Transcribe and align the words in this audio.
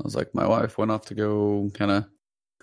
I 0.00 0.04
was 0.04 0.16
like, 0.16 0.34
my 0.34 0.46
wife 0.46 0.78
went 0.78 0.90
off 0.90 1.06
to 1.06 1.14
go 1.14 1.70
kind 1.74 1.90
of 1.90 2.06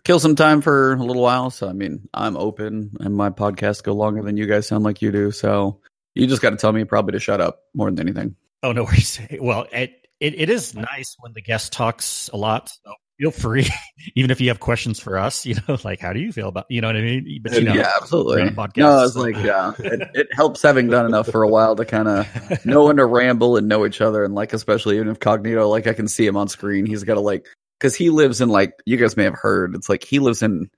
kill 0.04 0.20
some 0.20 0.36
time 0.36 0.62
for 0.62 0.94
a 0.94 1.04
little 1.04 1.22
while. 1.22 1.50
So 1.50 1.68
I 1.68 1.74
mean, 1.74 2.08
I'm 2.14 2.38
open, 2.38 2.92
and 3.00 3.16
my 3.16 3.30
podcasts 3.30 3.84
go 3.84 3.94
longer 3.94 4.24
than 4.24 4.38
you 4.38 4.48
guys 4.48 4.68
sound 4.68 4.84
like 4.84 5.02
you 5.02 5.12
do. 5.12 5.32
So 5.32 5.82
you 6.16 6.28
just 6.28 6.42
got 6.42 6.52
to 6.52 6.58
tell 6.58 6.72
me 6.72 6.84
probably 6.84 7.14
to 7.14 7.20
shut 7.20 7.42
up 7.42 7.60
more 7.76 7.92
than 7.92 8.00
anything. 8.00 8.36
Oh 8.64 8.72
no 8.72 8.84
worries. 8.84 9.20
Well, 9.40 9.68
it, 9.72 10.08
it 10.20 10.40
it 10.40 10.50
is 10.50 10.74
nice 10.74 11.16
when 11.20 11.34
the 11.34 11.42
guest 11.42 11.74
talks 11.74 12.30
a 12.34 12.38
lot. 12.38 12.70
So 12.70 12.94
feel 13.18 13.32
free, 13.32 13.68
even 14.16 14.32
if 14.32 14.40
you 14.40 14.48
have 14.50 14.60
questions 14.60 15.00
for 15.00 15.18
us. 15.18 15.46
You 15.46 15.56
know, 15.68 15.78
like 15.84 16.00
how 16.00 16.14
do 16.14 16.20
you 16.20 16.32
feel 16.32 16.50
about 16.50 16.66
you 16.70 16.82
know 16.82 16.88
what 16.88 16.96
I 16.96 17.02
mean? 17.02 17.40
But 17.42 17.54
you 17.54 17.64
know, 17.64 17.74
yeah, 17.74 17.92
absolutely. 18.00 18.50
no, 18.78 19.04
it's 19.04 19.14
so. 19.14 19.22
like 19.22 19.36
yeah, 19.38 19.74
it, 19.80 20.10
it 20.14 20.28
helps 20.32 20.62
having 20.62 20.88
done 20.88 21.06
enough 21.06 21.30
for 21.30 21.44
a 21.44 21.48
while 21.48 21.76
to 21.76 21.86
kind 21.86 22.08
of 22.08 22.66
know 22.66 22.86
when 22.86 22.98
to 22.98 23.06
ramble 23.06 23.58
and 23.58 23.68
know 23.68 23.86
each 23.86 24.02
other, 24.02 24.24
and 24.24 24.36
like 24.36 24.54
especially 24.54 24.96
even 24.96 25.10
if 25.10 25.20
Cognito, 25.20 25.70
like 25.70 25.88
I 25.88 25.94
can 25.94 26.08
see 26.08 26.26
him 26.26 26.38
on 26.38 26.48
screen, 26.48 26.86
he's 26.86 27.04
got 27.04 27.16
to 27.16 27.22
like 27.22 27.48
because 27.80 27.96
he 27.96 28.10
lives 28.10 28.42
in 28.42 28.50
like 28.50 28.74
you 28.86 28.98
guys 28.98 29.18
may 29.18 29.24
have 29.24 29.36
heard, 29.36 29.76
it's 29.76 29.90
like 29.90 30.04
he 30.04 30.20
lives 30.20 30.42
in 30.42 30.70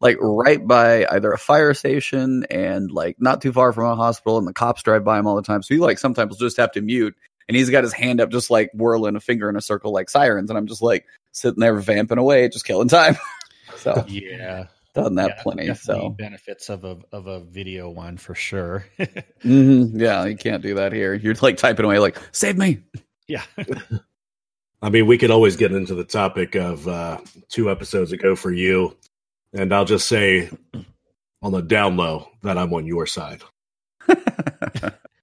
like 0.00 0.16
right 0.20 0.66
by 0.66 1.04
either 1.06 1.30
a 1.30 1.38
fire 1.38 1.74
station 1.74 2.44
and 2.50 2.90
like 2.90 3.16
not 3.20 3.42
too 3.42 3.52
far 3.52 3.70
from 3.72 3.84
a 3.84 3.96
hospital 3.96 4.38
and 4.38 4.46
the 4.46 4.52
cops 4.54 4.82
drive 4.82 5.04
by 5.04 5.18
him 5.18 5.26
all 5.26 5.36
the 5.36 5.42
time. 5.42 5.62
So 5.62 5.74
he 5.74 5.80
like 5.80 5.98
sometimes 5.98 6.30
will 6.30 6.48
just 6.48 6.56
have 6.56 6.72
to 6.72 6.80
mute 6.80 7.14
and 7.50 7.56
he's 7.56 7.68
got 7.68 7.82
his 7.82 7.92
hand 7.92 8.20
up 8.20 8.30
just 8.30 8.48
like 8.48 8.70
whirling 8.72 9.16
a 9.16 9.20
finger 9.20 9.50
in 9.50 9.56
a 9.56 9.60
circle 9.60 9.92
like 9.92 10.08
sirens 10.08 10.50
and 10.50 10.56
I'm 10.56 10.68
just 10.68 10.82
like 10.82 11.04
sitting 11.32 11.58
there 11.58 11.74
vamping 11.74 12.16
away, 12.16 12.48
just 12.48 12.64
killing 12.64 12.86
time. 12.86 13.16
so 13.76 14.04
yeah. 14.06 14.66
Done 14.94 15.16
that 15.16 15.34
yeah, 15.36 15.42
plenty. 15.42 15.74
So 15.74 16.10
benefits 16.10 16.68
of 16.68 16.84
a 16.84 16.98
of 17.10 17.26
a 17.26 17.40
video 17.40 17.90
one 17.90 18.18
for 18.18 18.36
sure. 18.36 18.86
mm-hmm. 19.00 19.98
Yeah, 19.98 20.26
you 20.26 20.36
can't 20.36 20.62
do 20.62 20.74
that 20.76 20.92
here. 20.92 21.12
You're 21.12 21.34
like 21.42 21.56
typing 21.56 21.86
away 21.86 21.98
like 21.98 22.18
save 22.30 22.56
me. 22.56 22.84
Yeah. 23.26 23.42
I 24.82 24.90
mean, 24.90 25.08
we 25.08 25.18
could 25.18 25.32
always 25.32 25.56
get 25.56 25.72
into 25.72 25.96
the 25.96 26.04
topic 26.04 26.54
of 26.54 26.86
uh, 26.86 27.18
two 27.48 27.68
episodes 27.68 28.12
ago 28.12 28.36
for 28.36 28.52
you 28.52 28.96
and 29.52 29.74
I'll 29.74 29.84
just 29.84 30.06
say 30.06 30.50
on 31.42 31.50
the 31.50 31.62
down 31.62 31.96
low 31.96 32.28
that 32.44 32.56
I'm 32.56 32.72
on 32.72 32.86
your 32.86 33.06
side. 33.06 33.42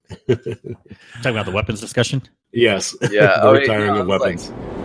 Talking 0.28 0.76
about 1.24 1.46
the 1.46 1.52
weapons 1.52 1.80
discussion? 1.80 2.22
Yes. 2.52 2.96
Yeah. 3.02 3.08
the 3.10 3.42
oh, 3.42 3.52
retiring 3.52 3.94
yeah, 3.94 4.00
of 4.00 4.06
weapons. 4.06 4.50
Like, 4.50 4.77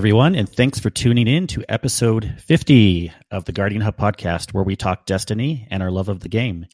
everyone, 0.00 0.34
and 0.34 0.48
thanks 0.48 0.80
for 0.80 0.88
tuning 0.88 1.28
in 1.28 1.46
to 1.46 1.62
episode 1.68 2.34
50 2.38 3.12
of 3.30 3.44
the 3.44 3.52
Guardian 3.52 3.82
Hub 3.82 3.98
podcast, 3.98 4.54
where 4.54 4.64
we 4.64 4.74
talk 4.74 5.04
Destiny 5.04 5.68
and 5.70 5.82
our 5.82 5.90
love 5.90 6.08
of 6.08 6.20
the 6.20 6.28
game. 6.30 6.64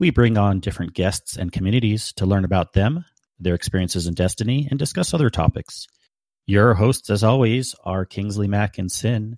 We 0.00 0.10
bring 0.10 0.36
on 0.36 0.58
different 0.58 0.92
guests 0.92 1.36
and 1.36 1.52
communities 1.52 2.12
to 2.14 2.26
learn 2.26 2.44
about 2.44 2.72
them, 2.72 3.04
their 3.38 3.54
experiences 3.54 4.08
in 4.08 4.14
Destiny, 4.14 4.66
and 4.68 4.80
discuss 4.80 5.14
other 5.14 5.30
topics. 5.30 5.86
Your 6.44 6.74
hosts, 6.74 7.08
as 7.08 7.22
always, 7.22 7.76
are 7.84 8.04
Kingsley 8.04 8.48
Mack 8.48 8.78
and 8.78 8.90
Sin. 8.90 9.36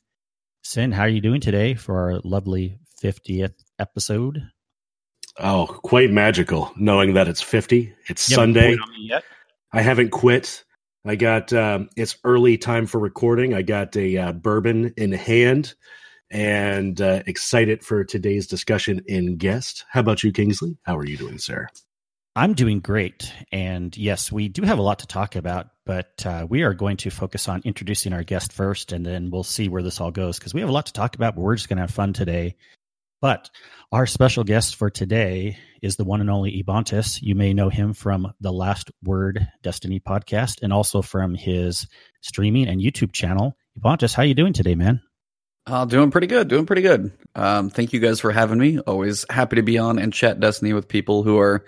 Sin, 0.63 0.91
how 0.91 1.03
are 1.03 1.09
you 1.09 1.21
doing 1.21 1.43
today 1.43 1.75
for 1.75 2.01
our 2.01 2.21
lovely 2.25 2.79
50th 3.05 3.63
episode? 3.79 4.43
Oh, 5.39 5.67
quite 5.67 6.11
magical 6.11 6.73
knowing 6.79 7.13
that 7.13 7.29
it's 7.29 7.43
50. 7.43 7.93
It's 8.09 8.23
Sunday. 8.23 8.79
I 9.71 9.83
haven't 9.83 10.13
quit. 10.13 10.65
I 11.07 11.17
got 11.17 11.53
um, 11.53 11.89
it's 11.97 12.19
early 12.25 12.59
time 12.59 12.87
for 12.87 12.99
recording. 12.99 13.55
I 13.55 13.63
got 13.63 13.97
a 13.97 14.17
uh, 14.17 14.33
bourbon 14.33 14.93
in 14.97 15.13
hand 15.13 15.75
and 16.31 17.01
uh, 17.01 17.23
excited 17.27 17.83
for 17.83 18.05
today's 18.05 18.47
discussion 18.47 19.03
in 19.07 19.37
guest. 19.37 19.85
How 19.91 20.01
about 20.01 20.23
you, 20.23 20.33
Kingsley? 20.33 20.77
How 20.83 20.97
are 20.97 21.07
you 21.07 21.17
doing, 21.17 21.39
sir? 21.39 21.69
I'm 22.37 22.55
doing 22.55 22.81
great. 22.81 23.33
And 23.51 23.97
yes, 23.97 24.31
we 24.31 24.49
do 24.49 24.63
have 24.63 24.79
a 24.79 24.83
lot 24.83 25.01
to 25.01 25.07
talk 25.07 25.35
about, 25.35 25.71
but 25.85 26.25
uh, 26.25 26.47
we 26.49 26.63
are 26.63 26.75
going 26.75 26.97
to 26.99 27.11
focus 27.11 27.49
on 27.49 27.63
introducing 27.65 28.13
our 28.13 28.23
guest 28.23 28.53
first, 28.53 28.93
and 28.93 29.05
then 29.05 29.31
we'll 29.31 29.43
see 29.43 29.69
where 29.69 29.83
this 29.83 30.01
all 30.01 30.13
goes 30.13 30.39
because 30.39 30.55
we 30.55 30.61
have 30.61 30.71
a 30.71 30.73
lot 30.73 30.87
to 30.87 30.93
talk 30.93 31.17
about, 31.17 31.35
but 31.35 31.43
we're 31.43 31.57
just 31.57 31.69
going 31.69 31.79
to 31.79 31.83
have 31.83 31.91
fun 31.91 32.13
today. 32.13 32.55
But 33.21 33.51
our 33.91 34.07
special 34.07 34.45
guest 34.45 34.77
for 34.77 34.91
today 34.91 35.59
is 35.83 35.97
the 35.97 36.05
one 36.05 36.21
and 36.21 36.31
only 36.31 36.63
Ebontis. 36.63 37.21
You 37.21 37.35
may 37.35 37.53
know 37.53 37.69
him 37.69 37.93
from 37.93 38.33
the 38.41 38.53
Last 38.53 38.93
Word 39.03 39.49
Destiny 39.63 39.99
podcast 39.99 40.63
and 40.63 40.73
also 40.73 41.03
from 41.03 41.35
his 41.35 41.89
streaming 42.21 42.69
and 42.69 42.81
YouTube 42.81 43.13
channel. 43.13 43.57
Ebontis, 43.79 44.15
how 44.15 44.23
are 44.23 44.27
you 44.27 44.35
doing 44.35 44.53
today, 44.53 44.77
man? 44.77 45.01
Uh, 45.67 45.85
doing 45.85 46.11
pretty 46.11 46.29
good. 46.29 46.49
Doing 46.49 46.65
pretty 46.65 46.83
good. 46.83 47.13
Um, 47.35 47.71
thank 47.71 47.93
you 47.93 48.01
guys 48.01 48.21
for 48.21 48.31
having 48.31 48.59
me. 48.59 48.79
Always 48.79 49.27
happy 49.29 49.57
to 49.57 49.63
be 49.63 49.79
on 49.79 49.99
and 49.99 50.13
chat 50.13 50.39
Destiny 50.39 50.73
with 50.73 50.89
people 50.89 51.25
who 51.25 51.39
are 51.39 51.65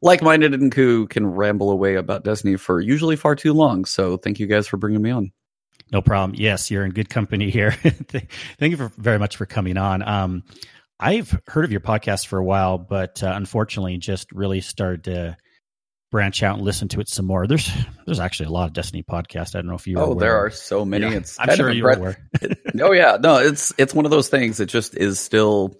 like-minded 0.00 0.54
and 0.54 0.72
who 0.72 1.06
can 1.06 1.26
ramble 1.26 1.70
away 1.70 1.96
about 1.96 2.24
Destiny 2.24 2.56
for 2.56 2.80
usually 2.80 3.16
far 3.16 3.36
too 3.36 3.52
long. 3.52 3.84
So 3.84 4.16
thank 4.16 4.40
you 4.40 4.46
guys 4.46 4.66
for 4.66 4.78
bringing 4.78 5.02
me 5.02 5.10
on. 5.10 5.32
No 5.92 6.02
problem. 6.02 6.34
Yes, 6.38 6.70
you're 6.70 6.84
in 6.84 6.90
good 6.92 7.08
company 7.08 7.50
here. 7.50 7.70
thank 7.72 8.70
you 8.70 8.76
for, 8.76 8.90
very 8.96 9.18
much 9.18 9.36
for 9.36 9.46
coming 9.46 9.76
on. 9.76 10.02
Um, 10.02 10.42
I've 11.00 11.38
heard 11.46 11.64
of 11.64 11.72
your 11.72 11.80
podcast 11.80 12.26
for 12.26 12.38
a 12.38 12.44
while, 12.44 12.78
but 12.78 13.22
uh, 13.22 13.32
unfortunately, 13.34 13.98
just 13.98 14.30
really 14.32 14.60
started 14.60 15.04
to 15.04 15.36
branch 16.14 16.44
out 16.44 16.56
and 16.56 16.64
listen 16.64 16.86
to 16.86 17.00
it 17.00 17.08
some 17.08 17.26
more. 17.26 17.46
There's 17.46 17.68
there's 18.06 18.20
actually 18.20 18.46
a 18.46 18.52
lot 18.52 18.68
of 18.68 18.72
Destiny 18.72 19.02
podcasts. 19.02 19.56
I 19.56 19.58
don't 19.58 19.66
know 19.66 19.74
if 19.74 19.86
you. 19.86 19.98
Oh, 19.98 20.14
there 20.14 20.36
are 20.36 20.50
so 20.50 20.84
many. 20.84 21.06
Yeah, 21.06 21.14
it's 21.14 21.36
I'm 21.40 21.56
sure 21.56 21.70
you're 21.70 21.90
aware. 21.90 22.16
oh 22.80 22.92
yeah, 22.92 23.18
no, 23.20 23.38
it's 23.38 23.72
it's 23.78 23.92
one 23.92 24.04
of 24.04 24.10
those 24.10 24.28
things 24.28 24.58
that 24.58 24.66
just 24.66 24.96
is 24.96 25.18
still 25.18 25.74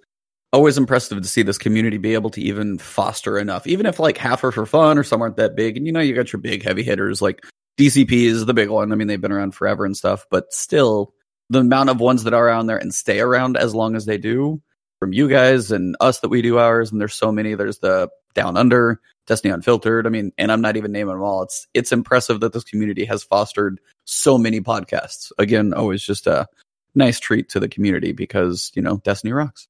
always 0.53 0.79
impressive 0.79 1.21
to 1.21 1.29
see 1.29 1.43
this 1.43 1.59
community 1.59 1.99
be 1.99 2.15
able 2.15 2.31
to 2.31 2.41
even 2.41 2.79
foster 2.79 3.39
enough, 3.39 3.67
even 3.67 3.87
if 3.87 4.01
like 4.01 4.19
half 4.19 4.43
are 4.43 4.53
for 4.53 4.67
fun 4.67 4.99
or 4.99 5.05
some 5.05 5.23
aren't 5.23 5.37
that 5.37 5.55
big. 5.55 5.77
And 5.77 5.87
you 5.87 5.93
know, 5.93 6.01
you 6.01 6.15
got 6.15 6.33
your 6.33 6.41
big 6.41 6.65
heavy 6.65 6.83
hitters 6.83 7.23
like 7.23 7.45
DCP 7.79 8.11
is 8.11 8.45
the 8.47 8.55
big 8.55 8.69
one. 8.69 8.93
I 8.93 8.97
mean, 8.97 9.07
they've 9.07 9.21
been 9.21 9.33
around 9.33 9.55
forever 9.55 9.85
and 9.85 9.97
stuff, 9.97 10.27
but 10.31 10.53
still, 10.53 11.15
the 11.51 11.61
amount 11.61 11.91
of 11.91 12.01
ones 12.01 12.25
that 12.25 12.35
are 12.35 12.47
around 12.47 12.67
there 12.67 12.79
and 12.79 12.93
stay 12.93 13.21
around 13.21 13.57
as 13.57 13.73
long 13.73 13.95
as 13.95 14.07
they 14.07 14.19
do 14.19 14.61
from 15.05 15.13
you 15.13 15.29
guys 15.29 15.71
and 15.71 15.97
us 16.01 16.21
that 16.21 16.31
we 16.31 16.41
do 16.41 16.57
ours. 16.57 16.91
And 16.91 16.99
there's 16.99 17.13
so 17.13 17.31
many. 17.31 17.55
There's 17.55 17.79
the 17.79 18.09
Down 18.35 18.57
Under, 18.57 19.03
Destiny 19.27 19.53
Unfiltered. 19.53 20.07
I 20.07 20.11
mean, 20.11 20.33
and 20.39 20.51
I'm 20.51 20.63
not 20.63 20.79
even 20.79 20.93
naming 20.93 21.15
them 21.15 21.23
all. 21.23 21.43
It's 21.43 21.67
it's 21.75 21.93
impressive 21.93 22.41
that 22.41 22.55
this 22.55 22.65
community 22.65 23.05
has 23.05 23.23
fostered 23.23 23.81
so 24.07 24.39
many 24.39 24.63
podcasts. 24.63 25.31
Again, 25.39 25.75
always 25.75 26.03
just 26.03 26.27
a 26.27 26.47
nice 26.95 27.21
treat 27.21 27.51
to 27.51 27.61
the 27.61 27.69
community 27.69 28.13
because 28.13 28.73
you 28.75 28.81
know 28.81 28.97
Destiny 28.97 29.35
rocks. 29.35 29.69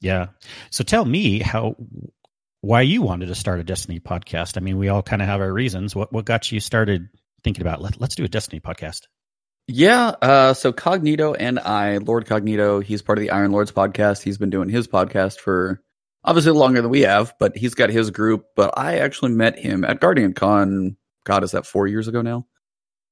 Yeah. 0.00 0.28
So 0.70 0.84
tell 0.84 1.04
me 1.04 1.40
how 1.40 1.74
why 2.60 2.82
you 2.82 3.02
wanted 3.02 3.26
to 3.26 3.34
start 3.34 3.58
a 3.58 3.64
Destiny 3.64 3.98
podcast. 3.98 4.56
I 4.56 4.60
mean, 4.60 4.78
we 4.78 4.88
all 4.88 5.02
kind 5.02 5.20
of 5.20 5.26
have 5.26 5.40
our 5.40 5.52
reasons. 5.52 5.96
What 5.96 6.12
what 6.12 6.24
got 6.24 6.52
you 6.52 6.60
started 6.60 7.08
thinking 7.42 7.62
about 7.62 7.82
let, 7.82 8.00
let's 8.00 8.14
do 8.14 8.22
a 8.22 8.28
Destiny 8.28 8.60
podcast? 8.60 9.08
Yeah, 9.68 10.14
uh, 10.22 10.54
so 10.54 10.72
Cognito 10.72 11.34
and 11.38 11.58
I, 11.58 11.98
Lord 11.98 12.26
Cognito, 12.26 12.82
he's 12.82 13.02
part 13.02 13.18
of 13.18 13.22
the 13.22 13.30
Iron 13.30 13.50
Lords 13.50 13.72
podcast. 13.72 14.22
He's 14.22 14.38
been 14.38 14.50
doing 14.50 14.68
his 14.68 14.86
podcast 14.86 15.40
for 15.40 15.82
obviously 16.22 16.52
longer 16.52 16.82
than 16.82 16.90
we 16.90 17.00
have, 17.00 17.34
but 17.40 17.56
he's 17.56 17.74
got 17.74 17.90
his 17.90 18.10
group. 18.12 18.46
But 18.54 18.78
I 18.78 18.98
actually 18.98 19.32
met 19.32 19.58
him 19.58 19.84
at 19.84 19.98
Guardian 20.00 20.34
Con. 20.34 20.96
God, 21.24 21.42
is 21.42 21.50
that 21.50 21.66
four 21.66 21.88
years 21.88 22.06
ago 22.06 22.22
now? 22.22 22.46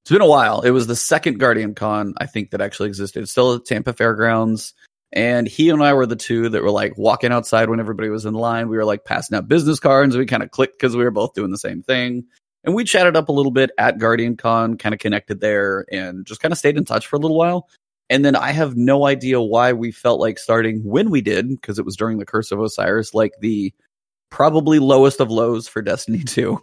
It's 0.04 0.12
been 0.12 0.20
a 0.20 0.26
while. 0.26 0.60
It 0.60 0.70
was 0.70 0.86
the 0.86 0.94
second 0.94 1.40
Guardian 1.40 1.74
Con 1.74 2.14
I 2.18 2.26
think 2.26 2.50
that 2.50 2.60
actually 2.60 2.88
existed. 2.88 3.28
Still 3.28 3.54
at 3.54 3.64
Tampa 3.64 3.92
Fairgrounds. 3.92 4.74
And 5.12 5.48
he 5.48 5.70
and 5.70 5.82
I 5.82 5.94
were 5.94 6.06
the 6.06 6.16
two 6.16 6.50
that 6.50 6.62
were 6.62 6.70
like 6.70 6.98
walking 6.98 7.32
outside 7.32 7.68
when 7.68 7.80
everybody 7.80 8.10
was 8.10 8.26
in 8.26 8.34
line. 8.34 8.68
We 8.68 8.76
were 8.76 8.84
like 8.84 9.04
passing 9.04 9.36
out 9.36 9.48
business 9.48 9.80
cards. 9.80 10.16
We 10.16 10.26
kind 10.26 10.42
of 10.42 10.50
clicked 10.50 10.78
because 10.78 10.96
we 10.96 11.04
were 11.04 11.10
both 11.10 11.34
doing 11.34 11.50
the 11.50 11.58
same 11.58 11.82
thing. 11.82 12.26
And 12.64 12.74
we 12.74 12.84
chatted 12.84 13.16
up 13.16 13.28
a 13.28 13.32
little 13.32 13.52
bit 13.52 13.70
at 13.78 13.98
Guardian 13.98 14.36
Con, 14.36 14.76
kind 14.78 14.94
of 14.94 14.98
connected 14.98 15.40
there 15.40 15.84
and 15.92 16.24
just 16.26 16.40
kind 16.40 16.52
of 16.52 16.58
stayed 16.58 16.78
in 16.78 16.84
touch 16.84 17.06
for 17.06 17.16
a 17.16 17.18
little 17.18 17.36
while. 17.36 17.68
And 18.10 18.24
then 18.24 18.36
I 18.36 18.52
have 18.52 18.76
no 18.76 19.06
idea 19.06 19.40
why 19.40 19.72
we 19.72 19.90
felt 19.90 20.20
like 20.20 20.38
starting 20.38 20.82
when 20.82 21.10
we 21.10 21.20
did, 21.20 21.48
because 21.48 21.78
it 21.78 21.84
was 21.84 21.96
during 21.96 22.18
the 22.18 22.26
Curse 22.26 22.52
of 22.52 22.60
Osiris, 22.60 23.14
like 23.14 23.32
the 23.40 23.72
probably 24.30 24.78
lowest 24.78 25.20
of 25.20 25.30
lows 25.30 25.68
for 25.68 25.82
Destiny 25.82 26.18
2. 26.24 26.58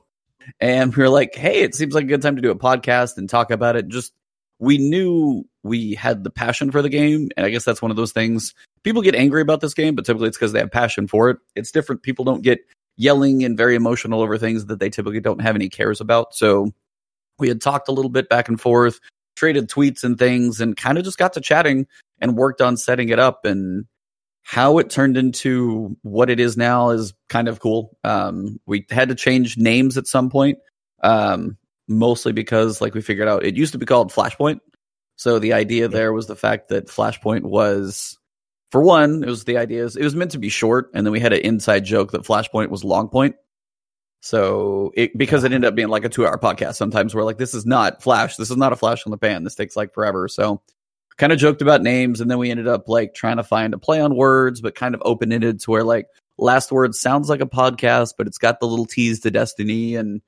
And 0.59 0.95
we 0.95 1.03
were 1.03 1.09
like, 1.09 1.35
hey, 1.35 1.61
it 1.61 1.75
seems 1.75 1.93
like 1.93 2.05
a 2.05 2.07
good 2.07 2.21
time 2.21 2.35
to 2.35 2.41
do 2.41 2.51
a 2.51 2.55
podcast 2.55 3.17
and 3.17 3.29
talk 3.29 3.51
about 3.51 3.75
it. 3.75 3.87
Just 3.87 4.11
we 4.59 4.77
knew 4.77 5.43
we 5.63 5.93
had 5.93 6.23
the 6.23 6.29
passion 6.29 6.71
for 6.71 6.81
the 6.81 6.89
game. 6.89 7.29
And 7.37 7.45
I 7.45 7.49
guess 7.49 7.63
that's 7.63 7.81
one 7.81 7.91
of 7.91 7.97
those 7.97 8.11
things. 8.11 8.53
People 8.83 9.01
get 9.01 9.15
angry 9.15 9.41
about 9.41 9.61
this 9.61 9.73
game, 9.73 9.95
but 9.95 10.05
typically 10.05 10.27
it's 10.27 10.37
because 10.37 10.51
they 10.51 10.59
have 10.59 10.71
passion 10.71 11.07
for 11.07 11.29
it. 11.29 11.37
It's 11.55 11.71
different. 11.71 12.03
People 12.03 12.25
don't 12.25 12.43
get 12.43 12.59
yelling 13.01 13.43
and 13.43 13.57
very 13.57 13.75
emotional 13.75 14.21
over 14.21 14.37
things 14.37 14.67
that 14.67 14.79
they 14.79 14.89
typically 14.89 15.19
don't 15.19 15.41
have 15.41 15.55
any 15.55 15.69
cares 15.69 15.99
about. 15.99 16.35
So 16.35 16.71
we 17.39 17.47
had 17.47 17.59
talked 17.59 17.89
a 17.89 17.91
little 17.91 18.11
bit 18.11 18.29
back 18.29 18.47
and 18.47 18.61
forth, 18.61 18.99
traded 19.35 19.69
tweets 19.69 20.03
and 20.03 20.19
things, 20.19 20.61
and 20.61 20.77
kind 20.77 20.97
of 20.97 21.03
just 21.03 21.17
got 21.17 21.33
to 21.33 21.41
chatting 21.41 21.87
and 22.19 22.37
worked 22.37 22.61
on 22.61 22.77
setting 22.77 23.09
it 23.09 23.17
up. 23.17 23.45
And 23.45 23.85
how 24.43 24.77
it 24.77 24.89
turned 24.89 25.17
into 25.17 25.97
what 26.03 26.29
it 26.29 26.39
is 26.39 26.57
now 26.57 26.91
is 26.91 27.13
kind 27.29 27.47
of 27.47 27.59
cool. 27.59 27.97
Um, 28.03 28.59
we 28.67 28.85
had 28.89 29.09
to 29.09 29.15
change 29.15 29.57
names 29.57 29.97
at 29.97 30.07
some 30.07 30.29
point, 30.29 30.59
um, 31.03 31.57
mostly 31.87 32.33
because, 32.33 32.81
like, 32.81 32.93
we 32.93 33.01
figured 33.01 33.27
out 33.27 33.45
it 33.45 33.57
used 33.57 33.71
to 33.73 33.79
be 33.79 33.85
called 33.85 34.11
Flashpoint. 34.11 34.59
So 35.15 35.39
the 35.39 35.53
idea 35.53 35.87
there 35.87 36.13
was 36.13 36.27
the 36.27 36.35
fact 36.35 36.69
that 36.69 36.87
Flashpoint 36.87 37.43
was, 37.43 38.17
for 38.71 38.81
one, 38.81 39.23
it 39.23 39.27
was 39.27 39.43
the 39.43 39.57
idea 39.57 39.83
is 39.83 39.95
it 39.95 40.03
was 40.03 40.15
meant 40.15 40.31
to 40.31 40.39
be 40.39 40.49
short, 40.49 40.89
and 40.93 41.05
then 41.05 41.11
we 41.11 41.19
had 41.19 41.33
an 41.33 41.41
inside 41.41 41.83
joke 41.83 42.11
that 42.11 42.23
Flashpoint 42.23 42.69
was 42.69 42.83
long 42.83 43.09
point. 43.09 43.35
So 44.21 44.91
it 44.95 45.17
because 45.17 45.43
it 45.43 45.51
ended 45.51 45.67
up 45.67 45.75
being 45.75 45.89
like 45.89 46.05
a 46.05 46.09
two 46.09 46.25
hour 46.25 46.37
podcast. 46.37 46.75
Sometimes 46.75 47.13
we're 47.13 47.23
like, 47.23 47.37
this 47.37 47.53
is 47.53 47.65
not 47.65 48.01
Flash. 48.01 48.37
This 48.37 48.49
is 48.49 48.57
not 48.57 48.71
a 48.71 48.75
Flash 48.77 49.05
on 49.05 49.11
the 49.11 49.17
pan. 49.17 49.43
This 49.43 49.55
takes 49.55 49.75
like 49.75 49.93
forever. 49.93 50.27
So 50.27 50.61
kind 51.17 51.33
of 51.33 51.39
joked 51.39 51.61
about 51.61 51.81
names, 51.81 52.21
and 52.21 52.31
then 52.31 52.37
we 52.37 52.49
ended 52.49 52.67
up 52.67 52.87
like 52.87 53.13
trying 53.13 53.37
to 53.37 53.43
find 53.43 53.73
a 53.73 53.77
play 53.77 53.99
on 53.99 54.15
words, 54.15 54.61
but 54.61 54.73
kind 54.73 54.95
of 54.95 55.01
open 55.03 55.33
ended 55.33 55.59
to 55.61 55.71
where 55.71 55.83
like 55.83 56.07
last 56.37 56.71
word 56.71 56.95
sounds 56.95 57.29
like 57.29 57.41
a 57.41 57.45
podcast, 57.45 58.13
but 58.17 58.27
it's 58.27 58.37
got 58.37 58.59
the 58.59 58.67
little 58.67 58.85
tease 58.85 59.19
to 59.21 59.31
Destiny 59.31 59.95
and 59.95 60.21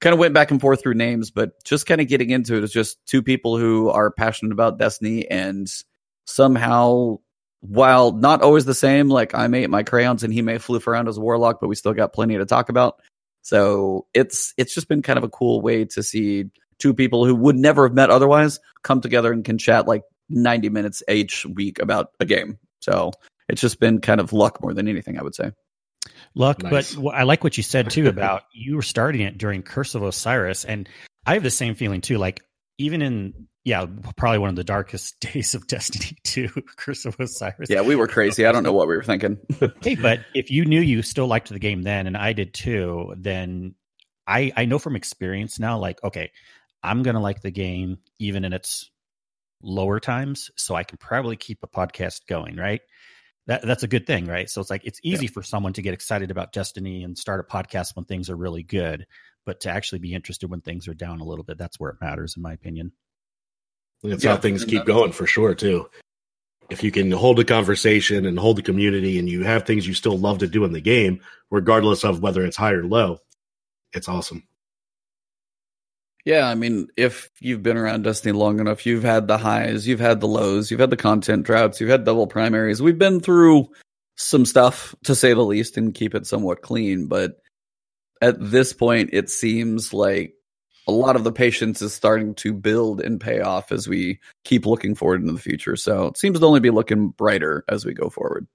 kind 0.00 0.12
of 0.12 0.18
went 0.18 0.34
back 0.34 0.50
and 0.50 0.60
forth 0.60 0.82
through 0.82 0.94
names, 0.94 1.30
but 1.30 1.62
just 1.64 1.86
kind 1.86 2.00
of 2.00 2.08
getting 2.08 2.30
into 2.30 2.56
it 2.56 2.64
is 2.64 2.72
just 2.72 2.98
two 3.06 3.22
people 3.22 3.56
who 3.56 3.88
are 3.90 4.10
passionate 4.10 4.52
about 4.52 4.78
Destiny 4.78 5.30
and 5.30 5.68
somehow 6.26 7.18
while 7.60 8.12
not 8.12 8.42
always 8.42 8.64
the 8.64 8.74
same, 8.74 9.08
like 9.08 9.34
I 9.34 9.46
may 9.46 9.64
eat 9.64 9.70
my 9.70 9.82
crayons 9.82 10.22
and 10.22 10.32
he 10.32 10.42
may 10.42 10.56
floof 10.56 10.86
around 10.86 11.08
as 11.08 11.16
a 11.16 11.20
warlock, 11.20 11.60
but 11.60 11.68
we 11.68 11.74
still 11.74 11.94
got 11.94 12.12
plenty 12.12 12.36
to 12.36 12.46
talk 12.46 12.68
about. 12.68 13.00
So 13.42 14.06
it's 14.14 14.54
it's 14.56 14.74
just 14.74 14.88
been 14.88 15.02
kind 15.02 15.18
of 15.18 15.24
a 15.24 15.28
cool 15.28 15.60
way 15.60 15.84
to 15.86 16.02
see 16.02 16.46
two 16.78 16.94
people 16.94 17.24
who 17.24 17.34
would 17.34 17.56
never 17.56 17.86
have 17.86 17.94
met 17.94 18.10
otherwise 18.10 18.60
come 18.82 19.00
together 19.00 19.32
and 19.32 19.44
can 19.44 19.58
chat 19.58 19.86
like 19.86 20.02
90 20.28 20.68
minutes 20.68 21.02
each 21.08 21.46
week 21.46 21.78
about 21.78 22.10
a 22.20 22.24
game. 22.24 22.58
So 22.80 23.12
it's 23.48 23.60
just 23.60 23.80
been 23.80 24.00
kind 24.00 24.20
of 24.20 24.32
luck 24.32 24.60
more 24.62 24.74
than 24.74 24.88
anything, 24.88 25.18
I 25.18 25.22
would 25.22 25.34
say. 25.34 25.52
Luck, 26.34 26.62
nice. 26.62 26.94
but 26.94 27.14
I 27.14 27.22
like 27.22 27.42
what 27.42 27.56
you 27.56 27.62
said 27.62 27.90
too 27.90 28.08
about 28.08 28.44
you 28.52 28.76
were 28.76 28.82
starting 28.82 29.22
it 29.22 29.38
during 29.38 29.62
Curse 29.62 29.94
of 29.94 30.02
Osiris, 30.02 30.64
and 30.64 30.88
I 31.24 31.34
have 31.34 31.42
the 31.42 31.50
same 31.50 31.74
feeling 31.74 32.00
too. 32.00 32.18
Like 32.18 32.42
even 32.78 33.02
in 33.02 33.48
yeah, 33.66 33.84
probably 34.16 34.38
one 34.38 34.48
of 34.48 34.54
the 34.54 34.62
darkest 34.62 35.18
days 35.32 35.56
of 35.56 35.66
Destiny 35.66 36.16
2, 36.22 36.48
Curse 36.76 37.04
of 37.04 37.18
Osiris. 37.18 37.68
Yeah, 37.68 37.82
we 37.82 37.96
were 37.96 38.06
crazy. 38.06 38.46
I 38.46 38.52
don't 38.52 38.62
know 38.62 38.72
what 38.72 38.86
we 38.86 38.96
were 38.96 39.02
thinking. 39.02 39.38
hey, 39.82 39.96
but 39.96 40.20
if 40.34 40.52
you 40.52 40.64
knew 40.64 40.80
you 40.80 41.02
still 41.02 41.26
liked 41.26 41.48
the 41.48 41.58
game 41.58 41.82
then, 41.82 42.06
and 42.06 42.16
I 42.16 42.32
did 42.32 42.54
too, 42.54 43.12
then 43.18 43.74
I 44.24 44.52
I 44.56 44.66
know 44.66 44.78
from 44.78 44.94
experience 44.94 45.58
now, 45.58 45.78
like 45.78 46.02
okay, 46.04 46.30
I'm 46.80 47.02
gonna 47.02 47.20
like 47.20 47.40
the 47.40 47.50
game 47.50 47.98
even 48.20 48.44
in 48.44 48.52
its 48.52 48.88
lower 49.60 49.98
times, 49.98 50.48
so 50.56 50.76
I 50.76 50.84
can 50.84 50.98
probably 50.98 51.36
keep 51.36 51.58
a 51.64 51.68
podcast 51.68 52.20
going, 52.28 52.54
right? 52.54 52.82
That 53.48 53.62
that's 53.62 53.82
a 53.82 53.88
good 53.88 54.06
thing, 54.06 54.26
right? 54.26 54.48
So 54.48 54.60
it's 54.60 54.70
like 54.70 54.84
it's 54.84 55.00
easy 55.02 55.24
yeah. 55.24 55.32
for 55.32 55.42
someone 55.42 55.72
to 55.72 55.82
get 55.82 55.92
excited 55.92 56.30
about 56.30 56.52
Destiny 56.52 57.02
and 57.02 57.18
start 57.18 57.40
a 57.40 57.52
podcast 57.52 57.96
when 57.96 58.04
things 58.04 58.30
are 58.30 58.36
really 58.36 58.62
good, 58.62 59.06
but 59.44 59.58
to 59.62 59.70
actually 59.70 59.98
be 59.98 60.14
interested 60.14 60.48
when 60.48 60.60
things 60.60 60.86
are 60.86 60.94
down 60.94 61.18
a 61.18 61.24
little 61.24 61.44
bit, 61.44 61.58
that's 61.58 61.80
where 61.80 61.90
it 61.90 62.00
matters, 62.00 62.34
in 62.36 62.44
my 62.44 62.52
opinion. 62.52 62.92
That's 64.08 64.24
yeah, 64.24 64.32
how 64.32 64.36
things 64.36 64.64
keep 64.64 64.84
going 64.84 65.12
for 65.12 65.26
sure, 65.26 65.54
too. 65.54 65.88
If 66.68 66.82
you 66.82 66.90
can 66.90 67.10
hold 67.12 67.38
a 67.38 67.44
conversation 67.44 68.26
and 68.26 68.38
hold 68.38 68.56
the 68.56 68.62
community 68.62 69.18
and 69.18 69.28
you 69.28 69.44
have 69.44 69.64
things 69.64 69.86
you 69.86 69.94
still 69.94 70.18
love 70.18 70.38
to 70.38 70.48
do 70.48 70.64
in 70.64 70.72
the 70.72 70.80
game, 70.80 71.20
regardless 71.50 72.04
of 72.04 72.20
whether 72.20 72.44
it's 72.44 72.56
high 72.56 72.72
or 72.72 72.84
low, 72.84 73.18
it's 73.92 74.08
awesome. 74.08 74.46
Yeah, 76.24 76.48
I 76.48 76.56
mean, 76.56 76.88
if 76.96 77.30
you've 77.40 77.62
been 77.62 77.76
around 77.76 78.02
Destiny 78.02 78.32
long 78.32 78.58
enough, 78.58 78.84
you've 78.84 79.04
had 79.04 79.28
the 79.28 79.38
highs, 79.38 79.86
you've 79.86 80.00
had 80.00 80.20
the 80.20 80.26
lows, 80.26 80.72
you've 80.72 80.80
had 80.80 80.90
the 80.90 80.96
content 80.96 81.46
droughts, 81.46 81.80
you've 81.80 81.88
had 81.88 82.04
double 82.04 82.26
primaries. 82.26 82.82
We've 82.82 82.98
been 82.98 83.20
through 83.20 83.68
some 84.16 84.44
stuff, 84.44 84.92
to 85.04 85.14
say 85.14 85.34
the 85.34 85.42
least, 85.42 85.76
and 85.76 85.94
keep 85.94 86.16
it 86.16 86.26
somewhat 86.26 86.62
clean. 86.62 87.06
But 87.06 87.36
at 88.20 88.34
this 88.40 88.72
point, 88.72 89.10
it 89.12 89.30
seems 89.30 89.94
like 89.94 90.34
a 90.86 90.92
lot 90.92 91.16
of 91.16 91.24
the 91.24 91.32
patience 91.32 91.82
is 91.82 91.92
starting 91.92 92.34
to 92.36 92.52
build 92.52 93.00
and 93.00 93.20
pay 93.20 93.40
off 93.40 93.72
as 93.72 93.88
we 93.88 94.20
keep 94.44 94.66
looking 94.66 94.94
forward 94.94 95.20
into 95.20 95.32
the 95.32 95.38
future. 95.38 95.76
So 95.76 96.06
it 96.06 96.18
seems 96.18 96.38
to 96.38 96.46
only 96.46 96.60
be 96.60 96.70
looking 96.70 97.08
brighter 97.08 97.64
as 97.68 97.84
we 97.84 97.92
go 97.92 98.08
forward. 98.08 98.46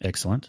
Excellent. 0.00 0.48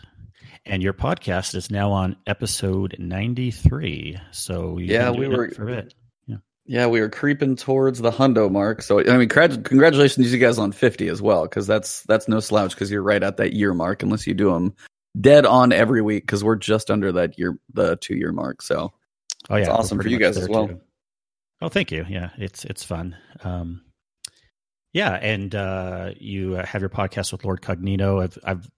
And 0.65 0.83
your 0.83 0.93
podcast 0.93 1.55
is 1.55 1.71
now 1.71 1.91
on 1.91 2.15
episode 2.27 2.95
93. 2.99 4.19
So 4.31 4.77
yeah, 4.77 5.09
we 5.09 5.27
were 5.27 5.49
for 5.49 5.63
a 5.63 5.75
bit. 5.75 5.93
Yeah. 6.27 6.37
yeah, 6.65 6.87
we 6.87 7.01
were 7.01 7.09
creeping 7.09 7.55
towards 7.55 7.99
the 7.99 8.11
hundo 8.11 8.51
mark. 8.51 8.83
So 8.83 8.99
I 8.99 9.17
mean, 9.17 9.29
congratulations 9.29 10.27
to 10.27 10.31
you 10.31 10.37
guys 10.37 10.59
on 10.59 10.71
50 10.71 11.07
as 11.07 11.21
well, 11.21 11.43
because 11.43 11.65
that's 11.65 12.03
that's 12.03 12.27
no 12.27 12.39
slouch. 12.39 12.75
Because 12.75 12.91
you're 12.91 13.01
right 13.01 13.23
at 13.23 13.37
that 13.37 13.53
year 13.53 13.73
mark, 13.73 14.03
unless 14.03 14.27
you 14.27 14.35
do 14.35 14.51
them 14.51 14.75
dead 15.19 15.45
on 15.45 15.71
every 15.71 16.01
week. 16.01 16.23
Because 16.23 16.43
we're 16.43 16.55
just 16.55 16.91
under 16.91 17.11
that 17.13 17.39
year, 17.39 17.57
the 17.73 17.95
two 17.95 18.15
year 18.15 18.31
mark. 18.31 18.61
So 18.61 18.93
oh 19.49 19.55
yeah, 19.55 19.63
it's 19.63 19.69
awesome 19.69 19.99
for 19.99 20.07
you 20.07 20.17
guys 20.19 20.37
as 20.37 20.47
well. 20.49 20.67
Too. 20.67 20.81
Oh, 21.61 21.69
thank 21.69 21.91
you. 21.91 22.05
Yeah, 22.07 22.29
it's 22.37 22.65
it's 22.65 22.83
fun. 22.83 23.15
Um, 23.43 23.81
yeah, 24.93 25.13
and 25.13 25.53
uh, 25.53 26.11
you 26.17 26.53
have 26.53 26.81
your 26.81 26.89
podcast 26.89 27.31
with 27.31 27.45
Lord 27.45 27.61
Cognito. 27.61 28.23
I've 28.23 28.37
I've 28.43 28.69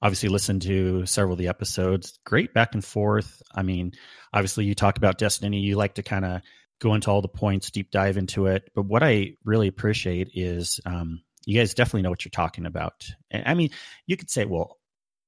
obviously 0.00 0.28
listened 0.28 0.62
to 0.62 1.04
several 1.06 1.32
of 1.32 1.38
the 1.38 1.48
episodes. 1.48 2.18
Great 2.24 2.54
back 2.54 2.74
and 2.74 2.84
forth. 2.84 3.42
I 3.54 3.62
mean, 3.62 3.92
obviously 4.32 4.64
you 4.64 4.74
talk 4.74 4.96
about 4.96 5.18
Destiny. 5.18 5.60
You 5.60 5.76
like 5.76 5.94
to 5.94 6.02
kind 6.02 6.24
of 6.24 6.42
go 6.80 6.94
into 6.94 7.10
all 7.10 7.22
the 7.22 7.28
points, 7.28 7.70
deep 7.70 7.90
dive 7.90 8.16
into 8.16 8.46
it. 8.46 8.70
But 8.74 8.86
what 8.86 9.02
I 9.02 9.32
really 9.44 9.68
appreciate 9.68 10.30
is 10.34 10.80
um, 10.86 11.22
you 11.44 11.58
guys 11.58 11.74
definitely 11.74 12.02
know 12.02 12.10
what 12.10 12.24
you're 12.24 12.30
talking 12.30 12.66
about. 12.66 13.06
And 13.30 13.42
I 13.46 13.54
mean, 13.54 13.70
you 14.06 14.16
could 14.16 14.30
say, 14.30 14.44
well, 14.44 14.77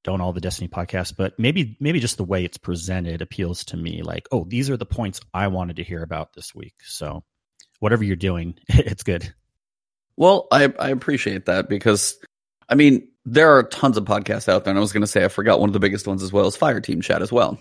don't 0.03 0.21
all 0.21 0.33
the 0.33 0.41
Destiny 0.41 0.69
podcasts, 0.69 1.15
but 1.17 1.39
maybe 1.39 1.77
maybe 1.81 2.01
just 2.01 2.17
the 2.17 2.25
way 2.25 2.45
it's 2.45 2.59
presented 2.59 3.23
appeals 3.23 3.65
to 3.67 3.77
me. 3.77 4.03
Like, 4.03 4.27
oh, 4.33 4.45
these 4.45 4.71
are 4.71 4.77
the 4.77 4.87
points 4.87 5.21
I 5.35 5.49
wanted 5.49 5.77
to 5.77 5.85
hear 5.85 6.03
about 6.03 6.33
this 6.35 6.55
week. 6.55 6.75
So 6.83 7.23
whatever 7.81 8.05
you're 8.05 8.17
doing, 8.17 8.55
it's 8.69 9.03
good. 9.03 9.33
Well, 10.17 10.49
I 10.51 10.73
I 10.79 10.89
appreciate 10.91 11.47
that 11.47 11.69
because 11.69 12.19
I 12.69 12.77
mean, 12.77 13.09
there 13.25 13.57
are 13.57 13.65
tons 13.65 13.97
of 13.97 14.05
podcasts 14.05 14.49
out 14.49 14.65
there. 14.65 14.71
And 14.71 14.79
I 14.79 14.81
was 14.81 14.93
going 14.93 15.03
to 15.03 15.07
say, 15.07 15.25
I 15.25 15.29
forgot 15.29 15.61
one 15.61 15.69
of 15.69 15.73
the 15.73 15.81
biggest 15.81 16.07
ones 16.07 16.23
as 16.23 16.33
well 16.33 16.47
as 16.47 16.57
Fire 16.57 16.81
Team 16.81 17.01
Chat 17.01 17.21
as 17.21 17.33
well. 17.33 17.61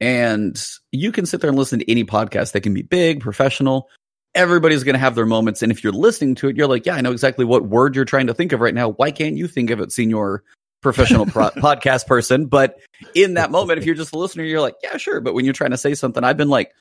And 0.00 0.62
you 0.92 1.10
can 1.10 1.26
sit 1.26 1.40
there 1.40 1.48
and 1.48 1.58
listen 1.58 1.80
to 1.80 1.90
any 1.90 2.04
podcast 2.04 2.52
that 2.52 2.60
can 2.60 2.74
be 2.74 2.82
big, 2.82 3.20
professional. 3.20 3.88
Everybody's 4.34 4.84
going 4.84 4.94
to 4.94 5.00
have 5.00 5.14
their 5.14 5.26
moments. 5.26 5.62
And 5.62 5.72
if 5.72 5.82
you're 5.82 5.92
listening 5.92 6.34
to 6.36 6.48
it, 6.48 6.56
you're 6.56 6.66
like, 6.66 6.86
yeah, 6.86 6.94
I 6.94 7.00
know 7.00 7.12
exactly 7.12 7.44
what 7.44 7.64
word 7.64 7.96
you're 7.96 8.04
trying 8.04 8.26
to 8.26 8.34
think 8.34 8.52
of 8.52 8.60
right 8.60 8.74
now. 8.74 8.90
Why 8.90 9.10
can't 9.10 9.36
you 9.36 9.48
think 9.48 9.70
of 9.70 9.80
it, 9.80 9.92
senior 9.92 10.44
professional 10.82 11.26
pro- 11.26 11.50
podcast 11.50 12.06
person? 12.06 12.46
But 12.46 12.78
in 13.14 13.34
that 13.34 13.50
moment, 13.50 13.78
if 13.78 13.86
you're 13.86 13.94
just 13.94 14.14
a 14.14 14.18
listener, 14.18 14.44
you're 14.44 14.60
like, 14.60 14.76
yeah, 14.82 14.96
sure. 14.96 15.20
But 15.20 15.34
when 15.34 15.44
you're 15.44 15.54
trying 15.54 15.70
to 15.70 15.78
say 15.78 15.94
something, 15.94 16.22
I've 16.22 16.36
been 16.36 16.48
like, 16.48 16.72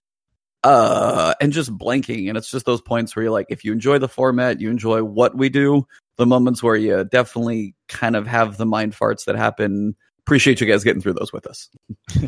uh, 0.66 1.36
and 1.40 1.54
just 1.54 1.76
blanking. 1.78 2.28
And 2.28 2.38
it's 2.38 2.50
just 2.50 2.66
those 2.66 2.82
points 2.82 3.16
where 3.16 3.24
you're 3.24 3.32
like, 3.32 3.48
if 3.50 3.64
you 3.64 3.72
enjoy 3.72 4.00
the 4.00 4.08
format, 4.08 4.60
you 4.60 4.72
enjoy 4.72 5.04
what 5.04 5.38
we 5.38 5.50
do, 5.50 5.86
the 6.18 6.26
moments 6.26 6.64
where 6.64 6.76
you 6.76 7.04
definitely 7.04 7.76
kind 7.88 8.16
of 8.16 8.26
have 8.26 8.58
the 8.58 8.66
mind 8.66 8.94
farts 8.94 9.26
that 9.26 9.36
happen. 9.36 9.96
Appreciate 10.22 10.60
you 10.60 10.68
guys 10.68 10.84
getting 10.84 11.04
through 11.04 11.14
those 11.14 11.32
with 11.32 11.46
us. 11.46 11.70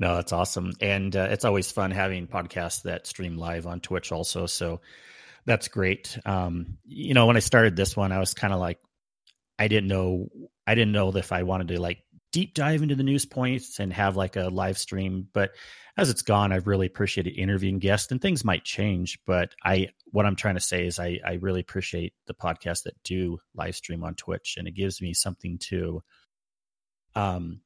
no, 0.00 0.16
that's 0.16 0.32
awesome. 0.32 0.72
And 0.80 1.14
uh, 1.14 1.28
it's 1.30 1.44
always 1.44 1.70
fun 1.70 1.92
having 1.92 2.26
podcasts 2.26 2.82
that 2.82 3.06
stream 3.06 3.36
live 3.36 3.64
on 3.64 3.78
Twitch 3.78 4.10
also. 4.10 4.46
So 4.46 4.80
that's 5.46 5.68
great. 5.68 6.18
Um, 6.26 6.78
you 6.84 7.14
know, 7.14 7.26
when 7.26 7.36
I 7.36 7.40
started 7.40 7.76
this 7.76 7.96
one, 7.96 8.10
I 8.10 8.18
was 8.18 8.34
kind 8.34 8.52
of 8.52 8.58
like, 8.58 8.80
I 9.60 9.68
didn't 9.68 9.88
know, 9.88 10.28
I 10.66 10.74
didn't 10.74 10.92
know 10.92 11.14
if 11.14 11.32
I 11.32 11.42
wanted 11.42 11.68
to 11.68 11.80
like 11.80 12.02
deep 12.32 12.54
dive 12.54 12.82
into 12.82 12.94
the 12.94 13.02
news 13.02 13.26
points 13.26 13.78
and 13.78 13.92
have 13.92 14.16
like 14.16 14.36
a 14.36 14.48
live 14.48 14.78
stream. 14.78 15.28
But 15.34 15.50
as 15.98 16.08
it's 16.08 16.22
gone, 16.22 16.50
I've 16.50 16.66
really 16.66 16.86
appreciated 16.86 17.38
interviewing 17.38 17.78
guests 17.78 18.10
and 18.10 18.22
things 18.22 18.42
might 18.42 18.64
change. 18.64 19.18
But 19.26 19.54
I, 19.62 19.88
what 20.06 20.24
I'm 20.24 20.34
trying 20.34 20.54
to 20.54 20.62
say 20.62 20.86
is 20.86 20.98
I, 20.98 21.18
I 21.24 21.34
really 21.34 21.60
appreciate 21.60 22.14
the 22.26 22.32
podcasts 22.32 22.84
that 22.84 23.00
do 23.04 23.38
live 23.54 23.76
stream 23.76 24.02
on 24.02 24.14
Twitch 24.14 24.54
and 24.56 24.66
it 24.66 24.74
gives 24.74 25.02
me 25.02 25.12
something 25.12 25.58
to, 25.68 26.02
um, 27.14 27.60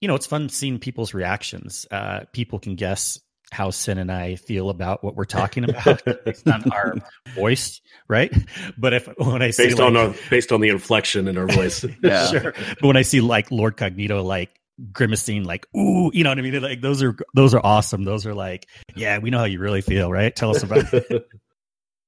you 0.00 0.08
know, 0.08 0.16
it's 0.16 0.26
fun 0.26 0.48
seeing 0.48 0.80
people's 0.80 1.14
reactions. 1.14 1.86
Uh, 1.92 2.22
people 2.32 2.58
can 2.58 2.74
guess 2.74 3.20
how 3.52 3.70
Sin 3.70 3.98
and 3.98 4.10
I 4.10 4.36
feel 4.36 4.70
about 4.70 5.04
what 5.04 5.14
we're 5.14 5.24
talking 5.24 5.64
about. 5.68 6.02
Based 6.24 6.48
on 6.48 6.70
our 6.72 6.96
voice, 7.34 7.80
right? 8.08 8.32
But 8.76 8.94
if 8.94 9.08
when 9.18 9.42
I 9.42 9.50
see 9.50 9.66
based 9.66 9.78
like, 9.78 9.86
on 9.86 9.96
our, 9.96 10.14
based 10.30 10.52
on 10.52 10.60
the 10.60 10.68
inflection 10.68 11.28
in 11.28 11.38
our 11.38 11.46
voice, 11.46 11.84
yeah, 12.02 12.26
sure. 12.28 12.52
But 12.52 12.82
when 12.82 12.96
I 12.96 13.02
see 13.02 13.20
like 13.20 13.50
Lord 13.50 13.76
Cognito 13.76 14.24
like 14.24 14.50
grimacing 14.92 15.44
like 15.44 15.68
ooh 15.76 16.10
you 16.12 16.24
know 16.24 16.30
what 16.30 16.38
i 16.38 16.42
mean? 16.42 16.60
Like 16.60 16.80
those 16.80 17.02
are 17.02 17.16
those 17.34 17.54
are 17.54 17.60
awesome. 17.64 18.04
Those 18.04 18.26
are 18.26 18.34
like 18.34 18.66
yeah 18.96 19.18
we 19.18 19.30
know 19.30 19.38
how 19.38 19.44
you 19.44 19.60
really 19.60 19.82
feel 19.82 20.10
right? 20.10 20.34
Tell 20.34 20.50
us 20.50 20.62
about 20.62 20.92
it 20.92 21.28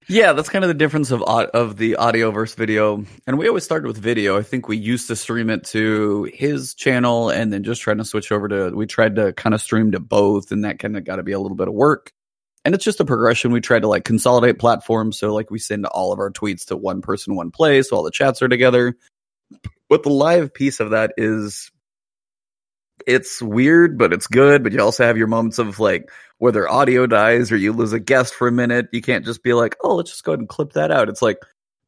yeah 0.09 0.33
that's 0.33 0.49
kind 0.49 0.65
of 0.65 0.69
the 0.69 0.75
difference 0.75 1.11
of 1.11 1.23
of 1.23 1.77
the 1.77 1.97
audio 1.97 2.31
versus 2.31 2.55
video. 2.55 3.05
And 3.27 3.39
we 3.39 3.49
always 3.49 3.65
started 3.65 3.87
with 3.87 3.99
video. 3.99 4.39
I 4.39 4.43
think 4.43 4.69
we 4.69 4.77
used 4.77 5.09
to 5.09 5.17
stream 5.17 5.51
it 5.51 5.65
to 5.67 6.31
his 6.33 6.75
channel 6.75 7.31
and 7.31 7.53
then 7.53 7.65
just 7.65 7.83
trying 7.83 7.99
to 7.99 8.05
switch 8.05 8.33
over 8.33 8.49
to 8.49 8.71
we 8.71 8.87
tried 8.87 9.17
to 9.17 9.33
kind 9.33 9.55
of 9.55 9.61
stream 9.61 9.93
to 9.93 10.01
both 10.01 10.53
and 10.53 10.65
that 10.65 10.79
kind 10.79 10.97
of 10.97 11.05
got 11.05 11.17
to 11.17 11.23
be 11.23 11.33
a 11.33 11.41
little 11.41 11.57
bit 11.57 11.69
of 11.69 11.75
work. 11.75 12.13
And 12.65 12.75
it's 12.75 12.85
just 12.85 13.01
a 13.01 13.05
progression. 13.05 13.53
We 13.53 13.61
tried 13.61 13.83
to 13.83 13.89
like 13.89 14.05
consolidate 14.05 14.59
platforms. 14.59 15.19
So 15.19 15.33
like 15.33 15.51
we 15.53 15.61
send 15.61 15.87
all 15.87 16.13
of 16.13 16.19
our 16.19 16.33
tweets 16.33 16.67
to 16.67 16.77
one 16.77 17.01
person 17.01 17.37
one 17.37 17.53
place. 17.53 17.91
So 17.91 17.97
all 17.97 18.03
the 18.03 18.11
chats 18.11 18.43
are 18.43 18.49
together. 18.49 18.97
But 19.89 20.03
the 20.03 20.11
live 20.11 20.53
piece 20.53 20.81
of 20.81 20.91
that 20.91 21.13
is 21.17 21.71
it's 23.07 23.41
weird, 23.41 23.99
but 23.99 24.13
it's 24.13 24.27
good. 24.27 24.65
But 24.65 24.73
you 24.73 24.81
also 24.81 25.05
have 25.05 25.17
your 25.17 25.29
moments 25.29 25.61
of 25.61 25.79
like 25.79 26.11
whether 26.39 26.69
audio 26.69 27.07
dies 27.07 27.51
or 27.51 27.57
you 27.57 27.73
lose 27.73 27.93
a 27.93 28.01
guest 28.01 28.35
for 28.35 28.49
a 28.49 28.53
minute. 28.53 28.89
You 28.93 29.03
can't 29.03 29.25
just 29.25 29.43
be 29.43 29.53
like, 29.53 29.77
oh, 29.83 29.97
let's 29.97 30.11
just 30.11 30.25
go 30.25 30.33
ahead 30.33 30.41
and 30.41 30.49
clip 30.49 30.73
that 30.75 30.91
out. 30.91 31.09
It's 31.09 31.23
like, 31.23 31.39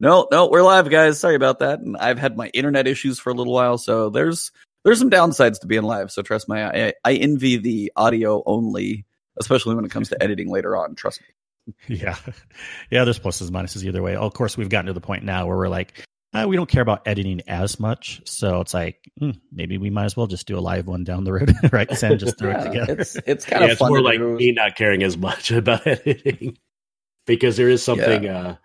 no, 0.00 0.28
no, 0.31 0.49
we're 0.49 0.62
live, 0.62 0.90
guys. 0.90 1.19
Sorry 1.19 1.35
about 1.35 1.59
that. 1.59 1.81
And 1.81 1.97
I've 1.97 2.19
had 2.19 2.37
my 2.37 2.49
internet 2.49 2.87
issues 2.87 3.19
for 3.19 3.31
a 3.31 3.35
little 3.35 3.52
while, 3.52 3.78
so 3.78 4.11
there's 4.11 4.52
there's 4.85 4.99
some 4.99 5.11
downsides 5.11 5.61
to 5.61 5.67
being 5.67 5.83
live. 5.83 6.11
So 6.11 6.23
trust 6.23 6.49
me, 6.49 6.61
I, 6.61 6.93
I 7.05 7.14
envy 7.14 7.57
the 7.57 7.93
audio 7.97 8.43
only, 8.47 9.05
especially 9.38 9.75
when 9.75 9.85
it 9.85 9.90
comes 9.90 10.09
to 10.11 10.23
editing 10.23 10.50
later 10.50 10.76
on. 10.76 10.95
Trust 10.95 11.21
me. 11.21 11.97
Yeah, 11.97 12.17
yeah. 12.90 13.05
There's 13.05 13.19
pluses 13.19 13.49
and 13.49 13.57
minuses 13.57 13.85
either 13.85 14.02
way. 14.02 14.14
Of 14.14 14.35
course, 14.35 14.57
we've 14.57 14.69
gotten 14.69 14.87
to 14.87 14.93
the 14.93 15.00
point 15.00 15.25
now 15.25 15.47
where 15.47 15.57
we're 15.57 15.69
like, 15.69 16.05
uh, 16.35 16.47
we 16.47 16.57
don't 16.57 16.69
care 16.69 16.83
about 16.83 17.07
editing 17.07 17.41
as 17.47 17.81
much. 17.81 18.21
So 18.25 18.61
it's 18.61 18.75
like 18.75 19.11
hmm, 19.19 19.31
maybe 19.51 19.79
we 19.79 19.91
might 19.91 20.05
as 20.05 20.17
well 20.17 20.27
just 20.27 20.47
do 20.47 20.59
a 20.59 20.61
live 20.61 20.87
one 20.87 21.05
down 21.05 21.25
the 21.25 21.33
road, 21.33 21.55
right? 21.73 21.91
Send 21.93 22.21
just 22.21 22.39
throw 22.39 22.51
yeah, 22.51 22.61
it 22.61 22.65
together. 22.65 23.01
It's 23.01 23.17
it's 23.27 23.45
kind 23.45 23.63
yeah, 23.63 23.67
of 23.67 23.73
it's 23.73 23.81
more 23.81 24.03
like 24.03 24.19
do. 24.19 24.37
me 24.37 24.53
not 24.53 24.77
caring 24.77 25.03
as 25.03 25.17
much 25.17 25.51
about 25.51 25.87
editing 25.87 26.59
because 27.27 27.57
there 27.57 27.69
is 27.69 27.83
something. 27.83 28.25
Yeah. 28.25 28.57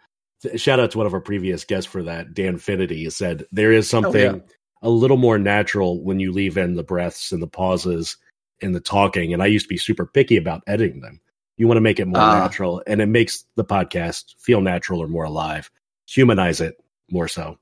Uh, 0.46 0.58
shout 0.58 0.80
out 0.80 0.92
to 0.92 0.98
one 0.98 1.08
of 1.08 1.14
our 1.14 1.22
previous 1.22 1.64
guests 1.64 1.90
for 1.90 2.04
that, 2.04 2.34
Dan 2.34 2.58
Finity 2.58 3.10
said 3.10 3.46
there 3.54 3.72
is 3.72 3.90
something 3.90 4.42
oh, 4.42 4.44
a 4.82 4.90
little 4.90 5.16
more 5.16 5.40
natural 5.40 6.04
when 6.04 6.20
you 6.20 6.34
leave 6.34 6.58
in 6.58 6.76
the 6.76 6.84
breaths 6.84 7.32
and 7.32 7.42
the 7.42 7.48
pauses 7.48 8.18
and 8.62 8.76
the 8.76 8.82
talking. 8.82 9.34
And 9.34 9.42
I 9.42 9.46
used 9.46 9.66
to 9.66 9.74
be 9.74 9.78
super 9.78 10.06
picky 10.06 10.36
about 10.36 10.64
editing 10.68 11.00
them. 11.00 11.22
You 11.56 11.68
want 11.68 11.78
to 11.78 11.82
make 11.82 12.00
it 12.00 12.08
more 12.08 12.20
uh, 12.20 12.40
natural, 12.40 12.84
and 12.88 13.02
it 13.02 13.06
makes 13.06 13.46
the 13.56 13.64
podcast 13.64 14.36
feel 14.38 14.60
natural 14.60 15.00
or 15.00 15.08
more 15.08 15.24
alive. 15.24 15.72
Humanize 16.08 16.60
it 16.60 16.76
more 17.10 17.28
so. 17.28 17.58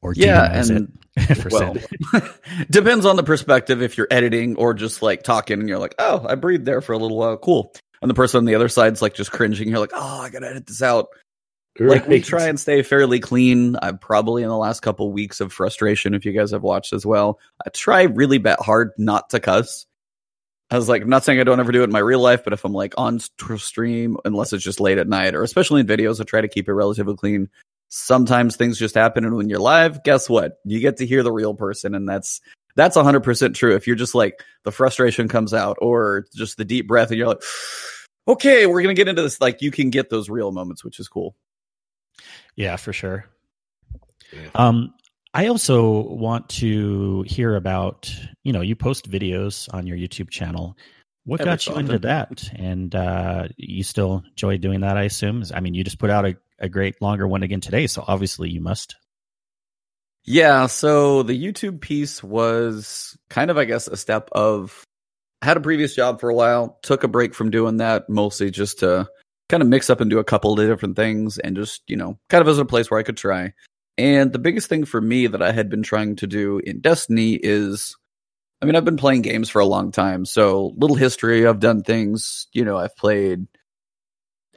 Or 0.00 0.12
yeah, 0.14 0.62
and 0.62 0.96
well, 1.50 1.76
depends 2.70 3.04
on 3.04 3.16
the 3.16 3.24
perspective. 3.24 3.82
If 3.82 3.98
you're 3.98 4.06
editing 4.10 4.56
or 4.56 4.74
just 4.74 5.02
like 5.02 5.24
talking, 5.24 5.58
and 5.58 5.68
you're 5.68 5.78
like, 5.78 5.96
"Oh, 5.98 6.24
I 6.28 6.36
breathed 6.36 6.64
there 6.64 6.80
for 6.80 6.92
a 6.92 6.98
little 6.98 7.16
while, 7.16 7.36
cool." 7.36 7.74
And 8.00 8.08
the 8.08 8.14
person 8.14 8.38
on 8.38 8.44
the 8.44 8.54
other 8.54 8.68
side's 8.68 9.02
like 9.02 9.14
just 9.14 9.32
cringing. 9.32 9.68
You're 9.68 9.80
like, 9.80 9.92
"Oh, 9.92 10.20
I 10.20 10.30
gotta 10.30 10.50
edit 10.50 10.66
this 10.66 10.82
out." 10.82 11.08
Right. 11.80 12.00
Like 12.00 12.08
we 12.08 12.20
try 12.20 12.48
and 12.48 12.58
stay 12.58 12.82
fairly 12.82 13.20
clean. 13.20 13.76
I'm 13.80 13.98
probably 13.98 14.42
in 14.42 14.48
the 14.48 14.56
last 14.56 14.80
couple 14.80 15.12
weeks 15.12 15.40
of 15.40 15.52
frustration. 15.52 16.14
If 16.14 16.24
you 16.24 16.32
guys 16.32 16.50
have 16.50 16.62
watched 16.62 16.92
as 16.92 17.06
well, 17.06 17.38
I 17.64 17.70
try 17.70 18.02
really 18.02 18.38
bet 18.38 18.60
hard 18.60 18.90
not 18.98 19.30
to 19.30 19.40
cuss. 19.40 19.86
I 20.70 20.76
was 20.76 20.88
like, 20.88 21.02
I'm 21.02 21.08
not 21.08 21.24
saying 21.24 21.40
I 21.40 21.44
don't 21.44 21.60
ever 21.60 21.72
do 21.72 21.80
it 21.80 21.84
in 21.84 21.92
my 21.92 22.00
real 22.00 22.20
life, 22.20 22.44
but 22.44 22.52
if 22.52 22.64
I'm 22.64 22.72
like 22.72 22.94
on 22.98 23.20
stream, 23.20 24.16
unless 24.24 24.52
it's 24.52 24.64
just 24.64 24.80
late 24.80 24.98
at 24.98 25.08
night 25.08 25.34
or 25.34 25.42
especially 25.42 25.80
in 25.80 25.86
videos, 25.86 26.20
I 26.20 26.24
try 26.24 26.40
to 26.40 26.48
keep 26.48 26.68
it 26.68 26.72
relatively 26.72 27.16
clean 27.16 27.48
sometimes 27.88 28.56
things 28.56 28.78
just 28.78 28.94
happen 28.94 29.24
and 29.24 29.34
when 29.34 29.48
you're 29.48 29.58
live 29.58 30.02
guess 30.04 30.28
what? 30.28 30.58
You 30.64 30.80
get 30.80 30.98
to 30.98 31.06
hear 31.06 31.22
the 31.22 31.32
real 31.32 31.54
person 31.54 31.94
and 31.94 32.08
that's 32.08 32.40
that's 32.76 32.96
100% 32.96 33.54
true. 33.54 33.74
If 33.74 33.86
you're 33.86 33.96
just 33.96 34.14
like 34.14 34.44
the 34.62 34.70
frustration 34.70 35.26
comes 35.26 35.52
out 35.52 35.78
or 35.80 36.26
just 36.34 36.56
the 36.56 36.64
deep 36.64 36.86
breath 36.86 37.10
and 37.10 37.18
you're 37.18 37.28
like 37.28 37.42
okay 38.28 38.66
we're 38.66 38.82
gonna 38.82 38.94
get 38.94 39.08
into 39.08 39.22
this 39.22 39.40
like 39.40 39.62
you 39.62 39.70
can 39.70 39.90
get 39.90 40.10
those 40.10 40.28
real 40.28 40.52
moments 40.52 40.84
which 40.84 41.00
is 41.00 41.08
cool. 41.08 41.34
Yeah 42.56 42.76
for 42.76 42.92
sure. 42.92 43.24
Yeah. 44.32 44.50
um 44.54 44.92
i 45.32 45.46
also 45.46 46.02
want 46.02 46.48
to 46.50 47.24
hear 47.26 47.56
about 47.56 48.14
you 48.44 48.52
know 48.52 48.60
you 48.60 48.76
post 48.76 49.10
videos 49.10 49.72
on 49.72 49.86
your 49.86 49.96
youtube 49.96 50.28
channel. 50.30 50.76
What 51.24 51.40
Every 51.40 51.52
got 51.52 51.66
you 51.66 51.76
into 51.76 51.98
that? 52.00 52.50
And 52.54 52.94
uh 52.94 53.48
you 53.56 53.82
still 53.82 54.24
enjoy 54.28 54.58
doing 54.58 54.80
that 54.80 54.98
i 54.98 55.04
assume? 55.04 55.42
I 55.54 55.60
mean 55.60 55.72
you 55.72 55.84
just 55.84 55.98
put 55.98 56.10
out 56.10 56.26
a 56.26 56.36
a 56.58 56.68
great 56.68 57.00
longer 57.00 57.26
one 57.26 57.42
again 57.42 57.60
today. 57.60 57.86
So 57.86 58.04
obviously 58.06 58.50
you 58.50 58.60
must. 58.60 58.96
Yeah. 60.24 60.66
So 60.66 61.22
the 61.22 61.40
YouTube 61.40 61.80
piece 61.80 62.22
was 62.22 63.16
kind 63.30 63.50
of, 63.50 63.56
I 63.56 63.64
guess, 63.64 63.88
a 63.88 63.96
step 63.96 64.28
of 64.32 64.84
had 65.42 65.56
a 65.56 65.60
previous 65.60 65.94
job 65.94 66.20
for 66.20 66.28
a 66.28 66.34
while, 66.34 66.78
took 66.82 67.04
a 67.04 67.08
break 67.08 67.34
from 67.34 67.50
doing 67.50 67.78
that 67.78 68.08
mostly 68.08 68.50
just 68.50 68.80
to 68.80 69.08
kind 69.48 69.62
of 69.62 69.68
mix 69.68 69.88
up 69.88 70.00
and 70.00 70.10
do 70.10 70.18
a 70.18 70.24
couple 70.24 70.52
of 70.52 70.66
different 70.66 70.96
things 70.96 71.38
and 71.38 71.56
just, 71.56 71.82
you 71.86 71.96
know, 71.96 72.18
kind 72.28 72.42
of 72.42 72.48
as 72.48 72.58
a 72.58 72.64
place 72.64 72.90
where 72.90 73.00
I 73.00 73.04
could 73.04 73.16
try. 73.16 73.54
And 73.96 74.32
the 74.32 74.38
biggest 74.38 74.68
thing 74.68 74.84
for 74.84 75.00
me 75.00 75.26
that 75.26 75.42
I 75.42 75.52
had 75.52 75.70
been 75.70 75.82
trying 75.82 76.16
to 76.16 76.26
do 76.26 76.58
in 76.58 76.80
Destiny 76.80 77.34
is 77.34 77.96
I 78.60 78.66
mean, 78.66 78.74
I've 78.74 78.84
been 78.84 78.96
playing 78.96 79.22
games 79.22 79.48
for 79.48 79.60
a 79.60 79.66
long 79.66 79.92
time, 79.92 80.24
so 80.24 80.74
little 80.76 80.96
history. 80.96 81.46
I've 81.46 81.60
done 81.60 81.82
things, 81.82 82.48
you 82.52 82.64
know, 82.64 82.76
I've 82.76 82.96
played 82.96 83.46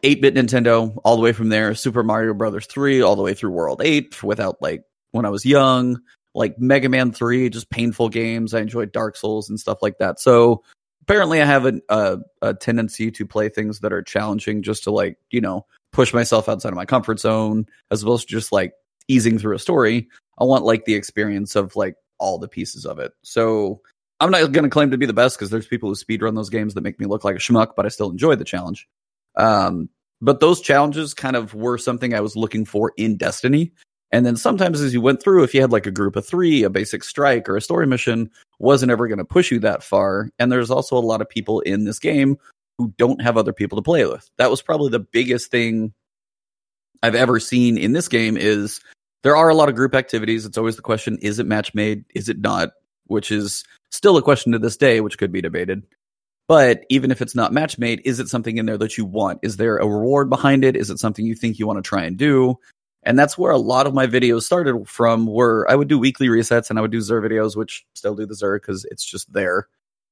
8-bit 0.03 0.36
Nintendo 0.36 0.98
all 1.03 1.15
the 1.15 1.22
way 1.22 1.34
from 1.34 1.50
there, 1.50 1.74
Super 1.75 2.03
Mario 2.03 2.34
Brothers 2.34 2.65
3 2.65 3.01
all 3.01 3.15
the 3.15 3.22
way 3.22 3.34
through 3.34 3.51
World 3.51 3.81
8 3.84 4.24
without 4.24 4.62
like 4.62 4.84
when 5.12 5.25
I 5.25 5.29
was 5.29 5.46
young, 5.46 6.00
like 6.34 6.58
Mega 6.60 6.89
Man 6.89 7.12
3, 7.12 7.50
just 7.50 7.70
painful 7.70 8.10
games. 8.10 8.53
I 8.53 8.60
enjoyed 8.60 8.91
Dark 8.91 9.15
Souls 9.15 9.50
and 9.50 9.60
stuff 9.60 9.79
like 9.81 9.98
that. 10.00 10.20
So 10.20 10.63
apparently 11.01 11.41
I 11.41 11.46
have 11.46 11.65
a, 11.65 11.81
a, 11.89 12.17
a 12.41 12.53
tendency 12.53 13.12
to 13.12 13.25
play 13.25 13.50
things 13.50 13.79
that 13.79 13.93
are 13.93 14.01
challenging 14.01 14.63
just 14.63 14.84
to 14.84 14.91
like, 14.91 15.17
you 15.29 15.41
know, 15.41 15.65
push 15.91 16.13
myself 16.13 16.48
outside 16.48 16.70
of 16.70 16.75
my 16.75 16.86
comfort 16.86 17.20
zone 17.20 17.65
as 17.91 18.01
opposed 18.01 18.27
to 18.27 18.34
just 18.34 18.51
like 18.51 18.74
easing 19.08 19.38
through 19.38 19.55
a 19.55 19.60
story. 19.60 20.08
I 20.39 20.46
want 20.46 20.63
like 20.63 20.86
the 20.86 20.96
experience 20.96 21.55
of 21.55 21.75
like 21.75 21.96
all 22.17 22.39
the 22.39 22.48
pieces 22.48 22.86
of 22.86 23.00
it. 23.00 23.12
So 23.24 23.81
I'm 24.20 24.31
not 24.31 24.51
going 24.51 24.63
to 24.63 24.70
claim 24.70 24.91
to 24.91 24.98
be 24.98 25.05
the 25.05 25.13
best 25.13 25.38
because 25.38 25.50
there's 25.50 25.67
people 25.67 25.89
who 25.89 25.96
speedrun 25.96 26.36
those 26.36 26.50
games 26.50 26.75
that 26.75 26.81
make 26.81 27.00
me 27.00 27.08
look 27.08 27.24
like 27.24 27.36
a 27.36 27.39
schmuck, 27.39 27.75
but 27.75 27.86
I 27.86 27.89
still 27.89 28.12
enjoy 28.12 28.36
the 28.36 28.46
challenge. 28.46 28.88
Um, 29.35 29.89
but 30.21 30.39
those 30.39 30.61
challenges 30.61 31.13
kind 31.13 31.35
of 31.35 31.53
were 31.53 31.77
something 31.77 32.13
I 32.13 32.21
was 32.21 32.35
looking 32.35 32.65
for 32.65 32.93
in 32.97 33.17
Destiny. 33.17 33.71
And 34.11 34.25
then 34.25 34.35
sometimes 34.35 34.81
as 34.81 34.93
you 34.93 35.01
went 35.01 35.23
through, 35.23 35.43
if 35.43 35.53
you 35.53 35.61
had 35.61 35.71
like 35.71 35.85
a 35.85 35.91
group 35.91 36.15
of 36.15 36.25
three, 36.25 36.63
a 36.63 36.69
basic 36.69 37.03
strike, 37.03 37.47
or 37.47 37.55
a 37.55 37.61
story 37.61 37.88
mission, 37.88 38.29
wasn't 38.59 38.91
ever 38.91 39.07
going 39.07 39.19
to 39.19 39.25
push 39.25 39.51
you 39.51 39.59
that 39.59 39.83
far. 39.83 40.29
And 40.38 40.51
there's 40.51 40.69
also 40.69 40.97
a 40.97 41.00
lot 41.00 41.21
of 41.21 41.29
people 41.29 41.61
in 41.61 41.85
this 41.85 41.97
game 41.97 42.38
who 42.77 42.93
don't 42.97 43.21
have 43.21 43.38
other 43.38 43.53
people 43.53 43.77
to 43.77 43.81
play 43.81 44.05
with. 44.05 44.29
That 44.38 44.51
was 44.51 44.61
probably 44.61 44.89
the 44.89 45.00
biggest 45.00 45.50
thing 45.50 45.93
I've 47.01 47.15
ever 47.15 47.39
seen 47.39 47.77
in 47.77 47.93
this 47.93 48.07
game 48.07 48.38
is 48.38 48.81
there 49.23 49.35
are 49.35 49.50
a 49.50 49.55
lot 49.55 49.69
of 49.69 49.75
group 49.75 49.95
activities. 49.95 50.45
It's 50.45 50.57
always 50.57 50.75
the 50.75 50.81
question, 50.81 51.17
is 51.21 51.39
it 51.39 51.47
match 51.47 51.73
made? 51.73 52.03
Is 52.13 52.27
it 52.27 52.39
not? 52.41 52.71
Which 53.05 53.31
is 53.31 53.63
still 53.91 54.17
a 54.17 54.21
question 54.21 54.51
to 54.51 54.59
this 54.59 54.77
day, 54.77 55.01
which 55.01 55.17
could 55.17 55.31
be 55.31 55.41
debated. 55.41 55.83
But 56.48 56.83
even 56.89 57.12
if 57.12 57.21
it's 57.21 57.36
not 57.36 57.53
match 57.53 57.77
made, 57.77 58.01
is 58.03 58.19
it 58.19 58.27
something 58.27 58.57
in 58.57 58.65
there 58.65 58.77
that 58.77 58.98
you 58.98 59.05
want? 59.05 59.39
Is 59.41 59.57
there 59.57 59.77
a 59.77 59.88
reward 59.88 60.29
behind 60.29 60.65
it? 60.65 60.75
Is 60.75 60.89
it 60.89 61.00
something 61.00 61.25
you 61.25 61.36
think 61.36 61.60
you 61.60 61.67
want 61.67 61.77
to 61.77 61.88
try 61.88 62.03
and 62.03 62.17
do? 62.17 62.57
And 63.03 63.17
that's 63.17 63.38
where 63.38 63.51
a 63.51 63.57
lot 63.57 63.88
of 63.88 63.93
my 63.93 64.05
videos 64.05 64.43
started 64.43 64.88
from 64.88 65.25
where 65.25 65.69
I 65.69 65.75
would 65.75 65.88
do 65.88 65.98
weekly 65.98 66.27
resets 66.27 66.69
and 66.69 66.77
I 66.77 66.81
would 66.81 66.91
do 66.91 67.00
Xur 67.00 67.25
videos, 67.25 67.55
which 67.55 67.86
still 67.95 68.15
do 68.15 68.25
the 68.25 68.36
Xur 68.36 68.57
because 68.57 68.86
it's 68.86 69.03
just 69.03 69.31
there. 69.33 69.67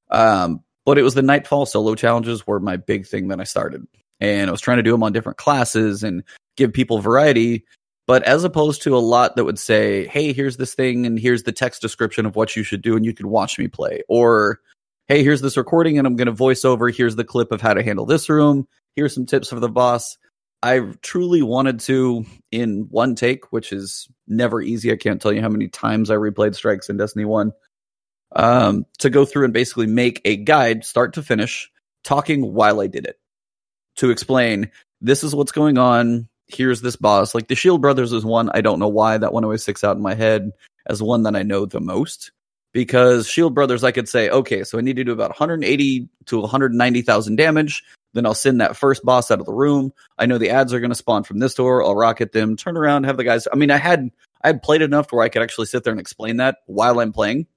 Um, 0.10 0.64
but 0.86 0.98
it 0.98 1.04
was 1.04 1.14
the 1.14 1.22
Nightfall 1.22 1.66
solo 1.66 1.94
challenges 1.94 2.48
were 2.48 2.60
my 2.60 2.78
big 2.78 3.06
thing 3.06 3.28
that 3.28 3.40
I 3.40 3.44
started. 3.44 3.86
And 4.20 4.50
I 4.50 4.52
was 4.52 4.62
trying 4.62 4.78
to 4.78 4.84
do 4.84 4.92
them 4.92 5.04
on 5.04 5.14
different 5.14 5.38
classes 5.38 6.04
and 6.04 6.24
give 6.58 6.74
people 6.74 7.00
variety. 7.00 7.66
But 8.08 8.24
as 8.24 8.44
opposed 8.44 8.82
to 8.84 8.96
a 8.96 9.00
lot 9.00 9.36
that 9.36 9.46
would 9.46 9.60
say, 9.60 10.08
hey, 10.08 10.34
here's 10.34 10.58
this 10.58 10.74
thing 10.74 11.06
and 11.06 11.20
here's 11.20 11.44
the 11.44 11.52
text 11.52 11.82
description 11.82 12.26
of 12.26 12.36
what 12.36 12.56
you 12.56 12.64
should 12.64 12.82
do 12.82 12.96
and 12.96 13.06
you 13.06 13.14
can 13.14 13.30
watch 13.30 13.60
me 13.60 13.68
play. 13.68 14.02
Or 14.10 14.62
hey, 15.10 15.24
here's 15.24 15.42
this 15.42 15.58
recording 15.58 15.98
and 15.98 16.06
I'm 16.06 16.16
going 16.16 16.28
to 16.28 16.32
voice 16.32 16.64
over. 16.64 16.88
Here's 16.90 17.16
the 17.16 17.24
clip 17.24 17.52
of 17.52 17.60
how 17.60 17.74
to 17.74 17.84
handle 17.84 18.06
this 18.06 18.30
room. 18.30 18.68
Here's 18.96 19.14
some 19.14 19.26
tips 19.26 19.50
for 19.50 19.60
the 19.60 19.68
boss. 19.68 20.18
I 20.62 20.82
truly 21.02 21.42
wanted 21.42 21.80
to, 21.82 22.26
in 22.52 22.86
one 22.92 23.16
take, 23.16 23.52
which 23.52 23.74
is 23.74 24.08
never 24.28 24.62
easy. 24.62 24.92
I 24.92 24.98
can't 24.98 25.20
tell 25.20 25.34
you 25.34 25.42
how 25.42 25.50
many 25.50 25.68
times 25.68 26.12
I 26.12 26.16
replayed 26.16 26.54
strikes 26.54 26.90
in 26.90 26.98
Destiny 26.98 27.26
1, 27.26 27.52
um, 28.36 28.86
to 29.00 29.10
go 29.10 29.26
through 29.26 29.46
and 29.46 29.54
basically 29.54 29.88
make 29.88 30.22
a 30.26 30.38
guide, 30.38 30.86
start 30.86 31.14
to 31.14 31.24
finish, 31.24 31.72
talking 32.04 32.54
while 32.54 32.80
I 32.80 32.86
did 32.86 33.08
it 33.08 33.20
to 33.96 34.12
explain 34.12 34.70
this 35.02 35.24
is 35.24 35.34
what's 35.34 35.52
going 35.52 35.80
on. 35.80 36.30
Here's 36.48 36.82
this 36.82 36.98
boss. 36.98 37.34
Like 37.34 37.48
the 37.48 37.56
Shield 37.56 37.82
Brothers 37.82 38.14
is 38.14 38.26
one. 38.26 38.52
I 38.54 38.62
don't 38.62 38.80
know 38.80 38.88
why 38.88 39.18
that 39.18 39.34
one 39.34 39.44
always 39.44 39.64
sticks 39.64 39.84
out 39.84 39.96
in 39.96 40.04
my 40.04 40.14
head 40.14 40.52
as 40.86 41.02
one 41.02 41.24
that 41.24 41.36
I 41.36 41.42
know 41.42 41.66
the 41.66 41.80
most 41.80 42.32
because 42.72 43.28
Shield 43.28 43.56
Brothers, 43.56 43.84
I 43.84 43.92
could 43.92 44.08
say, 44.08 44.30
okay, 44.30 44.64
so 44.64 44.78
I 44.78 44.82
need 44.82 44.96
to 44.98 45.04
do 45.04 45.12
about 45.12 45.32
180 45.32 46.10
to 46.26 46.40
190,000 46.40 47.36
damage. 47.36 47.84
Then 48.14 48.26
I'll 48.26 48.34
send 48.34 48.60
that 48.62 48.76
first 48.76 49.04
boss 49.04 49.30
out 49.30 49.40
of 49.40 49.46
the 49.46 49.54
room. 49.54 49.94
I 50.18 50.26
know 50.26 50.38
the 50.38 50.50
ads 50.50 50.74
are 50.74 50.80
going 50.80 50.90
to 50.90 50.96
spawn 50.96 51.24
from 51.24 51.40
this 51.40 51.54
door. 51.54 51.84
I'll 51.84 51.96
rocket 51.96 52.32
them, 52.32 52.56
turn 52.56 52.76
around, 52.76 53.04
have 53.04 53.18
the 53.18 53.24
guys. 53.24 53.48
I 53.52 53.56
mean, 53.56 53.70
I 53.70 53.78
had 53.78 54.10
I 54.42 54.48
had 54.48 54.64
played 54.64 54.82
enough 54.82 55.12
where 55.12 55.24
I 55.24 55.30
could 55.30 55.42
actually 55.42 55.68
sit 55.68 55.84
there 55.84 55.92
and 55.92 56.00
explain 56.00 56.38
that 56.38 56.58
while 56.66 57.00
I'm 57.00 57.14
playing. 57.14 57.48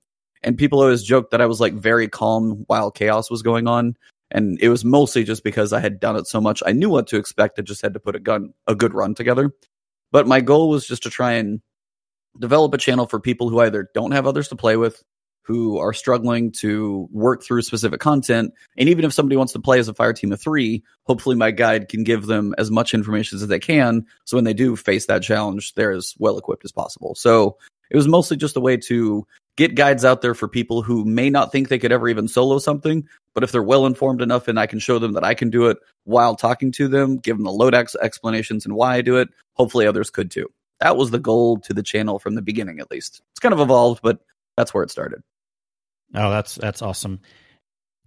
And 0.42 0.59
people 0.59 0.81
always 0.81 1.02
joked 1.02 1.31
that 1.31 1.40
I 1.40 1.47
was 1.47 1.61
like 1.61 1.75
very 1.75 2.09
calm 2.09 2.64
while 2.66 2.90
chaos 2.90 3.31
was 3.31 3.42
going 3.42 3.69
on. 3.69 3.97
And 4.31 4.59
it 4.61 4.69
was 4.69 4.85
mostly 4.85 5.25
just 5.25 5.45
because 5.45 5.73
I 5.73 5.81
had 5.81 6.00
done 6.00 6.16
it 6.16 6.26
so 6.26 6.40
much. 6.40 6.62
I 6.66 6.73
knew 6.73 6.90
what 6.90 7.07
to 7.09 7.19
expect. 7.19 7.59
I 7.59 7.62
just 7.62 7.83
had 7.83 7.95
to 7.95 8.00
put 8.00 8.16
a 8.16 8.21
gun, 8.21 8.52
a 8.66 8.75
good 8.75 8.95
run 8.95 9.14
together. 9.14 9.52
But 10.11 10.26
my 10.26 10.40
goal 10.40 10.69
was 10.69 10.87
just 10.87 11.04
to 11.04 11.11
try 11.11 11.33
and 11.33 11.61
develop 12.39 12.75
a 12.75 12.79
channel 12.79 13.07
for 13.07 13.21
people 13.21 13.49
who 13.49 13.61
either 13.61 13.89
don't 13.95 14.12
have 14.12 14.27
others 14.27 14.49
to 14.49 14.57
play 14.57 14.77
with, 14.77 15.03
who 15.45 15.79
are 15.79 15.93
struggling 15.93 16.53
to 16.53 17.09
work 17.11 17.43
through 17.43 17.62
specific 17.62 18.01
content. 18.01 18.53
And 18.77 18.89
even 18.89 19.05
if 19.05 19.12
somebody 19.12 19.37
wants 19.37 19.53
to 19.55 19.61
play 19.61 19.79
as 19.79 19.89
a 19.89 19.95
fire 19.95 20.12
team 20.12 20.33
of 20.33 20.41
three, 20.41 20.85
hopefully 21.05 21.37
my 21.37 21.51
guide 21.51 21.89
can 21.89 22.05
give 22.05 22.27
them 22.27 22.55
as 22.59 22.71
much 22.71 22.95
information 22.95 23.37
as 23.37 23.47
they 23.47 23.59
can. 23.59 24.07
So 24.25 24.37
when 24.37 24.45
they 24.45 24.55
do 24.55 24.77
face 24.77 25.07
that 25.07 25.23
challenge, 25.23 25.75
they're 25.75 25.93
as 25.93 26.15
well 26.19 26.39
equipped 26.39 26.65
as 26.65 26.73
possible. 26.73 27.15
So 27.15 27.59
it 27.91 27.97
was 27.97 28.09
mostly 28.09 28.37
just 28.37 28.57
a 28.57 28.61
way 28.61 28.77
to 28.77 29.27
get 29.57 29.75
guides 29.75 30.05
out 30.05 30.23
there 30.23 30.35
for 30.35 30.49
people 30.49 30.83
who 30.83 31.05
may 31.05 31.29
not 31.29 31.53
think 31.53 31.69
they 31.69 31.79
could 31.79 31.93
ever 31.93 32.09
even 32.09 32.29
solo 32.29 32.59
something, 32.59 33.07
but 33.35 33.45
if 33.45 33.53
they're 33.53 33.62
well 33.62 33.85
informed 33.85 34.23
enough 34.23 34.49
and 34.49 34.59
I 34.59 34.67
can 34.67 34.79
show 34.79 34.99
them 34.99 35.12
that 35.12 35.25
I 35.25 35.35
can 35.35 35.51
do 35.51 35.67
it 35.67 35.79
while 36.05 36.37
talking 36.37 36.73
to 36.73 36.89
them, 36.89 37.19
give 37.19 37.37
them 37.37 37.45
the 37.45 37.53
load 37.53 37.75
ex- 37.75 37.97
explanations 38.01 38.65
and 38.65 38.75
why 38.75 38.95
I 38.95 39.03
do 39.03 39.19
it, 39.19 39.29
hopefully 39.55 39.87
others 39.87 40.11
could 40.11 40.31
too. 40.31 40.47
That 40.83 40.97
was 40.97 41.12
the 41.12 41.21
goal 41.21 41.59
to 41.61 41.73
the 41.73 41.83
channel 41.83 42.19
from 42.19 42.35
the 42.35 42.43
beginning, 42.43 42.81
at 42.81 42.91
least. 42.91 43.23
It's 43.31 43.41
kind 43.41 43.55
of 43.55 43.61
evolved, 43.61 44.01
but 44.03 44.19
that's 44.57 44.75
where 44.75 44.83
it 44.83 44.91
started. 44.91 45.23
Oh, 46.12 46.31
that's 46.31 46.57
that's 46.57 46.83
awesome. 46.83 47.21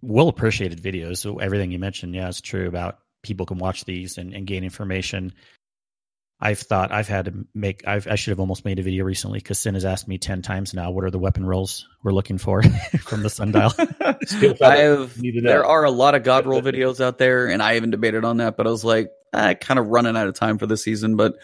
Well 0.02 0.28
appreciated 0.28 0.84
videos. 0.84 1.18
So 1.18 1.38
everything 1.38 1.72
you 1.72 1.80
mentioned, 1.80 2.14
yeah, 2.14 2.28
it's 2.28 2.42
true 2.42 2.68
about 2.68 3.00
people 3.24 3.46
can 3.46 3.60
watch 3.60 3.86
these 3.86 4.18
and, 4.18 4.34
and 4.34 4.46
gain 4.46 4.66
information. 4.66 5.34
I've 6.42 6.60
thought 6.60 6.92
I've 6.92 7.08
had 7.08 7.26
to 7.26 7.48
make. 7.54 7.88
I've, 7.88 8.08
i 8.08 8.16
should 8.16 8.32
have 8.32 8.42
almost 8.42 8.66
made 8.66 8.78
a 8.78 8.84
video 8.84 9.06
recently 9.06 9.40
because 9.40 9.58
Sin 9.58 9.74
has 9.76 9.86
asked 9.86 10.10
me 10.10 10.18
ten 10.18 10.42
times 10.42 10.74
now. 10.74 10.92
What 10.92 11.06
are 11.06 11.12
the 11.12 11.18
weapon 11.18 11.46
rolls 11.46 11.88
we're 12.04 12.12
looking 12.12 12.38
for 12.38 12.62
from 13.00 13.24
the 13.24 13.30
sundial? 13.30 13.72
I 13.80 14.76
have. 14.76 15.16
There 15.18 15.66
are 15.66 15.86
a 15.86 15.92
lot 15.92 16.14
of 16.14 16.24
god 16.24 16.46
roll 16.46 16.62
videos 16.62 17.00
out 17.00 17.20
there, 17.20 17.48
and 17.48 17.64
I 17.64 17.78
even 17.78 17.90
debated 17.90 18.26
on 18.26 18.38
that. 18.38 18.58
But 18.58 18.68
I 18.68 18.70
was 18.70 18.84
like, 18.84 19.12
ah, 19.34 19.46
I 19.46 19.54
kind 19.54 19.80
of 19.80 19.88
running 19.88 20.18
out 20.18 20.28
of 20.28 20.34
time 20.34 20.58
for 20.58 20.68
the 20.68 20.76
season. 20.76 21.16
But 21.16 21.36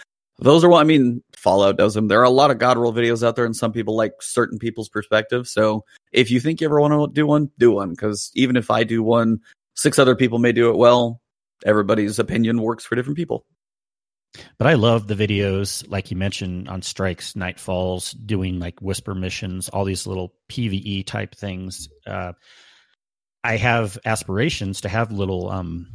those 0.42 0.64
are 0.64 0.70
what 0.70 0.82
I 0.82 0.84
mean. 0.84 1.24
Fallout 1.36 1.78
does 1.78 1.94
them. 1.94 2.08
There 2.08 2.20
are 2.20 2.26
a 2.26 2.30
lot 2.30 2.52
of 2.52 2.58
god 2.58 2.78
roll 2.78 2.94
videos 2.94 3.26
out 3.26 3.36
there, 3.36 3.46
and 3.46 3.56
some 3.56 3.72
people 3.72 3.96
like 3.96 4.22
certain 4.22 4.60
people's 4.60 4.90
perspective. 4.90 5.48
So 5.48 5.86
if 6.12 6.32
you 6.32 6.40
think 6.40 6.62
you 6.62 6.66
ever 6.66 6.82
want 6.82 6.94
to 6.94 7.14
do 7.14 7.26
one, 7.28 7.52
do 7.58 7.72
one. 7.72 7.92
Because 7.92 8.32
even 8.34 8.58
if 8.58 8.72
I 8.72 8.84
do 8.84 9.04
one, 9.04 9.42
six 9.76 10.00
other 10.00 10.16
people 10.16 10.40
may 10.40 10.52
do 10.52 10.70
it 10.70 10.78
well. 10.78 11.22
Everybody's 11.66 12.18
opinion 12.18 12.62
works 12.62 12.86
for 12.86 12.96
different 12.96 13.18
people. 13.18 13.46
But 14.58 14.68
I 14.68 14.74
love 14.76 15.08
the 15.08 15.16
videos, 15.16 15.88
like 15.90 16.10
you 16.10 16.18
mentioned, 16.18 16.70
on 16.70 16.82
strikes, 16.82 17.34
nightfalls, 17.34 18.16
doing 18.26 18.60
like 18.60 18.82
whisper 18.82 19.14
missions, 19.14 19.70
all 19.70 19.84
these 19.84 20.08
little 20.08 20.34
PVE 20.50 21.06
type 21.06 21.36
things. 21.36 21.90
Uh, 22.08 22.34
I 23.44 23.58
have 23.58 23.98
aspirations 24.06 24.82
to 24.82 24.90
have 24.90 25.12
little 25.12 25.50
um, 25.50 25.88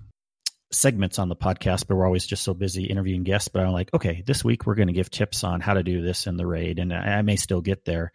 segments 0.72 1.18
on 1.18 1.28
the 1.28 1.36
podcast, 1.36 1.86
but 1.86 1.96
we're 1.96 2.06
always 2.06 2.26
just 2.26 2.42
so 2.42 2.54
busy 2.54 2.84
interviewing 2.84 3.22
guests. 3.22 3.48
But 3.48 3.64
I'm 3.64 3.72
like, 3.72 3.92
okay, 3.94 4.22
this 4.26 4.44
week 4.44 4.66
we're 4.66 4.74
going 4.74 4.88
to 4.88 4.92
give 4.92 5.10
tips 5.10 5.44
on 5.44 5.60
how 5.60 5.74
to 5.74 5.82
do 5.82 6.02
this 6.02 6.26
in 6.26 6.36
the 6.36 6.46
raid, 6.46 6.78
and 6.78 6.92
I, 6.92 7.18
I 7.18 7.22
may 7.22 7.36
still 7.36 7.60
get 7.60 7.84
there. 7.84 8.12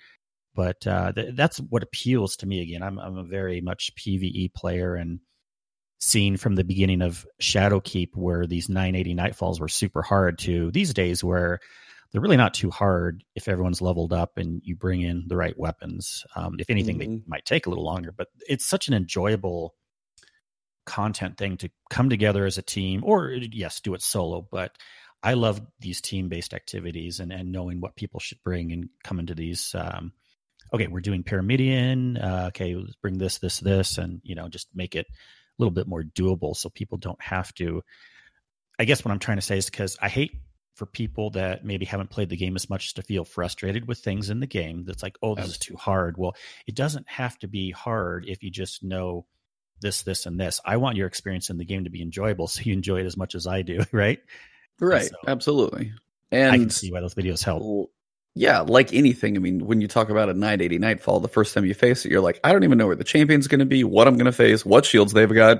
But 0.54 0.86
uh, 0.86 1.14
th- 1.14 1.36
that's 1.36 1.58
what 1.60 1.84
appeals 1.84 2.38
to 2.38 2.46
me. 2.46 2.62
Again, 2.62 2.84
I'm, 2.84 3.00
I'm 3.00 3.18
a 3.18 3.24
very 3.24 3.62
much 3.62 3.92
PVE 3.96 4.54
player, 4.54 4.96
and 4.96 5.20
seen 6.00 6.36
from 6.36 6.56
the 6.56 6.64
beginning 6.64 7.02
of 7.02 7.26
Shadowkeep, 7.42 8.10
where 8.16 8.46
these 8.48 8.70
980 8.70 9.16
nightfalls 9.16 9.60
were 9.60 9.68
super 9.68 10.02
hard, 10.02 10.40
to 10.40 10.72
these 10.72 10.94
days 10.94 11.24
where 11.24 11.60
they're 12.12 12.22
really 12.22 12.38
not 12.38 12.54
too 12.54 12.70
hard 12.70 13.24
if 13.36 13.48
everyone's 13.48 13.82
leveled 13.82 14.12
up 14.12 14.38
and 14.38 14.62
you 14.66 14.76
bring 14.76 15.02
in 15.02 15.26
the 15.28 15.38
right 15.38 15.58
weapons. 15.58 16.26
Um, 16.36 16.56
if 16.60 16.70
anything, 16.70 17.00
mm-hmm. 17.00 17.14
they 17.16 17.22
might 17.28 17.46
take 17.46 17.66
a 17.66 17.70
little 17.70 17.86
longer, 17.86 18.12
but 18.12 18.28
it's 18.50 18.66
such 18.66 18.88
an 18.88 18.94
enjoyable 18.94 19.76
content 20.86 21.38
thing 21.38 21.58
to 21.58 21.70
come 21.90 22.10
together 22.10 22.46
as 22.46 22.58
a 22.58 22.64
team, 22.64 23.02
or 23.04 23.30
yes, 23.32 23.82
do 23.82 23.94
it 23.94 24.02
solo. 24.02 24.48
But 24.50 24.76
I 25.24 25.34
love 25.34 25.62
these 25.80 26.02
team 26.02 26.30
based 26.30 26.54
activities 26.54 27.20
and, 27.20 27.32
and 27.32 27.52
knowing 27.52 27.82
what 27.82 27.96
people 27.96 28.20
should 28.20 28.44
bring 28.44 28.72
and 28.72 28.90
come 29.04 29.20
into 29.20 29.36
these. 29.36 29.76
Um, 29.76 30.14
okay, 30.74 30.88
we're 30.88 31.02
doing 31.02 31.24
Pyramidion 31.24 32.22
Uh, 32.22 32.48
okay, 32.48 32.76
let's 32.76 32.96
bring 32.96 33.18
this, 33.18 33.40
this, 33.40 33.60
this, 33.60 33.98
and 33.98 34.22
you 34.24 34.36
know, 34.36 34.48
just 34.48 34.68
make 34.74 34.96
it 34.96 35.08
a 35.08 35.62
little 35.62 35.74
bit 35.74 35.88
more 35.88 36.04
doable 36.04 36.56
so 36.56 36.70
people 36.70 36.98
don't 36.98 37.22
have 37.22 37.54
to 37.56 37.84
i 38.80 38.86
guess 38.86 39.04
what 39.04 39.12
i'm 39.12 39.20
trying 39.20 39.38
to 39.38 39.42
say 39.42 39.58
is 39.58 39.70
because 39.70 39.98
i 40.02 40.10
hate 40.10 40.32
for 40.76 40.86
people 40.86 41.30
that 41.32 41.64
maybe 41.66 41.86
haven't 41.86 42.10
played 42.10 42.30
the 42.30 42.38
game 42.38 42.56
as 42.56 42.70
much 42.70 42.94
to 42.96 43.04
feel 43.04 43.24
frustrated 43.24 43.88
with 43.88 44.00
things 44.00 44.30
in 44.30 44.40
the 44.40 44.48
game 44.48 44.84
that's 44.86 45.04
like 45.04 45.18
oh 45.22 45.36
this 45.36 45.48
is 45.48 45.58
too 45.58 45.76
hard 45.76 46.18
well 46.18 46.36
it 46.66 46.76
doesn't 46.76 47.08
have 47.08 47.38
to 47.38 47.48
be 47.48 47.72
hard 47.72 48.26
if 48.28 48.42
you 48.44 48.50
just 48.50 48.84
know 48.84 49.26
this 49.82 50.04
this 50.04 50.26
and 50.26 50.40
this 50.40 50.62
i 50.66 50.78
want 50.78 50.96
your 50.96 51.08
experience 51.08 51.50
in 51.50 51.58
the 51.58 51.66
game 51.66 51.84
to 51.84 51.90
be 51.90 52.02
enjoyable 52.02 52.48
so 52.48 52.62
you 52.62 52.74
enjoy 52.74 53.00
it 53.00 53.06
as 53.06 53.18
much 53.18 53.36
as 53.36 53.48
i 53.48 53.62
do 53.62 53.84
right 53.92 54.20
right 54.80 55.10
so 55.10 55.16
absolutely 55.28 55.92
and 56.32 56.52
i 56.52 56.58
can 56.58 56.70
see 56.70 56.92
why 56.92 57.02
those 57.02 57.16
videos 57.16 57.44
help 57.44 57.92
yeah, 58.34 58.62
like 58.62 58.94
anything. 58.94 59.36
I 59.36 59.40
mean, 59.40 59.66
when 59.66 59.82
you 59.82 59.88
talk 59.88 60.10
about 60.10 60.30
a 60.30 60.34
980 60.34 60.80
Nightfall, 60.80 61.20
the 61.20 61.28
first 61.28 61.54
time 61.54 61.66
you 61.66 61.74
face 61.74 62.06
it, 62.06 62.12
you're 62.12 62.22
like, 62.22 62.40
I 62.44 62.54
don't 62.54 62.64
even 62.64 62.78
know 62.78 62.88
where 62.88 62.96
the 62.96 63.04
champion's 63.04 63.48
going 63.48 63.60
to 63.60 63.66
be, 63.66 63.84
what 63.84 64.08
I'm 64.08 64.16
going 64.16 64.26
to 64.26 64.32
face, 64.32 64.66
what 64.66 64.86
shields 64.86 65.12
they've 65.12 65.32
got. 65.32 65.58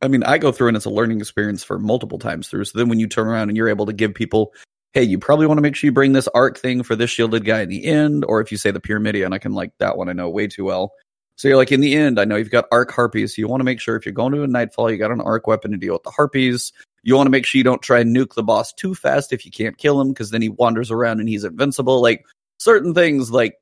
I 0.00 0.08
mean, 0.08 0.22
I 0.22 0.38
go 0.38 0.52
through 0.52 0.68
and 0.68 0.76
it's 0.76 0.86
a 0.86 0.90
learning 0.90 1.18
experience 1.18 1.64
for 1.64 1.78
multiple 1.78 2.18
times 2.18 2.48
through. 2.48 2.64
So 2.66 2.78
then 2.78 2.88
when 2.88 3.00
you 3.00 3.08
turn 3.08 3.26
around 3.26 3.48
and 3.48 3.56
you're 3.56 3.68
able 3.68 3.86
to 3.86 3.92
give 3.92 4.14
people, 4.14 4.54
hey, 4.92 5.02
you 5.02 5.18
probably 5.18 5.46
want 5.46 5.58
to 5.58 5.62
make 5.62 5.74
sure 5.74 5.88
you 5.88 5.92
bring 5.92 6.12
this 6.12 6.28
arc 6.28 6.58
thing 6.58 6.84
for 6.84 6.94
this 6.94 7.10
shielded 7.10 7.44
guy 7.44 7.62
in 7.62 7.68
the 7.68 7.84
end, 7.84 8.24
or 8.26 8.40
if 8.40 8.52
you 8.52 8.56
say 8.56 8.70
the 8.70 8.80
Pyramidion, 8.80 9.34
I 9.34 9.38
can 9.38 9.52
like 9.52 9.72
that 9.78 9.96
one 9.96 10.08
I 10.08 10.12
know 10.12 10.30
way 10.30 10.46
too 10.46 10.64
well. 10.64 10.92
So 11.40 11.48
you're 11.48 11.56
like, 11.56 11.72
in 11.72 11.80
the 11.80 11.94
end, 11.94 12.20
I 12.20 12.26
know 12.26 12.36
you've 12.36 12.50
got 12.50 12.66
arc 12.70 12.92
harpies. 12.92 13.34
So 13.34 13.40
you 13.40 13.48
want 13.48 13.60
to 13.60 13.64
make 13.64 13.80
sure 13.80 13.96
if 13.96 14.04
you're 14.04 14.12
going 14.12 14.34
to 14.34 14.42
a 14.42 14.46
nightfall, 14.46 14.90
you 14.90 14.98
got 14.98 15.10
an 15.10 15.22
arc 15.22 15.46
weapon 15.46 15.70
to 15.70 15.78
deal 15.78 15.94
with 15.94 16.02
the 16.02 16.10
harpies. 16.10 16.70
You 17.02 17.16
want 17.16 17.28
to 17.28 17.30
make 17.30 17.46
sure 17.46 17.58
you 17.58 17.64
don't 17.64 17.80
try 17.80 18.00
and 18.00 18.14
nuke 18.14 18.34
the 18.34 18.42
boss 18.42 18.74
too 18.74 18.94
fast 18.94 19.32
if 19.32 19.46
you 19.46 19.50
can't 19.50 19.78
kill 19.78 19.98
him, 19.98 20.10
because 20.10 20.32
then 20.32 20.42
he 20.42 20.50
wanders 20.50 20.90
around 20.90 21.18
and 21.18 21.30
he's 21.30 21.44
invincible. 21.44 22.02
Like 22.02 22.26
certain 22.58 22.92
things 22.92 23.30
like 23.30 23.54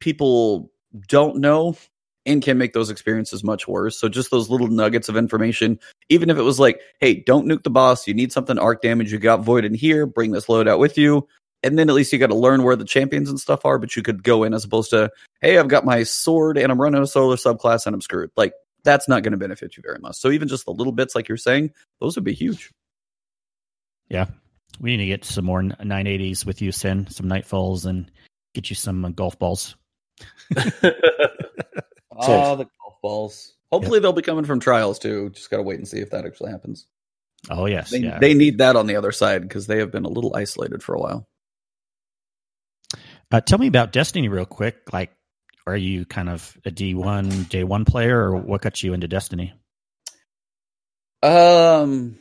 people 0.00 0.72
don't 1.06 1.36
know 1.36 1.76
and 2.24 2.42
can 2.42 2.56
make 2.56 2.72
those 2.72 2.88
experiences 2.88 3.44
much 3.44 3.68
worse. 3.68 4.00
So 4.00 4.08
just 4.08 4.30
those 4.30 4.48
little 4.48 4.68
nuggets 4.68 5.10
of 5.10 5.16
information, 5.18 5.78
even 6.08 6.30
if 6.30 6.38
it 6.38 6.42
was 6.42 6.58
like, 6.58 6.80
hey, 6.98 7.16
don't 7.26 7.46
nuke 7.46 7.62
the 7.62 7.68
boss, 7.68 8.08
you 8.08 8.14
need 8.14 8.32
something 8.32 8.58
arc 8.58 8.80
damage, 8.80 9.12
you 9.12 9.18
got 9.18 9.44
void 9.44 9.66
in 9.66 9.74
here, 9.74 10.06
bring 10.06 10.30
this 10.30 10.46
loadout 10.46 10.78
with 10.78 10.96
you. 10.96 11.28
And 11.62 11.78
then 11.78 11.88
at 11.88 11.94
least 11.94 12.12
you 12.12 12.18
got 12.18 12.28
to 12.28 12.34
learn 12.34 12.64
where 12.64 12.76
the 12.76 12.84
champions 12.84 13.28
and 13.28 13.38
stuff 13.38 13.64
are, 13.64 13.78
but 13.78 13.94
you 13.94 14.02
could 14.02 14.22
go 14.22 14.42
in 14.42 14.52
as 14.52 14.64
opposed 14.64 14.90
to, 14.90 15.10
hey, 15.40 15.58
I've 15.58 15.68
got 15.68 15.84
my 15.84 16.02
sword 16.02 16.58
and 16.58 16.72
I'm 16.72 16.80
running 16.80 17.02
a 17.02 17.06
solar 17.06 17.36
subclass 17.36 17.86
and 17.86 17.94
I'm 17.94 18.00
screwed. 18.00 18.30
Like 18.36 18.52
that's 18.84 19.08
not 19.08 19.22
going 19.22 19.32
to 19.32 19.38
benefit 19.38 19.76
you 19.76 19.82
very 19.84 19.98
much. 19.98 20.16
So 20.16 20.30
even 20.30 20.48
just 20.48 20.64
the 20.64 20.72
little 20.72 20.92
bits 20.92 21.14
like 21.14 21.28
you're 21.28 21.36
saying, 21.36 21.72
those 22.00 22.16
would 22.16 22.24
be 22.24 22.34
huge. 22.34 22.72
Yeah, 24.08 24.26
we 24.80 24.96
need 24.96 25.04
to 25.04 25.06
get 25.06 25.24
some 25.24 25.44
more 25.44 25.62
980s 25.62 26.44
with 26.44 26.60
you, 26.60 26.72
Sin, 26.72 27.06
some 27.08 27.26
Nightfalls, 27.26 27.86
and 27.86 28.10
get 28.54 28.68
you 28.68 28.76
some 28.76 29.04
uh, 29.04 29.10
golf 29.10 29.38
balls. 29.38 29.76
oh, 30.56 32.56
the 32.56 32.66
golf 32.82 33.00
balls. 33.02 33.54
Hopefully, 33.70 33.96
yep. 33.96 34.02
they'll 34.02 34.12
be 34.12 34.22
coming 34.22 34.44
from 34.44 34.60
trials 34.60 34.98
too. 34.98 35.30
Just 35.30 35.50
got 35.50 35.58
to 35.58 35.62
wait 35.62 35.78
and 35.78 35.88
see 35.88 36.00
if 36.00 36.10
that 36.10 36.26
actually 36.26 36.50
happens. 36.50 36.86
Oh, 37.50 37.66
yes. 37.66 37.90
They, 37.90 37.98
yeah. 37.98 38.18
they 38.18 38.34
need 38.34 38.58
that 38.58 38.76
on 38.76 38.86
the 38.86 38.96
other 38.96 39.12
side 39.12 39.42
because 39.42 39.66
they 39.66 39.78
have 39.78 39.90
been 39.90 40.04
a 40.04 40.10
little 40.10 40.36
isolated 40.36 40.82
for 40.82 40.94
a 40.94 41.00
while. 41.00 41.26
Uh, 43.32 43.40
tell 43.40 43.58
me 43.58 43.66
about 43.66 43.92
Destiny 43.92 44.28
real 44.28 44.44
quick. 44.44 44.92
Like, 44.92 45.10
are 45.66 45.76
you 45.76 46.04
kind 46.04 46.28
of 46.28 46.54
a 46.66 46.70
D1, 46.70 47.48
day 47.48 47.64
one 47.64 47.86
player, 47.86 48.18
or 48.18 48.36
what 48.36 48.60
got 48.60 48.82
you 48.82 48.92
into 48.92 49.08
Destiny? 49.08 49.54
Um, 51.22 52.18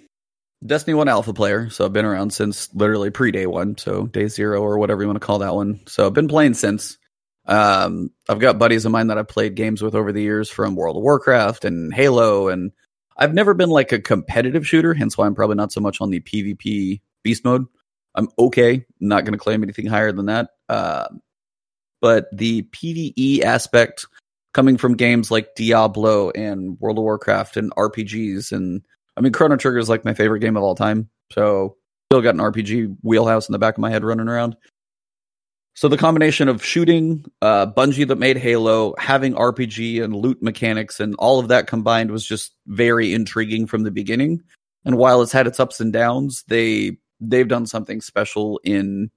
Destiny 0.66 0.94
1 0.94 1.10
alpha 1.10 1.34
player, 1.34 1.70
so 1.70 1.84
I've 1.84 1.92
been 1.92 2.06
around 2.06 2.32
since 2.32 2.74
literally 2.74 3.10
pre 3.10 3.32
day 3.32 3.46
one, 3.46 3.78
so 3.78 4.06
day 4.06 4.28
zero 4.28 4.62
or 4.62 4.78
whatever 4.78 5.02
you 5.02 5.08
want 5.08 5.20
to 5.20 5.26
call 5.26 5.40
that 5.40 5.54
one. 5.54 5.82
So 5.86 6.06
I've 6.06 6.14
been 6.14 6.30
playing 6.30 6.54
since. 6.54 6.98
Um, 7.46 8.12
I've 8.30 8.40
got 8.40 8.60
buddies 8.60 8.86
of 8.86 8.92
mine 8.92 9.08
that 9.08 9.18
I've 9.18 9.28
played 9.28 9.56
games 9.56 9.82
with 9.82 9.96
over 9.96 10.14
the 10.14 10.22
years 10.22 10.50
from 10.50 10.76
World 10.76 10.96
of 10.96 11.04
Warcraft 11.04 11.66
and 11.66 11.94
Halo, 11.94 12.48
and 12.48 12.72
I've 13.18 13.34
never 13.34 13.54
been 13.54 13.70
like 13.70 13.92
a 13.92 14.00
competitive 14.00 14.66
shooter, 14.66 14.94
hence 14.94 15.18
why 15.18 15.26
I'm 15.26 15.36
probably 15.36 15.58
not 15.58 15.74
so 15.74 15.82
much 15.82 16.00
on 16.00 16.10
the 16.10 16.22
PvP 16.22 17.02
beast 17.24 17.44
mode. 17.44 17.66
I'm 18.16 18.30
okay, 18.38 18.86
not 19.00 19.24
going 19.24 19.34
to 19.34 19.40
claim 19.40 19.64
anything 19.64 19.86
higher 19.86 20.12
than 20.12 20.26
that. 20.28 20.50
Uh, 20.68 21.08
but 22.02 22.28
the 22.32 22.64
PvE 22.64 23.42
aspect 23.42 24.06
coming 24.54 24.78
from 24.78 24.96
games 24.96 25.32
like 25.32 25.56
Diablo 25.56 26.32
and 26.32 26.80
World 26.80 26.98
of 26.98 27.04
Warcraft 27.04 27.58
and 27.58 27.72
RPGs 27.76 28.52
and 28.52 28.82
I 29.18 29.22
mean, 29.22 29.34
Chrono 29.34 29.58
Trigger 29.58 29.78
is 29.78 29.90
like 29.90 30.06
my 30.06 30.14
favorite 30.14 30.40
game 30.40 30.58
of 30.58 30.64
all 30.64 30.76
time. 30.76 31.10
So 31.32 31.78
still 32.10 32.22
got 32.22 32.36
an 32.36 32.42
RPG 32.42 32.98
wheelhouse 33.04 33.48
in 33.48 33.54
the 33.54 33.60
back 33.60 33.76
of 33.76 33.82
my 33.82 33.90
head 33.90 34.04
running 34.04 34.28
around. 34.28 34.56
So 35.74 35.88
the 35.88 35.98
combination 35.98 36.50
of 36.50 36.64
shooting, 36.64 37.26
uh, 37.42 37.68
Bungie 37.68 38.08
that 38.08 38.18
made 38.18 38.38
Halo, 38.38 38.94
having 38.98 39.34
RPG 39.34 40.04
and 40.04 40.16
loot 40.16 40.42
mechanics, 40.42 41.00
and 41.00 41.16
all 41.16 41.40
of 41.40 41.48
that 41.48 41.68
combined 41.68 42.12
was 42.12 42.26
just 42.26 42.54
very 42.68 43.14
intriguing 43.14 43.68
from 43.68 43.84
the 43.84 43.92
beginning. 43.92 44.44
And 44.84 44.98
while 44.98 45.22
it's 45.22 45.32
had 45.32 45.48
its 45.48 45.60
ups 45.60 45.80
and 45.80 45.94
downs, 45.94 46.44
they 46.48 46.98
they've 47.22 47.48
done 47.48 47.66
something 47.66 48.02
special 48.02 48.60
in 48.64 49.12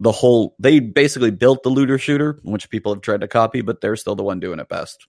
the 0.00 0.12
whole 0.12 0.54
they 0.58 0.80
basically 0.80 1.30
built 1.30 1.62
the 1.62 1.68
looter 1.68 1.98
shooter, 1.98 2.40
which 2.42 2.70
people 2.70 2.94
have 2.94 3.02
tried 3.02 3.20
to 3.20 3.28
copy, 3.28 3.60
but 3.60 3.80
they're 3.80 3.96
still 3.96 4.16
the 4.16 4.22
one 4.22 4.40
doing 4.40 4.60
it 4.60 4.68
best. 4.68 5.06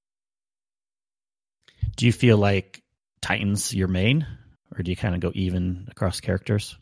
Do 1.95 2.05
you 2.05 2.12
feel 2.12 2.38
like 2.38 2.84
Titan's 3.21 3.73
your 3.73 3.88
main, 3.88 4.25
or 4.75 4.84
do 4.84 4.91
you 4.91 4.97
kind 4.97 5.15
of 5.15 5.21
go 5.21 5.32
even 5.34 5.88
across 5.91 6.19
characters? 6.19 6.77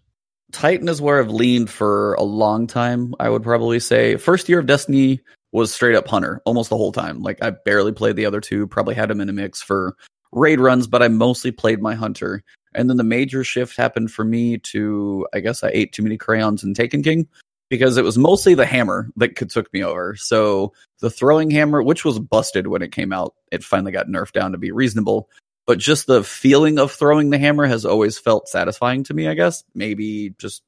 Titan 0.52 0.88
is 0.88 1.02
where 1.02 1.20
I've 1.20 1.30
leaned 1.30 1.70
for 1.70 2.14
a 2.14 2.24
long 2.24 2.68
time. 2.68 3.14
I 3.20 3.30
would 3.30 3.44
probably 3.44 3.80
say 3.80 4.16
first 4.16 4.48
year 4.48 4.60
of 4.60 4.66
Destiny 4.66 5.22
was 5.52 5.74
straight 5.74 5.96
up 5.96 6.08
hunter 6.08 6.42
almost 6.46 6.70
the 6.70 6.78
whole 6.78 6.92
time. 6.92 7.22
Like 7.22 7.44
I 7.44 7.50
barely 7.50 7.92
played 7.92 8.16
the 8.16 8.26
other 8.26 8.42
two. 8.42 8.68
Probably 8.68 8.96
had 8.96 9.12
him 9.12 9.22
in 9.22 9.30
a 9.30 9.34
mix 9.34 9.62
for 9.62 9.96
raid 10.32 10.60
runs, 10.60 10.88
but 10.88 11.04
I 11.04 11.08
mostly 11.10 11.52
played 11.52 11.82
my 11.82 11.96
hunter. 11.96 12.44
And 12.78 12.90
then 12.90 12.98
the 12.98 13.04
major 13.04 13.44
shift 13.44 13.76
happened 13.76 14.12
for 14.12 14.24
me 14.24 14.58
to 14.60 15.28
I 15.34 15.40
guess 15.42 15.64
I 15.64 15.72
ate 15.74 15.92
too 15.92 16.04
many 16.04 16.18
crayons 16.18 16.64
in 16.64 16.74
Taken 16.74 17.04
King 17.04 17.28
because 17.70 17.98
it 17.98 18.04
was 18.04 18.18
mostly 18.18 18.54
the 18.54 18.66
hammer 18.66 19.10
that 19.18 19.36
took 19.50 19.72
me 19.74 19.84
over. 19.84 20.16
So 20.16 20.72
the 21.02 21.10
throwing 21.10 21.52
hammer, 21.52 21.84
which 21.84 22.06
was 22.06 22.20
busted 22.20 22.68
when 22.68 22.82
it 22.82 22.94
came 22.94 23.12
out, 23.12 23.34
it 23.52 23.64
finally 23.64 23.92
got 23.92 24.08
nerfed 24.08 24.32
down 24.32 24.54
to 24.54 24.58
be 24.58 24.72
reasonable 24.72 25.30
but 25.68 25.78
just 25.80 26.08
the 26.08 26.24
feeling 26.24 26.80
of 26.80 26.94
throwing 26.94 27.30
the 27.30 27.38
hammer 27.38 27.66
has 27.68 27.86
always 27.86 28.18
felt 28.18 28.48
satisfying 28.48 29.04
to 29.04 29.14
me, 29.14 29.28
I 29.28 29.34
guess. 29.34 29.66
Maybe 29.76 30.34
just 30.40 30.64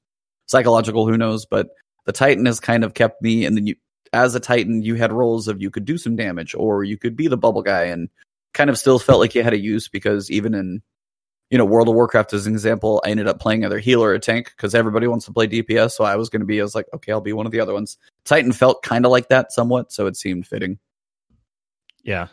psychological, 0.46 1.08
who 1.08 1.18
knows, 1.18 1.46
but 1.46 1.70
the 2.06 2.12
Titan 2.12 2.46
has 2.46 2.60
kind 2.60 2.84
of 2.84 2.94
kept 2.94 3.22
me 3.22 3.46
and 3.46 3.58
then 3.58 3.66
you 3.66 3.76
as 4.12 4.36
a 4.36 4.40
Titan, 4.40 4.82
you 4.82 4.96
had 4.96 5.12
roles 5.12 5.48
of 5.48 5.62
you 5.62 5.70
could 5.70 5.86
do 5.86 5.98
some 5.98 6.16
damage 6.16 6.54
or 6.56 6.84
you 6.84 6.98
could 6.98 7.16
be 7.16 7.28
the 7.28 7.38
bubble 7.38 7.62
guy 7.62 7.86
and 7.86 8.10
kind 8.54 8.70
of 8.70 8.78
still 8.78 9.00
felt 9.00 9.20
like 9.20 9.36
you 9.36 9.44
had 9.44 9.54
a 9.54 9.60
use 9.60 9.88
because 9.88 10.30
even 10.30 10.54
in 10.54 10.82
you 11.50 11.58
know, 11.58 11.66
World 11.66 11.88
of 11.88 11.96
Warcraft 11.96 12.34
as 12.34 12.46
an 12.46 12.54
example, 12.54 13.02
I 13.04 13.10
ended 13.10 13.28
up 13.28 13.40
playing 13.40 13.66
either 13.66 13.80
healer 13.80 14.10
or 14.10 14.20
tank 14.20 14.54
because 14.56 14.76
everybody 14.76 15.08
wants 15.08 15.26
to 15.26 15.34
play 15.34 15.48
DPS. 15.48 15.92
So 15.92 16.04
I 16.04 16.16
was 16.16 16.30
going 16.30 16.42
to 16.42 16.46
be, 16.46 16.60
I 16.60 16.64
was 16.64 16.76
like, 16.76 16.86
okay, 16.94 17.12
I'll 17.12 17.22
be 17.22 17.34
one 17.34 17.46
of 17.46 17.52
the 17.52 17.60
other 17.60 17.74
ones. 17.74 17.98
Titan 18.24 18.52
felt 18.52 18.84
kind 18.84 19.06
of 19.06 19.12
like 19.12 19.30
that 19.30 19.52
somewhat. 19.52 19.92
So 19.92 20.06
it 20.06 20.16
seemed 20.16 20.46
fitting. 20.46 20.78
Yeah. 22.04 22.28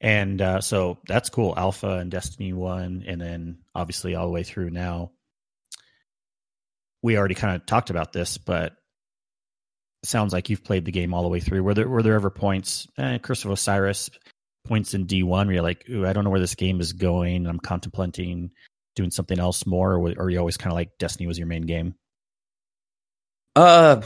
And 0.00 0.40
uh, 0.40 0.60
so 0.60 0.98
that's 1.06 1.28
cool. 1.28 1.54
Alpha 1.56 1.98
and 1.98 2.10
Destiny 2.10 2.52
1, 2.52 3.04
and 3.06 3.20
then 3.20 3.58
obviously 3.74 4.14
all 4.14 4.26
the 4.26 4.32
way 4.32 4.42
through 4.42 4.70
now. 4.70 5.12
We 7.02 7.16
already 7.16 7.34
kind 7.34 7.56
of 7.56 7.66
talked 7.66 7.90
about 7.90 8.12
this, 8.12 8.36
but 8.38 8.74
sounds 10.02 10.32
like 10.32 10.50
you've 10.50 10.64
played 10.64 10.84
the 10.84 10.92
game 10.92 11.14
all 11.14 11.22
the 11.22 11.28
way 11.28 11.40
through. 11.40 11.62
Were 11.62 11.74
there 11.74 11.88
were 11.88 12.02
there 12.02 12.14
ever 12.14 12.30
points, 12.30 12.88
eh, 12.98 13.18
Curse 13.18 13.44
of 13.44 13.52
Osiris, 13.52 14.10
points 14.70 14.94
in 14.94 15.04
D 15.04 15.24
one 15.24 15.48
where 15.48 15.54
you're 15.54 15.64
like, 15.64 15.84
Ooh, 15.90 16.06
I 16.06 16.12
don't 16.12 16.22
know 16.22 16.30
where 16.30 16.38
this 16.38 16.54
game 16.54 16.80
is 16.80 16.92
going. 16.92 17.48
I'm 17.48 17.58
contemplating 17.58 18.52
doing 18.94 19.10
something 19.10 19.38
else 19.38 19.66
more, 19.66 19.94
or, 19.94 19.98
or 19.98 20.24
are 20.24 20.30
you 20.30 20.38
always 20.38 20.56
kind 20.56 20.72
of 20.72 20.76
like 20.76 20.96
Destiny 20.98 21.26
was 21.26 21.38
your 21.38 21.48
main 21.48 21.62
game? 21.62 21.96
Uh, 23.56 24.02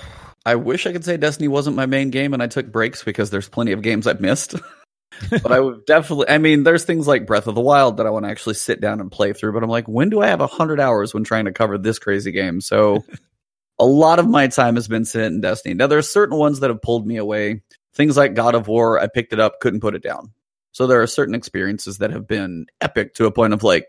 I 0.47 0.55
wish 0.55 0.87
I 0.87 0.93
could 0.93 1.05
say 1.05 1.19
Destiny 1.19 1.49
wasn't 1.49 1.77
my 1.77 1.85
main 1.85 2.09
game, 2.09 2.33
and 2.33 2.43
I 2.43 2.47
took 2.47 2.73
breaks 2.73 3.05
because 3.05 3.29
there's 3.29 3.49
plenty 3.49 3.73
of 3.73 3.83
games 3.83 4.07
I've 4.07 4.23
missed. 4.23 4.55
but 5.31 5.53
I 5.53 5.61
would 5.61 5.85
definitely. 5.85 6.31
I 6.31 6.39
mean, 6.39 6.65
there's 6.65 6.85
things 6.85 7.07
like 7.07 7.27
Breath 7.27 7.47
of 7.47 7.55
the 7.55 7.61
Wild 7.61 7.99
that 7.99 8.07
I 8.07 8.11
want 8.11 8.25
to 8.25 8.31
actually 8.31 8.55
sit 8.55 8.81
down 8.81 9.01
and 9.01 9.13
play 9.13 9.35
through. 9.35 9.53
But 9.53 9.63
I'm 9.63 9.71
like, 9.71 9.87
when 9.87 10.09
do 10.09 10.23
I 10.23 10.29
have 10.29 10.41
a 10.41 10.47
hundred 10.47 10.81
hours 10.81 11.13
when 11.13 11.25
trying 11.25 11.45
to 11.45 11.53
cover 11.53 11.77
this 11.77 11.99
crazy 11.99 12.33
game? 12.33 12.63
So, 12.63 13.05
a 13.79 13.85
lot 13.85 14.19
of 14.19 14.27
my 14.27 14.49
time 14.49 14.77
has 14.77 14.89
been 14.89 15.05
spent 15.05 15.35
in 15.35 15.41
Destiny. 15.43 15.75
Now, 15.75 15.89
there 15.89 15.99
are 15.99 16.03
certain 16.03 16.39
ones 16.39 16.61
that 16.61 16.71
have 16.71 16.81
pulled 16.81 17.07
me 17.07 17.19
away. 17.19 17.63
Things 17.95 18.17
like 18.17 18.35
God 18.35 18.55
of 18.55 18.67
War, 18.67 18.99
I 18.99 19.07
picked 19.07 19.35
it 19.35 19.41
up, 19.41 19.61
couldn't 19.61 19.81
put 19.81 19.95
it 19.95 20.03
down. 20.03 20.33
So 20.75 20.87
there 20.87 21.01
are 21.01 21.07
certain 21.07 21.35
experiences 21.35 21.99
that 21.99 22.11
have 22.11 22.29
been 22.29 22.67
epic 22.83 23.15
to 23.15 23.25
a 23.25 23.33
point 23.33 23.55
of 23.55 23.63
like, 23.63 23.87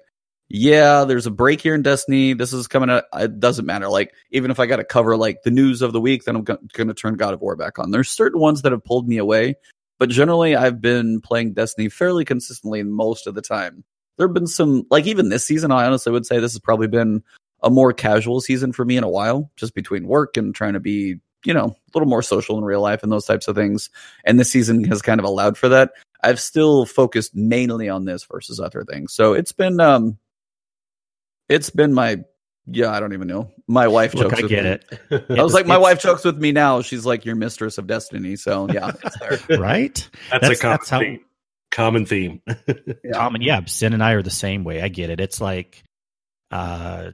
yeah, 0.47 1.03
there's 1.03 1.25
a 1.25 1.31
break 1.31 1.59
here 1.59 1.75
in 1.75 1.81
Destiny. 1.81 2.33
This 2.33 2.53
is 2.53 2.67
coming 2.67 2.89
out. 2.89 3.03
It 3.13 3.39
doesn't 3.39 3.65
matter. 3.65 3.89
Like, 3.89 4.13
even 4.31 4.51
if 4.51 4.59
I 4.59 4.67
got 4.67 4.77
to 4.77 4.85
cover 4.85 5.17
like 5.17 5.41
the 5.43 5.51
news 5.51 5.81
of 5.81 5.91
the 5.91 5.99
week, 5.99 6.23
then 6.23 6.37
I'm 6.37 6.43
going 6.43 6.87
to 6.87 6.93
turn 6.93 7.15
God 7.15 7.33
of 7.33 7.41
War 7.41 7.57
back 7.57 7.79
on. 7.79 7.91
There's 7.91 8.09
certain 8.09 8.39
ones 8.39 8.61
that 8.61 8.71
have 8.71 8.83
pulled 8.83 9.07
me 9.09 9.17
away 9.17 9.55
but 9.97 10.09
generally, 10.09 10.55
I've 10.55 10.81
been 10.81 11.21
playing 11.21 11.53
Destiny 11.53 11.89
fairly 11.89 12.25
consistently 12.25 12.83
most 12.83 13.27
of 13.27 13.35
the 13.35 13.41
time. 13.41 13.83
There 14.17 14.27
have 14.27 14.33
been 14.33 14.47
some, 14.47 14.85
like 14.89 15.07
even 15.07 15.29
this 15.29 15.45
season, 15.45 15.71
I 15.71 15.85
honestly 15.85 16.11
would 16.11 16.25
say 16.25 16.39
this 16.39 16.53
has 16.53 16.59
probably 16.59 16.87
been 16.87 17.23
a 17.63 17.69
more 17.69 17.93
casual 17.93 18.41
season 18.41 18.73
for 18.73 18.83
me 18.83 18.97
in 18.97 19.03
a 19.03 19.09
while, 19.09 19.51
just 19.55 19.73
between 19.73 20.07
work 20.07 20.37
and 20.37 20.53
trying 20.53 20.73
to 20.73 20.79
be, 20.79 21.15
you 21.45 21.53
know, 21.53 21.65
a 21.65 21.91
little 21.93 22.09
more 22.09 22.21
social 22.21 22.57
in 22.57 22.63
real 22.63 22.81
life 22.81 23.03
and 23.03 23.11
those 23.11 23.25
types 23.25 23.47
of 23.47 23.55
things. 23.55 23.89
And 24.25 24.39
this 24.39 24.51
season 24.51 24.83
has 24.85 25.01
kind 25.01 25.19
of 25.19 25.25
allowed 25.25 25.57
for 25.57 25.69
that. 25.69 25.91
I've 26.23 26.39
still 26.39 26.85
focused 26.85 27.35
mainly 27.35 27.87
on 27.89 28.05
this 28.05 28.23
versus 28.23 28.59
other 28.59 28.83
things. 28.83 29.13
So 29.13 29.33
it's 29.33 29.51
been, 29.51 29.79
um, 29.79 30.17
it's 31.49 31.69
been 31.69 31.93
my 31.93 32.23
yeah, 32.67 32.91
I 32.91 32.99
don't 32.99 33.13
even 33.13 33.27
know. 33.27 33.51
My 33.67 33.87
wife 33.87 34.15
Look, 34.15 34.31
jokes. 34.31 34.43
I 34.43 34.47
get 34.47 34.63
me. 34.63 34.97
it. 35.11 35.25
I 35.37 35.43
was 35.43 35.53
like, 35.53 35.67
my 35.67 35.77
wife 35.77 36.01
jokes 36.01 36.23
with 36.25 36.37
me 36.37 36.51
now. 36.51 36.81
She's 36.81 37.05
like, 37.05 37.23
"You're 37.23 37.35
mistress 37.35 37.77
of 37.77 37.85
destiny." 37.85 38.35
So 38.37 38.67
yeah, 38.71 38.91
right. 39.59 40.09
That's, 40.31 40.47
that's, 40.47 40.59
a 40.59 40.61
common 40.61 40.77
that's 40.79 40.89
how, 40.89 40.99
theme. 40.99 41.19
Common 41.71 42.05
theme. 42.05 42.41
yeah. 42.47 42.53
Common, 43.13 43.41
yeah. 43.41 43.63
Sin 43.65 43.93
and 43.93 44.01
I 44.01 44.13
are 44.13 44.21
the 44.21 44.29
same 44.29 44.63
way. 44.63 44.81
I 44.81 44.87
get 44.87 45.09
it. 45.09 45.19
It's 45.19 45.41
like, 45.41 45.83
uh, 46.49 47.11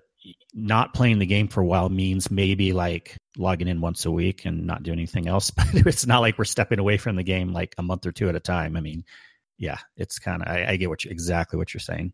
not 0.54 0.94
playing 0.94 1.20
the 1.20 1.26
game 1.26 1.48
for 1.48 1.62
a 1.62 1.66
while 1.66 1.90
means 1.90 2.30
maybe 2.30 2.74
like 2.74 3.18
logging 3.38 3.68
in 3.68 3.82
once 3.82 4.06
a 4.06 4.12
week 4.12 4.46
and 4.46 4.68
not 4.68 4.84
doing 4.84 5.00
anything 5.00 5.28
else. 5.28 5.52
But 5.56 5.88
it's 5.88 6.06
not 6.06 6.20
like 6.20 6.38
we're 6.38 6.46
stepping 6.46 6.80
away 6.80 6.98
from 6.98 7.16
the 7.16 7.24
game 7.24 7.54
like 7.54 7.76
a 7.78 7.84
month 7.84 8.06
or 8.06 8.12
two 8.12 8.30
at 8.30 8.36
a 8.36 8.40
time. 8.40 8.76
I 8.76 8.82
mean, 8.82 9.04
yeah, 9.58 9.78
it's 9.96 10.20
kind 10.20 10.42
of 10.42 10.48
I, 10.48 10.66
I, 10.70 10.76
get 10.78 10.90
what 10.90 11.04
you 11.04 11.12
exactly 11.12 11.58
what 11.58 11.74
you're 11.74 11.82
saying. 11.82 12.14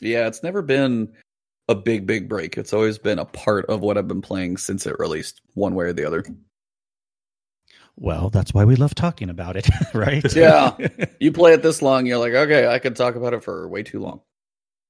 Yeah, 0.00 0.26
it's 0.26 0.42
never 0.42 0.62
been 0.62 1.12
a 1.68 1.74
big, 1.74 2.06
big 2.06 2.28
break. 2.28 2.56
It's 2.56 2.72
always 2.72 2.98
been 2.98 3.18
a 3.18 3.24
part 3.24 3.66
of 3.66 3.80
what 3.80 3.98
I've 3.98 4.08
been 4.08 4.22
playing 4.22 4.56
since 4.56 4.86
it 4.86 4.98
released, 4.98 5.40
one 5.54 5.74
way 5.74 5.86
or 5.86 5.92
the 5.92 6.06
other. 6.06 6.24
Well, 7.96 8.28
that's 8.28 8.52
why 8.52 8.64
we 8.64 8.76
love 8.76 8.94
talking 8.94 9.30
about 9.30 9.56
it, 9.56 9.68
right? 9.94 10.34
yeah. 10.34 10.76
You 11.18 11.32
play 11.32 11.54
it 11.54 11.62
this 11.62 11.80
long, 11.80 12.04
you're 12.04 12.18
like, 12.18 12.34
okay, 12.34 12.66
I 12.66 12.78
could 12.78 12.94
talk 12.94 13.16
about 13.16 13.32
it 13.32 13.42
for 13.42 13.66
way 13.68 13.82
too 13.82 14.00
long. 14.00 14.20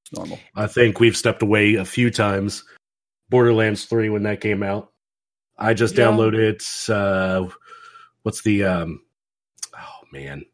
It's 0.07 0.17
normal. 0.17 0.39
I 0.55 0.67
think 0.67 1.01
we've 1.01 1.17
stepped 1.17 1.43
away 1.43 1.75
a 1.75 1.85
few 1.85 2.11
times. 2.11 2.65
Borderlands 3.29 3.87
3 3.87 4.09
when 4.11 4.23
that 4.23 4.41
came 4.41 4.63
out. 4.63 4.93
I 5.59 5.75
just 5.75 5.97
yeah. 5.97 6.05
downloaded 6.05 6.63
uh 6.91 7.51
what's 8.23 8.43
the 8.43 8.65
um 8.65 9.01
oh 9.75 10.07
man. 10.13 10.45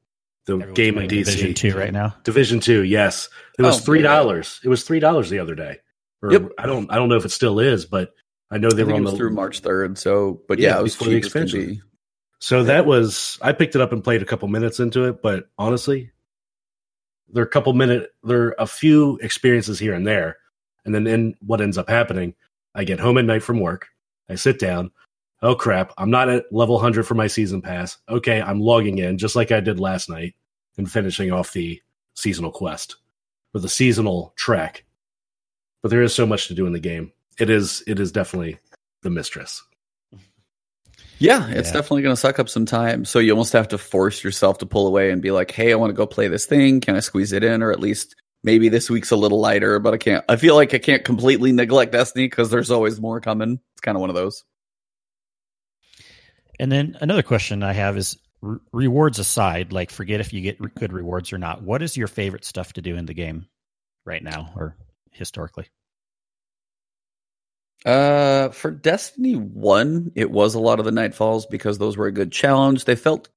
The 0.46 0.54
Everyone's 0.54 0.76
game 0.76 0.98
of 0.98 1.04
DC. 1.04 1.24
Division 1.24 1.54
2 1.54 1.76
right 1.76 1.92
now. 1.92 2.16
Division 2.24 2.60
2, 2.60 2.82
yes. 2.82 3.28
It 3.58 3.62
was 3.62 3.88
oh, 3.88 3.92
$3. 3.92 4.02
Yeah. 4.02 4.42
It 4.64 4.68
was 4.68 4.84
$3 4.84 5.28
the 5.28 5.38
other 5.38 5.54
day. 5.54 5.78
Or 6.22 6.32
yep. 6.32 6.50
I 6.58 6.66
don't 6.66 6.90
I 6.90 6.96
don't 6.96 7.08
know 7.08 7.16
if 7.16 7.24
it 7.24 7.30
still 7.30 7.58
is, 7.58 7.84
but 7.84 8.12
I 8.50 8.58
know 8.58 8.70
they 8.70 8.82
I 8.82 8.86
were 8.86 8.94
on 8.94 9.04
the 9.04 9.12
through 9.12 9.34
March 9.34 9.60
third. 9.60 9.98
So, 9.98 10.40
but 10.48 10.58
yeah, 10.58 10.70
yeah 10.70 10.78
it 10.78 10.82
was 10.82 10.96
before 10.96 11.10
the 11.10 11.16
expansion. 11.16 11.82
So 12.38 12.64
that 12.64 12.86
was 12.86 13.38
I 13.42 13.52
picked 13.52 13.74
it 13.74 13.80
up 13.80 13.92
and 13.92 14.02
played 14.02 14.22
a 14.22 14.24
couple 14.24 14.48
minutes 14.48 14.78
into 14.78 15.04
it, 15.04 15.22
but 15.22 15.48
honestly, 15.58 16.10
there 17.32 17.42
are 17.42 17.46
a 17.46 17.50
couple 17.50 17.72
minute 17.72 18.10
there 18.22 18.42
are 18.42 18.54
a 18.58 18.66
few 18.66 19.18
experiences 19.22 19.78
here 19.78 19.94
and 19.94 20.06
there, 20.06 20.36
and 20.84 20.94
then 20.94 21.06
in 21.06 21.34
what 21.40 21.60
ends 21.60 21.78
up 21.78 21.88
happening, 21.88 22.34
I 22.74 22.84
get 22.84 23.00
home 23.00 23.18
at 23.18 23.24
night 23.24 23.42
from 23.42 23.60
work, 23.60 23.88
I 24.28 24.34
sit 24.34 24.58
down, 24.58 24.90
oh 25.42 25.54
crap, 25.54 25.92
I'm 25.98 26.10
not 26.10 26.28
at 26.28 26.52
level 26.52 26.76
100 26.76 27.04
for 27.04 27.14
my 27.14 27.26
season 27.26 27.62
pass. 27.62 27.98
Okay, 28.08 28.40
I'm 28.40 28.60
logging 28.60 28.98
in 28.98 29.18
just 29.18 29.36
like 29.36 29.52
I 29.52 29.60
did 29.60 29.80
last 29.80 30.08
night 30.08 30.34
and 30.76 30.90
finishing 30.90 31.32
off 31.32 31.52
the 31.52 31.80
seasonal 32.14 32.50
quest 32.50 32.96
or 33.54 33.60
the 33.60 33.68
seasonal 33.68 34.32
track 34.36 34.84
but 35.82 35.90
there 35.90 36.02
is 36.02 36.14
so 36.14 36.24
much 36.24 36.48
to 36.48 36.54
do 36.54 36.66
in 36.66 36.72
the 36.72 36.80
game. 36.80 37.12
It 37.38 37.50
is 37.50 37.82
it 37.86 38.00
is 38.00 38.12
definitely 38.12 38.58
the 39.02 39.10
mistress. 39.10 39.62
Yeah, 41.18 41.48
it's 41.48 41.68
yeah. 41.68 41.74
definitely 41.74 42.02
going 42.02 42.14
to 42.14 42.20
suck 42.20 42.38
up 42.38 42.48
some 42.48 42.66
time. 42.66 43.04
So 43.04 43.18
you 43.18 43.30
almost 43.30 43.52
have 43.52 43.68
to 43.68 43.78
force 43.78 44.24
yourself 44.24 44.58
to 44.58 44.66
pull 44.66 44.86
away 44.86 45.10
and 45.10 45.22
be 45.22 45.30
like, 45.30 45.50
"Hey, 45.50 45.72
I 45.72 45.76
want 45.76 45.90
to 45.90 45.94
go 45.94 46.06
play 46.06 46.28
this 46.28 46.46
thing. 46.46 46.80
Can 46.80 46.96
I 46.96 47.00
squeeze 47.00 47.32
it 47.32 47.44
in 47.44 47.62
or 47.62 47.70
at 47.70 47.80
least 47.80 48.16
maybe 48.42 48.68
this 48.68 48.90
week's 48.90 49.12
a 49.12 49.16
little 49.16 49.40
lighter, 49.40 49.78
but 49.78 49.94
I 49.94 49.98
can't 49.98 50.24
I 50.28 50.36
feel 50.36 50.56
like 50.56 50.74
I 50.74 50.78
can't 50.78 51.04
completely 51.04 51.52
neglect 51.52 51.92
Destiny 51.92 52.28
cuz 52.28 52.50
there's 52.50 52.70
always 52.70 53.00
more 53.00 53.20
coming." 53.20 53.60
It's 53.74 53.80
kind 53.80 53.96
of 53.96 54.00
one 54.00 54.10
of 54.10 54.16
those. 54.16 54.44
And 56.58 56.70
then 56.70 56.96
another 57.00 57.22
question 57.22 57.62
I 57.62 57.72
have 57.72 57.96
is 57.96 58.18
re- 58.40 58.58
rewards 58.72 59.18
aside, 59.18 59.72
like 59.72 59.90
forget 59.90 60.20
if 60.20 60.32
you 60.32 60.40
get 60.40 60.74
good 60.74 60.92
rewards 60.92 61.32
or 61.32 61.38
not. 61.38 61.62
What 61.62 61.82
is 61.82 61.96
your 61.96 62.08
favorite 62.08 62.44
stuff 62.44 62.72
to 62.74 62.82
do 62.82 62.96
in 62.96 63.06
the 63.06 63.14
game 63.14 63.46
right 64.04 64.22
now 64.22 64.52
or 64.56 64.76
historically? 65.10 65.66
Uh, 67.84 68.48
for 68.50 68.70
Destiny 68.70 69.34
One, 69.34 70.12
it 70.14 70.30
was 70.30 70.54
a 70.54 70.60
lot 70.60 70.78
of 70.78 70.84
the 70.84 70.90
Nightfalls 70.90 71.44
because 71.50 71.78
those 71.78 71.96
were 71.96 72.06
a 72.06 72.12
good 72.12 72.30
challenge. 72.30 72.84
They 72.84 72.94
felt 72.94 73.28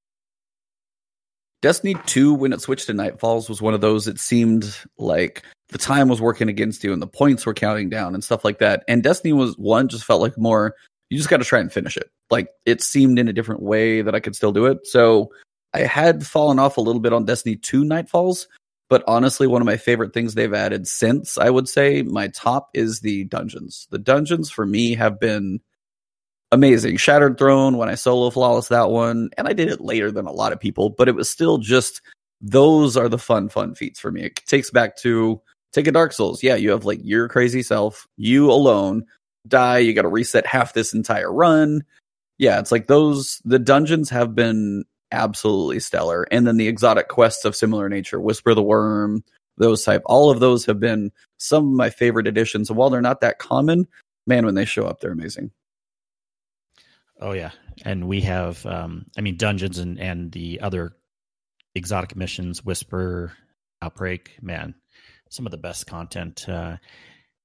Destiny 1.61 1.95
2, 2.05 2.33
when 2.33 2.53
it 2.53 2.61
switched 2.61 2.85
to 2.87 2.93
Nightfalls, 2.93 3.49
was 3.49 3.59
one 3.59 3.73
of 3.73 3.81
those 3.81 4.07
it 4.07 4.19
seemed 4.19 4.77
like 4.99 5.43
the 5.69 5.79
time 5.79 6.09
was 6.09 6.21
working 6.21 6.47
against 6.47 6.83
you 6.83 6.93
and 6.93 7.01
the 7.01 7.07
points 7.07 7.43
were 7.43 7.55
counting 7.55 7.89
down 7.89 8.13
and 8.13 8.23
stuff 8.23 8.45
like 8.45 8.59
that. 8.59 8.83
And 8.87 9.01
Destiny 9.01 9.33
was 9.33 9.57
one 9.57 9.87
just 9.87 10.05
felt 10.05 10.21
like 10.21 10.37
more, 10.37 10.75
you 11.09 11.17
just 11.17 11.29
got 11.29 11.37
to 11.37 11.43
try 11.43 11.59
and 11.59 11.73
finish 11.73 11.97
it. 11.97 12.11
Like 12.29 12.49
it 12.67 12.83
seemed 12.83 13.17
in 13.17 13.27
a 13.27 13.33
different 13.33 13.63
way 13.63 14.03
that 14.03 14.13
I 14.13 14.19
could 14.19 14.35
still 14.35 14.51
do 14.51 14.67
it. 14.67 14.85
So 14.85 15.31
I 15.73 15.79
had 15.79 16.25
fallen 16.25 16.59
off 16.59 16.77
a 16.77 16.81
little 16.81 17.01
bit 17.01 17.13
on 17.13 17.25
Destiny 17.25 17.55
2 17.55 17.83
Nightfalls, 17.83 18.45
but 18.89 19.03
honestly, 19.07 19.47
one 19.47 19.61
of 19.61 19.65
my 19.65 19.77
favorite 19.77 20.13
things 20.13 20.33
they've 20.33 20.53
added 20.53 20.87
since, 20.87 21.37
I 21.37 21.49
would 21.49 21.67
say, 21.67 22.03
my 22.03 22.27
top 22.27 22.69
is 22.73 22.99
the 22.99 23.23
dungeons. 23.25 23.87
The 23.89 23.97
dungeons 23.97 24.51
for 24.51 24.65
me 24.65 24.95
have 24.95 25.19
been 25.19 25.59
amazing. 26.51 26.97
Shattered 26.97 27.37
Throne 27.37 27.77
when 27.77 27.89
I 27.89 27.95
solo 27.95 28.29
flawless 28.29 28.67
that 28.67 28.91
one, 28.91 29.29
and 29.37 29.47
I 29.47 29.53
did 29.53 29.69
it 29.69 29.81
later 29.81 30.11
than 30.11 30.27
a 30.27 30.31
lot 30.31 30.53
of 30.53 30.59
people, 30.59 30.89
but 30.89 31.07
it 31.07 31.15
was 31.15 31.29
still 31.29 31.57
just 31.57 32.01
those 32.41 32.95
are 32.95 33.09
the 33.09 33.17
fun, 33.17 33.49
fun 33.49 33.75
feats 33.75 33.99
for 33.99 34.11
me. 34.11 34.23
It 34.23 34.35
takes 34.45 34.69
back 34.69 34.97
to 34.97 35.41
take 35.73 35.87
a 35.87 35.91
Dark 35.91 36.13
Souls. 36.13 36.43
Yeah, 36.43 36.55
you 36.55 36.71
have 36.71 36.85
like 36.85 36.99
your 37.03 37.27
crazy 37.27 37.63
self, 37.63 38.07
you 38.17 38.51
alone 38.51 39.05
die. 39.47 39.79
You 39.79 39.93
got 39.93 40.03
to 40.03 40.09
reset 40.09 40.45
half 40.45 40.73
this 40.73 40.93
entire 40.93 41.31
run. 41.31 41.83
Yeah, 42.37 42.59
it's 42.59 42.71
like 42.71 42.87
those. 42.87 43.41
The 43.45 43.59
dungeons 43.59 44.09
have 44.09 44.35
been 44.35 44.85
absolutely 45.15 45.79
stellar, 45.79 46.27
and 46.31 46.45
then 46.45 46.57
the 46.57 46.67
exotic 46.67 47.07
quests 47.07 47.45
of 47.45 47.55
similar 47.55 47.89
nature, 47.89 48.19
Whisper 48.19 48.53
the 48.53 48.61
Worm, 48.61 49.23
those 49.57 49.83
type. 49.83 50.01
All 50.05 50.29
of 50.29 50.39
those 50.39 50.65
have 50.65 50.79
been 50.79 51.11
some 51.37 51.69
of 51.69 51.73
my 51.73 51.89
favorite 51.89 52.27
additions. 52.27 52.69
And 52.69 52.77
while 52.77 52.89
they're 52.89 53.01
not 53.01 53.21
that 53.21 53.39
common, 53.39 53.87
man, 54.27 54.45
when 54.45 54.55
they 54.55 54.65
show 54.65 54.85
up, 54.85 54.99
they're 54.99 55.11
amazing. 55.11 55.51
Oh 57.21 57.31
yeah, 57.31 57.51
and 57.85 58.07
we 58.07 58.21
have, 58.21 58.65
um, 58.65 59.05
I 59.17 59.21
mean, 59.21 59.37
dungeons 59.37 59.79
and 59.79 59.99
and 59.99 60.31
the 60.31 60.59
other 60.61 60.97
exotic 61.73 62.15
missions, 62.15 62.63
Whisper, 62.63 63.33
Outbreak, 63.81 64.37
man, 64.41 64.75
some 65.29 65.45
of 65.45 65.51
the 65.51 65.57
best 65.57 65.87
content. 65.87 66.47
Uh, 66.47 66.77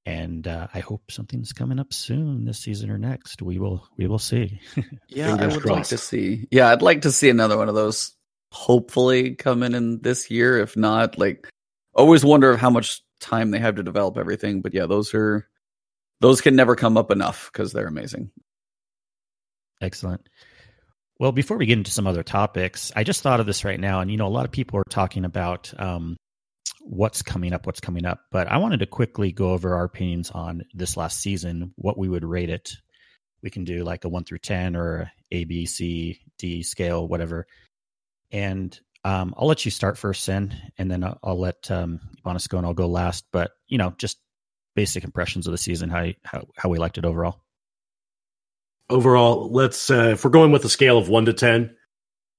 and 0.06 0.46
uh, 0.46 0.68
I 0.72 0.80
hope 0.80 1.10
something's 1.10 1.52
coming 1.52 1.78
up 1.78 1.92
soon 1.92 2.44
this 2.44 2.58
season 2.58 2.90
or 2.90 2.98
next. 2.98 3.42
We 3.42 3.58
will 3.58 3.86
we 3.96 4.06
will 4.06 4.18
see. 4.18 4.60
yeah, 5.08 5.28
Fingers 5.28 5.52
I 5.52 5.56
would 5.56 5.62
crossed. 5.62 5.76
like 5.76 5.86
to 5.88 5.98
see. 5.98 6.48
Yeah, 6.50 6.68
I'd 6.68 6.82
like 6.82 7.02
to 7.02 7.12
see 7.12 7.28
another 7.28 7.56
one 7.56 7.68
of 7.68 7.74
those. 7.74 8.16
Hopefully, 8.52 9.36
coming 9.36 9.74
in 9.74 10.00
this 10.00 10.30
year. 10.30 10.58
If 10.58 10.76
not, 10.76 11.18
like, 11.18 11.48
always 11.94 12.24
wonder 12.24 12.56
how 12.56 12.70
much 12.70 13.00
time 13.20 13.52
they 13.52 13.60
have 13.60 13.76
to 13.76 13.82
develop 13.82 14.16
everything. 14.18 14.60
But 14.60 14.74
yeah, 14.74 14.86
those 14.86 15.14
are 15.14 15.48
those 16.20 16.40
can 16.40 16.56
never 16.56 16.74
come 16.74 16.96
up 16.96 17.10
enough 17.10 17.50
because 17.52 17.72
they're 17.72 17.86
amazing. 17.86 18.30
Excellent. 19.80 20.28
Well, 21.18 21.32
before 21.32 21.58
we 21.58 21.66
get 21.66 21.78
into 21.78 21.90
some 21.90 22.06
other 22.06 22.22
topics, 22.22 22.90
I 22.96 23.04
just 23.04 23.20
thought 23.22 23.40
of 23.40 23.46
this 23.46 23.64
right 23.64 23.78
now, 23.78 24.00
and 24.00 24.10
you 24.10 24.16
know, 24.16 24.26
a 24.26 24.28
lot 24.28 24.46
of 24.46 24.52
people 24.52 24.78
are 24.80 24.84
talking 24.88 25.24
about 25.24 25.72
um, 25.78 26.16
what's 26.80 27.22
coming 27.22 27.52
up, 27.52 27.66
what's 27.66 27.80
coming 27.80 28.04
up. 28.04 28.20
But 28.30 28.48
I 28.48 28.58
wanted 28.58 28.80
to 28.80 28.86
quickly 28.86 29.32
go 29.32 29.50
over 29.50 29.74
our 29.74 29.84
opinions 29.84 30.30
on 30.30 30.62
this 30.74 30.96
last 30.96 31.20
season, 31.20 31.72
what 31.76 31.98
we 31.98 32.08
would 32.08 32.24
rate 32.24 32.50
it. 32.50 32.72
We 33.42 33.50
can 33.50 33.64
do 33.64 33.84
like 33.84 34.04
a 34.04 34.08
one 34.08 34.24
through 34.24 34.38
10 34.38 34.76
or 34.76 35.10
A, 35.30 35.44
B, 35.44 35.66
C, 35.66 36.20
D 36.38 36.62
scale, 36.62 37.06
whatever. 37.06 37.46
And 38.30 38.78
um, 39.04 39.34
I'll 39.36 39.48
let 39.48 39.64
you 39.64 39.70
start 39.70 39.96
first, 39.96 40.24
Sin, 40.24 40.54
and 40.76 40.90
then 40.90 41.04
I'll, 41.04 41.18
I'll 41.22 41.38
let 41.38 41.70
um, 41.70 42.00
go 42.24 42.58
and 42.58 42.66
I'll 42.66 42.74
go 42.74 42.88
last. 42.88 43.24
But, 43.32 43.52
you 43.68 43.78
know, 43.78 43.94
just 43.96 44.18
basic 44.74 45.04
impressions 45.04 45.46
of 45.46 45.52
the 45.52 45.58
season, 45.58 45.88
how, 45.88 46.08
how, 46.24 46.46
how 46.56 46.68
we 46.68 46.78
liked 46.78 46.98
it 46.98 47.04
overall. 47.04 47.40
Overall, 48.88 49.50
let's, 49.50 49.90
uh, 49.90 50.10
if 50.12 50.24
we're 50.24 50.30
going 50.30 50.52
with 50.52 50.64
a 50.64 50.68
scale 50.68 50.98
of 50.98 51.08
one 51.08 51.26
to 51.26 51.32
10, 51.32 51.74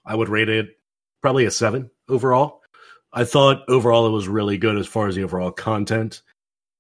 I 0.06 0.15
would 0.15 0.30
rate 0.30 0.49
it 0.49 0.77
probably 1.21 1.45
a 1.45 1.51
seven 1.51 1.89
overall. 2.10 2.61
I 3.13 3.24
thought 3.26 3.67
overall 3.67 4.08
it 4.08 4.12
was 4.12 4.28
really 4.28 4.58
good 4.58 4.78
as 4.78 4.88
far 4.88 5.08
as 5.08 5.15
the 5.15 5.24
overall 5.24 5.52
content. 5.52 6.21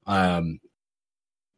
Um, 0.05 0.59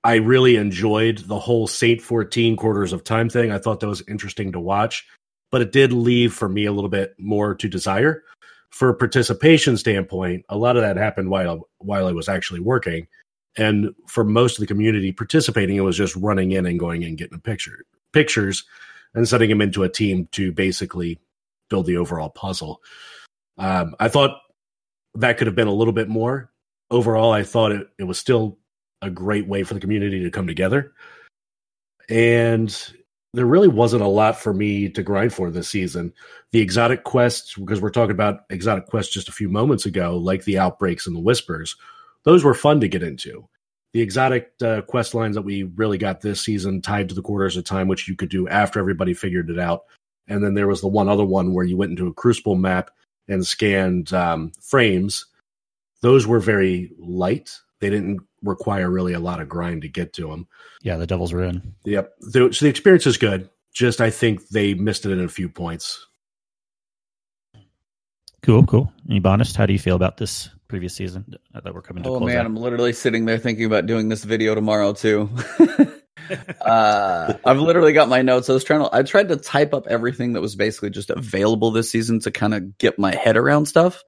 I 0.04 0.16
really 0.16 0.56
enjoyed 0.56 1.20
the 1.20 1.40
whole 1.40 1.68
Saint 1.68 2.02
14 2.02 2.58
Corridors 2.58 2.94
of 2.94 3.04
Time 3.04 3.30
thing. 3.30 3.52
I 3.52 3.58
thought 3.58 3.80
that 3.80 3.88
was 3.88 4.04
interesting 4.08 4.52
to 4.52 4.60
watch, 4.60 5.08
but 5.52 5.62
it 5.62 5.72
did 5.72 5.94
leave 5.94 6.34
for 6.34 6.50
me 6.50 6.66
a 6.66 6.74
little 6.74 6.90
bit 6.90 7.16
more 7.18 7.56
to 7.56 7.70
desire. 7.70 8.24
For 8.70 8.94
participation 8.94 9.78
standpoint, 9.78 10.46
a 10.50 10.58
lot 10.58 10.76
of 10.76 10.82
that 10.82 10.98
happened 10.98 11.30
while 11.30 11.70
while 11.78 12.08
I 12.08 12.12
was 12.12 12.28
actually 12.28 12.60
working. 12.60 13.08
And 13.56 13.94
for 14.08 14.24
most 14.24 14.58
of 14.58 14.62
the 14.62 14.68
community 14.68 15.12
participating, 15.12 15.76
it 15.76 15.82
was 15.82 15.96
just 15.96 16.16
running 16.16 16.52
in 16.52 16.66
and 16.66 16.80
going 16.80 17.04
and 17.04 17.18
getting 17.18 17.38
a 17.38 17.40
picture 17.40 17.86
pictures 18.12 18.64
and 19.14 19.28
setting 19.28 19.50
them 19.50 19.62
into 19.62 19.84
a 19.84 19.90
team 19.90 20.28
to 20.32 20.52
basically 20.52 21.20
build 21.70 21.86
the 21.86 21.98
overall 21.98 22.30
puzzle. 22.30 22.82
Um, 23.58 23.96
I 24.00 24.08
thought 24.08 24.40
that 25.16 25.38
could 25.38 25.48
have 25.48 25.56
been 25.56 25.68
a 25.68 25.74
little 25.74 25.94
bit 25.94 26.10
more. 26.10 26.52
Overall, 26.90 27.32
I 27.32 27.44
thought 27.44 27.72
it, 27.72 27.88
it 27.98 28.04
was 28.04 28.20
still 28.20 28.58
a 29.02 29.10
great 29.10 29.48
way 29.48 29.64
for 29.64 29.74
the 29.74 29.80
community 29.80 30.24
to 30.24 30.32
come 30.32 30.48
together. 30.48 30.94
And 32.10 32.76
there 33.34 33.46
really 33.46 33.68
wasn't 33.68 34.04
a 34.04 34.08
lot 34.08 34.40
for 34.40 34.54
me 34.54 34.90
to 34.90 35.02
grind 35.02 35.34
for 35.34 35.50
this 35.50 35.70
season. 35.70 36.14
The 36.52 36.62
exotic 36.62 37.04
quests, 37.04 37.56
because 37.56 37.82
we're 37.82 37.90
talking 37.90 38.12
about 38.12 38.42
exotic 38.50 38.86
quests 38.88 39.14
just 39.14 39.28
a 39.28 39.34
few 39.34 39.50
moments 39.50 39.86
ago, 39.86 40.18
like 40.18 40.44
the 40.44 40.60
outbreaks 40.60 41.08
and 41.08 41.16
the 41.16 41.22
whispers, 41.22 41.76
those 42.24 42.44
were 42.44 42.54
fun 42.54 42.80
to 42.82 42.88
get 42.88 43.04
into. 43.04 43.48
The 43.94 44.02
exotic 44.02 44.52
uh, 44.64 44.82
quest 44.82 45.14
lines 45.14 45.36
that 45.36 45.44
we 45.44 45.64
really 45.64 45.98
got 45.98 46.22
this 46.22 46.42
season 46.42 46.82
tied 46.82 47.10
to 47.10 47.16
the 47.16 47.22
Corridors 47.22 47.58
of 47.58 47.64
Time, 47.64 47.88
which 47.88 48.08
you 48.08 48.16
could 48.16 48.30
do 48.30 48.48
after 48.48 48.80
everybody 48.80 49.14
figured 49.14 49.50
it 49.50 49.60
out. 49.60 49.84
And 50.28 50.44
then 50.44 50.54
there 50.54 50.68
was 50.68 50.82
the 50.82 50.88
one 50.88 51.10
other 51.10 51.26
one 51.26 51.54
where 51.54 51.66
you 51.66 51.78
went 51.78 51.92
into 51.92 52.08
a 52.08 52.14
crucible 52.14 52.56
map 52.56 52.92
and 53.28 53.46
scanned 53.46 54.14
um, 54.14 54.52
frames, 54.62 55.26
those 56.02 56.28
were 56.28 56.40
very 56.40 56.92
light. 57.00 57.58
They 57.80 57.90
didn't 57.90 58.22
require 58.44 58.90
really 58.90 59.14
a 59.14 59.20
lot 59.20 59.42
of 59.42 59.50
grind 59.50 59.82
to 59.82 59.90
get 59.90 60.14
to 60.14 60.28
them. 60.28 60.48
Yeah, 60.82 60.98
the 60.98 61.08
Devil's 61.08 61.34
Ruin. 61.34 61.74
Yep. 61.86 62.14
So 62.32 62.50
the 62.50 62.68
experience 62.68 63.08
is 63.08 63.18
good. 63.18 63.50
Just 63.74 64.02
I 64.02 64.10
think 64.10 64.48
they 64.50 64.74
missed 64.74 65.06
it 65.06 65.12
in 65.12 65.24
a 65.24 65.30
few 65.30 65.50
points. 65.50 66.06
Cool, 68.44 68.66
cool. 68.66 68.92
Ebontis? 69.10 69.56
How 69.56 69.66
do 69.66 69.74
you 69.74 69.80
feel 69.80 69.96
about 69.96 70.18
this 70.18 70.50
previous 70.68 70.94
season 70.94 71.26
that 71.54 71.74
we're 71.74 71.82
coming 71.82 72.04
to? 72.04 72.10
Oh 72.10 72.20
man, 72.20 72.38
out? 72.38 72.46
I'm 72.46 72.58
literally 72.58 72.92
sitting 72.92 73.26
there 73.26 73.38
thinking 73.38 73.66
about 73.66 73.86
doing 73.86 74.10
this 74.10 74.26
video 74.26 74.54
tomorrow 74.54 74.94
too. 74.94 75.30
uh, 76.62 77.34
I've 77.46 77.60
literally 77.60 77.94
got 77.94 78.10
my 78.10 78.22
notes. 78.22 78.50
I 78.50 78.54
was 78.54 78.64
trying 78.64 78.82
to, 78.82 78.90
I 78.96 79.04
tried 79.04 79.30
to 79.30 79.36
type 79.36 79.74
up 79.74 79.88
everything 79.88 80.34
that 80.34 80.42
was 80.42 80.56
basically 80.56 80.90
just 80.90 81.10
available 81.10 81.72
this 81.72 81.92
season 81.92 82.20
to 82.22 82.32
kind 82.32 82.54
of 82.54 82.78
get 82.78 83.00
my 83.00 83.16
head 83.16 83.38
around 83.38 83.66
stuff. 83.66 84.04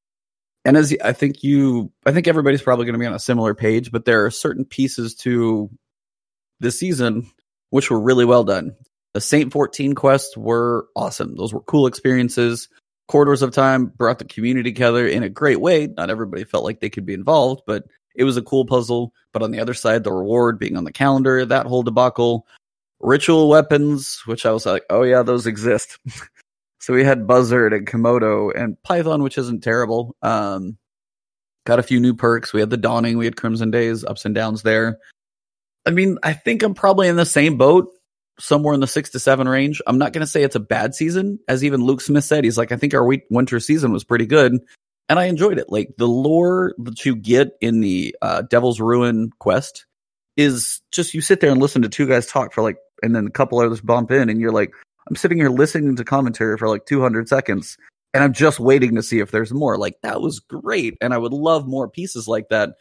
And 0.64 0.78
as 0.78 0.96
I 1.04 1.14
think 1.14 1.44
you, 1.44 1.92
I 2.06 2.12
think 2.12 2.28
everybody's 2.28 2.62
probably 2.62 2.86
going 2.86 2.94
to 2.94 3.00
be 3.00 3.06
on 3.06 3.14
a 3.14 3.20
similar 3.20 3.54
page, 3.54 3.92
but 3.92 4.06
there 4.06 4.26
are 4.26 4.32
certain 4.32 4.66
pieces 4.66 5.16
to 5.16 5.70
this 6.60 6.80
season 6.80 7.30
which 7.70 7.92
were 7.92 8.00
really 8.00 8.26
well 8.26 8.44
done. 8.44 8.76
The 9.14 9.22
Saint 9.22 9.52
14 9.52 9.96
quests 9.96 10.38
were 10.38 10.88
awesome. 10.96 11.36
Those 11.36 11.54
were 11.54 11.62
cool 11.62 11.88
experiences. 11.88 12.70
Corridors 13.08 13.42
of 13.42 13.52
Time 13.52 13.88
brought 13.88 14.20
the 14.20 14.26
community 14.26 14.72
together 14.72 15.08
in 15.08 15.24
a 15.24 15.30
great 15.30 15.60
way. 15.60 15.88
Not 15.88 16.10
everybody 16.10 16.44
felt 16.44 16.64
like 16.64 16.80
they 16.80 16.90
could 16.90 17.06
be 17.06 17.14
involved, 17.14 17.64
but 17.68 17.84
it 18.16 18.24
was 18.24 18.38
a 18.38 18.42
cool 18.42 18.66
puzzle. 18.66 19.14
But 19.34 19.44
on 19.44 19.52
the 19.52 19.60
other 19.60 19.74
side, 19.74 20.04
the 20.04 20.12
reward 20.12 20.60
being 20.60 20.78
on 20.78 20.84
the 20.84 20.92
calendar, 20.92 21.46
that 21.46 21.66
whole 21.66 21.84
debacle, 21.84 22.48
ritual 23.00 23.50
weapons, 23.50 24.22
which 24.26 24.46
I 24.46 24.52
was 24.52 24.66
like, 24.66 24.84
oh 24.90 25.04
yeah, 25.04 25.24
those 25.24 25.48
exist. 25.48 25.98
so 26.80 26.94
we 26.94 27.04
had 27.04 27.28
Buzzard 27.28 27.74
and 27.74 27.88
Komodo 27.88 28.52
and 28.56 28.82
Python, 28.84 29.24
which 29.24 29.38
isn't 29.38 29.64
terrible. 29.64 30.16
Um, 30.22 30.78
got 31.66 31.80
a 31.80 31.84
few 31.84 32.00
new 32.00 32.14
perks. 32.14 32.54
We 32.54 32.60
had 32.60 32.70
the 32.70 32.78
Dawning, 32.78 33.18
we 33.18 33.26
had 33.26 33.38
Crimson 33.38 33.72
Days, 33.72 34.04
ups 34.04 34.26
and 34.26 34.36
downs 34.36 34.64
there. 34.64 34.98
I 35.86 35.92
mean, 35.92 36.18
I 36.24 36.34
think 36.34 36.64
I'm 36.64 36.74
probably 36.74 37.08
in 37.08 37.16
the 37.16 37.26
same 37.26 37.58
boat, 37.58 37.90
somewhere 38.40 38.74
in 38.74 38.80
the 38.80 38.88
six 38.88 39.12
to 39.12 39.20
seven 39.20 39.48
range. 39.48 39.82
I'm 39.86 39.98
not 39.98 40.14
going 40.14 40.22
to 40.22 40.28
say 40.28 40.44
it's 40.44 40.56
a 40.56 40.60
bad 40.60 40.96
season, 40.96 41.40
as 41.48 41.64
even 41.64 41.84
Luke 41.84 42.02
Smith 42.02 42.24
said. 42.24 42.44
He's 42.44 42.58
like, 42.58 42.72
I 42.72 42.78
think 42.78 42.94
our 42.94 43.06
winter 43.30 43.60
season 43.60 43.92
was 43.92 44.04
pretty 44.04 44.26
good 44.26 44.60
and 45.10 45.20
I 45.20 45.26
enjoyed 45.26 45.60
it. 45.60 45.70
Like 45.70 45.96
the 45.98 46.08
lore 46.08 46.74
that 46.80 47.06
you 47.06 47.16
get 47.16 47.52
in 47.62 47.82
the 47.82 48.16
uh, 48.22 48.42
Devil's 48.44 48.80
Ruin 48.80 49.32
quest 49.40 49.86
is 50.38 50.82
just 50.92 51.14
you 51.14 51.22
sit 51.22 51.40
there 51.40 51.52
and 51.52 51.62
listen 51.62 51.82
to 51.84 51.90
two 51.90 52.08
guys 52.08 52.28
talk 52.28 52.54
for 52.54 52.62
like, 52.62 52.78
and 53.04 53.16
then 53.16 53.28
a 53.28 53.32
couple 53.32 53.60
others 53.60 53.82
bump 53.82 54.12
in, 54.12 54.30
and 54.30 54.40
you're 54.40 54.52
like, 54.52 54.72
I'm 55.08 55.16
sitting 55.16 55.38
here 55.38 55.50
listening 55.50 55.96
to 55.98 56.04
commentary 56.04 56.58
for 56.58 56.68
like 56.68 56.86
200 56.86 57.30
seconds, 57.30 57.78
and 58.14 58.24
I'm 58.24 58.34
just 58.34 58.60
waiting 58.60 58.96
to 58.96 59.04
see 59.04 59.20
if 59.20 59.32
there's 59.32 59.54
more. 59.54 59.78
Like 59.78 59.96
that 60.02 60.22
was 60.22 60.40
great, 60.40 60.98
and 61.02 61.14
I 61.14 61.18
would 61.18 61.34
love 61.34 61.68
more 61.68 61.90
pieces 61.90 62.28
like 62.28 62.50
that. 62.50 62.72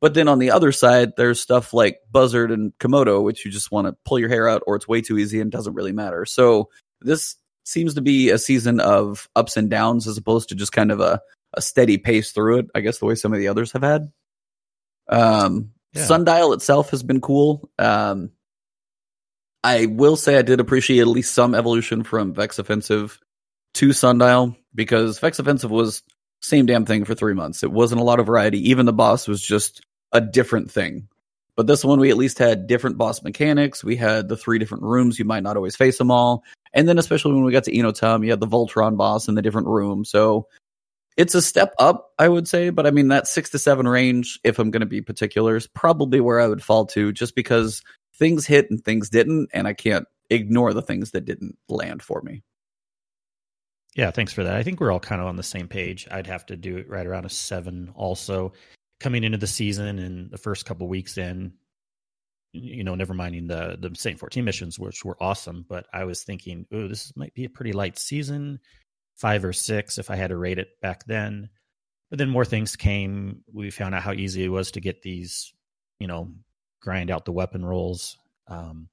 But 0.00 0.14
then 0.14 0.28
on 0.28 0.38
the 0.38 0.52
other 0.52 0.70
side, 0.70 1.12
there's 1.16 1.40
stuff 1.40 1.74
like 1.74 1.98
Buzzard 2.10 2.52
and 2.52 2.72
Komodo, 2.78 3.22
which 3.22 3.44
you 3.44 3.50
just 3.50 3.72
want 3.72 3.88
to 3.88 3.96
pull 4.04 4.18
your 4.18 4.28
hair 4.28 4.48
out, 4.48 4.62
or 4.66 4.76
it's 4.76 4.88
way 4.88 5.00
too 5.00 5.18
easy 5.18 5.40
and 5.40 5.50
doesn't 5.50 5.74
really 5.74 5.92
matter. 5.92 6.24
So 6.24 6.68
this 7.00 7.36
seems 7.64 7.94
to 7.94 8.00
be 8.00 8.30
a 8.30 8.38
season 8.38 8.80
of 8.80 9.28
ups 9.36 9.56
and 9.56 9.68
downs 9.68 10.06
as 10.06 10.16
opposed 10.16 10.48
to 10.48 10.54
just 10.54 10.72
kind 10.72 10.90
of 10.90 11.00
a 11.00 11.20
a 11.54 11.62
steady 11.62 11.98
pace 11.98 12.32
through 12.32 12.58
it. 12.58 12.66
I 12.74 12.80
guess 12.80 12.98
the 12.98 13.06
way 13.06 13.14
some 13.14 13.32
of 13.32 13.38
the 13.38 13.48
others 13.48 13.72
have 13.72 13.82
had. 13.82 14.12
Um, 15.08 15.70
yeah. 15.92 16.04
Sundial 16.04 16.52
itself 16.52 16.90
has 16.90 17.02
been 17.02 17.20
cool. 17.20 17.70
Um, 17.78 18.30
I 19.64 19.86
will 19.86 20.16
say 20.16 20.36
I 20.36 20.42
did 20.42 20.60
appreciate 20.60 21.00
at 21.00 21.08
least 21.08 21.34
some 21.34 21.54
evolution 21.54 22.04
from 22.04 22.34
Vex 22.34 22.58
Offensive 22.58 23.18
to 23.74 23.92
Sundial 23.92 24.56
because 24.74 25.18
Vex 25.18 25.38
Offensive 25.38 25.70
was 25.70 26.02
same 26.40 26.66
damn 26.66 26.86
thing 26.86 27.04
for 27.04 27.14
three 27.14 27.34
months. 27.34 27.62
It 27.62 27.72
wasn't 27.72 28.00
a 28.00 28.04
lot 28.04 28.20
of 28.20 28.26
variety. 28.26 28.70
Even 28.70 28.86
the 28.86 28.92
boss 28.92 29.26
was 29.26 29.42
just 29.42 29.84
a 30.12 30.20
different 30.20 30.70
thing. 30.70 31.08
But 31.56 31.66
this 31.66 31.84
one, 31.84 31.98
we 31.98 32.10
at 32.10 32.16
least 32.16 32.38
had 32.38 32.68
different 32.68 32.98
boss 32.98 33.22
mechanics. 33.24 33.82
We 33.82 33.96
had 33.96 34.28
the 34.28 34.36
three 34.36 34.60
different 34.60 34.84
rooms. 34.84 35.18
You 35.18 35.24
might 35.24 35.42
not 35.42 35.56
always 35.56 35.74
face 35.74 35.98
them 35.98 36.12
all. 36.12 36.44
And 36.72 36.88
then, 36.88 36.98
especially 36.98 37.34
when 37.34 37.42
we 37.42 37.50
got 37.50 37.64
to 37.64 37.72
Enotum, 37.72 38.22
you 38.22 38.30
had 38.30 38.38
the 38.38 38.46
Voltron 38.46 38.96
boss 38.96 39.26
in 39.26 39.34
the 39.34 39.42
different 39.42 39.66
room. 39.66 40.04
So 40.04 40.46
it's 41.18 41.34
a 41.34 41.42
step 41.42 41.74
up, 41.80 42.12
I 42.18 42.28
would 42.28 42.46
say, 42.46 42.70
but 42.70 42.86
I 42.86 42.92
mean 42.92 43.08
that 43.08 43.26
six 43.26 43.50
to 43.50 43.58
seven 43.58 43.88
range, 43.88 44.38
if 44.44 44.60
I'm 44.60 44.70
going 44.70 44.80
to 44.80 44.86
be 44.86 45.02
particular, 45.02 45.56
is 45.56 45.66
probably 45.66 46.20
where 46.20 46.40
I 46.40 46.46
would 46.46 46.62
fall 46.62 46.86
to, 46.86 47.12
just 47.12 47.34
because 47.34 47.82
things 48.16 48.46
hit 48.46 48.70
and 48.70 48.82
things 48.82 49.10
didn't, 49.10 49.50
and 49.52 49.66
I 49.66 49.74
can't 49.74 50.06
ignore 50.30 50.72
the 50.72 50.80
things 50.80 51.10
that 51.10 51.24
didn't 51.24 51.58
land 51.68 52.04
for 52.04 52.22
me. 52.22 52.44
Yeah, 53.96 54.12
thanks 54.12 54.32
for 54.32 54.44
that. 54.44 54.54
I 54.54 54.62
think 54.62 54.78
we're 54.78 54.92
all 54.92 55.00
kind 55.00 55.20
of 55.20 55.26
on 55.26 55.34
the 55.34 55.42
same 55.42 55.66
page. 55.66 56.06
I'd 56.08 56.28
have 56.28 56.46
to 56.46 56.56
do 56.56 56.76
it 56.76 56.88
right 56.88 57.06
around 57.06 57.24
a 57.24 57.30
seven 57.30 57.90
also 57.96 58.52
coming 59.00 59.24
into 59.24 59.38
the 59.38 59.46
season 59.48 59.98
and 59.98 60.30
the 60.30 60.38
first 60.38 60.66
couple 60.66 60.86
weeks 60.86 61.18
in, 61.18 61.52
you 62.52 62.84
know, 62.84 62.94
never 62.94 63.12
minding 63.12 63.48
the 63.48 63.76
the 63.80 63.90
Saint 63.96 64.20
14 64.20 64.44
missions, 64.44 64.78
which 64.78 65.04
were 65.04 65.20
awesome. 65.20 65.66
But 65.68 65.86
I 65.92 66.04
was 66.04 66.22
thinking, 66.22 66.64
oh, 66.72 66.86
this 66.86 67.12
might 67.16 67.34
be 67.34 67.44
a 67.44 67.50
pretty 67.50 67.72
light 67.72 67.98
season, 67.98 68.60
five 69.18 69.44
or 69.44 69.52
six 69.52 69.98
if 69.98 70.10
I 70.10 70.16
had 70.16 70.28
to 70.28 70.36
rate 70.36 70.58
it 70.58 70.80
back 70.80 71.04
then. 71.04 71.50
But 72.10 72.18
then 72.18 72.30
more 72.30 72.44
things 72.44 72.76
came. 72.76 73.42
We 73.52 73.70
found 73.70 73.94
out 73.94 74.02
how 74.02 74.12
easy 74.12 74.44
it 74.44 74.48
was 74.48 74.70
to 74.72 74.80
get 74.80 75.02
these, 75.02 75.52
you 76.00 76.06
know, 76.06 76.32
grind 76.80 77.10
out 77.10 77.24
the 77.24 77.32
weapon 77.32 77.64
rolls. 77.64 78.16
Um, 78.46 78.88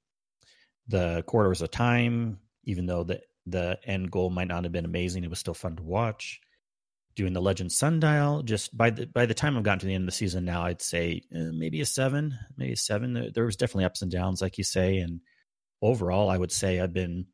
the 0.88 1.22
corridors 1.26 1.62
of 1.62 1.70
time, 1.70 2.38
even 2.64 2.86
though 2.86 3.04
the 3.04 3.20
the 3.46 3.78
end 3.84 4.10
goal 4.10 4.28
might 4.28 4.48
not 4.48 4.64
have 4.64 4.72
been 4.72 4.84
amazing, 4.84 5.24
it 5.24 5.30
was 5.30 5.38
still 5.38 5.54
fun 5.54 5.76
to 5.76 5.82
watch 5.82 6.40
doing 7.16 7.32
the 7.32 7.40
Legend 7.40 7.72
Sundial. 7.72 8.42
Just 8.42 8.76
by 8.76 8.90
the 8.90 9.06
by 9.06 9.26
the 9.26 9.34
time 9.34 9.56
I've 9.56 9.62
gotten 9.62 9.80
to 9.80 9.86
the 9.86 9.94
end 9.94 10.02
of 10.02 10.06
the 10.06 10.12
season 10.12 10.44
now, 10.44 10.62
I'd 10.62 10.82
say 10.82 11.22
eh, 11.34 11.50
maybe 11.52 11.80
a 11.80 11.86
seven, 11.86 12.38
maybe 12.56 12.72
a 12.72 12.76
seven. 12.76 13.32
There, 13.34 13.46
was 13.46 13.56
definitely 13.56 13.86
ups 13.86 14.02
and 14.02 14.10
downs, 14.10 14.40
like 14.40 14.58
you 14.58 14.64
say, 14.64 14.98
and 14.98 15.20
overall, 15.82 16.28
I 16.28 16.38
would 16.38 16.52
say 16.52 16.78
I've 16.78 16.92
been 16.92 17.26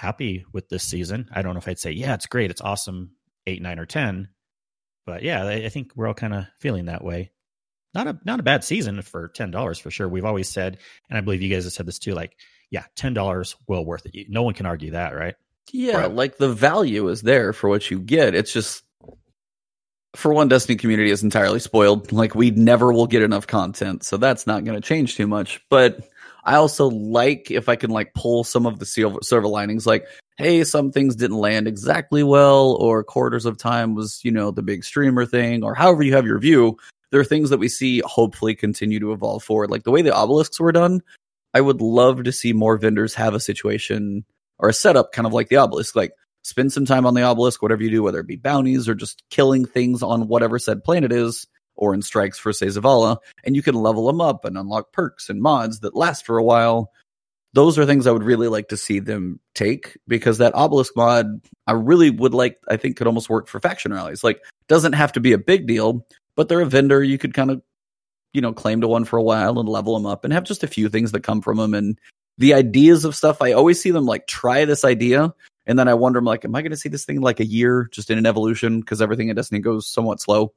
happy 0.00 0.44
with 0.52 0.68
this 0.68 0.82
season. 0.82 1.28
I 1.32 1.42
don't 1.42 1.54
know 1.54 1.58
if 1.58 1.68
I'd 1.68 1.78
say 1.78 1.92
yeah, 1.92 2.14
it's 2.14 2.26
great, 2.26 2.50
it's 2.50 2.60
awesome, 2.62 3.12
eight, 3.46 3.60
nine, 3.60 3.78
or 3.78 3.86
ten, 3.86 4.28
but 5.06 5.22
yeah, 5.22 5.44
I, 5.44 5.52
I 5.52 5.68
think 5.68 5.92
we're 5.94 6.08
all 6.08 6.14
kind 6.14 6.34
of 6.34 6.46
feeling 6.58 6.86
that 6.86 7.04
way. 7.04 7.30
Not 7.92 8.06
a 8.06 8.18
not 8.24 8.40
a 8.40 8.44
bad 8.44 8.64
season 8.64 9.02
for 9.02 9.28
ten 9.28 9.50
dollars 9.50 9.78
for 9.78 9.90
sure. 9.90 10.08
We've 10.08 10.24
always 10.24 10.48
said, 10.48 10.78
and 11.08 11.18
I 11.18 11.20
believe 11.20 11.42
you 11.42 11.52
guys 11.52 11.64
have 11.64 11.72
said 11.72 11.86
this 11.86 11.98
too. 11.98 12.14
Like, 12.14 12.36
yeah, 12.70 12.84
ten 12.96 13.14
dollars 13.14 13.56
well 13.66 13.84
worth 13.84 14.06
it. 14.06 14.30
No 14.30 14.42
one 14.42 14.54
can 14.54 14.66
argue 14.66 14.92
that, 14.92 15.14
right? 15.14 15.34
Yeah, 15.72 15.98
right. 15.98 16.12
like 16.12 16.38
the 16.38 16.52
value 16.52 17.08
is 17.08 17.22
there 17.22 17.52
for 17.52 17.68
what 17.68 17.90
you 17.90 17.98
get. 17.98 18.34
It's 18.34 18.52
just 18.52 18.82
for 20.16 20.32
one, 20.32 20.48
Destiny 20.48 20.76
community 20.76 21.10
is 21.10 21.22
entirely 21.22 21.60
spoiled. 21.60 22.10
Like 22.10 22.34
we 22.34 22.50
never 22.50 22.92
will 22.92 23.06
get 23.06 23.22
enough 23.22 23.46
content, 23.46 24.04
so 24.04 24.16
that's 24.16 24.46
not 24.46 24.64
going 24.64 24.80
to 24.80 24.86
change 24.86 25.16
too 25.16 25.26
much. 25.26 25.60
But 25.68 26.08
I 26.44 26.56
also 26.56 26.88
like 26.88 27.50
if 27.50 27.68
I 27.68 27.76
can 27.76 27.90
like 27.90 28.14
pull 28.14 28.44
some 28.44 28.66
of 28.66 28.78
the 28.78 28.86
silver, 28.86 29.18
silver 29.22 29.48
linings, 29.48 29.86
like 29.86 30.06
hey, 30.38 30.64
some 30.64 30.90
things 30.90 31.16
didn't 31.16 31.36
land 31.36 31.68
exactly 31.68 32.22
well, 32.22 32.76
or 32.80 33.04
Corridors 33.04 33.44
of 33.44 33.58
Time 33.58 33.94
was 33.94 34.20
you 34.24 34.30
know 34.30 34.50
the 34.50 34.62
big 34.62 34.84
streamer 34.84 35.26
thing, 35.26 35.62
or 35.62 35.74
however 35.74 36.02
you 36.02 36.14
have 36.14 36.26
your 36.26 36.38
view. 36.38 36.76
There 37.10 37.20
are 37.20 37.24
things 37.24 37.50
that 37.50 37.58
we 37.58 37.68
see 37.68 38.00
hopefully 38.04 38.54
continue 38.54 39.00
to 39.00 39.12
evolve 39.12 39.42
forward, 39.42 39.70
like 39.70 39.82
the 39.82 39.90
way 39.90 40.02
the 40.02 40.16
obelisks 40.16 40.60
were 40.60 40.72
done. 40.72 41.02
I 41.52 41.60
would 41.60 41.80
love 41.80 42.22
to 42.24 42.32
see 42.32 42.52
more 42.52 42.76
vendors 42.76 43.14
have 43.14 43.34
a 43.34 43.40
situation 43.40 44.24
or 44.58 44.68
a 44.68 44.72
setup 44.72 45.12
kind 45.12 45.26
of 45.26 45.32
like 45.32 45.48
the 45.48 45.56
obelisk, 45.56 45.96
like 45.96 46.12
spend 46.42 46.72
some 46.72 46.86
time 46.86 47.06
on 47.06 47.14
the 47.14 47.22
obelisk, 47.22 47.62
whatever 47.62 47.82
you 47.82 47.90
do, 47.90 48.02
whether 48.02 48.20
it 48.20 48.26
be 48.26 48.36
bounties 48.36 48.88
or 48.88 48.94
just 48.94 49.24
killing 49.30 49.64
things 49.64 50.02
on 50.02 50.28
whatever 50.28 50.58
said 50.58 50.84
planet 50.84 51.12
is, 51.12 51.46
or 51.80 51.94
in 51.94 52.02
strikes 52.02 52.38
for 52.38 52.52
say 52.52 52.66
Zavala, 52.66 53.16
and 53.42 53.56
you 53.56 53.62
can 53.62 53.74
level 53.74 54.06
them 54.06 54.20
up 54.20 54.44
and 54.44 54.56
unlock 54.56 54.92
perks 54.92 55.28
and 55.28 55.42
mods 55.42 55.80
that 55.80 55.96
last 55.96 56.24
for 56.24 56.38
a 56.38 56.44
while. 56.44 56.92
Those 57.52 57.78
are 57.78 57.86
things 57.86 58.06
I 58.06 58.12
would 58.12 58.22
really 58.22 58.46
like 58.46 58.68
to 58.68 58.76
see 58.76 59.00
them 59.00 59.40
take 59.56 59.98
because 60.06 60.38
that 60.38 60.54
obelisk 60.54 60.94
mod 60.94 61.40
I 61.66 61.72
really 61.72 62.10
would 62.10 62.32
like 62.32 62.58
I 62.68 62.76
think 62.76 62.96
could 62.96 63.08
almost 63.08 63.28
work 63.28 63.48
for 63.48 63.58
faction 63.58 63.92
rallies. 63.92 64.22
Like 64.22 64.40
doesn't 64.68 64.92
have 64.92 65.12
to 65.12 65.20
be 65.20 65.32
a 65.32 65.38
big 65.38 65.66
deal, 65.66 66.06
but 66.36 66.48
they're 66.48 66.60
a 66.60 66.66
vendor 66.66 67.02
you 67.02 67.18
could 67.18 67.34
kind 67.34 67.50
of 67.50 67.62
you 68.32 68.40
know 68.40 68.52
claim 68.52 68.82
to 68.82 68.88
one 68.88 69.04
for 69.04 69.16
a 69.16 69.22
while 69.22 69.58
and 69.58 69.68
level 69.68 69.94
them 69.94 70.06
up 70.06 70.22
and 70.22 70.32
have 70.32 70.44
just 70.44 70.62
a 70.62 70.68
few 70.68 70.88
things 70.88 71.10
that 71.10 71.24
come 71.24 71.40
from 71.40 71.56
them 71.56 71.74
and 71.74 71.98
the 72.38 72.54
ideas 72.54 73.04
of 73.04 73.16
stuff 73.16 73.42
I 73.42 73.52
always 73.52 73.82
see 73.82 73.90
them 73.90 74.06
like 74.06 74.28
try 74.28 74.64
this 74.64 74.84
idea 74.84 75.34
and 75.70 75.78
then 75.78 75.86
I 75.86 75.94
wonder, 75.94 76.18
I'm 76.18 76.24
like, 76.24 76.44
am 76.44 76.56
I 76.56 76.62
going 76.62 76.72
to 76.72 76.76
see 76.76 76.88
this 76.88 77.04
thing 77.04 77.20
like 77.20 77.38
a 77.38 77.46
year 77.46 77.88
just 77.92 78.10
in 78.10 78.18
an 78.18 78.26
evolution? 78.26 78.80
Because 78.80 79.00
everything 79.00 79.28
in 79.28 79.36
Destiny 79.36 79.60
goes 79.60 79.86
somewhat 79.86 80.20
slow. 80.20 80.52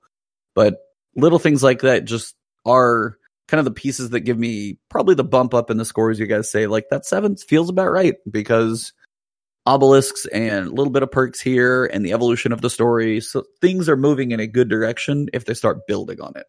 But 0.56 0.78
little 1.16 1.40
things 1.40 1.64
like 1.64 1.82
that 1.82 2.06
just 2.06 2.36
are 2.66 3.18
kind 3.48 3.60
of 3.60 3.66
the 3.66 3.72
pieces 3.72 4.12
that 4.12 4.22
give 4.22 4.38
me 4.38 4.80
probably 4.90 5.16
the 5.16 5.24
bump 5.24 5.54
up 5.54 5.70
in 5.70 5.78
the 5.78 5.86
scores. 5.86 6.20
You 6.20 6.28
guys 6.28 6.50
say 6.50 6.68
like 6.68 6.86
that 6.90 7.06
seven 7.06 7.36
feels 7.36 7.70
about 7.70 7.92
right 7.92 8.16
because 8.30 8.94
obelisks 9.66 10.26
and 10.28 10.68
a 10.68 10.72
little 10.72 10.92
bit 10.92 11.04
of 11.04 11.12
perks 11.12 11.40
here 11.40 11.86
and 11.86 12.06
the 12.06 12.14
evolution 12.14 12.52
of 12.52 12.62
the 12.62 12.70
story. 12.70 13.22
So 13.22 13.44
things 13.62 13.88
are 13.88 13.98
moving 13.98 14.32
in 14.32 14.40
a 14.40 14.48
good 14.48 14.70
direction 14.70 15.30
if 15.34 15.46
they 15.46 15.54
start 15.54 15.88
building 15.88 16.20
on 16.22 16.34
it. 16.36 16.46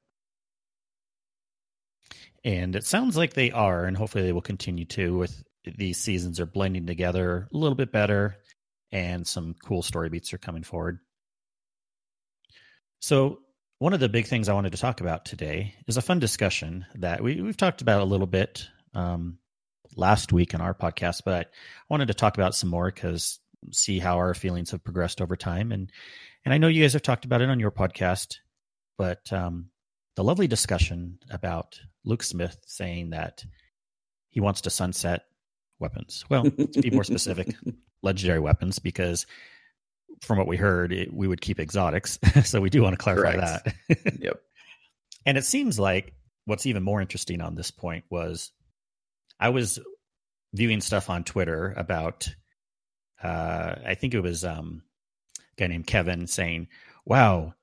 And 2.44 2.76
it 2.76 2.84
sounds 2.84 3.16
like 3.16 3.32
they 3.32 3.50
are, 3.52 3.86
and 3.86 3.96
hopefully 3.96 4.24
they 4.24 4.32
will 4.32 4.42
continue 4.42 4.84
to 4.86 5.16
with 5.16 5.42
these 5.64 5.98
seasons 5.98 6.40
are 6.40 6.46
blending 6.46 6.86
together 6.86 7.48
a 7.52 7.56
little 7.56 7.74
bit 7.74 7.90
better 7.90 8.36
and 8.92 9.26
some 9.26 9.54
cool 9.64 9.82
story 9.82 10.08
beats 10.08 10.32
are 10.32 10.38
coming 10.38 10.62
forward. 10.62 10.98
So, 13.00 13.40
one 13.78 13.92
of 13.92 14.00
the 14.00 14.08
big 14.08 14.26
things 14.26 14.48
I 14.48 14.54
wanted 14.54 14.72
to 14.72 14.78
talk 14.78 15.00
about 15.00 15.24
today 15.24 15.74
is 15.86 15.96
a 15.96 16.02
fun 16.02 16.18
discussion 16.18 16.86
that 16.96 17.22
we, 17.22 17.40
we've 17.40 17.56
talked 17.56 17.82
about 17.82 18.00
a 18.00 18.04
little 18.04 18.26
bit 18.26 18.68
um, 18.94 19.38
last 19.96 20.32
week 20.32 20.54
in 20.54 20.60
our 20.60 20.74
podcast, 20.74 21.22
but 21.24 21.46
I 21.46 21.84
wanted 21.90 22.08
to 22.08 22.14
talk 22.14 22.36
about 22.36 22.54
some 22.54 22.70
more 22.70 22.90
because 22.90 23.40
see 23.72 23.98
how 23.98 24.16
our 24.16 24.34
feelings 24.34 24.70
have 24.70 24.84
progressed 24.84 25.20
over 25.20 25.36
time. 25.36 25.72
And 25.72 25.90
and 26.44 26.52
I 26.52 26.58
know 26.58 26.68
you 26.68 26.82
guys 26.82 26.92
have 26.92 27.02
talked 27.02 27.24
about 27.24 27.40
it 27.40 27.48
on 27.48 27.58
your 27.58 27.70
podcast, 27.70 28.36
but 28.98 29.32
um, 29.32 29.70
the 30.16 30.24
lovely 30.24 30.46
discussion 30.46 31.18
about 31.30 31.80
Luke 32.04 32.22
Smith 32.22 32.58
saying 32.66 33.10
that 33.10 33.44
he 34.28 34.40
wants 34.40 34.62
to 34.62 34.70
sunset 34.70 35.22
weapons. 35.78 36.24
Well, 36.28 36.44
to 36.44 36.80
be 36.82 36.90
more 36.90 37.04
specific, 37.04 37.54
legendary 38.02 38.40
weapons, 38.40 38.78
because 38.78 39.26
from 40.22 40.38
what 40.38 40.46
we 40.46 40.56
heard, 40.56 40.92
it, 40.92 41.12
we 41.12 41.26
would 41.28 41.40
keep 41.40 41.60
exotics. 41.60 42.18
so 42.44 42.60
we 42.60 42.70
do 42.70 42.82
want 42.82 42.94
to 42.94 43.02
clarify 43.02 43.34
Correct. 43.34 43.76
that. 43.88 44.18
yep. 44.20 44.40
And 45.26 45.38
it 45.38 45.44
seems 45.44 45.78
like 45.78 46.14
what's 46.44 46.66
even 46.66 46.82
more 46.82 47.00
interesting 47.00 47.40
on 47.40 47.54
this 47.54 47.70
point 47.70 48.04
was 48.10 48.52
I 49.40 49.50
was 49.50 49.78
viewing 50.52 50.80
stuff 50.80 51.10
on 51.10 51.24
Twitter 51.24 51.74
about, 51.76 52.28
uh, 53.22 53.74
I 53.86 53.94
think 53.94 54.14
it 54.14 54.20
was 54.20 54.44
um, 54.44 54.82
a 55.38 55.60
guy 55.60 55.66
named 55.66 55.86
Kevin 55.86 56.26
saying, 56.26 56.68
wow, 57.04 57.54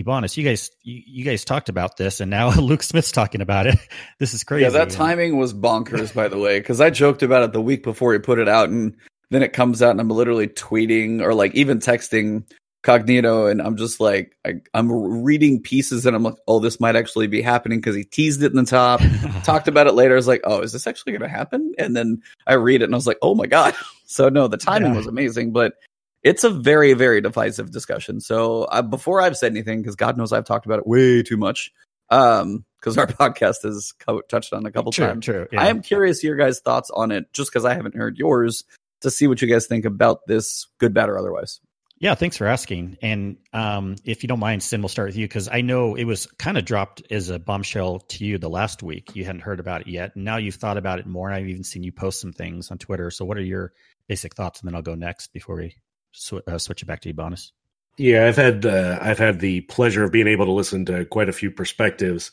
Ebontis, 0.00 0.36
you 0.36 0.44
guys, 0.44 0.70
you, 0.82 1.02
you, 1.06 1.24
guys 1.24 1.44
talked 1.44 1.68
about 1.68 1.96
this, 1.96 2.20
and 2.20 2.30
now 2.30 2.50
Luke 2.58 2.82
Smith's 2.82 3.12
talking 3.12 3.40
about 3.40 3.66
it. 3.66 3.78
This 4.18 4.34
is 4.34 4.44
crazy. 4.44 4.64
Yeah, 4.64 4.70
that 4.70 4.90
timing 4.90 5.36
was 5.36 5.52
bonkers, 5.52 6.14
by 6.14 6.28
the 6.28 6.38
way, 6.38 6.58
because 6.58 6.80
I 6.80 6.90
joked 6.90 7.22
about 7.22 7.42
it 7.42 7.52
the 7.52 7.60
week 7.60 7.82
before 7.82 8.12
he 8.12 8.18
put 8.18 8.38
it 8.38 8.48
out, 8.48 8.70
and 8.70 8.96
then 9.30 9.42
it 9.42 9.52
comes 9.52 9.82
out, 9.82 9.90
and 9.90 10.00
I'm 10.00 10.10
literally 10.10 10.48
tweeting 10.48 11.22
or 11.22 11.34
like 11.34 11.54
even 11.54 11.78
texting 11.78 12.44
Cognito, 12.82 13.50
and 13.50 13.60
I'm 13.60 13.76
just 13.76 14.00
like, 14.00 14.36
I, 14.46 14.60
am 14.74 14.90
reading 15.22 15.60
pieces, 15.60 16.06
and 16.06 16.16
I'm 16.16 16.22
like, 16.22 16.36
oh, 16.48 16.60
this 16.60 16.80
might 16.80 16.96
actually 16.96 17.26
be 17.26 17.42
happening 17.42 17.78
because 17.78 17.96
he 17.96 18.04
teased 18.04 18.42
it 18.42 18.52
in 18.52 18.56
the 18.56 18.64
top, 18.64 19.00
talked 19.44 19.68
about 19.68 19.86
it 19.86 19.94
later. 19.94 20.14
I 20.14 20.16
was 20.16 20.28
like, 20.28 20.42
oh, 20.44 20.60
is 20.60 20.72
this 20.72 20.86
actually 20.86 21.12
going 21.12 21.22
to 21.22 21.28
happen? 21.28 21.74
And 21.78 21.94
then 21.94 22.22
I 22.46 22.54
read 22.54 22.82
it, 22.82 22.86
and 22.86 22.94
I 22.94 22.96
was 22.96 23.06
like, 23.06 23.18
oh 23.22 23.34
my 23.34 23.46
god. 23.46 23.74
So 24.12 24.28
no, 24.28 24.48
the 24.48 24.56
timing 24.56 24.90
yeah. 24.90 24.96
was 24.96 25.06
amazing, 25.06 25.52
but 25.52 25.74
it's 26.22 26.44
a 26.44 26.50
very 26.50 26.92
very 26.92 27.20
divisive 27.20 27.70
discussion 27.70 28.20
so 28.20 28.64
uh, 28.64 28.82
before 28.82 29.20
i've 29.20 29.36
said 29.36 29.52
anything 29.52 29.80
because 29.80 29.96
god 29.96 30.16
knows 30.16 30.32
i've 30.32 30.44
talked 30.44 30.66
about 30.66 30.78
it 30.78 30.86
way 30.86 31.22
too 31.22 31.36
much 31.36 31.72
um 32.10 32.64
because 32.78 32.98
our 32.98 33.06
podcast 33.20 33.62
has 33.62 33.92
co- 33.92 34.20
touched 34.22 34.52
on 34.52 34.66
a 34.66 34.70
couple 34.70 34.92
true, 34.92 35.06
times 35.06 35.24
true 35.24 35.46
yeah. 35.52 35.62
i 35.62 35.68
am 35.68 35.82
curious 35.82 36.22
your 36.22 36.36
guys 36.36 36.60
thoughts 36.60 36.90
on 36.90 37.10
it 37.10 37.32
just 37.32 37.50
because 37.50 37.64
i 37.64 37.74
haven't 37.74 37.94
heard 37.94 38.18
yours 38.18 38.64
to 39.00 39.10
see 39.10 39.26
what 39.26 39.40
you 39.42 39.48
guys 39.48 39.66
think 39.66 39.84
about 39.84 40.26
this 40.26 40.66
good 40.78 40.94
bad 40.94 41.08
or 41.08 41.18
otherwise. 41.18 41.60
Yeah 41.98 42.14
thanks 42.14 42.36
for 42.36 42.46
asking. 42.46 42.96
And 43.02 43.36
um 43.52 43.96
if 44.04 44.22
you 44.22 44.28
don't 44.28 44.40
mind 44.40 44.62
sim 44.62 44.80
we'll 44.82 44.88
start 44.88 45.08
with 45.08 45.16
you 45.16 45.26
because 45.26 45.48
i 45.52 45.60
know 45.60 45.94
it 45.94 46.04
was 46.04 46.26
kind 46.38 46.56
of 46.56 46.64
dropped 46.64 47.02
as 47.10 47.28
a 47.28 47.38
bombshell 47.38 48.00
to 48.00 48.24
you 48.24 48.38
the 48.38 48.50
last 48.50 48.82
week. 48.82 49.14
You 49.14 49.24
hadn't 49.24 49.42
heard 49.42 49.60
about 49.60 49.82
it 49.82 49.86
yet. 49.88 50.16
Now 50.16 50.38
you've 50.38 50.54
thought 50.54 50.78
about 50.78 50.98
it 50.98 51.06
more 51.06 51.28
and 51.28 51.36
i've 51.36 51.48
even 51.48 51.64
seen 51.64 51.82
you 51.82 51.92
post 51.92 52.20
some 52.20 52.32
things 52.32 52.70
on 52.70 52.78
twitter. 52.78 53.10
So 53.10 53.24
what 53.24 53.36
are 53.36 53.42
your 53.42 53.72
basic 54.08 54.34
thoughts? 54.34 54.60
And 54.60 54.68
then 54.68 54.74
i'll 54.74 54.82
go 54.82 54.94
next 54.94 55.32
before 55.32 55.56
we 55.56 55.76
sw- 56.12 56.46
uh, 56.46 56.58
switch 56.58 56.82
it 56.82 56.86
back 56.86 57.00
to 57.02 57.08
you, 57.08 57.14
Ebontis. 57.14 57.52
Yeah, 57.96 58.26
I've 58.26 58.36
had 58.36 58.64
uh, 58.64 58.98
I've 59.00 59.18
had 59.18 59.40
the 59.40 59.62
pleasure 59.62 60.04
of 60.04 60.12
being 60.12 60.28
able 60.28 60.46
to 60.46 60.52
listen 60.52 60.84
to 60.86 61.04
quite 61.04 61.28
a 61.28 61.34
few 61.34 61.50
perspectives 61.50 62.30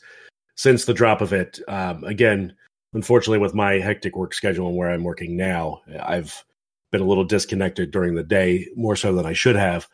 since 0.56 0.84
the 0.84 0.94
drop 0.94 1.20
of 1.20 1.32
it. 1.32 1.60
Um, 1.68 2.04
again, 2.04 2.54
unfortunately, 2.94 3.38
with 3.38 3.54
my 3.54 3.74
hectic 3.74 4.16
work 4.16 4.34
schedule 4.34 4.68
and 4.68 4.76
where 4.76 4.90
I'm 4.90 5.04
working 5.04 5.36
now, 5.36 5.82
I've 6.00 6.44
been 6.90 7.00
a 7.00 7.06
little 7.06 7.24
disconnected 7.24 7.90
during 7.90 8.14
the 8.14 8.22
day, 8.22 8.66
more 8.76 8.96
so 8.96 9.14
than 9.14 9.26
I 9.26 9.32
should 9.32 9.56
have. 9.56 9.88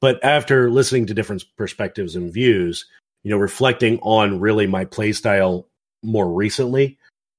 But 0.00 0.22
after 0.24 0.70
listening 0.70 1.06
to 1.06 1.14
different 1.14 1.44
perspectives 1.56 2.16
and 2.16 2.32
views, 2.32 2.86
you 3.22 3.30
know, 3.30 3.38
reflecting 3.38 3.98
on 4.00 4.40
really 4.40 4.66
my 4.66 4.84
playstyle 4.84 5.66
more 6.02 6.30
recently, 6.30 6.98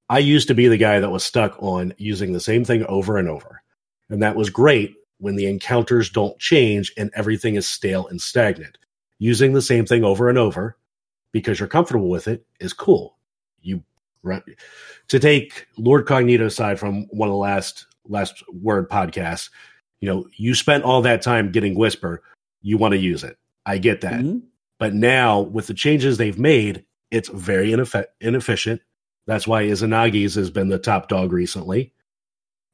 I 0.10 0.20
used 0.20 0.48
to 0.48 0.56
be 0.56 0.68
the 0.68 0.78
guy 0.78 1.00
that 1.00 1.10
was 1.10 1.24
stuck 1.24 1.56
on 1.62 1.94
using 1.98 2.34
the 2.34 2.40
same 2.40 2.66
thing 2.66 2.86
over 2.86 3.18
and 3.18 3.30
over. 3.30 3.62
And 4.10 4.24
that 4.24 4.36
was 4.36 4.50
great 4.50 4.96
when 5.20 5.36
the 5.36 5.48
encounters 5.48 6.10
don't 6.10 6.40
change 6.40 6.94
and 6.98 7.12
everything 7.14 7.56
is 7.56 7.68
stale 7.68 8.08
and 8.08 8.22
stagnant. 8.22 8.78
Using 9.20 9.54
the 9.54 9.62
same 9.62 9.86
thing 9.86 10.04
over 10.04 10.30
and 10.30 10.38
over 10.38 10.78
because 11.32 11.60
you're 11.60 11.68
comfortable 11.68 12.10
with 12.10 12.28
it 12.28 12.46
is 12.60 12.74
cool. 12.74 13.18
You? 13.62 13.84
To 15.10 15.20
take 15.20 15.68
Lord 15.78 16.06
Cognito 16.06 16.46
aside 16.46 16.80
from 16.80 17.06
one 17.12 17.30
of 17.30 17.34
the 17.34 17.38
last 17.38 17.86
last 18.10 18.44
word 18.52 18.90
podcast 18.90 19.50
you 20.00 20.10
know, 20.10 20.28
you 20.36 20.54
spent 20.54 20.84
all 20.84 21.02
that 21.02 21.22
time 21.22 21.52
getting 21.52 21.76
Whisper. 21.76 22.22
You 22.62 22.78
want 22.78 22.94
to 22.94 23.00
use 23.00 23.24
it. 23.24 23.38
I 23.66 23.78
get 23.78 24.02
that. 24.02 24.22
Mm-hmm. 24.22 24.40
But 24.80 24.94
now 24.94 25.42
with 25.42 25.68
the 25.68 25.74
changes 25.74 26.18
they've 26.18 26.38
made, 26.38 26.86
it's 27.10 27.30
very 27.30 27.70
ineff- 27.70 28.06
inefficient. 28.22 28.82
That's 29.26 29.48
why 29.48 29.64
Izanagi's 29.64 30.36
has 30.36 30.50
been 30.50 30.70
the 30.70 30.78
top 30.78 31.10
dog 31.10 31.32
recently. 31.32 31.94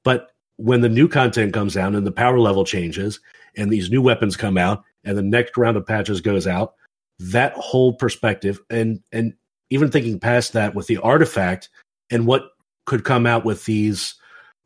But 0.04 0.32
when 0.58 0.82
the 0.82 0.90
new 0.90 1.08
content 1.08 1.54
comes 1.54 1.78
out 1.78 1.96
and 1.96 2.06
the 2.06 2.12
power 2.12 2.40
level 2.40 2.66
changes 2.66 3.20
and 3.56 3.72
these 3.72 3.90
new 3.90 4.02
weapons 4.02 4.36
come 4.36 4.58
out 4.58 4.84
and 5.04 5.18
the 5.18 5.24
next 5.24 5.58
round 5.58 5.78
of 5.78 5.86
patches 5.86 6.22
goes 6.22 6.46
out, 6.46 6.74
that 7.20 7.54
whole 7.54 7.94
perspective 7.94 8.60
and 8.70 9.02
and 9.12 9.34
even 9.70 9.90
thinking 9.90 10.20
past 10.20 10.54
that 10.54 10.76
with 10.76 10.88
the 10.88 10.98
artifact 10.98 11.70
and 12.12 12.28
what 12.28 12.50
could 12.86 13.04
come 13.04 13.26
out 13.26 13.46
with 13.46 13.66
these 13.66 14.16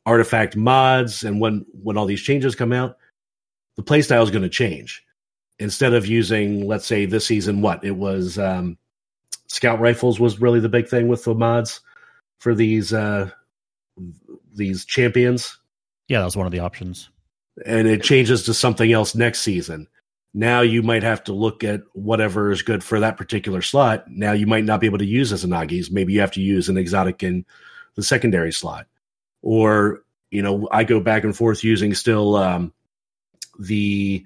artifact 0.08 0.55
mods 0.55 1.24
and 1.24 1.39
when 1.39 1.66
when 1.84 1.97
all 1.97 2.05
these 2.05 2.22
changes 2.22 2.55
come 2.55 2.72
out, 2.72 2.97
the 3.76 3.84
playstyle 3.84 4.24
is 4.24 4.32
going 4.32 4.41
to 4.41 4.49
change. 4.49 5.03
Instead 5.60 5.93
of 5.93 6.08
using, 6.08 6.66
let's 6.68 6.86
say 6.86 7.05
this 7.05 7.26
season, 7.26 7.62
what 7.62 7.84
it 7.84 7.95
was, 7.95 8.38
um, 8.39 8.78
scout 9.47 9.80
rifles 9.80 10.20
was 10.20 10.39
really 10.39 10.60
the 10.60 10.70
big 10.70 10.88
thing 10.88 11.08
with 11.08 11.24
the 11.24 11.36
mods 11.36 11.82
for 12.39 12.55
these 12.55 12.93
uh, 12.93 13.30
these 14.55 14.86
champions. 14.86 15.60
Yeah, 16.08 16.20
that 16.20 16.26
was 16.26 16.38
one 16.38 16.45
of 16.45 16.51
the 16.51 16.60
options. 16.60 17.10
And 17.66 17.88
it 17.88 18.01
changes 18.01 18.43
to 18.43 18.53
something 18.53 18.91
else 18.91 19.14
next 19.14 19.41
season. 19.41 19.88
Now 20.34 20.62
you 20.62 20.84
might 20.84 21.03
have 21.03 21.24
to 21.26 21.34
look 21.34 21.64
at 21.64 21.82
whatever 21.93 22.51
is 22.51 22.62
good 22.62 22.84
for 22.84 22.99
that 22.99 23.18
particular 23.18 23.62
slot. 23.62 24.05
Now 24.08 24.32
you 24.34 24.45
might 24.45 24.64
not 24.64 24.80
be 24.80 24.86
able 24.86 24.99
to 24.99 25.05
use 25.05 25.34
Izanagi's. 25.34 25.89
Maybe 25.89 26.14
you 26.14 26.20
have 26.22 26.32
to 26.34 26.41
use 26.41 26.70
an 26.70 26.78
exotic 26.78 27.24
in 27.24 27.45
the 27.95 28.03
secondary 28.03 28.53
slot. 28.53 28.86
Or, 29.42 30.04
you 30.32 30.42
know, 30.42 30.68
I 30.72 30.84
go 30.84 31.00
back 31.00 31.24
and 31.24 31.36
forth 31.36 31.64
using 31.64 31.94
still 31.94 32.36
um, 32.36 32.74
the 33.60 34.26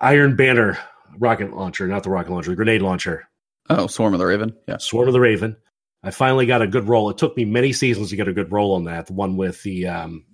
Iron 0.00 0.36
Banner 0.36 0.78
rocket 1.18 1.54
launcher, 1.54 1.86
not 1.86 2.02
the 2.02 2.10
rocket 2.10 2.32
launcher, 2.32 2.50
the 2.50 2.56
grenade 2.56 2.82
launcher. 2.82 3.28
Oh, 3.68 3.86
Swarm 3.86 4.12
of 4.14 4.20
the 4.20 4.26
Raven. 4.26 4.54
Yeah. 4.68 4.78
Swarm 4.78 5.08
of 5.08 5.12
the 5.12 5.20
Raven. 5.20 5.56
I 6.02 6.10
finally 6.10 6.46
got 6.46 6.62
a 6.62 6.66
good 6.66 6.86
roll. 6.88 7.10
It 7.10 7.18
took 7.18 7.36
me 7.36 7.44
many 7.44 7.72
seasons 7.72 8.10
to 8.10 8.16
get 8.16 8.28
a 8.28 8.32
good 8.32 8.52
roll 8.52 8.74
on 8.74 8.84
that. 8.84 9.06
The 9.06 9.12
one 9.12 9.36
with 9.36 9.62
the 9.62 9.88
um 9.88 10.24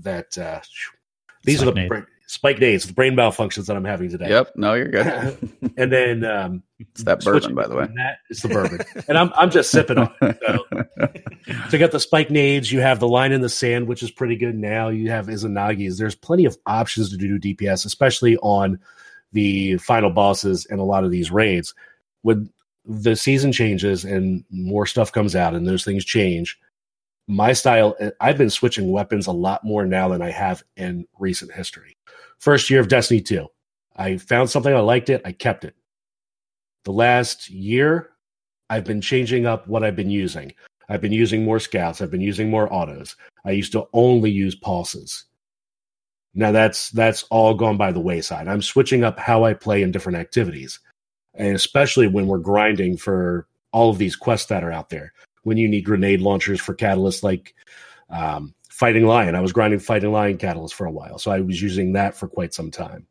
that 0.00 0.36
uh 0.36 0.60
these 1.44 1.60
Spike 1.60 1.68
are 1.68 1.72
the 1.72 1.88
nade. 1.88 2.06
Spike 2.36 2.58
nades, 2.58 2.86
the 2.86 2.92
brain 2.92 3.14
malfunctions 3.14 3.66
that 3.66 3.76
I'm 3.76 3.84
having 3.84 4.10
today. 4.10 4.28
Yep. 4.28 4.52
No, 4.56 4.74
you're 4.74 4.88
good. 4.88 5.38
and 5.78 5.90
then 5.90 6.22
um 6.24 6.62
it's 6.78 7.02
that 7.04 7.24
bourbon, 7.24 7.54
by 7.54 7.66
the 7.66 7.74
way. 7.74 7.86
That 7.96 8.18
is 8.28 8.42
the 8.42 8.48
bourbon. 8.48 8.80
and 9.08 9.16
I'm 9.16 9.32
I'm 9.34 9.50
just 9.50 9.70
sipping 9.70 9.96
on 9.96 10.12
it. 10.20 10.38
So. 10.46 10.64
so 11.70 11.72
you 11.72 11.78
got 11.78 11.92
the 11.92 12.00
spike 12.00 12.30
nades, 12.30 12.70
you 12.70 12.80
have 12.80 13.00
the 13.00 13.08
line 13.08 13.32
in 13.32 13.40
the 13.40 13.48
sand, 13.48 13.88
which 13.88 14.02
is 14.02 14.10
pretty 14.10 14.36
good 14.36 14.54
now. 14.54 14.90
You 14.90 15.10
have 15.10 15.28
Izanagi's. 15.28 15.96
There's 15.96 16.14
plenty 16.14 16.44
of 16.44 16.58
options 16.66 17.08
to 17.10 17.16
do 17.16 17.38
DPS, 17.38 17.86
especially 17.86 18.36
on 18.38 18.78
the 19.32 19.78
final 19.78 20.10
bosses 20.10 20.66
and 20.66 20.78
a 20.78 20.84
lot 20.84 21.04
of 21.04 21.10
these 21.10 21.30
raids. 21.30 21.74
When 22.20 22.52
the 22.84 23.16
season 23.16 23.50
changes 23.50 24.04
and 24.04 24.44
more 24.50 24.84
stuff 24.84 25.10
comes 25.10 25.34
out 25.34 25.54
and 25.54 25.66
those 25.66 25.84
things 25.84 26.04
change, 26.04 26.58
my 27.26 27.54
style, 27.54 27.96
I've 28.20 28.38
been 28.38 28.50
switching 28.50 28.92
weapons 28.92 29.26
a 29.26 29.32
lot 29.32 29.64
more 29.64 29.86
now 29.86 30.08
than 30.08 30.20
I 30.20 30.30
have 30.30 30.62
in 30.76 31.06
recent 31.18 31.52
history. 31.52 31.95
First 32.38 32.70
year 32.70 32.80
of 32.80 32.88
Destiny 32.88 33.20
2, 33.20 33.46
I 33.96 34.18
found 34.18 34.50
something, 34.50 34.74
I 34.74 34.80
liked 34.80 35.10
it, 35.10 35.22
I 35.24 35.32
kept 35.32 35.64
it. 35.64 35.74
The 36.84 36.92
last 36.92 37.50
year, 37.50 38.10
I've 38.68 38.84
been 38.84 39.00
changing 39.00 39.46
up 39.46 39.66
what 39.66 39.82
I've 39.82 39.96
been 39.96 40.10
using. 40.10 40.52
I've 40.88 41.00
been 41.00 41.12
using 41.12 41.44
more 41.44 41.58
scouts, 41.58 42.00
I've 42.00 42.10
been 42.10 42.20
using 42.20 42.50
more 42.50 42.72
autos. 42.72 43.16
I 43.44 43.52
used 43.52 43.72
to 43.72 43.86
only 43.92 44.30
use 44.30 44.54
pulses. 44.54 45.24
Now 46.34 46.52
that's 46.52 46.90
that's 46.90 47.22
all 47.24 47.54
gone 47.54 47.78
by 47.78 47.92
the 47.92 48.00
wayside. 48.00 48.46
I'm 48.46 48.60
switching 48.60 49.02
up 49.02 49.18
how 49.18 49.44
I 49.44 49.54
play 49.54 49.82
in 49.82 49.90
different 49.90 50.18
activities 50.18 50.78
and 51.36 51.54
especially 51.54 52.06
when 52.06 52.26
we're 52.26 52.38
grinding 52.38 52.96
for 52.96 53.46
all 53.72 53.90
of 53.90 53.98
these 53.98 54.16
quests 54.16 54.48
that 54.48 54.64
are 54.64 54.72
out 54.72 54.90
there. 54.90 55.12
When 55.42 55.56
you 55.56 55.68
need 55.68 55.84
grenade 55.84 56.20
launchers 56.20 56.60
for 56.60 56.74
catalysts 56.74 57.22
like 57.22 57.54
um, 58.10 58.54
Fighting 58.76 59.06
Lion, 59.06 59.34
I 59.34 59.40
was 59.40 59.54
grinding 59.54 59.80
Fighting 59.80 60.12
Lion 60.12 60.36
catalyst 60.36 60.74
for 60.74 60.84
a 60.84 60.90
while, 60.90 61.18
so 61.18 61.30
I 61.30 61.40
was 61.40 61.62
using 61.62 61.94
that 61.94 62.14
for 62.14 62.28
quite 62.28 62.52
some 62.52 62.70
time. 62.70 63.06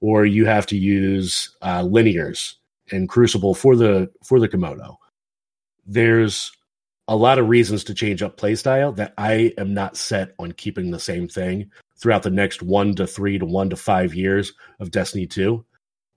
Or 0.00 0.24
you 0.24 0.46
have 0.46 0.64
to 0.68 0.76
use 0.78 1.54
uh, 1.60 1.82
linears 1.82 2.54
and 2.90 3.10
Crucible 3.10 3.54
for 3.54 3.76
the 3.76 4.10
for 4.24 4.40
the 4.40 4.48
Komodo. 4.48 4.96
There's 5.84 6.50
a 7.08 7.14
lot 7.16 7.38
of 7.38 7.50
reasons 7.50 7.84
to 7.84 7.94
change 7.94 8.22
up 8.22 8.38
playstyle 8.38 8.96
that 8.96 9.12
I 9.18 9.52
am 9.58 9.74
not 9.74 9.98
set 9.98 10.32
on 10.38 10.52
keeping 10.52 10.90
the 10.90 10.98
same 10.98 11.28
thing 11.28 11.70
throughout 11.98 12.22
the 12.22 12.30
next 12.30 12.62
one 12.62 12.94
to 12.94 13.06
three 13.06 13.38
to 13.38 13.44
one 13.44 13.68
to 13.68 13.76
five 13.76 14.14
years 14.14 14.54
of 14.80 14.90
Destiny 14.90 15.26
2. 15.26 15.62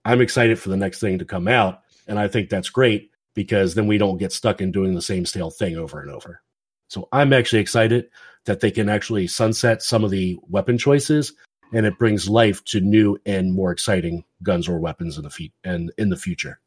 I'm 0.06 0.22
excited 0.22 0.58
for 0.58 0.70
the 0.70 0.76
next 0.76 1.00
thing 1.00 1.18
to 1.18 1.26
come 1.26 1.48
out. 1.48 1.82
And 2.06 2.18
I 2.18 2.28
think 2.28 2.48
that's 2.48 2.70
great 2.70 3.10
because 3.34 3.74
then 3.74 3.86
we 3.86 3.98
don't 3.98 4.16
get 4.16 4.32
stuck 4.32 4.62
in 4.62 4.72
doing 4.72 4.94
the 4.94 5.02
same 5.02 5.26
stale 5.26 5.50
thing 5.50 5.76
over 5.76 6.00
and 6.00 6.10
over. 6.10 6.40
So 6.88 7.08
I'm 7.12 7.34
actually 7.34 7.60
excited 7.60 8.08
that 8.46 8.60
they 8.60 8.70
can 8.70 8.88
actually 8.88 9.26
sunset 9.26 9.82
some 9.82 10.04
of 10.04 10.10
the 10.10 10.38
weapon 10.48 10.78
choices 10.78 11.32
and 11.72 11.86
it 11.86 11.98
brings 11.98 12.28
life 12.28 12.64
to 12.64 12.80
new 12.80 13.18
and 13.26 13.52
more 13.52 13.72
exciting 13.72 14.24
guns 14.42 14.68
or 14.68 14.78
weapons 14.78 15.16
in 15.16 15.24
the 15.24 15.30
feet 15.30 15.52
and 15.64 15.92
in 15.98 16.08
the 16.08 16.16
future. 16.16 16.60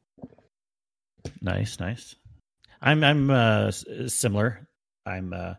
Nice, 1.41 1.79
nice. 1.79 2.15
I'm 2.81 3.03
I'm 3.03 3.29
uh, 3.29 3.71
similar. 3.71 4.67
I'm 5.05 5.33
uh, 5.33 5.55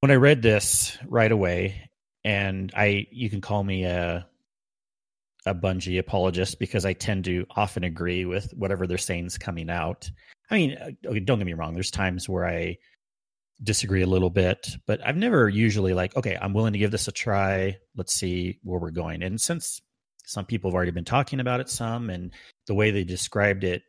when 0.00 0.10
I 0.10 0.16
read 0.16 0.42
this 0.42 0.96
right 1.06 1.30
away, 1.30 1.90
and 2.24 2.72
I 2.74 3.06
you 3.10 3.28
can 3.28 3.40
call 3.40 3.62
me 3.62 3.84
a 3.84 4.26
a 5.44 5.54
Bungie 5.54 5.98
apologist 5.98 6.58
because 6.58 6.86
I 6.86 6.92
tend 6.92 7.24
to 7.24 7.46
often 7.50 7.84
agree 7.84 8.24
with 8.24 8.52
whatever 8.52 8.86
they're 8.86 8.98
saying 8.98 9.26
is 9.26 9.38
coming 9.38 9.68
out. 9.68 10.10
I 10.50 10.54
mean, 10.54 10.78
uh, 10.78 10.90
don't 11.24 11.38
get 11.38 11.46
me 11.46 11.54
wrong. 11.54 11.74
There's 11.74 11.90
times 11.90 12.28
where 12.28 12.46
I 12.46 12.78
disagree 13.62 14.02
a 14.02 14.06
little 14.06 14.30
bit, 14.30 14.76
but 14.86 15.00
I've 15.06 15.16
never 15.16 15.48
usually 15.48 15.94
like, 15.94 16.16
okay, 16.16 16.36
I'm 16.40 16.52
willing 16.52 16.72
to 16.72 16.78
give 16.78 16.90
this 16.90 17.08
a 17.08 17.12
try. 17.12 17.78
Let's 17.96 18.12
see 18.12 18.58
where 18.62 18.80
we're 18.80 18.90
going. 18.90 19.22
And 19.22 19.40
since 19.40 19.80
some 20.24 20.44
people 20.44 20.70
have 20.70 20.74
already 20.74 20.90
been 20.90 21.04
talking 21.04 21.40
about 21.40 21.60
it 21.60 21.68
some, 21.68 22.10
and 22.10 22.32
the 22.66 22.74
way 22.74 22.90
they 22.90 23.04
described 23.04 23.64
it 23.64 23.82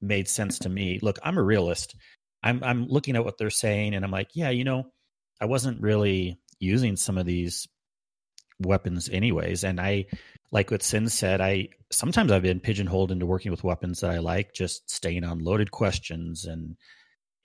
made 0.00 0.28
sense 0.28 0.58
to 0.60 0.68
me. 0.68 0.98
Look, 1.02 1.18
I'm 1.22 1.38
a 1.38 1.42
realist. 1.42 1.94
I'm 2.42 2.62
I'm 2.62 2.86
looking 2.88 3.16
at 3.16 3.24
what 3.24 3.38
they're 3.38 3.50
saying, 3.50 3.94
and 3.94 4.04
I'm 4.04 4.10
like, 4.10 4.30
yeah, 4.34 4.50
you 4.50 4.64
know, 4.64 4.84
I 5.40 5.46
wasn't 5.46 5.80
really 5.80 6.38
using 6.58 6.96
some 6.96 7.18
of 7.18 7.26
these 7.26 7.66
weapons 8.60 9.08
anyways, 9.08 9.64
and 9.64 9.80
I 9.80 10.06
like 10.52 10.70
what 10.70 10.82
Sin 10.82 11.08
said, 11.08 11.40
I 11.40 11.68
sometimes 11.90 12.30
I've 12.30 12.42
been 12.42 12.60
pigeonholed 12.60 13.10
into 13.10 13.26
working 13.26 13.50
with 13.50 13.64
weapons 13.64 14.00
that 14.00 14.10
I 14.10 14.18
like, 14.18 14.54
just 14.54 14.90
staying 14.90 15.24
on 15.24 15.40
loaded 15.40 15.70
questions 15.70 16.44
and 16.44 16.76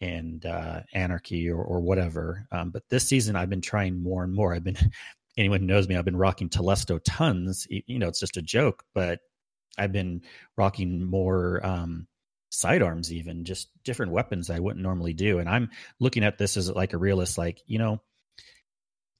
and 0.01 0.45
uh, 0.45 0.81
anarchy 0.93 1.49
or, 1.49 1.61
or 1.61 1.81
whatever. 1.81 2.47
Um, 2.51 2.69
but 2.71 2.83
this 2.89 3.07
season, 3.07 3.35
I've 3.35 3.49
been 3.49 3.61
trying 3.61 4.01
more 4.01 4.23
and 4.23 4.33
more. 4.33 4.53
I've 4.53 4.63
been 4.63 4.77
anyone 5.37 5.61
who 5.61 5.67
knows 5.67 5.87
me, 5.87 5.95
I've 5.95 6.05
been 6.05 6.17
rocking 6.17 6.49
Telesto 6.49 6.99
tons. 7.03 7.67
You 7.69 7.99
know, 7.99 8.07
it's 8.07 8.19
just 8.19 8.37
a 8.37 8.41
joke, 8.41 8.83
but 8.93 9.19
I've 9.77 9.91
been 9.91 10.21
rocking 10.57 11.03
more 11.03 11.65
um, 11.65 12.07
sidearms, 12.49 13.13
even 13.13 13.45
just 13.45 13.69
different 13.83 14.11
weapons 14.11 14.49
I 14.49 14.59
wouldn't 14.59 14.83
normally 14.83 15.13
do. 15.13 15.39
And 15.39 15.47
I'm 15.47 15.69
looking 15.99 16.23
at 16.23 16.37
this 16.37 16.57
as 16.57 16.69
like 16.69 16.93
a 16.93 16.97
realist, 16.97 17.37
like 17.37 17.61
you 17.67 17.79
know, 17.79 18.01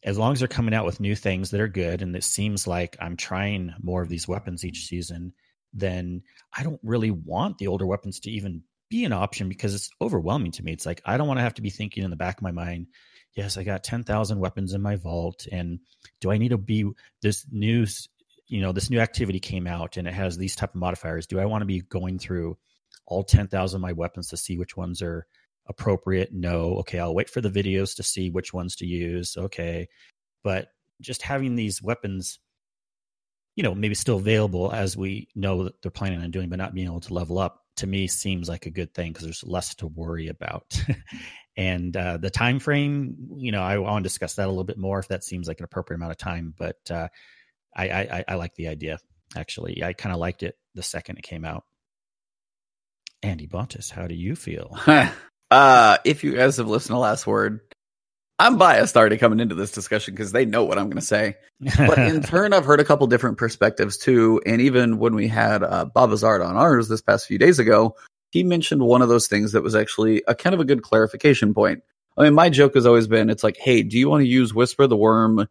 as 0.03 0.17
long 0.17 0.33
as 0.33 0.39
they're 0.39 0.47
coming 0.47 0.73
out 0.73 0.85
with 0.85 0.99
new 0.99 1.15
things 1.15 1.51
that 1.51 1.61
are 1.61 1.67
good 1.67 2.01
and 2.01 2.15
it 2.15 2.23
seems 2.23 2.67
like 2.67 2.95
i'm 2.99 3.17
trying 3.17 3.73
more 3.81 4.01
of 4.01 4.09
these 4.09 4.27
weapons 4.27 4.63
each 4.63 4.85
season 4.85 5.33
then 5.73 6.21
i 6.55 6.63
don't 6.63 6.79
really 6.83 7.11
want 7.11 7.57
the 7.57 7.67
older 7.67 7.85
weapons 7.85 8.19
to 8.19 8.31
even 8.31 8.63
be 8.89 9.05
an 9.05 9.13
option 9.13 9.49
because 9.49 9.75
it's 9.75 9.89
overwhelming 10.01 10.51
to 10.51 10.63
me. 10.63 10.73
It's 10.73 10.85
like 10.85 11.01
i 11.05 11.17
don't 11.17 11.27
want 11.27 11.37
to 11.37 11.43
have 11.43 11.55
to 11.55 11.61
be 11.61 11.69
thinking 11.69 12.03
in 12.03 12.09
the 12.09 12.15
back 12.15 12.37
of 12.37 12.43
my 12.43 12.51
mind 12.51 12.87
yes 13.35 13.57
i 13.57 13.63
got 13.63 13.83
10,000 13.83 14.39
weapons 14.39 14.73
in 14.73 14.81
my 14.81 14.95
vault 14.95 15.47
and 15.51 15.79
do 16.19 16.31
i 16.31 16.37
need 16.37 16.49
to 16.49 16.57
be 16.57 16.83
this 17.21 17.45
new 17.51 17.85
you 18.49 18.61
know 18.61 18.71
this 18.71 18.89
new 18.89 18.99
activity 18.99 19.39
came 19.39 19.67
out 19.67 19.95
and 19.95 20.07
it 20.07 20.13
has 20.13 20.37
these 20.37 20.55
type 20.55 20.71
of 20.71 20.81
modifiers. 20.81 21.27
Do 21.27 21.39
i 21.39 21.45
want 21.45 21.61
to 21.61 21.67
be 21.67 21.81
going 21.81 22.19
through 22.19 22.57
all 23.05 23.23
10,000 23.23 23.77
of 23.77 23.81
my 23.81 23.93
weapons 23.93 24.29
to 24.29 24.37
see 24.37 24.57
which 24.57 24.75
ones 24.75 25.01
are 25.01 25.25
appropriate? 25.67 26.33
No. 26.33 26.77
Okay 26.79 26.99
i'll 26.99 27.15
wait 27.15 27.29
for 27.29 27.41
the 27.41 27.49
videos 27.49 27.95
to 27.95 28.03
see 28.03 28.29
which 28.29 28.53
ones 28.53 28.75
to 28.77 28.85
use. 28.85 29.37
Okay. 29.37 29.87
But 30.43 30.69
just 30.99 31.21
having 31.21 31.55
these 31.55 31.81
weapons 31.81 32.39
you 33.55 33.63
know 33.63 33.75
maybe 33.75 33.95
still 33.95 34.17
available 34.17 34.71
as 34.71 34.97
we 34.97 35.27
know 35.35 35.65
that 35.65 35.81
they're 35.81 35.91
planning 35.91 36.21
on 36.21 36.31
doing 36.31 36.49
but 36.49 36.57
not 36.57 36.73
being 36.73 36.87
able 36.87 36.99
to 37.01 37.13
level 37.13 37.37
up 37.37 37.58
to 37.79 37.87
me 37.87 38.07
seems 38.07 38.47
like 38.47 38.65
a 38.65 38.71
good 38.71 38.93
thing 38.93 39.11
because 39.11 39.25
there's 39.25 39.43
less 39.43 39.75
to 39.75 39.87
worry 39.87 40.27
about. 40.27 40.81
And 41.57 41.97
uh, 41.97 42.15
the 42.15 42.29
time 42.29 42.59
frame 42.59 43.17
you 43.35 43.51
know 43.51 43.61
i 43.61 43.77
want 43.79 44.01
to 44.01 44.07
discuss 44.07 44.35
that 44.35 44.45
a 44.45 44.47
little 44.47 44.63
bit 44.63 44.77
more 44.77 44.99
if 44.99 45.09
that 45.09 45.25
seems 45.25 45.45
like 45.45 45.59
an 45.59 45.65
appropriate 45.65 45.97
amount 45.97 46.13
of 46.13 46.17
time 46.17 46.53
but 46.57 46.77
uh, 46.89 47.09
I, 47.75 47.89
I 47.89 48.25
i 48.29 48.35
like 48.35 48.55
the 48.55 48.69
idea 48.69 48.99
actually. 49.35 49.83
I 49.83 49.93
kind 49.93 50.13
of 50.13 50.19
liked 50.19 50.43
it 50.43 50.55
the 50.75 50.83
second 50.83 51.17
it 51.17 51.23
came 51.23 51.45
out. 51.45 51.63
And 53.21 53.39
Ebontis 53.41 53.91
how 53.91 54.07
do 54.07 54.15
you 54.15 54.35
feel? 54.35 54.77
Uh, 55.51 55.97
if 56.05 56.23
you 56.23 56.35
guys 56.35 56.57
have 56.57 56.67
listened 56.67 56.93
to 56.93 56.99
Last 56.99 57.25
Word, 57.25 57.61
I'm 58.39 58.57
biased 58.57 58.95
already 58.95 59.17
coming 59.17 59.41
into 59.41 59.53
this 59.53 59.71
discussion 59.71 60.13
because 60.13 60.31
they 60.31 60.45
know 60.45 60.63
what 60.63 60.77
I'm 60.77 60.85
going 60.85 60.95
to 60.95 61.01
say. 61.01 61.35
But 61.77 61.99
in 61.99 62.23
turn, 62.23 62.53
I've 62.53 62.63
heard 62.63 62.79
a 62.79 62.85
couple 62.85 63.05
different 63.07 63.37
perspectives 63.37 63.97
too. 63.97 64.41
And 64.45 64.61
even 64.61 64.97
when 64.97 65.13
we 65.13 65.27
had 65.27 65.61
uh, 65.61 65.85
Bob 65.85 66.11
Azard 66.11 66.45
on 66.45 66.55
ours 66.55 66.87
this 66.87 67.01
past 67.01 67.27
few 67.27 67.37
days 67.37 67.59
ago, 67.59 67.95
he 68.31 68.43
mentioned 68.43 68.81
one 68.81 69.01
of 69.01 69.09
those 69.09 69.27
things 69.27 69.51
that 69.51 69.61
was 69.61 69.75
actually 69.75 70.23
a 70.27 70.35
kind 70.35 70.53
of 70.53 70.61
a 70.61 70.65
good 70.65 70.83
clarification 70.83 71.53
point. 71.53 71.83
I 72.17 72.23
mean, 72.23 72.33
my 72.33 72.49
joke 72.49 72.75
has 72.75 72.85
always 72.85 73.07
been, 73.07 73.29
it's 73.29 73.43
like, 73.43 73.57
hey, 73.57 73.83
do 73.83 73.97
you 73.97 74.09
want 74.09 74.21
to 74.21 74.27
use 74.27 74.53
Whisper 74.53 74.87
the 74.87 74.95
Worm 74.97 75.47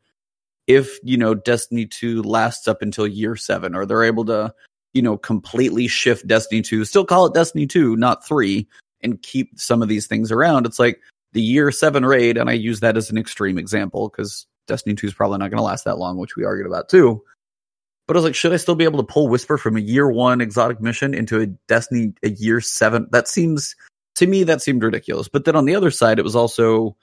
if, 0.67 0.99
you 1.03 1.19
know, 1.19 1.35
Destiny 1.35 1.87
2 1.87 2.23
lasts 2.23 2.69
up 2.69 2.81
until 2.81 3.07
year 3.07 3.37
seven, 3.37 3.75
or 3.75 3.85
they're 3.85 4.05
able 4.05 4.25
to, 4.27 4.55
you 4.95 5.03
know, 5.03 5.17
completely 5.17 5.89
shift 5.89 6.27
Destiny 6.27 6.63
2, 6.63 6.85
still 6.85 7.05
call 7.05 7.27
it 7.27 7.35
Destiny 7.35 7.67
2, 7.67 7.97
not 7.97 8.27
3, 8.27 8.67
and 9.03 9.21
keep 9.23 9.59
some 9.59 9.83
of 9.83 9.89
these 9.89 10.07
things 10.07 10.31
around? 10.31 10.67
It's 10.67 10.79
like 10.79 11.01
the 11.33 11.43
year 11.43 11.71
seven 11.71 12.05
raid, 12.05 12.37
and 12.37 12.49
I 12.49 12.55
use 12.55 12.81
that 12.81 12.97
as 12.97 13.11
an 13.11 13.19
extreme 13.19 13.59
example 13.59 14.09
because 14.09 14.47
Destiny 14.67 14.95
2 14.95 15.09
is 15.09 15.15
probably 15.15 15.39
not 15.39 15.51
going 15.51 15.59
to 15.59 15.65
last 15.65 15.85
that 15.85 15.99
long, 15.99 16.19
which 16.19 16.37
we 16.37 16.45
argued 16.45 16.67
about 16.67 16.89
too. 16.89 17.23
But 18.07 18.17
I 18.17 18.19
was 18.19 18.25
like, 18.25 18.35
should 18.35 18.53
I 18.53 18.57
still 18.57 18.75
be 18.75 18.85
able 18.85 19.01
to 19.01 19.13
pull 19.13 19.29
Whisper 19.29 19.59
from 19.59 19.77
a 19.77 19.81
year 19.81 20.09
one 20.11 20.41
exotic 20.41 20.81
mission 20.81 21.13
into 21.13 21.41
a 21.41 21.47
Destiny 21.47 22.15
a 22.23 22.31
year 22.31 22.61
seven? 22.61 23.07
That 23.11 23.29
seems 23.29 23.77
to 24.17 24.27
me 24.27 24.45
that 24.45 24.63
seemed 24.63 24.83
ridiculous. 24.83 25.29
But 25.29 25.45
then 25.45 25.57
on 25.57 25.67
the 25.67 25.75
other 25.75 25.91
side, 25.91 26.19
it 26.19 26.25
was 26.25 26.37
also 26.37 26.97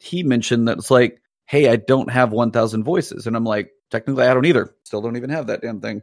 he 0.00 0.22
mentioned 0.22 0.68
that 0.68 0.78
it's 0.78 0.90
like, 0.90 1.20
hey, 1.46 1.68
I 1.68 1.76
don't 1.76 2.10
have 2.10 2.32
one 2.32 2.50
thousand 2.50 2.84
voices, 2.84 3.26
and 3.26 3.36
I'm 3.36 3.44
like, 3.44 3.70
technically, 3.90 4.26
I 4.26 4.34
don't 4.34 4.46
either. 4.46 4.74
Still 4.84 5.00
don't 5.00 5.16
even 5.16 5.30
have 5.30 5.46
that 5.46 5.62
damn 5.62 5.80
thing. 5.80 6.02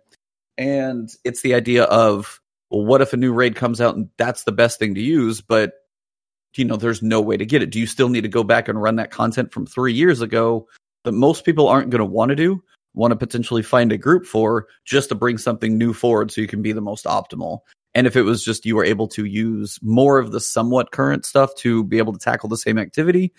And 0.57 1.09
it's 1.23 1.41
the 1.41 1.53
idea 1.53 1.84
of, 1.84 2.39
well, 2.69 2.86
what 2.86 3.01
if 3.01 3.13
a 3.13 3.17
new 3.17 3.34
raid 3.34 3.55
comes 3.55 3.82
out 3.82 3.95
and 3.95 4.09
that's 4.17 4.43
the 4.43 4.51
best 4.51 4.80
thing 4.80 4.95
to 4.95 5.01
use, 5.01 5.41
but 5.41 5.73
you 6.58 6.66
know, 6.66 6.76
there's 6.76 7.01
no 7.01 7.22
way 7.22 7.38
to 7.38 7.45
get 7.45 7.62
it. 7.62 7.70
Do 7.70 7.80
you 7.80 7.88
still 7.88 8.10
need 8.10 8.22
to 8.22 8.30
go 8.30 8.43
back 8.43 8.68
and 8.68 8.82
run 8.82 8.95
that 8.97 9.12
content 9.12 9.51
from 9.51 9.66
three 9.66 9.93
years 9.93 10.22
ago 10.22 10.68
that 11.03 11.12
most 11.12 11.45
people 11.45 11.68
aren't 11.68 11.89
going 11.89 11.99
to 11.99 12.06
want 12.06 12.30
to 12.30 12.36
do? 12.36 12.64
want 12.95 13.12
to 13.12 13.16
potentially 13.16 13.62
find 13.62 13.91
a 13.91 13.97
group 13.97 14.26
for 14.26 14.68
just 14.86 15.10
to 15.10 15.16
bring 15.16 15.38
something 15.38 15.78
new 15.78 15.93
forward 15.93 16.32
so 16.32 16.41
you 16.41 16.47
can 16.47 16.62
be 16.62 16.72
the 16.72 16.82
most 16.82 17.06
optimal. 17.06 17.60
And 17.93 18.08
if 18.08 18.16
it 18.16 18.24
was 18.24 18.43
just 18.43 18.66
you 18.66 18.76
were 18.76 18.86
able 18.86 19.08
to 19.10 19.26
use 19.26 19.80
more 19.82 20.18
of 20.18 20.32
the 20.32 20.39
somewhat 20.39 20.91
current 20.91 21.26
stuff 21.26 21.53
to 21.56 21.84
be 21.84 21.97
able 21.97 22.14
to 22.14 22.20
tackle 22.20 22.49
the 22.49 22.58
same 22.58 22.78
activity, 22.78 23.34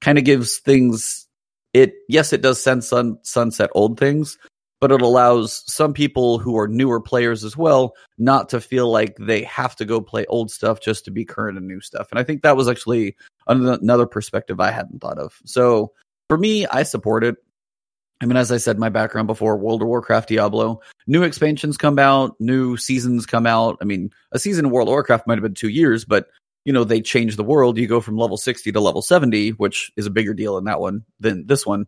kind 0.00 0.18
of 0.18 0.24
gives 0.24 0.58
things 0.58 1.28
it 1.72 1.94
yes, 2.08 2.32
it 2.32 2.42
does 2.42 2.62
send 2.62 2.84
sun, 2.84 3.18
sunset 3.22 3.70
old 3.74 3.98
things, 3.98 4.36
but 4.82 4.90
it 4.90 5.00
allows 5.00 5.62
some 5.72 5.94
people 5.94 6.40
who 6.40 6.58
are 6.58 6.66
newer 6.66 7.00
players 7.00 7.44
as 7.44 7.56
well 7.56 7.94
not 8.18 8.48
to 8.48 8.60
feel 8.60 8.90
like 8.90 9.16
they 9.16 9.44
have 9.44 9.76
to 9.76 9.84
go 9.84 10.00
play 10.00 10.26
old 10.26 10.50
stuff 10.50 10.80
just 10.80 11.04
to 11.04 11.12
be 11.12 11.24
current 11.24 11.56
and 11.56 11.68
new 11.68 11.80
stuff. 11.80 12.10
And 12.10 12.18
I 12.18 12.24
think 12.24 12.42
that 12.42 12.56
was 12.56 12.68
actually 12.68 13.14
another 13.46 14.06
perspective 14.06 14.58
I 14.58 14.72
hadn't 14.72 15.00
thought 15.00 15.18
of. 15.18 15.40
So 15.44 15.92
for 16.28 16.36
me, 16.36 16.66
I 16.66 16.82
support 16.82 17.22
it. 17.22 17.36
I 18.20 18.26
mean, 18.26 18.36
as 18.36 18.50
I 18.50 18.56
said, 18.56 18.76
my 18.76 18.88
background 18.88 19.28
before 19.28 19.56
World 19.56 19.82
of 19.82 19.88
Warcraft, 19.88 20.28
Diablo, 20.28 20.80
new 21.06 21.22
expansions 21.22 21.76
come 21.76 22.00
out, 22.00 22.34
new 22.40 22.76
seasons 22.76 23.24
come 23.24 23.46
out. 23.46 23.78
I 23.80 23.84
mean, 23.84 24.10
a 24.32 24.38
season 24.40 24.64
of 24.64 24.72
World 24.72 24.88
of 24.88 24.94
Warcraft 24.94 25.28
might 25.28 25.38
have 25.38 25.44
been 25.44 25.54
two 25.54 25.68
years, 25.68 26.04
but 26.04 26.26
you 26.64 26.72
know, 26.72 26.82
they 26.82 27.00
change 27.00 27.36
the 27.36 27.44
world. 27.44 27.78
You 27.78 27.86
go 27.86 28.00
from 28.00 28.16
level 28.16 28.36
60 28.36 28.72
to 28.72 28.80
level 28.80 29.00
70, 29.00 29.50
which 29.50 29.92
is 29.96 30.06
a 30.06 30.10
bigger 30.10 30.34
deal 30.34 30.58
in 30.58 30.64
that 30.64 30.80
one 30.80 31.04
than 31.20 31.46
this 31.46 31.64
one. 31.64 31.86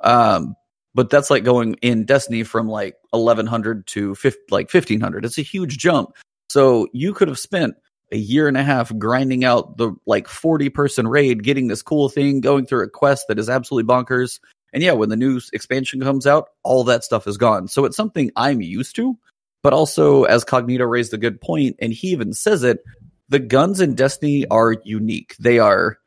Um, 0.00 0.54
but 0.96 1.10
that's 1.10 1.30
like 1.30 1.44
going 1.44 1.74
in 1.82 2.06
Destiny 2.06 2.42
from 2.42 2.68
like 2.68 2.96
1100 3.10 3.86
to 3.88 4.14
50, 4.14 4.40
like 4.50 4.72
1500. 4.72 5.24
It's 5.24 5.38
a 5.38 5.42
huge 5.42 5.76
jump. 5.76 6.16
So 6.48 6.88
you 6.92 7.12
could 7.12 7.28
have 7.28 7.38
spent 7.38 7.74
a 8.10 8.16
year 8.16 8.48
and 8.48 8.56
a 8.56 8.62
half 8.62 8.96
grinding 8.96 9.44
out 9.44 9.76
the 9.76 9.92
like 10.06 10.26
40 10.26 10.70
person 10.70 11.06
raid, 11.06 11.44
getting 11.44 11.68
this 11.68 11.82
cool 11.82 12.08
thing, 12.08 12.40
going 12.40 12.64
through 12.64 12.84
a 12.84 12.88
quest 12.88 13.26
that 13.28 13.38
is 13.38 13.50
absolutely 13.50 13.92
bonkers, 13.92 14.40
and 14.72 14.82
yeah, 14.82 14.92
when 14.92 15.08
the 15.08 15.16
new 15.16 15.40
expansion 15.52 16.00
comes 16.00 16.26
out, 16.26 16.48
all 16.62 16.84
that 16.84 17.04
stuff 17.04 17.26
is 17.26 17.36
gone. 17.36 17.68
So 17.68 17.84
it's 17.84 17.96
something 17.96 18.30
I'm 18.36 18.60
used 18.60 18.96
to. 18.96 19.18
But 19.62 19.72
also, 19.72 20.24
as 20.24 20.44
Cognito 20.44 20.88
raised 20.88 21.12
a 21.12 21.18
good 21.18 21.40
point, 21.40 21.76
and 21.80 21.92
he 21.92 22.08
even 22.08 22.32
says 22.32 22.62
it, 22.62 22.84
the 23.28 23.38
guns 23.38 23.80
in 23.80 23.94
Destiny 23.94 24.46
are 24.48 24.76
unique. 24.84 25.34
They 25.38 25.58
are, 25.58 25.98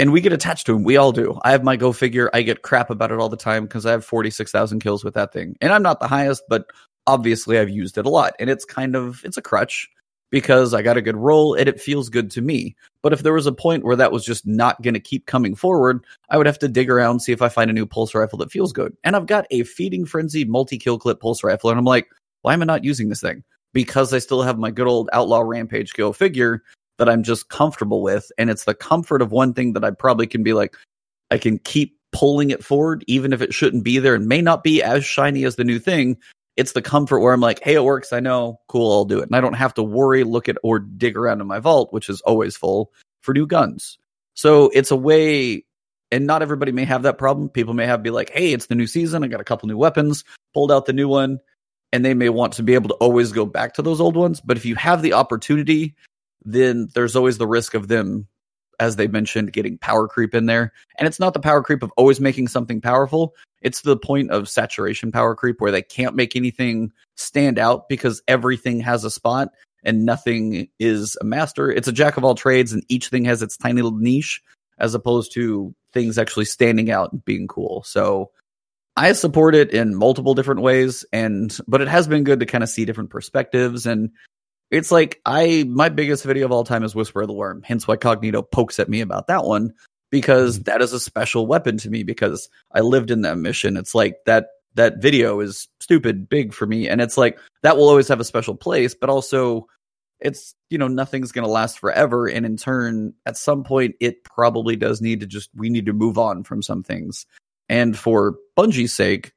and 0.00 0.12
we 0.12 0.22
get 0.22 0.32
attached 0.32 0.64
to 0.66 0.72
them. 0.72 0.82
We 0.82 0.96
all 0.96 1.12
do. 1.12 1.38
I 1.42 1.52
have 1.52 1.62
my 1.62 1.76
Go 1.76 1.92
figure. 1.92 2.30
I 2.32 2.40
get 2.40 2.62
crap 2.62 2.88
about 2.88 3.12
it 3.12 3.18
all 3.20 3.28
the 3.28 3.36
time 3.36 3.64
because 3.64 3.84
I 3.84 3.90
have 3.90 4.04
46,000 4.04 4.80
kills 4.80 5.04
with 5.04 5.12
that 5.12 5.30
thing. 5.30 5.56
And 5.60 5.72
I'm 5.74 5.82
not 5.82 6.00
the 6.00 6.08
highest, 6.08 6.42
but 6.48 6.64
obviously 7.06 7.58
I've 7.58 7.68
used 7.68 7.98
it 7.98 8.06
a 8.06 8.10
lot. 8.10 8.32
And 8.40 8.48
it's 8.48 8.64
kind 8.64 8.96
of, 8.96 9.20
it's 9.24 9.36
a 9.36 9.42
crutch 9.42 9.90
because 10.30 10.72
I 10.72 10.80
got 10.80 10.96
a 10.96 11.02
good 11.02 11.16
roll 11.18 11.52
and 11.52 11.68
it 11.68 11.82
feels 11.82 12.08
good 12.08 12.30
to 12.30 12.40
me. 12.40 12.76
But 13.02 13.12
if 13.12 13.22
there 13.22 13.34
was 13.34 13.46
a 13.46 13.52
point 13.52 13.84
where 13.84 13.96
that 13.96 14.10
was 14.10 14.24
just 14.24 14.46
not 14.46 14.80
going 14.80 14.94
to 14.94 15.00
keep 15.00 15.26
coming 15.26 15.54
forward, 15.54 16.02
I 16.30 16.38
would 16.38 16.46
have 16.46 16.58
to 16.60 16.68
dig 16.68 16.88
around, 16.88 17.20
see 17.20 17.32
if 17.32 17.42
I 17.42 17.50
find 17.50 17.68
a 17.68 17.74
new 17.74 17.84
pulse 17.84 18.14
rifle 18.14 18.38
that 18.38 18.50
feels 18.50 18.72
good. 18.72 18.96
And 19.04 19.14
I've 19.14 19.26
got 19.26 19.46
a 19.50 19.64
feeding 19.64 20.06
frenzy 20.06 20.46
multi 20.46 20.78
kill 20.78 20.98
clip 20.98 21.20
pulse 21.20 21.44
rifle, 21.44 21.70
and 21.70 21.78
I'm 21.78 21.84
like, 21.84 22.08
why 22.42 22.54
am 22.54 22.62
I 22.62 22.64
not 22.64 22.84
using 22.84 23.10
this 23.10 23.20
thing? 23.20 23.42
Because 23.72 24.14
I 24.14 24.18
still 24.18 24.42
have 24.42 24.58
my 24.58 24.70
good 24.70 24.86
old 24.86 25.10
outlaw 25.12 25.40
rampage 25.40 25.92
go 25.92 26.12
figure 26.12 26.62
that 27.00 27.08
I'm 27.08 27.24
just 27.24 27.48
comfortable 27.48 28.02
with. 28.02 28.30
And 28.38 28.50
it's 28.50 28.64
the 28.64 28.74
comfort 28.74 29.22
of 29.22 29.32
one 29.32 29.54
thing 29.54 29.72
that 29.72 29.84
I 29.84 29.90
probably 29.90 30.26
can 30.26 30.42
be 30.42 30.52
like, 30.52 30.76
I 31.30 31.38
can 31.38 31.58
keep 31.58 31.98
pulling 32.12 32.50
it 32.50 32.62
forward, 32.62 33.02
even 33.06 33.32
if 33.32 33.40
it 33.40 33.54
shouldn't 33.54 33.84
be 33.84 33.98
there 33.98 34.14
and 34.14 34.28
may 34.28 34.42
not 34.42 34.62
be 34.62 34.82
as 34.82 35.04
shiny 35.04 35.44
as 35.44 35.56
the 35.56 35.64
new 35.64 35.78
thing, 35.78 36.18
it's 36.56 36.72
the 36.72 36.82
comfort 36.82 37.20
where 37.20 37.32
I'm 37.32 37.40
like, 37.40 37.62
hey, 37.62 37.74
it 37.74 37.84
works. 37.84 38.12
I 38.12 38.20
know. 38.20 38.60
Cool. 38.68 38.92
I'll 38.92 39.04
do 39.06 39.20
it. 39.20 39.26
And 39.28 39.34
I 39.34 39.40
don't 39.40 39.54
have 39.54 39.72
to 39.74 39.82
worry, 39.82 40.24
look 40.24 40.48
at, 40.48 40.58
or 40.62 40.78
dig 40.78 41.16
around 41.16 41.40
in 41.40 41.46
my 41.46 41.58
vault, 41.58 41.90
which 41.92 42.10
is 42.10 42.20
always 42.22 42.54
full 42.54 42.92
for 43.22 43.32
new 43.32 43.46
guns. 43.46 43.98
So 44.34 44.70
it's 44.74 44.90
a 44.90 44.96
way, 44.96 45.64
and 46.10 46.26
not 46.26 46.42
everybody 46.42 46.72
may 46.72 46.84
have 46.84 47.04
that 47.04 47.16
problem. 47.16 47.48
People 47.48 47.72
may 47.72 47.86
have 47.86 48.02
be 48.02 48.10
like, 48.10 48.30
hey, 48.30 48.52
it's 48.52 48.66
the 48.66 48.74
new 48.74 48.86
season. 48.86 49.24
I 49.24 49.28
got 49.28 49.40
a 49.40 49.44
couple 49.44 49.68
new 49.68 49.78
weapons, 49.78 50.24
pulled 50.52 50.70
out 50.70 50.84
the 50.84 50.92
new 50.92 51.08
one, 51.08 51.38
and 51.92 52.04
they 52.04 52.14
may 52.14 52.28
want 52.28 52.52
to 52.54 52.62
be 52.62 52.74
able 52.74 52.88
to 52.88 52.94
always 52.96 53.32
go 53.32 53.46
back 53.46 53.74
to 53.74 53.82
those 53.82 54.00
old 54.00 54.16
ones. 54.16 54.40
But 54.40 54.56
if 54.56 54.66
you 54.66 54.74
have 54.74 55.02
the 55.02 55.14
opportunity, 55.14 55.94
then 56.42 56.88
there's 56.94 57.16
always 57.16 57.38
the 57.38 57.46
risk 57.46 57.74
of 57.74 57.88
them 57.88 58.28
as 58.80 58.96
they 58.96 59.06
mentioned, 59.06 59.52
getting 59.52 59.76
power 59.78 60.08
creep 60.08 60.34
in 60.34 60.46
there. 60.46 60.72
And 60.98 61.06
it's 61.06 61.20
not 61.20 61.34
the 61.34 61.40
power 61.40 61.62
creep 61.62 61.82
of 61.82 61.92
always 61.98 62.18
making 62.18 62.48
something 62.48 62.80
powerful. 62.80 63.34
It's 63.60 63.82
the 63.82 63.96
point 63.96 64.30
of 64.30 64.48
saturation 64.48 65.12
power 65.12 65.34
creep 65.36 65.60
where 65.60 65.70
they 65.70 65.82
can't 65.82 66.16
make 66.16 66.34
anything 66.34 66.90
stand 67.14 67.58
out 67.58 67.90
because 67.90 68.22
everything 68.26 68.80
has 68.80 69.04
a 69.04 69.10
spot 69.10 69.50
and 69.84 70.06
nothing 70.06 70.68
is 70.78 71.16
a 71.20 71.24
master. 71.24 71.70
It's 71.70 71.88
a 71.88 71.92
jack 71.92 72.16
of 72.16 72.24
all 72.24 72.34
trades 72.34 72.72
and 72.72 72.82
each 72.88 73.08
thing 73.08 73.26
has 73.26 73.42
its 73.42 73.58
tiny 73.58 73.82
little 73.82 73.98
niche 73.98 74.42
as 74.78 74.94
opposed 74.94 75.34
to 75.34 75.74
things 75.92 76.16
actually 76.16 76.46
standing 76.46 76.90
out 76.90 77.12
and 77.12 77.22
being 77.22 77.48
cool. 77.48 77.82
So 77.82 78.30
I 78.96 79.12
support 79.12 79.54
it 79.54 79.72
in 79.72 79.94
multiple 79.94 80.34
different 80.34 80.62
ways 80.62 81.04
and 81.12 81.56
but 81.68 81.82
it 81.82 81.88
has 81.88 82.08
been 82.08 82.24
good 82.24 82.40
to 82.40 82.46
kind 82.46 82.64
of 82.64 82.70
see 82.70 82.86
different 82.86 83.10
perspectives 83.10 83.84
and 83.84 84.10
it's 84.70 84.92
like 84.92 85.20
I 85.26 85.64
my 85.68 85.88
biggest 85.88 86.24
video 86.24 86.46
of 86.46 86.52
all 86.52 86.64
time 86.64 86.84
is 86.84 86.94
Whisper 86.94 87.22
of 87.22 87.28
the 87.28 87.34
Worm. 87.34 87.62
Hence 87.62 87.88
why 87.88 87.96
Cognito 87.96 88.48
pokes 88.48 88.78
at 88.78 88.88
me 88.88 89.00
about 89.00 89.26
that 89.26 89.44
one 89.44 89.74
because 90.10 90.56
mm-hmm. 90.56 90.64
that 90.64 90.82
is 90.82 90.92
a 90.92 91.00
special 91.00 91.46
weapon 91.46 91.76
to 91.78 91.90
me 91.90 92.02
because 92.02 92.48
I 92.72 92.80
lived 92.80 93.10
in 93.10 93.22
that 93.22 93.38
mission. 93.38 93.76
It's 93.76 93.94
like 93.94 94.16
that 94.26 94.46
that 94.74 95.02
video 95.02 95.40
is 95.40 95.68
stupid 95.80 96.28
big 96.28 96.54
for 96.54 96.66
me 96.66 96.88
and 96.88 97.00
it's 97.00 97.18
like 97.18 97.38
that 97.62 97.76
will 97.76 97.88
always 97.88 98.08
have 98.08 98.20
a 98.20 98.24
special 98.24 98.54
place, 98.54 98.94
but 98.94 99.10
also 99.10 99.66
it's 100.20 100.54
you 100.68 100.78
know 100.78 100.88
nothing's 100.88 101.32
going 101.32 101.46
to 101.46 101.50
last 101.50 101.78
forever 101.78 102.26
and 102.26 102.44
in 102.44 102.56
turn 102.56 103.14
at 103.24 103.38
some 103.38 103.64
point 103.64 103.94
it 104.00 104.22
probably 104.22 104.76
does 104.76 105.00
need 105.00 105.20
to 105.20 105.26
just 105.26 105.48
we 105.56 105.70
need 105.70 105.86
to 105.86 105.92
move 105.92 106.18
on 106.18 106.44
from 106.44 106.62
some 106.62 106.82
things. 106.82 107.26
And 107.68 107.96
for 107.96 108.36
Bungie's 108.56 108.92
sake, 108.92 109.32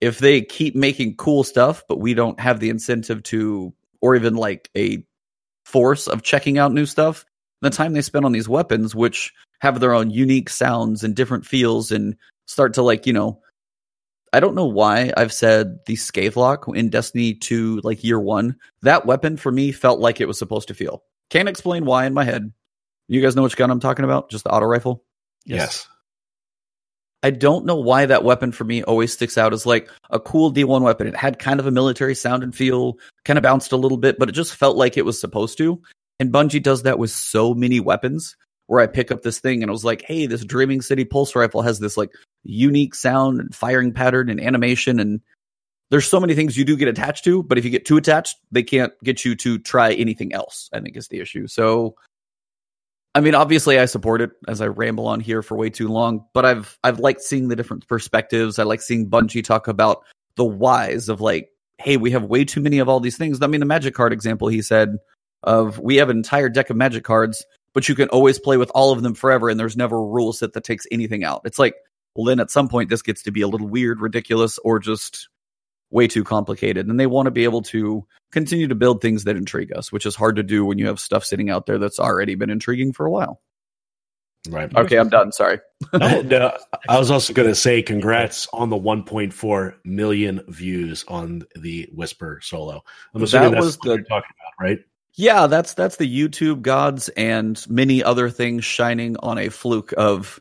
if 0.00 0.18
they 0.18 0.40
keep 0.42 0.74
making 0.74 1.16
cool 1.16 1.42
stuff 1.44 1.84
but 1.88 2.00
we 2.00 2.12
don't 2.12 2.38
have 2.38 2.60
the 2.60 2.68
incentive 2.68 3.22
to 3.24 3.72
or 4.00 4.14
even 4.16 4.34
like 4.34 4.70
a 4.76 5.02
force 5.64 6.06
of 6.06 6.22
checking 6.22 6.58
out 6.58 6.72
new 6.72 6.86
stuff, 6.86 7.24
the 7.60 7.70
time 7.70 7.92
they 7.92 8.02
spend 8.02 8.24
on 8.24 8.32
these 8.32 8.48
weapons, 8.48 8.94
which 8.94 9.32
have 9.60 9.80
their 9.80 9.94
own 9.94 10.10
unique 10.10 10.48
sounds 10.48 11.02
and 11.02 11.16
different 11.16 11.44
feels 11.44 11.90
and 11.90 12.16
start 12.46 12.74
to 12.74 12.82
like, 12.82 13.06
you 13.06 13.12
know, 13.12 13.40
I 14.32 14.40
don't 14.40 14.54
know 14.54 14.66
why 14.66 15.12
I've 15.16 15.32
said 15.32 15.78
the 15.86 15.96
Scathelocke 15.96 16.66
in 16.74 16.90
Destiny 16.90 17.34
2, 17.34 17.80
like 17.82 18.04
year 18.04 18.20
one. 18.20 18.56
That 18.82 19.06
weapon 19.06 19.36
for 19.36 19.50
me 19.50 19.72
felt 19.72 20.00
like 20.00 20.20
it 20.20 20.28
was 20.28 20.38
supposed 20.38 20.68
to 20.68 20.74
feel. 20.74 21.02
Can't 21.30 21.48
explain 21.48 21.84
why 21.84 22.06
in 22.06 22.14
my 22.14 22.24
head. 22.24 22.52
You 23.08 23.22
guys 23.22 23.34
know 23.36 23.42
which 23.42 23.56
gun 23.56 23.70
I'm 23.70 23.80
talking 23.80 24.04
about? 24.04 24.30
Just 24.30 24.44
the 24.44 24.50
auto 24.50 24.66
rifle? 24.66 25.04
Yes. 25.46 25.58
yes. 25.58 25.88
I 27.22 27.30
don't 27.30 27.66
know 27.66 27.76
why 27.76 28.06
that 28.06 28.22
weapon 28.22 28.52
for 28.52 28.64
me 28.64 28.82
always 28.82 29.12
sticks 29.12 29.36
out 29.36 29.52
as 29.52 29.66
like 29.66 29.90
a 30.10 30.20
cool 30.20 30.52
D1 30.52 30.82
weapon. 30.82 31.08
It 31.08 31.16
had 31.16 31.38
kind 31.38 31.58
of 31.58 31.66
a 31.66 31.72
military 31.72 32.14
sound 32.14 32.44
and 32.44 32.54
feel, 32.54 32.98
kind 33.24 33.38
of 33.38 33.42
bounced 33.42 33.72
a 33.72 33.76
little 33.76 33.98
bit, 33.98 34.18
but 34.18 34.28
it 34.28 34.32
just 34.32 34.54
felt 34.54 34.76
like 34.76 34.96
it 34.96 35.04
was 35.04 35.20
supposed 35.20 35.58
to. 35.58 35.82
And 36.20 36.32
Bungie 36.32 36.62
does 36.62 36.84
that 36.84 36.98
with 36.98 37.10
so 37.10 37.54
many 37.54 37.80
weapons 37.80 38.36
where 38.66 38.80
I 38.80 38.86
pick 38.86 39.10
up 39.10 39.22
this 39.22 39.40
thing 39.40 39.62
and 39.62 39.70
I 39.70 39.72
was 39.72 39.84
like, 39.84 40.02
hey, 40.02 40.26
this 40.26 40.44
Dreaming 40.44 40.80
City 40.80 41.04
pulse 41.04 41.34
rifle 41.34 41.62
has 41.62 41.80
this 41.80 41.96
like 41.96 42.10
unique 42.44 42.94
sound 42.94 43.40
and 43.40 43.54
firing 43.54 43.92
pattern 43.92 44.28
and 44.28 44.40
animation. 44.40 45.00
And 45.00 45.20
there's 45.90 46.06
so 46.06 46.20
many 46.20 46.34
things 46.34 46.56
you 46.56 46.64
do 46.64 46.76
get 46.76 46.88
attached 46.88 47.24
to, 47.24 47.42
but 47.42 47.58
if 47.58 47.64
you 47.64 47.70
get 47.70 47.86
too 47.86 47.96
attached, 47.96 48.36
they 48.52 48.62
can't 48.62 48.92
get 49.02 49.24
you 49.24 49.34
to 49.36 49.58
try 49.58 49.92
anything 49.92 50.32
else, 50.34 50.68
I 50.72 50.80
think 50.80 50.96
is 50.96 51.08
the 51.08 51.20
issue. 51.20 51.46
So 51.48 51.96
I 53.18 53.20
mean, 53.20 53.34
obviously, 53.34 53.80
I 53.80 53.86
support 53.86 54.20
it 54.20 54.30
as 54.46 54.60
I 54.60 54.68
ramble 54.68 55.08
on 55.08 55.18
here 55.18 55.42
for 55.42 55.56
way 55.56 55.70
too 55.70 55.88
long. 55.88 56.24
But 56.34 56.44
I've 56.44 56.78
I've 56.84 57.00
liked 57.00 57.20
seeing 57.20 57.48
the 57.48 57.56
different 57.56 57.88
perspectives. 57.88 58.60
I 58.60 58.62
like 58.62 58.80
seeing 58.80 59.10
Bungie 59.10 59.42
talk 59.42 59.66
about 59.66 60.04
the 60.36 60.44
whys 60.44 61.08
of 61.08 61.20
like, 61.20 61.50
hey, 61.78 61.96
we 61.96 62.12
have 62.12 62.22
way 62.22 62.44
too 62.44 62.60
many 62.60 62.78
of 62.78 62.88
all 62.88 63.00
these 63.00 63.16
things. 63.16 63.42
I 63.42 63.48
mean, 63.48 63.58
the 63.58 63.66
magic 63.66 63.92
card 63.92 64.12
example 64.12 64.46
he 64.46 64.62
said 64.62 64.98
of 65.42 65.80
we 65.80 65.96
have 65.96 66.10
an 66.10 66.16
entire 66.16 66.48
deck 66.48 66.70
of 66.70 66.76
magic 66.76 67.02
cards, 67.02 67.44
but 67.74 67.88
you 67.88 67.96
can 67.96 68.08
always 68.10 68.38
play 68.38 68.56
with 68.56 68.70
all 68.72 68.92
of 68.92 69.02
them 69.02 69.14
forever, 69.14 69.48
and 69.48 69.58
there's 69.58 69.76
never 69.76 69.96
a 69.96 70.06
rule 70.06 70.32
set 70.32 70.52
that 70.52 70.62
takes 70.62 70.86
anything 70.92 71.24
out. 71.24 71.40
It's 71.44 71.58
like, 71.58 71.74
well, 72.14 72.24
then 72.24 72.38
at 72.38 72.52
some 72.52 72.68
point 72.68 72.88
this 72.88 73.02
gets 73.02 73.24
to 73.24 73.32
be 73.32 73.40
a 73.40 73.48
little 73.48 73.66
weird, 73.66 74.00
ridiculous, 74.00 74.58
or 74.58 74.78
just 74.78 75.28
way 75.90 76.06
too 76.06 76.24
complicated. 76.24 76.86
And 76.86 76.98
they 76.98 77.06
want 77.06 77.26
to 77.26 77.30
be 77.30 77.44
able 77.44 77.62
to 77.62 78.06
continue 78.30 78.68
to 78.68 78.74
build 78.74 79.00
things 79.00 79.24
that 79.24 79.36
intrigue 79.36 79.72
us, 79.72 79.90
which 79.90 80.06
is 80.06 80.14
hard 80.14 80.36
to 80.36 80.42
do 80.42 80.64
when 80.64 80.78
you 80.78 80.86
have 80.86 81.00
stuff 81.00 81.24
sitting 81.24 81.50
out 81.50 81.66
there 81.66 81.78
that's 81.78 81.98
already 81.98 82.34
been 82.34 82.50
intriguing 82.50 82.92
for 82.92 83.06
a 83.06 83.10
while. 83.10 83.40
Right. 84.48 84.74
Okay, 84.74 84.96
I'm 84.96 85.08
done. 85.08 85.32
Sorry. 85.32 85.58
and, 85.92 86.32
uh, 86.32 86.56
I 86.88 86.98
was 86.98 87.10
also 87.10 87.32
going 87.32 87.48
to 87.48 87.54
say 87.54 87.82
congrats 87.82 88.48
on 88.52 88.70
the 88.70 88.76
1.4 88.76 89.74
million 89.84 90.42
views 90.48 91.04
on 91.08 91.42
the 91.56 91.88
Whisper 91.92 92.40
solo. 92.42 92.82
I'm 93.14 93.22
assuming 93.22 93.50
that 93.50 93.56
that's 93.56 93.64
was 93.64 93.78
the, 93.78 93.88
you're 93.94 94.04
talking 94.04 94.30
about, 94.40 94.64
right? 94.64 94.78
Yeah, 95.14 95.48
that's 95.48 95.74
that's 95.74 95.96
the 95.96 96.06
YouTube 96.06 96.62
gods 96.62 97.08
and 97.08 97.62
many 97.68 98.04
other 98.04 98.30
things 98.30 98.64
shining 98.64 99.16
on 99.16 99.36
a 99.36 99.48
fluke 99.48 99.92
of 99.96 100.40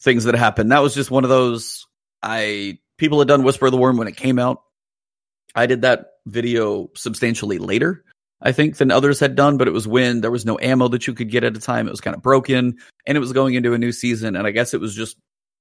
things 0.00 0.24
that 0.24 0.34
happened. 0.34 0.72
That 0.72 0.82
was 0.82 0.94
just 0.94 1.12
one 1.12 1.22
of 1.22 1.30
those 1.30 1.86
I 2.20 2.78
people 2.98 3.20
had 3.20 3.28
done 3.28 3.44
Whisper 3.44 3.66
of 3.66 3.72
the 3.72 3.78
Worm 3.78 3.96
when 3.96 4.08
it 4.08 4.16
came 4.16 4.38
out. 4.38 4.62
I 5.54 5.66
did 5.66 5.82
that 5.82 6.06
video 6.26 6.90
substantially 6.94 7.58
later, 7.58 8.04
I 8.40 8.52
think, 8.52 8.76
than 8.76 8.90
others 8.90 9.20
had 9.20 9.34
done, 9.34 9.56
but 9.56 9.68
it 9.68 9.72
was 9.72 9.88
when 9.88 10.20
there 10.20 10.30
was 10.30 10.46
no 10.46 10.58
ammo 10.60 10.88
that 10.88 11.06
you 11.06 11.14
could 11.14 11.30
get 11.30 11.44
at 11.44 11.56
a 11.56 11.60
time. 11.60 11.86
It 11.86 11.90
was 11.90 12.00
kind 12.00 12.16
of 12.16 12.22
broken 12.22 12.78
and 13.06 13.16
it 13.16 13.20
was 13.20 13.32
going 13.32 13.54
into 13.54 13.74
a 13.74 13.78
new 13.78 13.92
season. 13.92 14.36
And 14.36 14.46
I 14.46 14.50
guess 14.50 14.74
it 14.74 14.80
was 14.80 14.94
just 14.94 15.16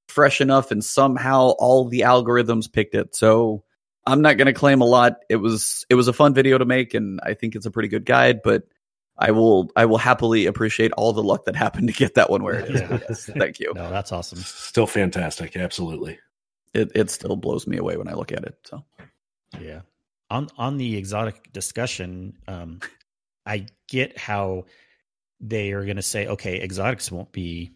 fresh 0.07 0.41
enough 0.41 0.71
and 0.71 0.83
somehow 0.83 1.49
all 1.59 1.87
the 1.87 2.01
algorithms 2.01 2.71
picked 2.71 2.95
it. 2.95 3.15
So 3.15 3.63
I'm 4.05 4.21
not 4.21 4.37
going 4.37 4.47
to 4.47 4.53
claim 4.53 4.81
a 4.81 4.85
lot. 4.85 5.17
It 5.29 5.37
was, 5.37 5.85
it 5.89 5.95
was 5.95 6.07
a 6.07 6.13
fun 6.13 6.33
video 6.33 6.57
to 6.57 6.65
make 6.65 6.93
and 6.93 7.19
I 7.23 7.33
think 7.33 7.55
it's 7.55 7.65
a 7.65 7.71
pretty 7.71 7.89
good 7.89 8.05
guide, 8.05 8.41
but 8.43 8.63
I 9.17 9.31
will, 9.31 9.69
I 9.75 9.85
will 9.85 9.97
happily 9.97 10.45
appreciate 10.45 10.93
all 10.93 11.11
the 11.11 11.21
luck 11.21 11.45
that 11.45 11.55
happened 11.55 11.89
to 11.89 11.93
get 11.93 12.15
that 12.15 12.29
one 12.29 12.41
where 12.41 12.59
it 12.59 12.69
is. 12.69 12.81
Yeah. 12.81 12.99
Yes, 13.09 13.25
thank 13.37 13.59
you. 13.59 13.73
No, 13.75 13.89
that's 13.89 14.11
awesome. 14.11 14.39
Still 14.39 14.87
fantastic. 14.87 15.57
Absolutely. 15.57 16.19
It, 16.73 16.91
it 16.95 17.09
still 17.09 17.35
blows 17.35 17.67
me 17.67 17.77
away 17.77 17.97
when 17.97 18.07
I 18.07 18.13
look 18.13 18.31
at 18.31 18.45
it. 18.45 18.55
So 18.63 18.85
yeah. 19.57 19.81
On 20.29 20.47
on 20.57 20.77
the 20.77 20.97
exotic 20.97 21.51
discussion, 21.51 22.37
um, 22.47 22.79
I 23.45 23.65
get 23.87 24.17
how 24.17 24.65
they 25.39 25.71
are 25.71 25.85
going 25.85 25.95
to 25.95 26.01
say, 26.01 26.27
okay, 26.27 26.61
exotics 26.61 27.11
won't 27.11 27.31
be 27.31 27.71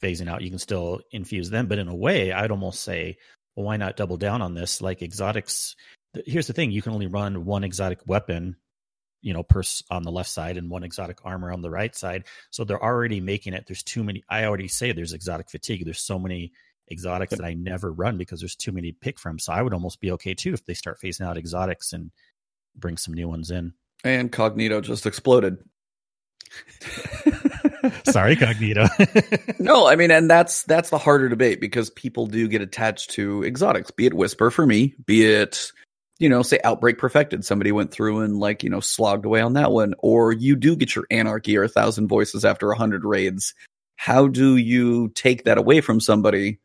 phasing 0.00 0.28
out. 0.28 0.42
You 0.42 0.50
can 0.50 0.58
still 0.58 1.00
infuse 1.10 1.50
them, 1.50 1.66
but 1.66 1.78
in 1.78 1.88
a 1.88 1.94
way, 1.94 2.32
I'd 2.32 2.50
almost 2.50 2.82
say, 2.82 3.18
well, 3.56 3.66
why 3.66 3.76
not 3.76 3.96
double 3.96 4.16
down 4.16 4.42
on 4.42 4.54
this? 4.54 4.80
Like 4.80 5.02
exotics. 5.02 5.74
Here's 6.26 6.46
the 6.46 6.52
thing: 6.52 6.70
you 6.70 6.82
can 6.82 6.92
only 6.92 7.06
run 7.06 7.44
one 7.44 7.64
exotic 7.64 8.00
weapon, 8.06 8.56
you 9.22 9.32
know, 9.32 9.42
per 9.42 9.62
on 9.90 10.02
the 10.02 10.12
left 10.12 10.30
side 10.30 10.56
and 10.56 10.70
one 10.70 10.84
exotic 10.84 11.18
armor 11.24 11.52
on 11.52 11.62
the 11.62 11.70
right 11.70 11.94
side. 11.94 12.24
So 12.50 12.64
they're 12.64 12.82
already 12.82 13.20
making 13.20 13.54
it. 13.54 13.64
There's 13.66 13.82
too 13.82 14.04
many. 14.04 14.22
I 14.28 14.44
already 14.44 14.68
say 14.68 14.92
there's 14.92 15.12
exotic 15.12 15.50
fatigue. 15.50 15.84
There's 15.84 16.00
so 16.00 16.18
many 16.18 16.52
exotics 16.90 17.36
that 17.36 17.44
I 17.44 17.54
never 17.54 17.92
run 17.92 18.18
because 18.18 18.40
there's 18.40 18.56
too 18.56 18.72
many 18.72 18.92
to 18.92 18.98
pick 18.98 19.18
from. 19.18 19.38
So 19.38 19.52
I 19.52 19.62
would 19.62 19.74
almost 19.74 20.00
be 20.00 20.12
okay 20.12 20.34
too 20.34 20.52
if 20.52 20.64
they 20.64 20.74
start 20.74 21.00
phasing 21.00 21.26
out 21.26 21.36
exotics 21.36 21.92
and 21.92 22.10
bring 22.76 22.96
some 22.96 23.14
new 23.14 23.28
ones 23.28 23.50
in. 23.50 23.72
And 24.04 24.32
Cognito 24.32 24.82
just 24.82 25.06
exploded. 25.06 25.58
Sorry, 28.04 28.36
Cognito. 28.36 28.88
no, 29.60 29.86
I 29.86 29.96
mean, 29.96 30.10
and 30.10 30.30
that's 30.30 30.64
that's 30.64 30.90
the 30.90 30.98
harder 30.98 31.28
debate 31.28 31.60
because 31.60 31.90
people 31.90 32.26
do 32.26 32.48
get 32.48 32.62
attached 32.62 33.10
to 33.12 33.44
exotics, 33.44 33.90
be 33.90 34.06
it 34.06 34.14
Whisper 34.14 34.50
for 34.50 34.66
me, 34.66 34.94
be 35.04 35.24
it 35.24 35.72
you 36.20 36.28
know, 36.28 36.42
say 36.42 36.60
Outbreak 36.62 36.98
Perfected. 36.98 37.46
Somebody 37.46 37.72
went 37.72 37.90
through 37.90 38.20
and 38.20 38.38
like, 38.38 38.62
you 38.62 38.68
know, 38.68 38.80
slogged 38.80 39.24
away 39.24 39.40
on 39.40 39.54
that 39.54 39.72
one. 39.72 39.94
Or 40.00 40.32
you 40.32 40.54
do 40.54 40.76
get 40.76 40.94
your 40.94 41.06
Anarchy 41.10 41.56
or 41.56 41.62
a 41.62 41.68
thousand 41.68 42.08
voices 42.08 42.44
after 42.44 42.70
a 42.70 42.76
hundred 42.76 43.04
raids. 43.04 43.54
How 43.96 44.28
do 44.28 44.56
you 44.56 45.08
take 45.14 45.44
that 45.44 45.56
away 45.56 45.80
from 45.80 45.98
somebody 45.98 46.58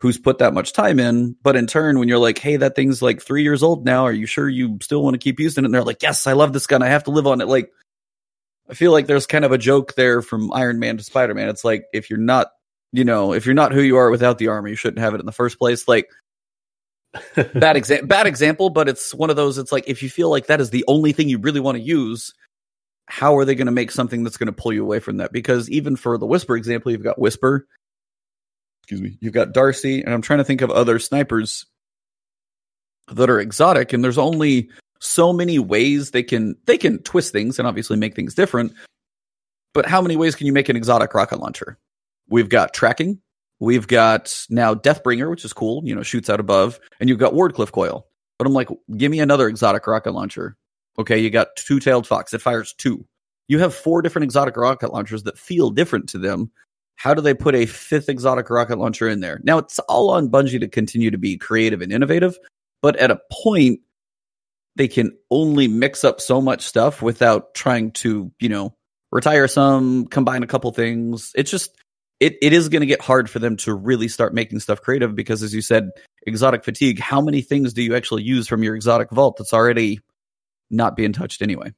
who's 0.00 0.18
put 0.18 0.38
that 0.38 0.54
much 0.54 0.72
time 0.72 0.98
in. 0.98 1.36
But 1.42 1.56
in 1.56 1.66
turn, 1.66 1.98
when 1.98 2.08
you're 2.08 2.18
like, 2.18 2.38
hey, 2.38 2.56
that 2.56 2.74
thing's 2.74 3.02
like 3.02 3.22
three 3.22 3.42
years 3.42 3.62
old 3.62 3.84
now, 3.84 4.04
are 4.04 4.12
you 4.12 4.26
sure 4.26 4.48
you 4.48 4.78
still 4.80 5.02
want 5.02 5.14
to 5.14 5.18
keep 5.18 5.38
using 5.38 5.64
it? 5.64 5.66
And 5.66 5.74
they're 5.74 5.84
like, 5.84 6.02
yes, 6.02 6.26
I 6.26 6.32
love 6.32 6.52
this 6.52 6.66
gun. 6.66 6.82
I 6.82 6.88
have 6.88 7.04
to 7.04 7.10
live 7.10 7.26
on 7.26 7.40
it. 7.40 7.48
Like, 7.48 7.70
I 8.68 8.74
feel 8.74 8.92
like 8.92 9.06
there's 9.06 9.26
kind 9.26 9.44
of 9.44 9.52
a 9.52 9.58
joke 9.58 9.94
there 9.94 10.22
from 10.22 10.52
Iron 10.52 10.78
Man 10.78 10.96
to 10.96 11.04
Spider 11.04 11.34
Man. 11.34 11.48
It's 11.48 11.64
like, 11.64 11.84
if 11.92 12.08
you're 12.08 12.18
not, 12.18 12.48
you 12.92 13.04
know, 13.04 13.34
if 13.34 13.44
you're 13.44 13.54
not 13.54 13.72
who 13.72 13.82
you 13.82 13.96
are 13.96 14.10
without 14.10 14.38
the 14.38 14.48
armor, 14.48 14.68
you 14.68 14.76
shouldn't 14.76 15.00
have 15.00 15.14
it 15.14 15.20
in 15.20 15.26
the 15.26 15.32
first 15.32 15.58
place. 15.58 15.86
Like, 15.86 16.08
bad 17.54 17.76
example, 17.76 18.06
bad 18.06 18.26
example, 18.26 18.70
but 18.70 18.88
it's 18.88 19.12
one 19.12 19.28
of 19.28 19.36
those. 19.36 19.58
It's 19.58 19.72
like 19.72 19.84
if 19.86 20.02
you 20.02 20.08
feel 20.08 20.30
like 20.30 20.46
that 20.46 20.60
is 20.60 20.70
the 20.70 20.84
only 20.88 21.12
thing 21.12 21.28
you 21.28 21.38
really 21.38 21.60
want 21.60 21.76
to 21.76 21.82
use, 21.82 22.32
how 23.06 23.36
are 23.36 23.44
they 23.44 23.56
going 23.56 23.66
to 23.66 23.72
make 23.72 23.90
something 23.90 24.22
that's 24.22 24.36
going 24.36 24.46
to 24.46 24.52
pull 24.52 24.72
you 24.72 24.82
away 24.82 25.00
from 25.00 25.16
that? 25.18 25.32
Because 25.32 25.68
even 25.68 25.96
for 25.96 26.16
the 26.16 26.26
Whisper 26.26 26.56
example, 26.56 26.92
you've 26.92 27.02
got 27.02 27.18
Whisper, 27.18 27.66
excuse 28.82 29.00
me, 29.00 29.18
you've 29.20 29.34
got 29.34 29.52
Darcy, 29.52 30.02
and 30.02 30.12
I'm 30.12 30.22
trying 30.22 30.38
to 30.38 30.44
think 30.44 30.62
of 30.62 30.70
other 30.70 30.98
snipers 30.98 31.66
that 33.12 33.30
are 33.30 33.40
exotic, 33.40 33.92
and 33.92 34.02
there's 34.02 34.18
only 34.18 34.70
so 35.00 35.32
many 35.32 35.58
ways 35.58 36.10
they 36.10 36.22
can 36.22 36.56
they 36.66 36.76
can 36.76 37.02
twist 37.02 37.32
things 37.32 37.58
and 37.58 37.66
obviously 37.66 37.96
make 37.96 38.14
things 38.14 38.34
different. 38.34 38.72
But 39.72 39.86
how 39.86 40.02
many 40.02 40.16
ways 40.16 40.34
can 40.34 40.46
you 40.46 40.52
make 40.52 40.68
an 40.68 40.76
exotic 40.76 41.14
rocket 41.14 41.40
launcher? 41.40 41.78
We've 42.28 42.48
got 42.48 42.74
tracking, 42.74 43.20
we've 43.58 43.86
got 43.86 44.46
now 44.50 44.74
Deathbringer, 44.74 45.30
which 45.30 45.44
is 45.44 45.52
cool, 45.52 45.82
you 45.84 45.94
know, 45.94 46.02
shoots 46.02 46.30
out 46.30 46.40
above, 46.40 46.80
and 46.98 47.08
you've 47.08 47.18
got 47.18 47.34
Wardcliff 47.34 47.72
coil. 47.72 48.06
But 48.38 48.46
I'm 48.46 48.52
like, 48.52 48.68
give 48.96 49.10
me 49.10 49.20
another 49.20 49.48
exotic 49.48 49.86
rocket 49.86 50.12
launcher. 50.12 50.56
Okay, 50.98 51.18
you 51.18 51.30
got 51.30 51.56
two 51.56 51.78
tailed 51.78 52.06
fox, 52.06 52.34
it 52.34 52.40
fires 52.40 52.74
two. 52.76 53.06
You 53.48 53.58
have 53.58 53.74
four 53.74 54.02
different 54.02 54.24
exotic 54.24 54.56
rocket 54.56 54.92
launchers 54.92 55.24
that 55.24 55.38
feel 55.38 55.70
different 55.70 56.08
to 56.10 56.18
them, 56.18 56.50
how 57.00 57.14
do 57.14 57.22
they 57.22 57.32
put 57.32 57.54
a 57.54 57.64
fifth 57.64 58.10
exotic 58.10 58.50
rocket 58.50 58.76
launcher 58.76 59.08
in 59.08 59.20
there? 59.20 59.40
Now 59.42 59.56
it's 59.56 59.78
all 59.78 60.10
on 60.10 60.28
Bungie 60.28 60.60
to 60.60 60.68
continue 60.68 61.10
to 61.10 61.16
be 61.16 61.38
creative 61.38 61.80
and 61.80 61.90
innovative, 61.90 62.38
but 62.82 62.96
at 62.96 63.10
a 63.10 63.18
point 63.32 63.80
they 64.76 64.86
can 64.86 65.16
only 65.30 65.66
mix 65.66 66.04
up 66.04 66.20
so 66.20 66.42
much 66.42 66.60
stuff 66.60 67.00
without 67.00 67.54
trying 67.54 67.92
to, 67.92 68.30
you 68.38 68.50
know, 68.50 68.74
retire 69.10 69.48
some, 69.48 70.08
combine 70.08 70.42
a 70.42 70.46
couple 70.46 70.70
things. 70.72 71.32
It's 71.34 71.50
just 71.50 71.74
it, 72.20 72.36
it 72.42 72.52
is 72.52 72.68
going 72.68 72.80
to 72.80 72.86
get 72.86 73.00
hard 73.00 73.30
for 73.30 73.38
them 73.38 73.56
to 73.56 73.72
really 73.72 74.08
start 74.08 74.34
making 74.34 74.60
stuff 74.60 74.82
creative 74.82 75.14
because 75.14 75.42
as 75.42 75.54
you 75.54 75.62
said, 75.62 75.88
exotic 76.26 76.64
fatigue, 76.64 76.98
how 76.98 77.22
many 77.22 77.40
things 77.40 77.72
do 77.72 77.82
you 77.82 77.96
actually 77.96 78.24
use 78.24 78.46
from 78.46 78.62
your 78.62 78.76
exotic 78.76 79.10
vault 79.10 79.38
that's 79.38 79.54
already 79.54 80.00
not 80.70 80.96
being 80.96 81.14
touched 81.14 81.40
anyway? 81.40 81.72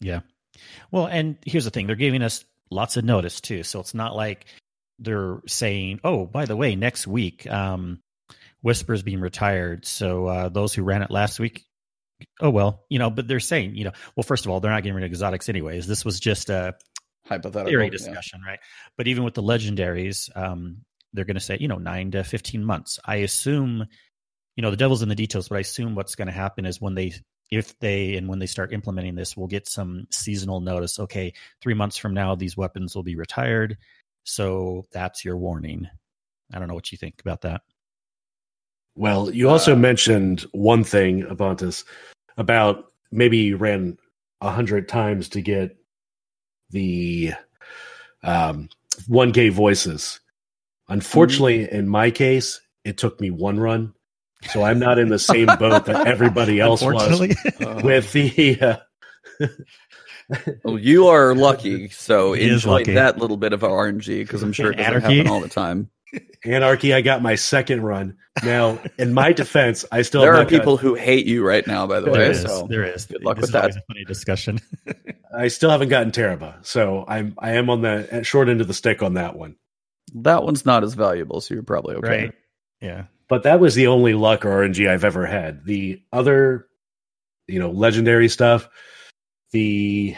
Yeah. 0.00 0.20
Well, 0.92 1.06
and 1.06 1.36
here's 1.44 1.64
the 1.64 1.72
thing, 1.72 1.88
they're 1.88 1.96
giving 1.96 2.22
us 2.22 2.44
lots 2.70 2.96
of 2.96 3.04
notice 3.04 3.40
too. 3.40 3.62
So 3.62 3.80
it's 3.80 3.94
not 3.94 4.16
like 4.16 4.46
they're 4.98 5.40
saying, 5.46 6.00
"Oh, 6.04 6.26
by 6.26 6.46
the 6.46 6.56
way, 6.56 6.76
next 6.76 7.06
week, 7.06 7.46
um, 7.50 8.00
Whisper's 8.62 9.02
being 9.02 9.20
retired." 9.20 9.84
So 9.86 10.26
uh, 10.26 10.48
those 10.48 10.74
who 10.74 10.82
ran 10.82 11.02
it 11.02 11.10
last 11.10 11.38
week, 11.38 11.64
oh 12.40 12.50
well, 12.50 12.84
you 12.88 12.98
know. 12.98 13.10
But 13.10 13.28
they're 13.28 13.40
saying, 13.40 13.76
you 13.76 13.84
know, 13.84 13.92
well, 14.16 14.24
first 14.24 14.46
of 14.46 14.50
all, 14.50 14.60
they're 14.60 14.70
not 14.70 14.82
getting 14.82 14.94
rid 14.94 15.04
of 15.04 15.10
exotics 15.10 15.48
anyways. 15.48 15.86
This 15.86 16.04
was 16.04 16.20
just 16.20 16.50
a 16.50 16.74
hypothetical 17.26 17.70
theory 17.70 17.90
discussion, 17.90 18.40
yeah. 18.44 18.52
right? 18.52 18.60
But 18.96 19.08
even 19.08 19.24
with 19.24 19.34
the 19.34 19.42
legendaries, 19.42 20.34
um, 20.36 20.78
they're 21.12 21.24
going 21.24 21.34
to 21.34 21.40
say, 21.40 21.58
you 21.60 21.68
know, 21.68 21.78
nine 21.78 22.12
to 22.12 22.24
fifteen 22.24 22.64
months. 22.64 22.98
I 23.04 23.16
assume, 23.16 23.86
you 24.56 24.62
know, 24.62 24.70
the 24.70 24.76
devil's 24.76 25.02
in 25.02 25.08
the 25.08 25.14
details, 25.14 25.48
but 25.48 25.56
I 25.56 25.60
assume 25.60 25.94
what's 25.94 26.14
going 26.14 26.28
to 26.28 26.34
happen 26.34 26.66
is 26.66 26.80
when 26.80 26.94
they 26.94 27.12
if 27.50 27.78
they 27.78 28.16
and 28.16 28.28
when 28.28 28.38
they 28.38 28.46
start 28.46 28.72
implementing 28.72 29.14
this, 29.14 29.36
we'll 29.36 29.46
get 29.46 29.68
some 29.68 30.06
seasonal 30.10 30.60
notice. 30.60 30.98
Okay, 30.98 31.32
three 31.60 31.74
months 31.74 31.96
from 31.96 32.14
now, 32.14 32.34
these 32.34 32.56
weapons 32.56 32.94
will 32.94 33.02
be 33.02 33.16
retired. 33.16 33.76
So 34.24 34.84
that's 34.92 35.24
your 35.24 35.36
warning. 35.36 35.88
I 36.52 36.58
don't 36.58 36.68
know 36.68 36.74
what 36.74 36.92
you 36.92 36.98
think 36.98 37.20
about 37.20 37.42
that. 37.42 37.62
Well, 38.96 39.30
you 39.30 39.48
also 39.48 39.74
uh, 39.74 39.76
mentioned 39.76 40.46
one 40.52 40.82
thing, 40.82 41.22
Ebontis, 41.22 41.84
about 42.36 42.92
maybe 43.12 43.38
you 43.38 43.56
ran 43.56 43.98
a 44.40 44.50
hundred 44.50 44.88
times 44.88 45.28
to 45.30 45.40
get 45.40 45.76
the 46.70 47.32
um, 48.22 48.68
1K 49.08 49.52
voices. 49.52 50.20
Unfortunately, 50.88 51.60
mm-hmm. 51.60 51.76
in 51.76 51.88
my 51.88 52.10
case, 52.10 52.60
it 52.84 52.96
took 52.96 53.20
me 53.20 53.30
one 53.30 53.60
run 53.60 53.92
so 54.42 54.62
I'm 54.62 54.78
not 54.78 54.98
in 54.98 55.08
the 55.08 55.18
same 55.18 55.46
boat 55.46 55.86
that 55.86 56.06
everybody 56.06 56.60
else 56.60 56.82
was 56.82 57.20
with 57.82 58.12
the. 58.12 58.58
Uh, 58.60 58.76
well, 60.64 60.78
you 60.78 61.08
are 61.08 61.34
lucky, 61.34 61.88
so 61.88 62.34
enjoy 62.34 62.70
lucky. 62.70 62.94
that 62.94 63.18
little 63.18 63.36
bit 63.36 63.52
of 63.52 63.60
RNG 63.60 64.20
because 64.20 64.42
I'm 64.42 64.52
sure 64.52 64.70
it 64.72 64.76
doesn't 64.76 64.94
Anarchy. 64.94 65.16
happen 65.18 65.32
all 65.32 65.40
the 65.40 65.48
time. 65.48 65.90
Anarchy, 66.44 66.94
I 66.94 67.00
got 67.00 67.20
my 67.20 67.34
second 67.34 67.82
run. 67.82 68.16
Now, 68.42 68.78
in 68.98 69.12
my 69.12 69.32
defense, 69.32 69.84
I 69.90 70.02
still 70.02 70.22
there 70.22 70.34
are 70.34 70.46
people 70.46 70.76
got, 70.76 70.82
who 70.82 70.94
hate 70.94 71.26
you 71.26 71.44
right 71.44 71.66
now. 71.66 71.86
By 71.86 72.00
the 72.00 72.10
way, 72.10 72.30
is, 72.30 72.42
so 72.42 72.66
there 72.68 72.84
is. 72.84 73.06
Good 73.06 73.24
luck 73.24 73.36
this 73.36 73.42
with 73.42 73.52
that. 73.52 73.72
funny 73.88 74.04
discussion. 74.04 74.60
I 75.36 75.48
still 75.48 75.70
haven't 75.70 75.88
gotten 75.88 76.12
Tarrabah, 76.12 76.58
so 76.62 77.04
I'm 77.06 77.34
I 77.38 77.52
am 77.52 77.68
on 77.68 77.82
the 77.82 78.22
short 78.22 78.48
end 78.48 78.60
of 78.60 78.68
the 78.68 78.74
stick 78.74 79.02
on 79.02 79.14
that 79.14 79.36
one. 79.36 79.56
That 80.14 80.44
one's 80.44 80.64
not 80.64 80.84
as 80.84 80.94
valuable, 80.94 81.40
so 81.40 81.54
you're 81.54 81.62
probably 81.62 81.96
okay. 81.96 82.08
Right. 82.08 82.32
Yeah. 82.80 83.04
But 83.28 83.42
that 83.42 83.60
was 83.60 83.74
the 83.74 83.88
only 83.88 84.14
luck 84.14 84.44
or 84.44 84.50
RNG 84.50 84.88
I've 84.88 85.04
ever 85.04 85.26
had. 85.26 85.64
The 85.64 86.02
other, 86.12 86.68
you 87.48 87.58
know, 87.58 87.70
legendary 87.70 88.28
stuff, 88.28 88.68
the 89.50 90.14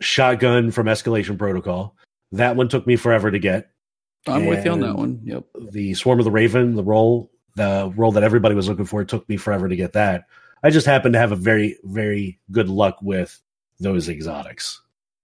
shotgun 0.00 0.70
from 0.70 0.86
Escalation 0.86 1.38
Protocol, 1.38 1.94
that 2.32 2.56
one 2.56 2.68
took 2.68 2.86
me 2.86 2.96
forever 2.96 3.30
to 3.30 3.38
get. 3.38 3.70
I'm 4.26 4.42
and 4.42 4.48
with 4.48 4.64
you 4.64 4.72
on 4.72 4.80
that 4.80 4.96
one. 4.96 5.20
Yep. 5.24 5.44
The 5.72 5.94
Swarm 5.94 6.18
of 6.18 6.24
the 6.24 6.30
Raven, 6.30 6.76
the 6.76 6.82
role, 6.82 7.30
the 7.56 7.92
role 7.94 8.12
that 8.12 8.22
everybody 8.22 8.54
was 8.54 8.68
looking 8.68 8.86
for, 8.86 9.02
it 9.02 9.08
took 9.08 9.28
me 9.28 9.36
forever 9.36 9.68
to 9.68 9.76
get 9.76 9.92
that. 9.92 10.24
I 10.62 10.70
just 10.70 10.86
happened 10.86 11.12
to 11.12 11.18
have 11.18 11.32
a 11.32 11.36
very, 11.36 11.78
very 11.84 12.40
good 12.50 12.70
luck 12.70 12.96
with 13.02 13.38
those 13.80 14.08
exotics. 14.08 14.80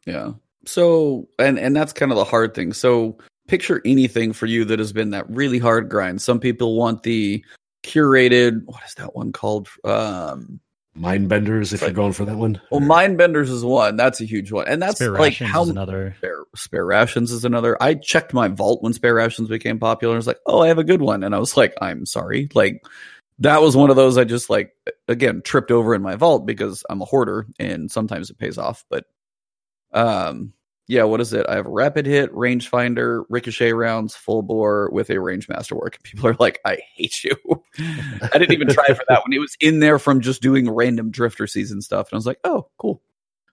Yeah. 0.07 0.33
So, 0.67 1.29
and 1.39 1.59
and 1.59 1.75
that's 1.75 1.95
kind 1.95 2.13
of 2.13 2.19
the 2.19 2.25
hard 2.25 2.55
thing. 2.55 2.75
So, 2.75 3.17
picture 3.51 3.83
anything 3.85 4.33
for 4.33 4.47
you 4.47 4.65
that 4.65 4.79
has 4.79 4.93
been 4.93 5.11
that 5.11 5.29
really 5.29 5.59
hard 5.59 5.89
grind. 5.89 6.23
Some 6.23 6.39
people 6.39 6.77
want 6.77 7.03
the 7.03 7.45
curated. 7.83 8.63
What 8.65 8.81
is 8.87 8.95
that 8.95 9.17
one 9.17 9.33
called? 9.33 9.69
Um, 9.85 10.61
Mindbenders, 10.97 11.73
if 11.73 11.83
like, 11.83 11.89
you're 11.89 11.95
going 11.95 12.13
for 12.13 12.25
that 12.25 12.37
one. 12.37 12.61
Well, 12.71 12.81
Mindbenders 12.81 13.49
is 13.49 13.65
one. 13.65 13.97
That's 13.97 14.21
a 14.21 14.25
huge 14.25 14.53
one, 14.53 14.69
and 14.69 14.81
that's 14.81 14.97
spare 14.97 15.13
like 15.13 15.35
how 15.35 15.65
another 15.65 16.15
spare, 16.19 16.45
spare, 16.55 16.87
rations 16.87 17.33
is 17.33 17.45
another. 17.45 17.81
I 17.83 17.95
checked 17.95 18.33
my 18.33 18.49
vault 18.49 18.83
when 18.83 18.93
spare 18.93 19.15
rations 19.15 19.49
became 19.49 19.81
popular. 19.81 20.13
and 20.13 20.17
I 20.17 20.21
was 20.21 20.27
like, 20.29 20.41
oh, 20.47 20.63
I 20.63 20.69
have 20.69 20.79
a 20.79 20.85
good 20.85 21.03
one, 21.03 21.25
and 21.25 21.35
I 21.35 21.39
was 21.39 21.57
like, 21.57 21.75
I'm 21.81 22.07
sorry, 22.07 22.49
like 22.55 22.85
that 23.41 23.63
was 23.63 23.77
one 23.77 23.91
of 23.91 23.97
those 23.97 24.17
I 24.19 24.25
just 24.25 24.51
like 24.51 24.77
again 25.09 25.43
tripped 25.43 25.71
over 25.71 25.95
in 25.95 26.03
my 26.03 26.15
vault 26.15 26.47
because 26.47 26.85
I'm 26.89 27.03
a 27.03 27.07
hoarder, 27.07 27.47
and 27.59 27.91
sometimes 27.91 28.31
it 28.31 28.39
pays 28.39 28.59
off. 28.59 28.85
But 28.89 29.07
um, 29.93 30.53
yeah, 30.91 31.05
what 31.05 31.21
is 31.21 31.33
it? 31.33 31.47
I 31.49 31.55
have 31.55 31.67
rapid 31.67 32.05
hit, 32.05 32.33
rangefinder, 32.33 33.23
ricochet 33.29 33.73
rounds, 33.73 34.17
full 34.17 34.43
bore 34.43 34.91
with 34.91 35.09
a 35.09 35.21
range 35.21 35.49
masterwork. 35.49 35.97
People 36.03 36.27
are 36.27 36.37
like, 36.41 36.59
I 36.65 36.79
hate 36.97 37.23
you. 37.23 37.37
I 37.79 38.39
didn't 38.39 38.51
even 38.51 38.67
try 38.67 38.87
for 38.89 39.05
that 39.09 39.23
one. 39.23 39.33
It 39.33 39.39
was 39.39 39.57
in 39.61 39.79
there 39.79 40.01
from 40.01 40.21
just 40.21 40.43
doing 40.43 40.69
random 40.69 41.13
drifter 41.13 41.47
season 41.47 41.81
stuff. 41.81 42.09
And 42.09 42.15
I 42.15 42.19
was 42.19 42.27
like, 42.27 42.41
oh, 42.43 42.67
cool. 42.79 43.01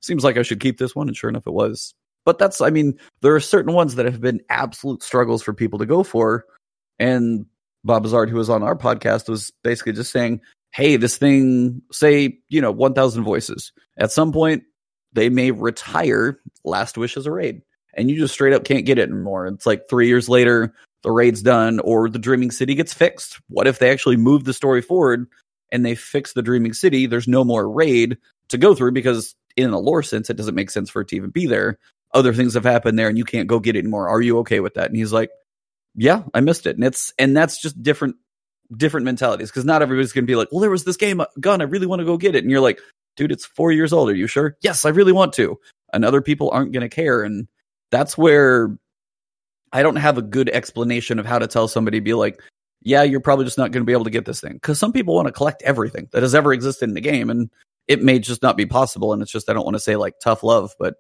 Seems 0.01 0.23
like 0.23 0.38
I 0.38 0.41
should 0.41 0.59
keep 0.59 0.79
this 0.79 0.95
one. 0.95 1.07
And 1.07 1.15
sure 1.15 1.29
enough, 1.29 1.45
it 1.45 1.53
was. 1.53 1.93
But 2.25 2.39
that's, 2.39 2.59
I 2.59 2.71
mean, 2.71 2.97
there 3.21 3.35
are 3.35 3.39
certain 3.39 3.75
ones 3.75 3.93
that 3.95 4.07
have 4.07 4.19
been 4.19 4.41
absolute 4.49 5.03
struggles 5.03 5.43
for 5.43 5.53
people 5.53 5.77
to 5.77 5.85
go 5.85 6.01
for. 6.01 6.43
And 6.97 7.45
Bob 7.83 8.03
Hazard, 8.03 8.31
who 8.31 8.38
was 8.38 8.49
on 8.49 8.63
our 8.63 8.75
podcast, 8.75 9.29
was 9.29 9.51
basically 9.63 9.93
just 9.93 10.11
saying, 10.11 10.41
hey, 10.71 10.97
this 10.97 11.17
thing, 11.17 11.83
say, 11.91 12.39
you 12.49 12.61
know, 12.61 12.71
1,000 12.71 13.23
voices. 13.23 13.71
At 13.99 14.11
some 14.11 14.33
point, 14.33 14.63
they 15.18 15.30
may 15.30 15.49
retire 15.49 16.39
Last 16.63 16.97
Wish 16.97 17.18
as 17.18 17.26
a 17.26 17.32
raid, 17.32 17.63
and 17.95 18.09
you 18.09 18.18
just 18.18 18.36
straight 18.36 18.53
up 18.53 18.63
can't 18.63 18.86
get 18.86 18.99
it 18.99 19.09
anymore. 19.09 19.47
It's 19.47 19.65
like 19.65 19.89
three 19.89 20.07
years 20.07 20.30
later, 20.30 20.76
the 21.01 21.11
raid's 21.11 21.41
done, 21.41 21.80
or 21.80 22.07
the 22.07 22.20
Dreaming 22.20 22.51
City 22.51 22.76
gets 22.76 22.93
fixed. 22.93 23.39
What 23.49 23.65
if 23.65 23.80
they 23.80 23.89
actually 23.89 24.18
move 24.18 24.43
the 24.43 24.53
story 24.53 24.82
forward 24.82 25.28
and 25.72 25.84
they 25.84 25.95
fix 25.95 26.34
the 26.34 26.43
Dreaming 26.43 26.74
City? 26.74 27.07
There's 27.07 27.28
no 27.28 27.43
more 27.43 27.68
raid 27.68 28.20
to 28.49 28.59
go 28.59 28.76
through 28.76 28.91
because, 28.91 29.36
in 29.55 29.72
a 29.72 29.80
lore 29.80 30.03
sense, 30.03 30.30
it 30.30 30.38
doesn't 30.38 30.55
make 30.55 30.70
sense 30.70 30.89
for 30.89 31.01
it 31.01 31.07
to 31.07 31.15
even 31.15 31.32
be 31.32 31.47
there. 31.47 31.80
Other 32.13 32.34
things 32.34 32.53
have 32.53 32.63
happened 32.63 32.99
there, 32.99 33.09
and 33.09 33.18
you 33.18 33.26
can't 33.26 33.47
go 33.47 33.59
get 33.59 33.76
it 33.76 33.80
anymore. 33.80 34.09
Are 34.09 34.22
you 34.22 34.38
okay 34.39 34.59
with 34.59 34.76
that? 34.76 34.88
And 34.88 34.95
he's 34.95 35.11
like, 35.11 35.32
"Yeah, 35.95 36.24
I 36.32 36.41
missed 36.41 36.68
it." 36.68 36.76
And 36.76 36.86
it's 36.86 37.11
and 37.18 37.36
that's 37.36 37.59
just 37.59 37.82
different 37.82 38.18
different 38.76 39.05
mentalities 39.05 39.49
because 39.49 39.65
not 39.65 39.82
everybody's 39.82 40.11
going 40.13 40.26
to 40.26 40.32
be 40.32 40.36
like, 40.36 40.49
well, 40.51 40.61
there 40.61 40.70
was 40.70 40.84
this 40.84 40.97
game 40.97 41.22
uh, 41.22 41.26
gun. 41.39 41.61
I 41.61 41.65
really 41.65 41.88
want 41.88 42.01
to 42.01 42.05
go 42.05 42.18
get 42.18 42.36
it. 42.36 42.43
And 42.43 42.51
you're 42.51 42.61
like, 42.61 42.80
dude, 43.18 43.32
it's 43.32 43.45
four 43.45 43.72
years 43.72 43.91
old. 43.91 44.09
Are 44.09 44.15
you 44.15 44.28
sure? 44.28 44.55
Yes, 44.61 44.86
I 44.86 44.89
really 44.89 45.11
want 45.11 45.34
to. 45.34 45.59
And 45.91 46.05
other 46.05 46.22
people 46.22 46.49
aren't 46.51 46.72
going 46.72 46.88
to 46.88 46.95
care. 46.95 47.24
And 47.24 47.47
that's 47.91 48.18
where 48.18 48.78
I 49.74 49.84
don't 49.84 49.97
have 49.97 50.18
a 50.18 50.22
good 50.22 50.49
explanation 50.49 51.20
of 51.20 51.26
how 51.26 51.39
to 51.39 51.47
tell 51.47 51.68
somebody, 51.68 51.99
be 51.99 52.13
like, 52.13 52.41
yeah, 52.82 53.03
you're 53.03 53.20
probably 53.20 53.45
just 53.45 53.57
not 53.57 53.72
going 53.72 53.82
to 53.82 53.86
be 53.86 53.93
able 53.93 54.05
to 54.05 54.09
get 54.09 54.26
this 54.26 54.39
thing. 54.39 54.53
Because 54.53 54.80
some 54.80 54.93
people 54.93 55.15
want 55.15 55.28
to 55.28 55.34
collect 55.34 55.61
everything 55.63 56.07
that 56.13 56.22
has 56.22 56.36
ever 56.36 56.53
existed 56.53 56.88
in 56.88 56.93
the 56.93 57.01
game. 57.01 57.30
And 57.30 57.49
it 57.88 58.01
may 58.01 58.20
just 58.20 58.41
not 58.41 58.55
be 58.55 58.65
possible. 58.65 59.11
And 59.11 59.22
it's 59.22 59.32
just, 59.32 59.49
I 59.49 59.53
don't 59.53 59.65
want 59.65 59.76
to 59.76 59.82
say 59.82 59.95
like 59.95 60.20
tough 60.22 60.43
love, 60.43 60.74
but 60.80 60.95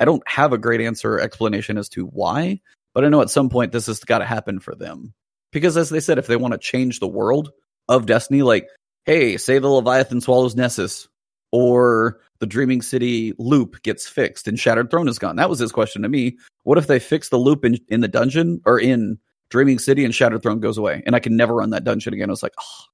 I 0.00 0.04
don't 0.04 0.26
have 0.26 0.52
a 0.52 0.58
great 0.58 0.80
answer 0.80 1.14
or 1.14 1.20
explanation 1.20 1.78
as 1.78 1.88
to 1.90 2.06
why. 2.06 2.60
But 2.94 3.04
I 3.04 3.08
know 3.08 3.20
at 3.20 3.30
some 3.30 3.50
point 3.50 3.72
this 3.72 3.86
has 3.86 4.00
got 4.00 4.18
to 4.18 4.24
happen 4.24 4.58
for 4.58 4.74
them. 4.74 5.14
Because 5.52 5.76
as 5.76 5.90
they 5.90 6.00
said, 6.00 6.18
if 6.18 6.26
they 6.26 6.36
want 6.36 6.52
to 6.52 6.58
change 6.58 7.00
the 7.00 7.08
world 7.08 7.50
of 7.88 8.06
Destiny, 8.06 8.42
like, 8.42 8.68
hey, 9.04 9.36
say 9.36 9.58
the 9.58 9.68
Leviathan 9.68 10.20
swallows 10.20 10.54
Nessus, 10.54 11.08
or 11.52 12.20
the 12.40 12.46
Dreaming 12.46 12.82
City 12.82 13.32
loop 13.38 13.82
gets 13.82 14.08
fixed 14.08 14.46
and 14.46 14.58
Shattered 14.58 14.90
Throne 14.90 15.08
is 15.08 15.18
gone. 15.18 15.36
That 15.36 15.50
was 15.50 15.58
his 15.58 15.72
question 15.72 16.02
to 16.02 16.08
me. 16.08 16.38
What 16.64 16.78
if 16.78 16.86
they 16.86 16.98
fix 16.98 17.28
the 17.28 17.38
loop 17.38 17.64
in, 17.64 17.78
in 17.88 18.00
the 18.00 18.08
dungeon 18.08 18.60
or 18.64 18.78
in 18.78 19.18
Dreaming 19.50 19.78
City 19.78 20.04
and 20.04 20.14
Shattered 20.14 20.42
Throne 20.42 20.60
goes 20.60 20.78
away 20.78 21.02
and 21.06 21.16
I 21.16 21.20
can 21.20 21.36
never 21.36 21.54
run 21.54 21.70
that 21.70 21.84
dungeon 21.84 22.14
again? 22.14 22.28
I 22.28 22.32
was 22.32 22.42
like, 22.42 22.54
oh. 22.60 22.84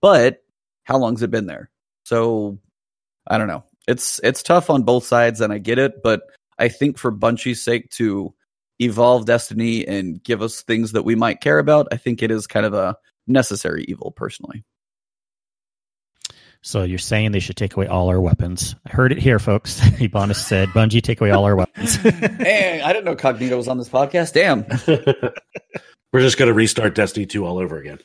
but 0.00 0.42
how 0.84 0.98
long's 0.98 1.22
it 1.22 1.30
been 1.30 1.46
there? 1.46 1.70
So 2.04 2.58
I 3.26 3.38
don't 3.38 3.48
know. 3.48 3.64
It's 3.86 4.20
it's 4.22 4.42
tough 4.42 4.70
on 4.70 4.82
both 4.82 5.04
sides 5.04 5.40
and 5.40 5.52
I 5.52 5.58
get 5.58 5.78
it, 5.78 6.02
but 6.02 6.22
I 6.58 6.68
think 6.68 6.98
for 6.98 7.10
Bungie's 7.10 7.62
sake 7.62 7.90
to 7.92 8.34
evolve 8.80 9.26
Destiny 9.26 9.86
and 9.86 10.22
give 10.22 10.42
us 10.42 10.62
things 10.62 10.92
that 10.92 11.04
we 11.04 11.14
might 11.14 11.40
care 11.40 11.58
about, 11.58 11.88
I 11.92 11.96
think 11.96 12.22
it 12.22 12.30
is 12.30 12.46
kind 12.46 12.66
of 12.66 12.74
a 12.74 12.96
necessary 13.26 13.84
evil 13.88 14.10
personally. 14.10 14.64
So 16.62 16.82
you're 16.82 16.98
saying 16.98 17.32
they 17.32 17.40
should 17.40 17.56
take 17.56 17.74
away 17.74 17.86
all 17.86 18.08
our 18.08 18.20
weapons. 18.20 18.74
I 18.86 18.90
heard 18.90 19.12
it 19.12 19.18
here, 19.18 19.38
folks. 19.38 19.80
Ebontis 19.98 20.36
said, 20.36 20.68
Bungie, 20.70 21.02
take 21.02 21.20
away 21.20 21.30
all 21.30 21.44
our 21.44 21.56
weapons. 21.56 21.94
hey, 21.96 22.82
I 22.84 22.92
didn't 22.92 23.06
know 23.06 23.16
Cognito 23.16 23.56
was 23.56 23.68
on 23.68 23.78
this 23.78 23.88
podcast. 23.88 24.34
Damn. 24.34 24.66
We're 26.12 26.20
just 26.20 26.36
going 26.36 26.48
to 26.48 26.54
restart 26.54 26.94
Destiny 26.94 27.24
2 27.24 27.46
all 27.46 27.58
over 27.58 27.78
again. 27.78 27.98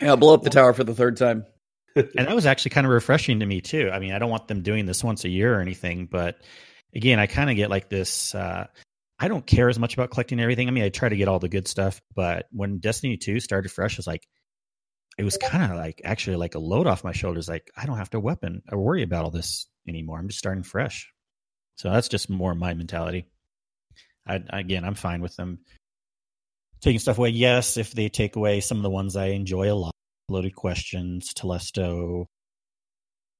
Yeah, 0.00 0.16
blow 0.16 0.34
up 0.34 0.42
the 0.42 0.50
tower 0.50 0.72
for 0.72 0.84
the 0.84 0.94
third 0.94 1.16
time. 1.16 1.44
and 1.96 2.08
that 2.14 2.34
was 2.34 2.46
actually 2.46 2.70
kind 2.70 2.86
of 2.86 2.92
refreshing 2.92 3.40
to 3.40 3.46
me, 3.46 3.60
too. 3.60 3.90
I 3.92 3.98
mean, 3.98 4.12
I 4.12 4.18
don't 4.18 4.30
want 4.30 4.46
them 4.46 4.62
doing 4.62 4.86
this 4.86 5.02
once 5.02 5.24
a 5.24 5.28
year 5.28 5.56
or 5.56 5.60
anything, 5.60 6.06
but 6.06 6.36
again, 6.94 7.18
I 7.18 7.26
kind 7.26 7.50
of 7.50 7.56
get 7.56 7.70
like 7.70 7.88
this. 7.88 8.34
Uh, 8.34 8.66
I 9.18 9.28
don't 9.28 9.46
care 9.46 9.68
as 9.68 9.78
much 9.78 9.94
about 9.94 10.10
collecting 10.10 10.40
everything. 10.40 10.68
I 10.68 10.70
mean, 10.70 10.84
I 10.84 10.90
try 10.90 11.08
to 11.08 11.16
get 11.16 11.28
all 11.28 11.38
the 11.38 11.48
good 11.48 11.66
stuff, 11.66 12.00
but 12.14 12.46
when 12.52 12.78
Destiny 12.78 13.16
2 13.16 13.40
started 13.40 13.70
fresh, 13.70 13.96
I 13.96 13.98
was 13.98 14.06
like, 14.06 14.26
it 15.18 15.24
was 15.24 15.36
kind 15.36 15.70
of 15.70 15.78
like 15.78 16.00
actually 16.04 16.36
like 16.36 16.54
a 16.54 16.58
load 16.58 16.86
off 16.86 17.04
my 17.04 17.12
shoulders. 17.12 17.48
Like 17.48 17.70
I 17.76 17.86
don't 17.86 17.98
have 17.98 18.10
to 18.10 18.20
weapon 18.20 18.62
or 18.70 18.78
worry 18.78 19.02
about 19.02 19.24
all 19.24 19.30
this 19.30 19.66
anymore. 19.86 20.18
I'm 20.18 20.28
just 20.28 20.38
starting 20.38 20.62
fresh. 20.62 21.12
So 21.76 21.90
that's 21.90 22.08
just 22.08 22.30
more 22.30 22.54
my 22.54 22.74
mentality. 22.74 23.26
I, 24.26 24.40
again, 24.50 24.84
I'm 24.84 24.94
fine 24.94 25.20
with 25.20 25.36
them 25.36 25.60
taking 26.80 26.98
stuff 26.98 27.18
away. 27.18 27.30
Yes, 27.30 27.76
if 27.76 27.92
they 27.92 28.08
take 28.08 28.36
away 28.36 28.60
some 28.60 28.76
of 28.76 28.82
the 28.82 28.90
ones 28.90 29.16
I 29.16 29.26
enjoy 29.26 29.72
a 29.72 29.74
lot, 29.74 29.94
loaded 30.28 30.54
questions, 30.54 31.32
Telesto, 31.34 32.26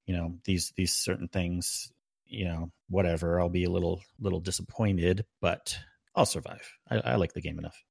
you 0.07 0.17
know, 0.17 0.35
these 0.45 0.73
these 0.77 0.93
certain 0.93 1.29
things, 1.29 1.93
you 2.27 2.47
know, 2.47 2.71
whatever. 2.89 3.41
I'll 3.41 3.49
be 3.49 3.65
a 3.65 3.71
little 3.71 4.03
little 4.19 4.41
disappointed, 4.41 5.25
but 5.41 5.79
I'll 6.15 6.27
survive. 6.27 6.69
I, 6.91 6.99
I 6.99 7.15
like 7.17 7.33
the 7.33 7.41
game 7.41 7.59
enough. 7.59 7.85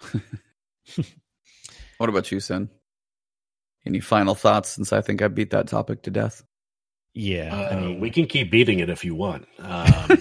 what 1.98 2.10
about 2.10 2.30
you, 2.30 2.40
Sin? 2.40 2.68
Any 3.86 4.00
final 4.00 4.34
thoughts 4.34 4.70
since 4.70 4.92
I 4.92 5.00
think 5.00 5.20
I 5.22 5.28
beat 5.28 5.50
that 5.50 5.68
topic 5.68 6.02
to 6.02 6.10
death? 6.10 6.42
Yeah, 7.14 7.54
uh, 7.54 7.76
I 7.76 7.80
mean, 7.80 8.00
we 8.00 8.10
can 8.10 8.26
keep 8.26 8.50
beating 8.50 8.80
it 8.80 8.90
if 8.90 9.04
you 9.04 9.14
want. 9.14 9.46
Um, 9.60 9.66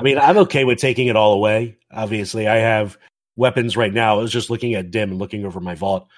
I 0.00 0.02
mean, 0.02 0.18
I'm 0.18 0.38
okay 0.38 0.64
with 0.64 0.78
taking 0.78 1.06
it 1.06 1.14
all 1.14 1.34
away. 1.34 1.76
Obviously, 1.92 2.48
I 2.48 2.56
have 2.56 2.98
weapons 3.36 3.76
right 3.76 3.92
now. 3.92 4.18
I 4.18 4.22
was 4.22 4.32
just 4.32 4.50
looking 4.50 4.74
at 4.74 4.90
Dim 4.90 5.10
and 5.10 5.18
looking 5.18 5.44
over 5.44 5.60
my 5.60 5.76
vault. 5.76 6.08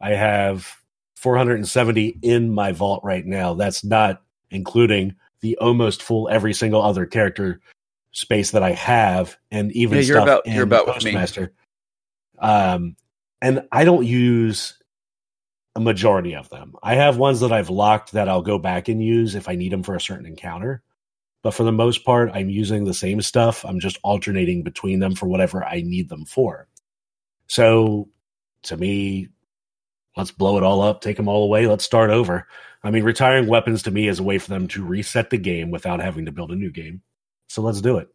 I 0.00 0.10
have 0.10 0.76
470 1.16 2.18
in 2.22 2.52
my 2.52 2.70
vault 2.70 3.02
right 3.02 3.26
now. 3.26 3.54
That's 3.54 3.82
not 3.82 4.22
including 4.50 5.16
the 5.40 5.56
almost 5.58 6.02
full 6.02 6.28
every 6.28 6.54
single 6.54 6.82
other 6.82 7.04
character 7.04 7.60
space 8.12 8.52
that 8.52 8.62
I 8.62 8.72
have, 8.72 9.36
and 9.50 9.72
even 9.72 9.98
yeah, 9.98 10.04
you're 10.04 10.16
stuff 10.16 10.24
about, 10.24 10.46
in 10.46 10.54
you're 10.54 10.64
about 10.64 10.86
Postmaster. 10.86 11.52
Um, 12.38 12.96
and 13.42 13.66
I 13.72 13.84
don't 13.84 14.06
use 14.06 14.77
a 15.78 15.80
majority 15.80 16.34
of 16.34 16.48
them. 16.48 16.74
I 16.82 16.96
have 16.96 17.16
ones 17.16 17.40
that 17.40 17.52
I've 17.52 17.70
locked 17.70 18.12
that 18.12 18.28
I'll 18.28 18.42
go 18.42 18.58
back 18.58 18.88
and 18.88 19.00
use 19.00 19.36
if 19.36 19.48
I 19.48 19.54
need 19.54 19.70
them 19.70 19.84
for 19.84 19.94
a 19.94 20.00
certain 20.00 20.26
encounter. 20.26 20.82
But 21.44 21.54
for 21.54 21.62
the 21.62 21.70
most 21.70 22.04
part, 22.04 22.32
I'm 22.34 22.50
using 22.50 22.84
the 22.84 22.92
same 22.92 23.22
stuff. 23.22 23.64
I'm 23.64 23.78
just 23.78 23.96
alternating 24.02 24.64
between 24.64 24.98
them 24.98 25.14
for 25.14 25.26
whatever 25.26 25.64
I 25.64 25.82
need 25.82 26.08
them 26.08 26.24
for. 26.24 26.66
So 27.46 28.08
to 28.64 28.76
me, 28.76 29.28
let's 30.16 30.32
blow 30.32 30.58
it 30.58 30.64
all 30.64 30.82
up, 30.82 31.00
take 31.00 31.16
them 31.16 31.28
all 31.28 31.44
away, 31.44 31.68
let's 31.68 31.84
start 31.84 32.10
over. 32.10 32.48
I 32.82 32.90
mean, 32.90 33.04
retiring 33.04 33.46
weapons 33.46 33.84
to 33.84 33.92
me 33.92 34.08
is 34.08 34.18
a 34.18 34.24
way 34.24 34.38
for 34.38 34.50
them 34.50 34.66
to 34.68 34.84
reset 34.84 35.30
the 35.30 35.38
game 35.38 35.70
without 35.70 36.00
having 36.00 36.26
to 36.26 36.32
build 36.32 36.50
a 36.50 36.56
new 36.56 36.72
game. 36.72 37.02
So 37.48 37.62
let's 37.62 37.80
do 37.80 37.98
it. 37.98 38.08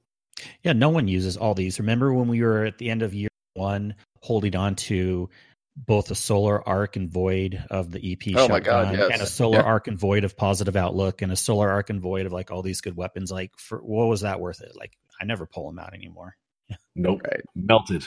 Yeah, 0.64 0.74
no 0.74 0.90
one 0.90 1.08
uses 1.08 1.38
all 1.38 1.54
these. 1.54 1.80
Remember 1.80 2.14
when 2.14 2.28
we 2.28 2.42
were 2.42 2.66
at 2.66 2.78
the 2.78 2.90
end 2.90 3.04
of 3.04 3.14
year 3.14 3.30
one 3.54 3.96
holding 4.22 4.56
on 4.56 4.76
to 4.76 5.30
both 5.76 6.12
a 6.12 6.16
solar 6.16 6.68
arc 6.68 6.96
and 6.96 7.10
void 7.10 7.64
of 7.72 7.92
the 7.92 8.12
EP 8.12 8.36
oh 8.38 8.48
my 8.48 8.60
God, 8.60 8.96
yes. 8.96 9.10
and 9.12 9.22
a 9.22 9.26
solar 9.26 9.60
yeah. 9.60 9.64
arc 9.64 9.88
and 9.88 9.98
void 9.98 10.24
of 10.24 10.38
positive 10.38 10.76
outlook 10.76 11.22
and 11.22 11.32
a 11.32 11.36
solar 11.36 11.70
arc 11.70 11.90
and 11.90 12.02
void 12.02 12.26
of 12.26 12.32
like 12.32 12.52
all 12.52 12.62
these 12.62 12.82
good 12.82 12.96
weapons. 12.96 13.32
Like, 13.32 13.52
for 13.58 13.80
what 13.80 14.06
was 14.06 14.22
that 14.22 14.40
worth 14.40 14.62
it? 14.62 14.76
Like, 14.76 14.98
I 15.20 15.26
never 15.26 15.46
pull 15.46 15.68
them 15.68 15.80
out 15.80 15.94
anymore. 15.94 16.36
Nope. 16.96 17.22
Right. 17.26 17.42
Melted. 17.56 18.06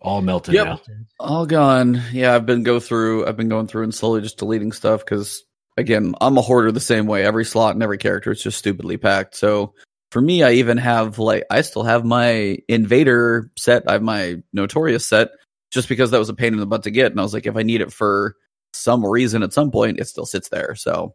All 0.00 0.20
melted 0.20 0.54
yep. 0.54 0.66
now. 0.66 0.80
All 1.18 1.46
gone. 1.46 2.02
Yeah, 2.12 2.34
I've 2.34 2.44
been 2.44 2.62
go 2.62 2.78
through. 2.78 3.26
I've 3.26 3.38
been 3.38 3.48
going 3.48 3.66
through 3.66 3.84
and 3.84 3.94
slowly 3.94 4.20
just 4.20 4.38
deleting 4.38 4.72
stuff 4.72 5.00
because 5.00 5.44
again, 5.78 6.14
I'm 6.20 6.36
a 6.36 6.42
hoarder 6.42 6.70
the 6.70 6.80
same 6.80 7.06
way. 7.06 7.24
Every 7.24 7.44
slot 7.44 7.74
and 7.74 7.82
every 7.82 7.98
character 7.98 8.30
is 8.30 8.42
just 8.42 8.58
stupidly 8.58 8.98
packed. 8.98 9.34
So 9.34 9.74
for 10.10 10.20
me, 10.20 10.42
I 10.42 10.52
even 10.52 10.76
have 10.76 11.18
like 11.18 11.44
I 11.50 11.62
still 11.62 11.84
have 11.84 12.04
my 12.04 12.58
Invader 12.68 13.50
set. 13.56 13.84
I 13.88 13.92
have 13.92 14.02
my 14.02 14.36
Notorious 14.52 15.06
set 15.08 15.30
just 15.70 15.88
because 15.88 16.10
that 16.10 16.18
was 16.18 16.28
a 16.28 16.34
pain 16.34 16.52
in 16.52 16.60
the 16.60 16.66
butt 16.66 16.84
to 16.84 16.90
get. 16.90 17.12
And 17.12 17.20
I 17.20 17.22
was 17.22 17.34
like, 17.34 17.46
if 17.46 17.56
I 17.56 17.62
need 17.62 17.80
it 17.80 17.92
for 17.92 18.36
some 18.72 19.04
reason 19.04 19.42
at 19.42 19.52
some 19.52 19.70
point, 19.70 20.00
it 20.00 20.06
still 20.08 20.26
sits 20.26 20.48
there. 20.48 20.74
So 20.74 21.14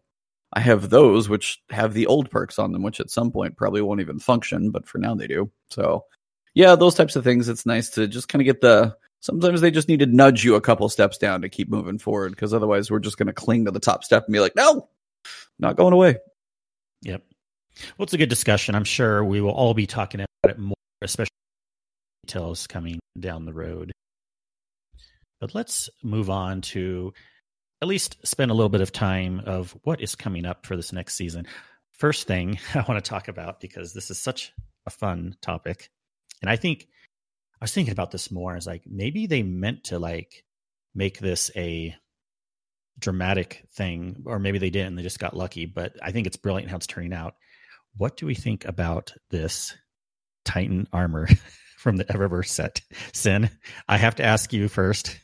I 0.54 0.60
have 0.60 0.90
those 0.90 1.30
which 1.30 1.62
have 1.70 1.94
the 1.94 2.08
old 2.08 2.30
perks 2.30 2.60
on 2.60 2.72
them, 2.72 2.84
which 2.84 3.00
at 3.00 3.10
some 3.10 3.32
point 3.32 3.58
probably 3.58 3.82
won't 3.82 4.02
even 4.02 4.20
function, 4.20 4.72
but 4.72 4.88
for 4.88 5.00
now 5.00 5.16
they 5.16 5.28
do. 5.28 5.52
So 5.70 6.06
yeah, 6.54 6.76
those 6.76 6.96
types 6.96 7.16
of 7.16 7.24
things. 7.24 7.50
It's 7.50 7.66
nice 7.66 7.90
to 7.92 8.08
just 8.08 8.30
kind 8.30 8.42
of 8.42 8.46
get 8.46 8.62
the. 8.62 8.96
Sometimes 9.22 9.62
they 9.62 9.72
just 9.72 9.88
need 9.88 10.02
to 10.02 10.06
nudge 10.06 10.44
you 10.44 10.56
a 10.56 10.62
couple 10.62 10.90
steps 10.90 11.18
down 11.18 11.42
to 11.42 11.50
keep 11.50 11.70
moving 11.70 11.98
forward 11.98 12.32
because 12.32 12.54
otherwise 12.54 12.92
we're 12.92 13.00
just 13.00 13.18
going 13.18 13.28
to 13.28 13.34
cling 13.34 13.66
to 13.66 13.72
the 13.72 13.80
top 13.80 14.04
step 14.04 14.26
and 14.26 14.34
be 14.34 14.42
like, 14.42 14.56
no, 14.56 14.90
not 15.58 15.78
going 15.78 15.94
away. 15.94 16.18
Yep. 17.04 17.24
Well, 17.98 18.04
it's 18.04 18.14
a 18.14 18.18
good 18.18 18.30
discussion. 18.30 18.76
I'm 18.76 18.84
sure 18.84 19.24
we 19.24 19.40
will 19.40 19.54
all 19.54 19.74
be 19.74 19.88
talking 19.88 20.20
about 20.20 20.56
it 20.56 20.60
more, 20.60 20.76
especially 21.02 21.30
details 22.28 22.68
coming 22.68 23.00
down 23.18 23.46
the 23.46 23.54
road. 23.54 23.94
But 25.44 25.54
let's 25.54 25.90
move 26.02 26.30
on 26.30 26.62
to 26.62 27.14
at 27.82 27.90
least 27.90 28.16
spend 28.26 28.50
a 28.50 28.54
little 28.54 28.70
bit 28.70 28.80
of 28.80 28.94
time 28.94 29.42
of 29.46 29.78
what 29.84 30.00
is 30.00 30.16
coming 30.16 30.46
up 30.46 30.66
for 30.66 30.78
this 30.78 30.94
next 30.94 31.16
season. 31.16 31.48
First 31.92 32.28
thing 32.28 32.60
I 32.74 32.86
want 32.88 33.04
to 33.04 33.10
talk 33.10 33.28
about 33.28 33.60
because 33.60 33.92
this 33.92 34.10
is 34.10 34.18
such 34.18 34.54
a 34.86 34.90
fun 34.90 35.36
topic 35.42 35.90
and 36.42 36.50
I 36.50 36.56
think 36.56 36.88
I 37.60 37.66
was 37.66 37.74
thinking 37.74 37.92
about 37.92 38.12
this 38.12 38.32
more 38.32 38.56
as 38.56 38.66
like 38.66 38.84
maybe 38.88 39.28
they 39.28 39.44
meant 39.44 39.84
to 39.86 40.00
like 40.00 40.46
make 40.96 41.20
this 41.20 41.52
a 41.58 41.94
dramatic 42.98 43.66
thing, 43.74 44.24
or 44.26 44.40
maybe 44.40 44.60
they 44.60 44.70
didn't. 44.70 44.96
They 44.96 45.04
just 45.04 45.20
got 45.20 45.36
lucky. 45.36 45.66
But 45.66 45.98
I 46.02 46.14
think 46.14 46.26
it's 46.26 46.38
brilliant 46.38 46.72
how 46.72 46.78
it's 46.78 46.88
turning 46.88 47.12
out. 47.12 47.36
What 47.98 48.16
do 48.16 48.26
we 48.26 48.34
think 48.34 48.64
about 48.64 49.12
this 49.30 49.76
Titan 50.46 50.88
armor 50.94 51.28
from 51.78 51.98
the 51.98 52.06
Eververse 52.06 52.48
set? 52.48 52.80
Sin, 53.12 53.50
I 53.90 53.98
have 53.98 54.16
to 54.16 54.24
ask 54.24 54.54
you 54.54 54.70
first. 54.70 55.20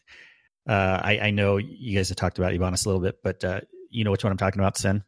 Uh, 0.69 1.01
I, 1.03 1.19
I, 1.19 1.31
know 1.31 1.57
you 1.57 1.97
guys 1.97 2.09
have 2.09 2.17
talked 2.17 2.37
about 2.37 2.53
Ebontis 2.53 2.85
a 2.85 2.89
little 2.89 3.01
bit, 3.01 3.23
but 3.23 3.43
uh, 3.43 3.61
you 3.89 4.03
know 4.03 4.11
which 4.11 4.23
one 4.23 4.29
I'm 4.29 4.37
talking 4.37 4.59
about, 4.59 4.77
Sin? 4.77 5.03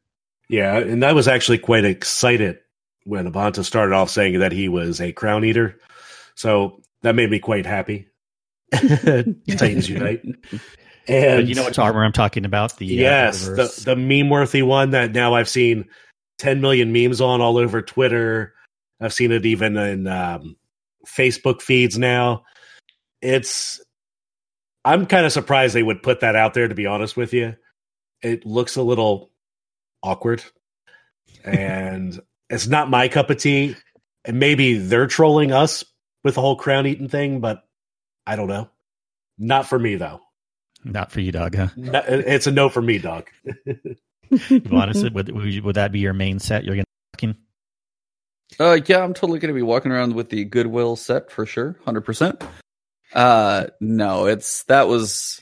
Yeah, 0.49 0.79
and 0.79 1.05
I 1.05 1.13
was 1.13 1.27
actually 1.27 1.59
quite 1.59 1.85
excited 1.85 2.57
when 3.03 3.31
Ebontis 3.31 3.65
started 3.65 3.93
off 3.93 4.09
saying 4.09 4.39
that 4.39 4.51
he 4.51 4.69
was 4.69 4.99
a 4.99 5.11
crown 5.11 5.45
eater. 5.45 5.79
So 6.33 6.81
that 7.03 7.13
made 7.13 7.29
me 7.29 7.37
quite 7.37 7.67
happy. 7.67 8.07
Titans 8.71 9.87
Unite. 9.87 10.23
And 11.07 11.37
but 11.37 11.45
you 11.45 11.53
know 11.53 11.65
which 11.65 11.77
armor 11.77 12.03
I'm 12.03 12.11
talking 12.11 12.45
about? 12.45 12.77
The 12.77 12.87
uh, 12.97 13.01
yes, 13.01 13.47
uh, 13.47 13.53
the 13.53 13.83
the 13.85 13.95
meme 13.95 14.31
worthy 14.31 14.63
one 14.63 14.89
that 14.91 15.11
now 15.11 15.35
I've 15.35 15.49
seen 15.49 15.85
10 16.39 16.59
million 16.59 16.91
memes 16.91 17.21
on 17.21 17.39
all 17.39 17.57
over 17.57 17.83
Twitter. 17.83 18.55
I've 18.99 19.13
seen 19.13 19.31
it 19.31 19.45
even 19.45 19.77
in 19.77 20.07
um, 20.07 20.55
Facebook 21.05 21.61
feeds 21.61 21.99
now. 21.99 22.45
It's 23.21 23.79
I'm 24.83 25.05
kind 25.05 25.25
of 25.25 25.31
surprised 25.31 25.75
they 25.75 25.83
would 25.83 26.03
put 26.03 26.21
that 26.21 26.35
out 26.35 26.53
there. 26.53 26.67
To 26.67 26.75
be 26.75 26.85
honest 26.85 27.15
with 27.15 27.33
you, 27.33 27.55
it 28.21 28.45
looks 28.45 28.75
a 28.75 28.83
little 28.83 29.31
awkward, 30.03 30.43
and 31.43 32.19
it's 32.49 32.67
not 32.67 32.89
my 32.89 33.07
cup 33.07 33.29
of 33.29 33.37
tea. 33.37 33.75
And 34.23 34.39
maybe 34.39 34.75
they're 34.77 35.07
trolling 35.07 35.51
us 35.51 35.83
with 36.23 36.35
the 36.35 36.41
whole 36.41 36.55
crown 36.55 36.85
eating 36.85 37.09
thing, 37.09 37.39
but 37.39 37.63
I 38.27 38.35
don't 38.35 38.47
know. 38.47 38.69
Not 39.39 39.67
for 39.67 39.79
me 39.79 39.95
though. 39.95 40.21
Not 40.83 41.11
for 41.11 41.19
you, 41.19 41.31
dog. 41.31 41.55
Huh? 41.55 41.67
it's 41.75 42.47
a 42.47 42.51
no 42.51 42.69
for 42.69 42.81
me, 42.81 42.97
dog. 42.97 43.27
Honestly, 44.71 45.09
would, 45.13 45.63
would 45.63 45.75
that 45.75 45.91
be 45.91 45.99
your 45.99 46.13
main 46.13 46.39
set? 46.39 46.63
You're 46.63 46.75
gonna. 46.75 47.35
Uh, 48.59 48.79
yeah, 48.85 49.03
I'm 49.03 49.13
totally 49.13 49.39
going 49.39 49.53
to 49.53 49.57
be 49.57 49.61
walking 49.61 49.91
around 49.93 50.13
with 50.13 50.29
the 50.29 50.43
Goodwill 50.43 50.97
set 50.97 51.31
for 51.31 51.45
sure, 51.45 51.77
hundred 51.85 52.01
percent. 52.01 52.43
Uh, 53.13 53.67
no, 53.79 54.25
it's 54.25 54.63
that 54.63 54.87
was. 54.87 55.41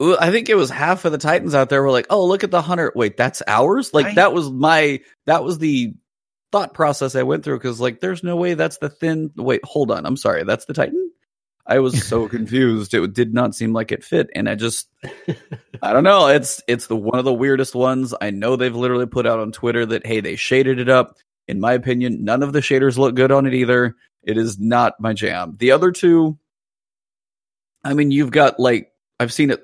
I 0.00 0.30
think 0.30 0.48
it 0.48 0.54
was 0.54 0.70
half 0.70 1.04
of 1.04 1.12
the 1.12 1.18
Titans 1.18 1.54
out 1.54 1.68
there 1.68 1.82
were 1.82 1.90
like, 1.90 2.06
"Oh, 2.08 2.24
look 2.24 2.44
at 2.44 2.50
the 2.50 2.62
hunter." 2.62 2.92
Wait, 2.94 3.16
that's 3.16 3.42
ours. 3.46 3.92
Like 3.92 4.14
that 4.14 4.32
was 4.32 4.50
my 4.50 5.00
that 5.26 5.44
was 5.44 5.58
the 5.58 5.94
thought 6.52 6.74
process 6.74 7.14
I 7.14 7.22
went 7.22 7.44
through 7.44 7.58
because 7.58 7.80
like 7.80 8.00
there's 8.00 8.22
no 8.22 8.36
way 8.36 8.54
that's 8.54 8.78
the 8.78 8.88
thin 8.88 9.30
wait, 9.36 9.64
hold 9.64 9.90
on. 9.90 10.06
I'm 10.06 10.16
sorry, 10.16 10.44
that's 10.44 10.64
the 10.64 10.74
Titan? 10.74 11.10
I 11.66 11.78
was 11.78 12.06
so 12.06 12.28
confused. 12.28 12.94
It 12.94 13.12
did 13.12 13.32
not 13.32 13.54
seem 13.54 13.72
like 13.72 13.92
it 13.92 14.04
fit. 14.04 14.30
And 14.34 14.48
I 14.48 14.54
just 14.54 14.88
I 15.82 15.92
don't 15.92 16.04
know. 16.04 16.28
It's 16.28 16.62
it's 16.66 16.86
the 16.86 16.96
one 16.96 17.18
of 17.18 17.24
the 17.24 17.32
weirdest 17.32 17.74
ones. 17.74 18.14
I 18.20 18.30
know 18.30 18.56
they've 18.56 18.74
literally 18.74 19.06
put 19.06 19.26
out 19.26 19.38
on 19.38 19.52
Twitter 19.52 19.86
that 19.86 20.06
hey, 20.06 20.20
they 20.20 20.36
shaded 20.36 20.78
it 20.78 20.88
up. 20.88 21.16
In 21.48 21.60
my 21.60 21.72
opinion, 21.72 22.24
none 22.24 22.42
of 22.42 22.52
the 22.52 22.60
shaders 22.60 22.96
look 22.96 23.14
good 23.14 23.32
on 23.32 23.46
it 23.46 23.54
either. 23.54 23.96
It 24.22 24.36
is 24.36 24.58
not 24.58 25.00
my 25.00 25.14
jam. 25.14 25.56
The 25.58 25.72
other 25.72 25.90
two, 25.90 26.38
I 27.84 27.94
mean, 27.94 28.10
you've 28.10 28.30
got 28.30 28.60
like 28.60 28.92
I've 29.18 29.32
seen 29.32 29.50
it 29.50 29.62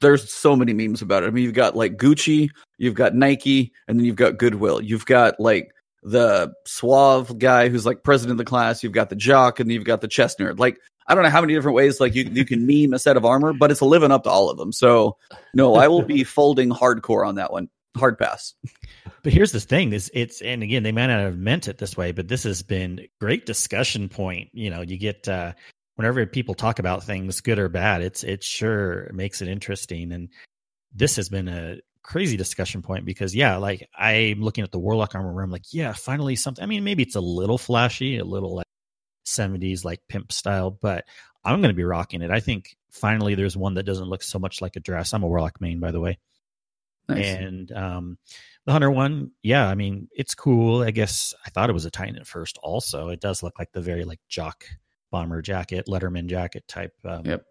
there's 0.00 0.32
so 0.32 0.56
many 0.56 0.72
memes 0.72 1.02
about 1.02 1.22
it. 1.22 1.26
I 1.26 1.30
mean, 1.30 1.44
you've 1.44 1.54
got 1.54 1.76
like 1.76 1.96
Gucci, 1.96 2.50
you've 2.78 2.94
got 2.94 3.14
Nike, 3.14 3.72
and 3.86 3.98
then 3.98 4.04
you've 4.04 4.16
got 4.16 4.38
Goodwill. 4.38 4.80
You've 4.80 5.06
got 5.06 5.38
like 5.38 5.72
the 6.02 6.52
suave 6.66 7.38
guy 7.38 7.68
who's 7.68 7.86
like 7.86 8.02
president 8.02 8.32
of 8.32 8.38
the 8.38 8.48
class. 8.48 8.82
You've 8.82 8.92
got 8.92 9.10
the 9.10 9.16
jock, 9.16 9.60
and 9.60 9.70
you've 9.70 9.84
got 9.84 10.00
the 10.00 10.08
chest 10.08 10.38
nerd. 10.38 10.58
Like 10.58 10.78
I 11.06 11.14
don't 11.14 11.24
know 11.24 11.30
how 11.30 11.40
many 11.40 11.54
different 11.54 11.76
ways 11.76 12.00
like 12.00 12.14
you 12.14 12.24
you 12.24 12.44
can 12.44 12.66
meme 12.66 12.92
a 12.92 12.98
set 12.98 13.16
of 13.16 13.24
armor, 13.24 13.52
but 13.52 13.70
it's 13.70 13.82
living 13.82 14.12
up 14.12 14.24
to 14.24 14.30
all 14.30 14.50
of 14.50 14.58
them. 14.58 14.72
So 14.72 15.16
no, 15.54 15.74
I 15.74 15.88
will 15.88 16.02
be 16.02 16.24
folding 16.24 16.70
hardcore 16.70 17.26
on 17.26 17.36
that 17.36 17.52
one. 17.52 17.68
Hard 17.96 18.18
pass. 18.18 18.54
But 19.22 19.32
here's 19.32 19.52
the 19.52 19.60
thing: 19.60 19.92
is 19.92 20.10
it's 20.14 20.40
and 20.40 20.62
again 20.62 20.82
they 20.82 20.92
might 20.92 21.06
not 21.06 21.20
have 21.20 21.38
meant 21.38 21.68
it 21.68 21.78
this 21.78 21.96
way, 21.96 22.12
but 22.12 22.28
this 22.28 22.44
has 22.44 22.62
been 22.62 23.06
great 23.20 23.46
discussion 23.46 24.08
point. 24.08 24.50
You 24.52 24.70
know, 24.70 24.82
you 24.82 24.96
get 24.96 25.28
uh, 25.28 25.52
whenever 26.00 26.24
people 26.24 26.54
talk 26.54 26.78
about 26.78 27.04
things, 27.04 27.42
good 27.42 27.58
or 27.58 27.68
bad, 27.68 28.00
it's 28.00 28.24
it 28.24 28.42
sure 28.42 29.10
makes 29.12 29.42
it 29.42 29.48
interesting. 29.48 30.12
And 30.12 30.30
this 30.94 31.16
has 31.16 31.28
been 31.28 31.46
a 31.46 31.76
crazy 32.02 32.38
discussion 32.38 32.80
point 32.80 33.04
because 33.04 33.34
yeah, 33.34 33.58
like 33.58 33.86
I'm 33.94 34.40
looking 34.40 34.64
at 34.64 34.72
the 34.72 34.78
Warlock 34.78 35.14
armor 35.14 35.30
room, 35.30 35.44
I'm 35.44 35.50
like 35.50 35.74
yeah, 35.74 35.92
finally 35.92 36.36
something. 36.36 36.62
I 36.64 36.66
mean, 36.66 36.84
maybe 36.84 37.02
it's 37.02 37.16
a 37.16 37.20
little 37.20 37.58
flashy, 37.58 38.16
a 38.16 38.24
little 38.24 38.54
like 38.54 38.66
70s 39.26 39.84
like 39.84 40.00
pimp 40.08 40.32
style, 40.32 40.70
but 40.70 41.04
I'm 41.44 41.60
going 41.60 41.74
to 41.74 41.76
be 41.76 41.84
rocking 41.84 42.22
it. 42.22 42.30
I 42.30 42.40
think 42.40 42.78
finally 42.90 43.34
there's 43.34 43.58
one 43.58 43.74
that 43.74 43.82
doesn't 43.82 44.08
look 44.08 44.22
so 44.22 44.38
much 44.38 44.62
like 44.62 44.76
a 44.76 44.80
dress. 44.80 45.12
I'm 45.12 45.22
a 45.22 45.28
Warlock 45.28 45.60
main, 45.60 45.80
by 45.80 45.90
the 45.90 46.00
way. 46.00 46.18
Nice. 47.10 47.26
And 47.26 47.72
um, 47.72 48.16
the 48.64 48.72
Hunter 48.72 48.90
one, 48.90 49.32
yeah, 49.42 49.68
I 49.68 49.74
mean, 49.74 50.08
it's 50.12 50.34
cool. 50.34 50.82
I 50.82 50.92
guess 50.92 51.34
I 51.44 51.50
thought 51.50 51.68
it 51.68 51.74
was 51.74 51.84
a 51.84 51.90
Titan 51.90 52.16
at 52.16 52.26
first. 52.26 52.56
Also, 52.62 53.10
it 53.10 53.20
does 53.20 53.42
look 53.42 53.58
like 53.58 53.72
the 53.72 53.82
very 53.82 54.04
like 54.04 54.20
jock 54.30 54.64
bomber 55.10 55.42
jacket, 55.42 55.86
Letterman 55.86 56.26
jacket 56.26 56.66
type 56.68 56.92
um, 57.04 57.24
yep. 57.24 57.44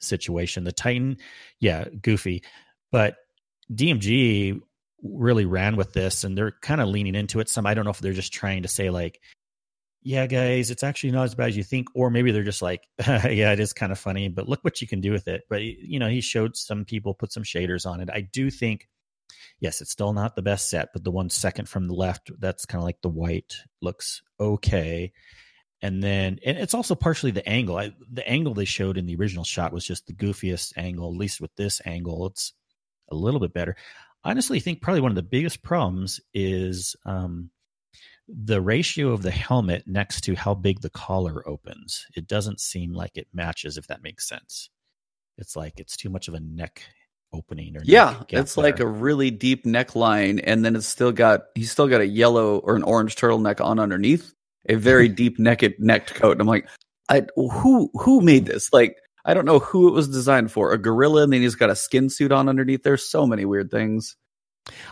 situation. 0.00 0.64
The 0.64 0.72
Titan, 0.72 1.18
yeah, 1.60 1.84
goofy, 2.02 2.42
but 2.90 3.16
DMG 3.72 4.60
really 5.02 5.44
ran 5.44 5.76
with 5.76 5.92
this 5.92 6.24
and 6.24 6.36
they're 6.36 6.52
kind 6.62 6.80
of 6.80 6.88
leaning 6.88 7.14
into 7.14 7.40
it 7.40 7.48
some. 7.48 7.66
I 7.66 7.74
don't 7.74 7.84
know 7.84 7.90
if 7.90 8.00
they're 8.00 8.12
just 8.12 8.32
trying 8.32 8.62
to 8.62 8.68
say 8.68 8.90
like, 8.90 9.20
yeah, 10.02 10.26
guys, 10.26 10.70
it's 10.70 10.82
actually 10.82 11.12
not 11.12 11.24
as 11.24 11.34
bad 11.34 11.48
as 11.48 11.56
you 11.56 11.64
think, 11.64 11.88
or 11.94 12.10
maybe 12.10 12.30
they're 12.30 12.42
just 12.42 12.60
like, 12.60 12.86
yeah, 13.06 13.52
it 13.52 13.60
is 13.60 13.72
kind 13.72 13.90
of 13.90 13.98
funny, 13.98 14.28
but 14.28 14.48
look 14.48 14.62
what 14.62 14.82
you 14.82 14.86
can 14.86 15.00
do 15.00 15.10
with 15.10 15.28
it. 15.28 15.44
But 15.48 15.62
you 15.62 15.98
know, 15.98 16.08
he 16.08 16.20
showed 16.20 16.56
some 16.56 16.84
people 16.84 17.14
put 17.14 17.32
some 17.32 17.42
shaders 17.42 17.86
on 17.86 18.00
it. 18.00 18.10
I 18.12 18.20
do 18.20 18.50
think, 18.50 18.86
yes, 19.60 19.80
it's 19.80 19.90
still 19.90 20.12
not 20.12 20.36
the 20.36 20.42
best 20.42 20.68
set, 20.68 20.90
but 20.92 21.04
the 21.04 21.10
one 21.10 21.30
second 21.30 21.70
from 21.70 21.88
the 21.88 21.94
left, 21.94 22.30
that's 22.38 22.66
kind 22.66 22.80
of 22.80 22.84
like 22.84 23.00
the 23.00 23.08
white, 23.08 23.56
looks 23.80 24.22
okay. 24.38 25.12
And 25.84 26.02
then, 26.02 26.38
and 26.46 26.56
it's 26.56 26.72
also 26.72 26.94
partially 26.94 27.30
the 27.30 27.46
angle. 27.46 27.76
I, 27.76 27.92
the 28.10 28.26
angle 28.26 28.54
they 28.54 28.64
showed 28.64 28.96
in 28.96 29.04
the 29.04 29.16
original 29.16 29.44
shot 29.44 29.70
was 29.70 29.84
just 29.84 30.06
the 30.06 30.14
goofiest 30.14 30.72
angle. 30.78 31.10
At 31.10 31.18
least 31.18 31.42
with 31.42 31.54
this 31.56 31.78
angle, 31.84 32.26
it's 32.28 32.54
a 33.10 33.14
little 33.14 33.38
bit 33.38 33.52
better. 33.52 33.76
Honestly, 34.24 34.56
I 34.56 34.60
think 34.62 34.80
probably 34.80 35.02
one 35.02 35.10
of 35.10 35.16
the 35.16 35.22
biggest 35.22 35.62
problems 35.62 36.22
is 36.32 36.96
um, 37.04 37.50
the 38.26 38.62
ratio 38.62 39.10
of 39.10 39.20
the 39.20 39.30
helmet 39.30 39.82
next 39.86 40.22
to 40.22 40.34
how 40.34 40.54
big 40.54 40.80
the 40.80 40.88
collar 40.88 41.46
opens. 41.46 42.06
It 42.16 42.26
doesn't 42.26 42.60
seem 42.60 42.94
like 42.94 43.18
it 43.18 43.28
matches, 43.34 43.76
if 43.76 43.86
that 43.88 44.02
makes 44.02 44.26
sense. 44.26 44.70
It's 45.36 45.54
like 45.54 45.74
it's 45.76 45.98
too 45.98 46.08
much 46.08 46.28
of 46.28 46.34
a 46.34 46.40
neck 46.40 46.80
opening 47.34 47.76
or 47.76 47.80
yeah 47.82 48.22
it's 48.28 48.54
there. 48.54 48.62
like 48.62 48.78
a 48.78 48.86
really 48.86 49.28
deep 49.28 49.64
neckline 49.64 50.40
and 50.44 50.64
then 50.64 50.76
it's 50.76 50.86
still 50.86 51.10
got 51.10 51.46
he's 51.56 51.68
still 51.68 51.88
got 51.88 52.00
a 52.00 52.06
yellow 52.06 52.58
or 52.58 52.76
an 52.76 52.84
orange 52.84 53.16
turtleneck 53.16 53.60
on 53.60 53.80
underneath 53.80 54.32
a 54.68 54.74
very 54.74 55.08
deep 55.20 55.38
necked 55.38 55.78
necked 55.78 56.14
coat 56.14 56.32
and 56.32 56.40
i'm 56.40 56.46
like 56.46 56.68
i 57.08 57.22
who 57.36 57.90
who 57.94 58.20
made 58.20 58.46
this 58.46 58.72
like 58.72 58.96
I 59.24 59.32
don't 59.32 59.46
know 59.46 59.58
who 59.58 59.88
it 59.88 59.92
was 59.92 60.08
designed 60.08 60.52
for. 60.52 60.72
A 60.72 60.78
gorilla, 60.78 61.22
and 61.22 61.32
then 61.32 61.40
he's 61.40 61.54
got 61.54 61.70
a 61.70 61.76
skin 61.76 62.10
suit 62.10 62.30
on 62.30 62.48
underneath. 62.48 62.82
There's 62.82 63.08
so 63.08 63.26
many 63.26 63.44
weird 63.44 63.70
things. 63.70 64.16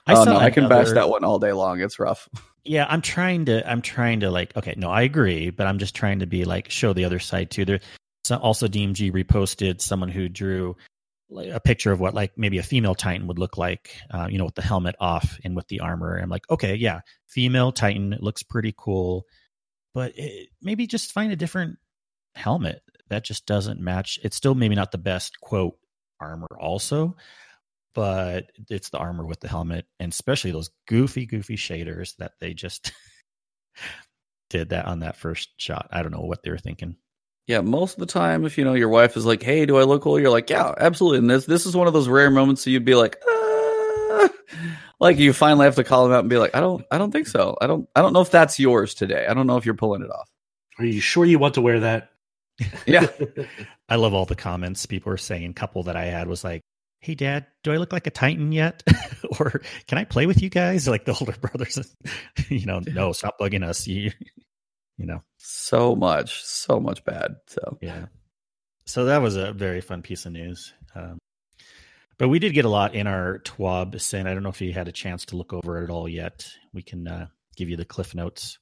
I, 0.06 0.14
oh, 0.14 0.24
no, 0.24 0.36
I 0.36 0.50
can 0.50 0.68
bash 0.68 0.90
that 0.90 1.08
one 1.08 1.24
all 1.24 1.38
day 1.38 1.52
long. 1.52 1.80
It's 1.80 1.98
rough. 1.98 2.28
Yeah, 2.64 2.86
I'm 2.88 3.02
trying 3.02 3.46
to. 3.46 3.68
I'm 3.68 3.82
trying 3.82 4.20
to 4.20 4.30
like. 4.30 4.56
Okay, 4.56 4.74
no, 4.76 4.90
I 4.90 5.02
agree, 5.02 5.50
but 5.50 5.66
I'm 5.66 5.78
just 5.78 5.94
trying 5.94 6.20
to 6.20 6.26
be 6.26 6.44
like 6.44 6.70
show 6.70 6.92
the 6.92 7.04
other 7.04 7.18
side 7.18 7.50
too. 7.50 7.64
There, 7.64 7.80
also 8.30 8.68
DMG 8.68 9.12
reposted 9.12 9.80
someone 9.80 10.08
who 10.08 10.28
drew 10.28 10.76
a 11.34 11.60
picture 11.60 11.92
of 11.92 12.00
what 12.00 12.14
like 12.14 12.32
maybe 12.36 12.58
a 12.58 12.62
female 12.62 12.94
Titan 12.94 13.26
would 13.26 13.38
look 13.38 13.56
like, 13.56 13.96
uh, 14.10 14.28
you 14.30 14.38
know, 14.38 14.44
with 14.44 14.54
the 14.54 14.62
helmet 14.62 14.94
off 15.00 15.38
and 15.44 15.56
with 15.56 15.66
the 15.68 15.80
armor. 15.80 16.16
I'm 16.16 16.28
like, 16.28 16.48
okay, 16.50 16.74
yeah, 16.74 17.00
female 17.26 17.72
Titan 17.72 18.16
looks 18.20 18.42
pretty 18.42 18.74
cool, 18.76 19.24
but 19.94 20.12
it, 20.16 20.48
maybe 20.60 20.86
just 20.86 21.12
find 21.12 21.32
a 21.32 21.36
different 21.36 21.78
helmet 22.34 22.82
that 23.08 23.24
just 23.24 23.46
doesn't 23.46 23.80
match. 23.80 24.18
It's 24.22 24.36
still 24.36 24.54
maybe 24.54 24.74
not 24.74 24.92
the 24.92 24.98
best 24.98 25.40
quote 25.40 25.76
armor, 26.20 26.48
also, 26.58 27.16
but 27.94 28.50
it's 28.70 28.90
the 28.90 28.98
armor 28.98 29.26
with 29.26 29.40
the 29.40 29.48
helmet, 29.48 29.86
and 30.00 30.12
especially 30.12 30.52
those 30.52 30.70
goofy, 30.88 31.26
goofy 31.26 31.56
shaders 31.56 32.16
that 32.16 32.32
they 32.40 32.54
just 32.54 32.92
did 34.50 34.70
that 34.70 34.86
on 34.86 35.00
that 35.00 35.16
first 35.16 35.50
shot. 35.58 35.88
I 35.90 36.02
don't 36.02 36.12
know 36.12 36.20
what 36.20 36.42
they 36.42 36.50
were 36.50 36.58
thinking. 36.58 36.96
Yeah, 37.48 37.60
most 37.60 37.94
of 37.94 38.00
the 38.00 38.06
time, 38.06 38.44
if 38.44 38.56
you 38.56 38.64
know 38.64 38.74
your 38.74 38.88
wife 38.88 39.16
is 39.16 39.26
like, 39.26 39.42
"Hey, 39.42 39.66
do 39.66 39.76
I 39.76 39.82
look 39.82 40.02
cool?" 40.02 40.18
You're 40.18 40.30
like, 40.30 40.48
"Yeah, 40.48 40.72
absolutely." 40.78 41.18
And 41.18 41.30
this 41.30 41.44
this 41.44 41.66
is 41.66 41.76
one 41.76 41.88
of 41.88 41.92
those 41.92 42.08
rare 42.08 42.30
moments 42.30 42.64
that 42.64 42.70
you'd 42.70 42.84
be 42.84 42.94
like, 42.94 43.16
ah. 43.26 43.51
Like 45.00 45.18
you 45.18 45.32
finally 45.32 45.64
have 45.64 45.76
to 45.76 45.84
call 45.84 46.04
them 46.04 46.12
out 46.12 46.20
and 46.20 46.30
be 46.30 46.38
like, 46.38 46.54
"I 46.54 46.60
don't, 46.60 46.84
I 46.90 46.98
don't 46.98 47.10
think 47.10 47.26
so. 47.26 47.56
I 47.60 47.66
don't, 47.66 47.88
I 47.94 48.02
don't 48.02 48.12
know 48.12 48.20
if 48.20 48.30
that's 48.30 48.58
yours 48.58 48.94
today. 48.94 49.26
I 49.28 49.34
don't 49.34 49.46
know 49.46 49.56
if 49.56 49.66
you're 49.66 49.74
pulling 49.74 50.02
it 50.02 50.10
off." 50.10 50.28
Are 50.78 50.84
you 50.84 51.00
sure 51.00 51.24
you 51.24 51.38
want 51.38 51.54
to 51.54 51.60
wear 51.60 51.80
that? 51.80 52.10
yeah, 52.86 53.06
I 53.88 53.96
love 53.96 54.14
all 54.14 54.24
the 54.24 54.34
comments 54.34 54.86
people 54.86 55.10
were 55.10 55.18
saying. 55.18 55.50
A 55.50 55.54
couple 55.54 55.82
that 55.84 55.96
I 55.96 56.04
had 56.04 56.28
was 56.28 56.44
like, 56.44 56.62
hey 57.02 57.16
dad 57.16 57.46
do 57.64 57.72
i 57.72 57.76
look 57.76 57.92
like 57.92 58.06
a 58.06 58.10
titan 58.10 58.52
yet 58.52 58.82
or 59.40 59.60
can 59.86 59.98
i 59.98 60.04
play 60.04 60.24
with 60.24 60.40
you 60.40 60.48
guys 60.48 60.88
like 60.88 61.04
the 61.04 61.14
older 61.20 61.32
brothers 61.40 61.94
you 62.48 62.64
know 62.64 62.80
no 62.86 63.12
stop 63.12 63.38
bugging 63.38 63.64
us 63.64 63.86
you 63.86 64.10
you 64.96 65.04
know 65.04 65.20
so 65.36 65.94
much 65.94 66.42
so 66.44 66.80
much 66.80 67.04
bad 67.04 67.34
so 67.48 67.76
yeah 67.82 68.06
so 68.86 69.04
that 69.06 69.18
was 69.18 69.36
a 69.36 69.52
very 69.52 69.80
fun 69.80 70.00
piece 70.00 70.26
of 70.26 70.32
news 70.32 70.72
um, 70.94 71.18
but 72.18 72.28
we 72.28 72.38
did 72.38 72.54
get 72.54 72.64
a 72.64 72.68
lot 72.68 72.94
in 72.94 73.06
our 73.06 73.38
twab 73.40 74.00
sin 74.00 74.26
i 74.26 74.34
don't 74.34 74.42
know 74.42 74.48
if 74.48 74.60
you 74.60 74.72
had 74.72 74.88
a 74.88 74.92
chance 74.92 75.24
to 75.24 75.36
look 75.36 75.52
over 75.52 75.80
it 75.80 75.84
at 75.84 75.90
all 75.90 76.08
yet 76.08 76.46
we 76.72 76.82
can 76.82 77.06
uh, 77.06 77.26
give 77.56 77.68
you 77.68 77.76
the 77.76 77.84
cliff 77.84 78.14
notes 78.14 78.58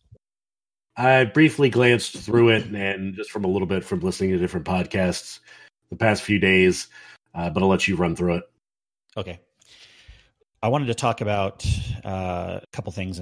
i 0.97 1.25
briefly 1.25 1.71
glanced 1.71 2.17
through 2.17 2.51
it 2.51 2.67
and 2.67 3.15
just 3.15 3.31
from 3.31 3.45
a 3.45 3.49
little 3.49 3.69
bit 3.69 3.85
from 3.85 4.01
listening 4.01 4.31
to 4.31 4.39
different 4.39 4.67
podcasts 4.67 5.41
the 5.91 5.97
past 5.97 6.23
few 6.23 6.39
days 6.39 6.89
uh, 7.35 7.51
but 7.51 7.63
I'll 7.63 7.69
let 7.69 7.87
you 7.87 7.97
run 7.97 8.17
through 8.17 8.37
it. 8.37 8.45
Okay. 9.17 9.41
I 10.63 10.69
wanted 10.69 10.87
to 10.87 10.95
talk 10.95 11.21
about 11.21 11.65
uh, 12.05 12.61
a 12.63 12.67
couple 12.73 12.93
things 12.93 13.21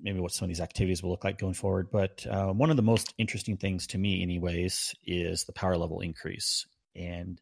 maybe 0.00 0.20
what 0.20 0.32
some 0.32 0.44
of 0.44 0.48
these 0.50 0.60
activities 0.60 1.02
will 1.02 1.10
look 1.10 1.24
like 1.24 1.38
going 1.38 1.54
forward. 1.54 1.88
But 1.90 2.26
uh, 2.26 2.52
one 2.52 2.68
of 2.68 2.76
the 2.76 2.82
most 2.82 3.14
interesting 3.16 3.56
things 3.56 3.86
to 3.86 3.98
me, 3.98 4.20
anyways, 4.20 4.94
is 5.06 5.44
the 5.44 5.52
power 5.52 5.78
level 5.78 6.00
increase. 6.00 6.66
And 6.94 7.40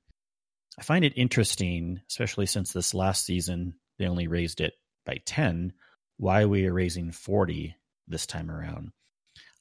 I 0.78 0.82
find 0.82 1.04
it 1.04 1.12
interesting, 1.16 2.00
especially 2.08 2.46
since 2.46 2.72
this 2.72 2.94
last 2.94 3.24
season 3.26 3.74
they 3.98 4.06
only 4.06 4.26
raised 4.26 4.60
it 4.60 4.74
by 5.04 5.20
10, 5.24 5.72
why 6.16 6.46
we 6.46 6.66
are 6.66 6.72
raising 6.72 7.12
40 7.12 7.76
this 8.08 8.26
time 8.26 8.50
around. 8.50 8.92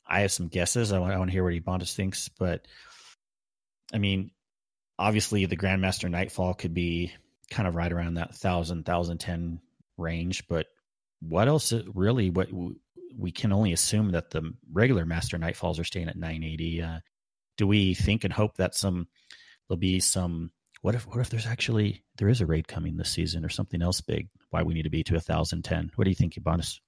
I 0.07 0.22
have 0.22 0.32
some 0.32 0.47
guesses. 0.47 0.91
I 0.91 0.99
want, 0.99 1.14
I 1.14 1.18
want 1.18 1.30
to 1.30 1.34
hear 1.34 1.43
what 1.43 1.53
Ebontis 1.53 1.93
thinks, 1.93 2.30
but 2.30 2.66
I 3.93 3.97
mean, 3.97 4.32
obviously 4.97 5.45
the 5.45 5.57
Grandmaster 5.57 6.09
Nightfall 6.09 6.53
could 6.53 6.74
be 6.74 7.14
kind 7.51 7.68
of 7.68 7.76
right 7.76 7.91
around 7.91 8.16
that 8.16 8.30
1000 8.30 8.78
1010 8.78 9.59
range 9.97 10.47
but 10.47 10.68
what 11.20 11.47
else 11.47 11.74
really 11.93 12.30
what 12.30 12.47
we 13.18 13.32
can 13.32 13.51
only 13.51 13.74
assume 13.74 14.12
that 14.12 14.32
the 14.32 14.53
regular 14.72 15.05
master 15.05 15.38
nightfalls 15.38 15.80
are 15.80 15.84
staying 15.84 16.07
at 16.07 16.16
980 16.16 16.82
uh, 16.82 16.99
do 17.57 17.68
we 17.68 17.93
think 17.93 18.24
and 18.24 18.34
hope 18.34 18.55
that 18.55 18.74
some 18.74 19.07
there'll 19.68 19.78
be 19.78 19.99
some 19.99 20.49
what 20.82 20.95
if 20.95 21.07
what 21.07 21.19
if 21.19 21.29
there's 21.29 21.47
actually 21.47 22.03
there 22.17 22.29
is 22.29 22.41
a 22.41 22.45
raid 22.45 22.67
coming 22.67 22.97
this 22.97 23.11
season 23.11 23.45
or 23.45 23.49
something 23.49 23.82
else 23.82 24.01
big 24.01 24.27
why 24.49 24.63
we 24.63 24.73
need 24.73 24.84
to 24.84 24.89
be 24.89 25.03
to 25.03 25.13
1010 25.13 25.91
what 25.95 26.05
do 26.05 26.09
you 26.09 26.15
think 26.15 26.34
Ebontis? 26.34 26.79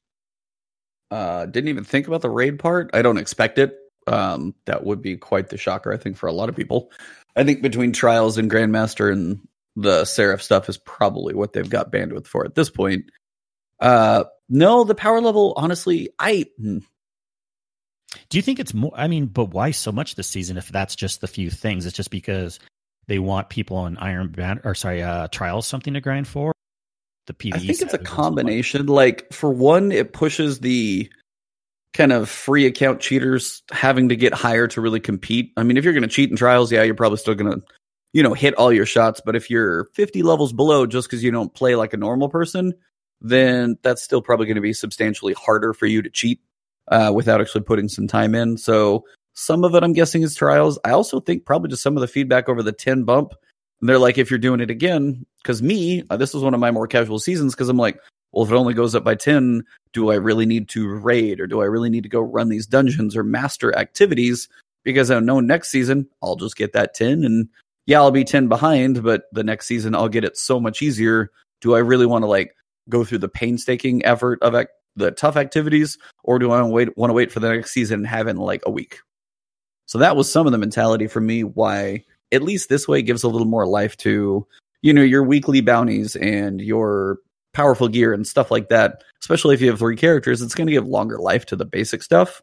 uh 1.12 1.46
didn't 1.46 1.70
even 1.70 1.84
think 1.84 2.08
about 2.08 2.22
the 2.22 2.30
raid 2.30 2.60
part 2.60 2.90
i 2.94 3.02
don't 3.02 3.18
expect 3.18 3.58
it 3.60 3.76
um 4.08 4.54
that 4.66 4.84
would 4.84 5.02
be 5.02 5.16
quite 5.16 5.50
the 5.50 5.58
shocker 5.58 5.94
i 5.94 5.98
think 5.98 6.18
for 6.18 6.28
a 6.28 6.34
lot 6.34 6.50
of 6.50 6.56
people 6.56 6.92
I 7.36 7.44
think 7.44 7.62
between 7.62 7.94
Trials 7.94 8.38
and 8.38 8.50
Grandmaster 8.50 9.12
and 9.12 9.40
the 9.76 10.06
Seraph 10.06 10.42
stuff 10.42 10.70
is 10.70 10.78
probably 10.78 11.34
what 11.34 11.54
they've 11.54 11.70
got 11.70 11.92
bandwidth 11.92 12.28
for 12.28 12.46
at 12.46 12.56
this 12.56 12.70
point. 12.70 13.06
Uh, 13.80 14.26
no, 14.50 14.84
the 14.84 14.96
power 14.96 15.20
level, 15.20 15.54
honestly, 15.58 16.10
I. 16.20 16.46
Hmm. 16.60 16.80
Do 18.30 18.38
you 18.38 18.44
think 18.44 18.60
it's 18.60 18.74
more? 18.74 18.92
I 18.96 19.08
mean, 19.08 19.26
but 19.26 19.46
why 19.46 19.72
so 19.72 19.92
much 19.92 20.14
this 20.14 20.28
season 20.28 20.58
if 20.58 20.70
that's 20.70 20.96
just 20.96 21.22
the 21.22 21.28
few 21.28 21.50
things? 21.50 21.88
It's 21.88 21.96
just 21.96 22.12
because 22.12 22.60
they 23.08 23.20
want 23.20 23.50
people 23.50 23.78
on 23.78 23.98
Iron 23.98 24.30
Banner 24.30 24.62
or 24.64 24.76
sorry, 24.76 25.02
uh, 25.04 25.28
Trials 25.28 25.68
something 25.68 25.94
to 25.94 26.02
grind 26.02 26.28
for. 26.28 26.54
The 27.28 27.34
PvE. 27.34 27.56
I 27.56 27.60
think 27.60 27.82
it's 27.82 27.94
a 27.94 27.98
combination. 27.98 28.86
Like 28.88 29.32
for 29.32 29.50
one, 29.50 29.92
it 29.92 30.14
pushes 30.14 30.60
the 30.60 31.10
kind 31.94 32.12
of 32.12 32.30
free 32.30 32.66
account 32.66 33.00
cheaters 33.00 33.62
having 33.72 34.10
to 34.10 34.16
get 34.16 34.34
higher 34.34 34.68
to 34.68 34.82
really 34.82 35.00
compete. 35.00 35.52
I 35.56 35.64
mean, 35.64 35.78
if 35.78 35.84
you're 35.84 35.94
going 35.94 36.04
to 36.04 36.10
cheat 36.10 36.30
in 36.30 36.36
trials, 36.36 36.72
yeah, 36.72 36.84
you're 36.84 36.96
probably 36.96 37.20
still 37.20 37.36
going 37.36 37.60
to, 37.60 37.66
you 38.14 38.24
know, 38.24 38.34
hit 38.34 38.56
all 38.56 38.74
your 38.74 38.86
shots. 38.86 39.22
But 39.24 39.36
if 39.36 39.50
you're 39.50 39.86
50 39.94 40.24
levels 40.24 40.52
below 40.52 40.86
just 40.86 41.08
because 41.08 41.24
you 41.24 41.32
don't 41.32 41.54
play 41.54 41.76
like 41.76 41.94
a 41.94 41.98
normal 41.98 42.30
person, 42.30 42.74
then 43.22 43.78
that's 43.84 44.04
still 44.04 44.22
probably 44.22 44.48
going 44.48 44.56
to 44.56 44.62
be 44.62 44.74
substantially 44.74 45.34
harder 45.34 45.74
for 45.74 45.86
you 45.86 46.02
to 46.02 46.10
cheat 46.10 46.42
uh, 46.90 47.12
without 47.14 47.40
actually 47.40 47.62
putting 47.62 47.88
some 47.88 48.08
time 48.08 48.36
in. 48.36 48.58
So 48.58 49.06
some 49.34 49.64
of 49.64 49.76
it, 49.76 49.84
I'm 49.84 49.94
guessing, 49.94 50.22
is 50.22 50.36
trials. 50.36 50.80
I 50.84 50.92
also 50.92 51.20
think 51.20 51.46
probably 51.46 51.70
just 51.70 51.84
some 51.84 51.98
of 51.98 52.02
the 52.02 52.08
feedback 52.08 52.50
over 52.50 52.64
the 52.64 52.72
10 52.72 53.04
bump. 53.04 53.34
And 53.82 53.90
they're 53.90 54.00
like, 54.00 54.18
if 54.18 54.30
you're 54.30 54.40
doing 54.40 54.62
it 54.62 54.70
again, 54.70 55.26
because 55.42 55.62
me, 55.62 56.04
uh, 56.10 56.18
this 56.18 56.34
was 56.34 56.44
one 56.44 56.54
of 56.54 56.60
my 56.60 56.72
more 56.72 56.88
casual 56.88 57.20
seasons 57.20 57.54
because 57.54 57.68
I'm 57.68 57.78
like, 57.78 58.00
well, 58.32 58.46
if 58.46 58.52
it 58.52 58.56
only 58.56 58.74
goes 58.74 58.96
up 58.96 59.04
by 59.04 59.16
10, 59.16 59.64
do 59.94 60.12
I 60.12 60.16
really 60.16 60.46
need 60.46 60.70
to 60.70 60.88
raid 60.88 61.40
or 61.40 61.48
do 61.48 61.62
I 61.62 61.66
really 61.66 61.90
need 61.90 62.04
to 62.04 62.10
go 62.10 62.22
run 62.22 62.50
these 62.50 62.66
dungeons 62.66 63.16
or 63.16 63.24
master 63.24 63.76
activities? 63.78 64.50
Because 64.84 65.12
I 65.12 65.20
know 65.20 65.40
next 65.40 65.70
season 65.70 66.08
I'll 66.22 66.36
just 66.36 66.56
get 66.56 66.74
that 66.74 66.94
10 66.94 67.24
and 67.24 67.48
yeah, 67.86 68.00
I'll 68.00 68.12
be 68.12 68.24
10 68.24 68.48
behind, 68.48 69.04
but 69.04 69.24
the 69.34 69.44
next 69.44 69.68
season 69.68 69.94
I'll 69.96 70.10
get 70.10 70.24
it 70.24 70.38
so 70.38 70.60
much 70.60 70.82
easier. 70.82 71.32
Do 71.62 71.76
I 71.76 71.80
really 71.80 72.06
want 72.06 72.24
to 72.24 72.28
like 72.28 72.56
go 72.90 73.04
through 73.04 73.20
the 73.20 73.30
painstaking 73.30 74.04
effort 74.06 74.40
of 74.42 74.56
ac- 74.56 74.70
the 74.96 75.12
tough 75.12 75.38
activities 75.38 75.98
or 76.24 76.40
do 76.40 76.52
I 76.52 76.62
wait, 76.64 76.98
want 76.98 77.10
to 77.10 77.14
wait 77.14 77.32
for 77.32 77.40
the 77.40 77.50
next 77.50 77.72
season 77.72 78.02
and 78.02 78.08
have 78.08 78.28
it 78.28 78.32
in 78.32 78.38
like 78.38 78.64
a 78.66 78.72
week? 78.72 79.00
So 79.86 80.00
that 80.00 80.16
was 80.16 80.32
some 80.32 80.46
of 80.46 80.52
the 80.52 80.58
mentality 80.58 81.08
for 81.08 81.22
me 81.22 81.44
why 81.44 82.04
at 82.32 82.42
least 82.42 82.70
this 82.70 82.88
way 82.88 83.02
gives 83.02 83.24
a 83.24 83.30
little 83.30 83.48
more 83.48 83.68
life 83.68 83.96
to 83.98 84.48
you 84.82 84.94
know 84.94 85.02
your 85.02 85.24
weekly 85.24 85.62
bounties 85.62 86.16
and 86.16 86.62
your 86.62 87.20
powerful 87.54 87.88
gear 87.88 88.14
and 88.14 88.28
stuff 88.28 88.52
like 88.52 88.70
that, 88.70 89.04
especially 89.22 89.56
if 89.56 89.62
you 89.62 89.70
have 89.70 89.80
three 89.80 89.96
characters, 89.96 90.42
it's 90.42 90.56
going 90.56 90.68
to 90.68 90.74
give 90.74 90.88
longer 90.88 91.18
life 91.20 91.46
to 91.46 91.56
the 91.56 91.66
basic 91.66 92.04
stuff. 92.04 92.42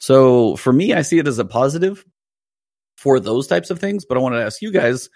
So 0.00 0.56
for 0.56 0.72
me, 0.72 0.92
I 0.92 1.02
see 1.02 1.18
it 1.18 1.28
as 1.28 1.38
a 1.38 1.44
positive 1.44 2.04
for 2.96 3.20
those 3.20 3.46
types 3.46 3.70
of 3.70 3.78
things. 3.78 4.04
But 4.04 4.18
I 4.18 4.20
wanted 4.20 4.38
to 4.38 4.44
ask 4.44 4.60
you 4.60 4.72
guys 4.72 5.08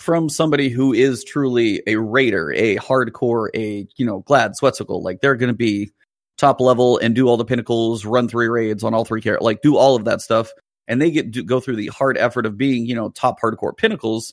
from 0.00 0.28
somebody 0.28 0.68
who 0.68 0.92
is 0.92 1.24
truly 1.24 1.82
a 1.86 1.96
raider, 1.96 2.52
a 2.52 2.76
hardcore, 2.76 3.48
a, 3.54 3.86
you 3.96 4.06
know, 4.06 4.20
glad 4.20 4.52
sweatcicle, 4.52 5.02
like 5.02 5.20
they're 5.20 5.36
going 5.36 5.52
to 5.52 5.54
be 5.54 5.90
top 6.38 6.60
level 6.60 6.98
and 6.98 7.14
do 7.14 7.28
all 7.28 7.36
the 7.36 7.44
pinnacles, 7.44 8.04
run 8.04 8.28
three 8.28 8.48
raids 8.48 8.84
on 8.84 8.92
all 8.94 9.04
three 9.04 9.22
characters, 9.22 9.44
like 9.44 9.62
do 9.62 9.76
all 9.76 9.96
of 9.96 10.04
that 10.04 10.20
stuff. 10.20 10.50
And 10.88 11.00
they 11.00 11.10
get 11.10 11.32
to 11.34 11.42
go 11.42 11.60
through 11.60 11.76
the 11.76 11.88
hard 11.88 12.16
effort 12.16 12.46
of 12.46 12.56
being, 12.56 12.86
you 12.86 12.94
know, 12.94 13.10
top 13.10 13.40
hardcore 13.40 13.76
pinnacles 13.76 14.32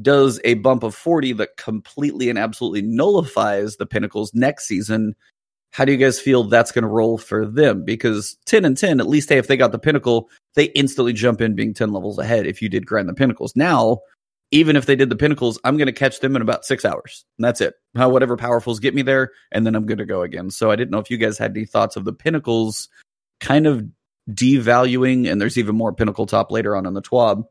does 0.00 0.40
a 0.44 0.54
bump 0.54 0.82
of 0.82 0.94
40 0.94 1.34
that 1.34 1.56
completely 1.56 2.30
and 2.30 2.38
absolutely 2.38 2.82
nullifies 2.82 3.76
the 3.76 3.86
Pinnacles 3.86 4.32
next 4.34 4.66
season. 4.66 5.14
How 5.70 5.84
do 5.84 5.92
you 5.92 5.98
guys 5.98 6.20
feel 6.20 6.44
that's 6.44 6.72
going 6.72 6.82
to 6.82 6.88
roll 6.88 7.18
for 7.18 7.46
them? 7.46 7.84
Because 7.84 8.36
10 8.46 8.64
and 8.64 8.76
10, 8.76 9.00
at 9.00 9.08
least, 9.08 9.28
hey, 9.28 9.38
if 9.38 9.48
they 9.48 9.56
got 9.56 9.72
the 9.72 9.78
Pinnacle, 9.78 10.28
they 10.54 10.64
instantly 10.66 11.12
jump 11.12 11.40
in 11.40 11.54
being 11.54 11.74
10 11.74 11.92
levels 11.92 12.18
ahead 12.18 12.46
if 12.46 12.60
you 12.60 12.68
did 12.68 12.86
grind 12.86 13.08
the 13.08 13.14
Pinnacles. 13.14 13.54
Now, 13.56 13.98
even 14.50 14.76
if 14.76 14.84
they 14.84 14.96
did 14.96 15.08
the 15.08 15.16
Pinnacles, 15.16 15.58
I'm 15.64 15.78
going 15.78 15.86
to 15.86 15.92
catch 15.92 16.20
them 16.20 16.36
in 16.36 16.42
about 16.42 16.66
six 16.66 16.84
hours. 16.84 17.24
And 17.38 17.44
that's 17.44 17.62
it. 17.62 17.74
How 17.96 18.10
whatever 18.10 18.36
powerfuls 18.36 18.82
get 18.82 18.94
me 18.94 19.00
there, 19.00 19.30
and 19.50 19.66
then 19.66 19.74
I'm 19.74 19.86
going 19.86 19.98
to 19.98 20.04
go 20.04 20.22
again. 20.22 20.50
So 20.50 20.70
I 20.70 20.76
didn't 20.76 20.90
know 20.90 20.98
if 20.98 21.10
you 21.10 21.16
guys 21.16 21.38
had 21.38 21.52
any 21.52 21.64
thoughts 21.64 21.96
of 21.96 22.04
the 22.04 22.12
Pinnacles 22.12 22.88
kind 23.40 23.66
of 23.66 23.82
devaluing, 24.30 25.30
and 25.30 25.40
there's 25.40 25.58
even 25.58 25.76
more 25.76 25.92
Pinnacle 25.92 26.26
top 26.26 26.50
later 26.50 26.76
on 26.76 26.86
in 26.86 26.94
the 26.94 27.02
TWAB 27.02 27.44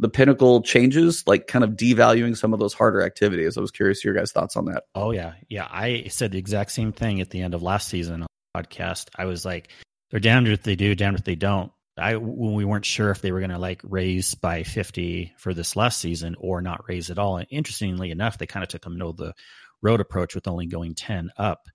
the 0.00 0.08
pinnacle 0.08 0.62
changes, 0.62 1.22
like 1.26 1.46
kind 1.46 1.62
of 1.62 1.72
devaluing 1.72 2.34
some 2.34 2.54
of 2.54 2.58
those 2.58 2.72
harder 2.72 3.02
activities. 3.02 3.56
I 3.56 3.60
was 3.60 3.70
curious 3.70 4.02
your 4.02 4.14
guys' 4.14 4.32
thoughts 4.32 4.56
on 4.56 4.64
that. 4.64 4.84
Oh 4.94 5.10
yeah, 5.12 5.34
yeah. 5.48 5.68
I 5.70 6.06
said 6.08 6.32
the 6.32 6.38
exact 6.38 6.72
same 6.72 6.92
thing 6.92 7.20
at 7.20 7.28
the 7.28 7.42
end 7.42 7.52
of 7.52 7.62
last 7.62 7.86
season 7.86 8.22
on 8.22 8.26
the 8.54 8.62
podcast. 8.62 9.10
I 9.14 9.26
was 9.26 9.44
like, 9.44 9.70
they're 10.10 10.18
damned 10.18 10.48
if 10.48 10.62
they 10.62 10.74
do, 10.74 10.94
damned 10.94 11.18
if 11.18 11.24
they 11.24 11.34
don't. 11.34 11.70
I 11.98 12.16
when 12.16 12.54
we 12.54 12.64
weren't 12.64 12.86
sure 12.86 13.10
if 13.10 13.20
they 13.20 13.30
were 13.30 13.40
going 13.40 13.50
to 13.50 13.58
like 13.58 13.82
raise 13.84 14.34
by 14.34 14.62
50 14.62 15.34
for 15.36 15.52
this 15.52 15.76
last 15.76 15.98
season 15.98 16.34
or 16.40 16.62
not 16.62 16.88
raise 16.88 17.10
at 17.10 17.18
all. 17.18 17.36
And 17.36 17.46
interestingly 17.50 18.10
enough, 18.10 18.38
they 18.38 18.46
kind 18.46 18.62
of 18.62 18.70
took 18.70 18.86
a 18.86 18.90
middle 18.90 19.10
of 19.10 19.18
the 19.18 19.34
road 19.82 20.00
approach 20.00 20.34
with 20.34 20.48
only 20.48 20.64
going 20.64 20.94
10 20.94 21.30
up. 21.36 21.66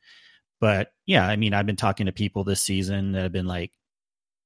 But 0.59 0.89
yeah, 1.05 1.27
I 1.27 1.35
mean, 1.35 1.53
I've 1.53 1.67
been 1.67 1.75
talking 1.75 2.07
to 2.07 2.11
people 2.11 2.43
this 2.43 2.61
season 2.61 3.11
that 3.11 3.21
have 3.21 3.31
been 3.31 3.45
like, 3.45 3.71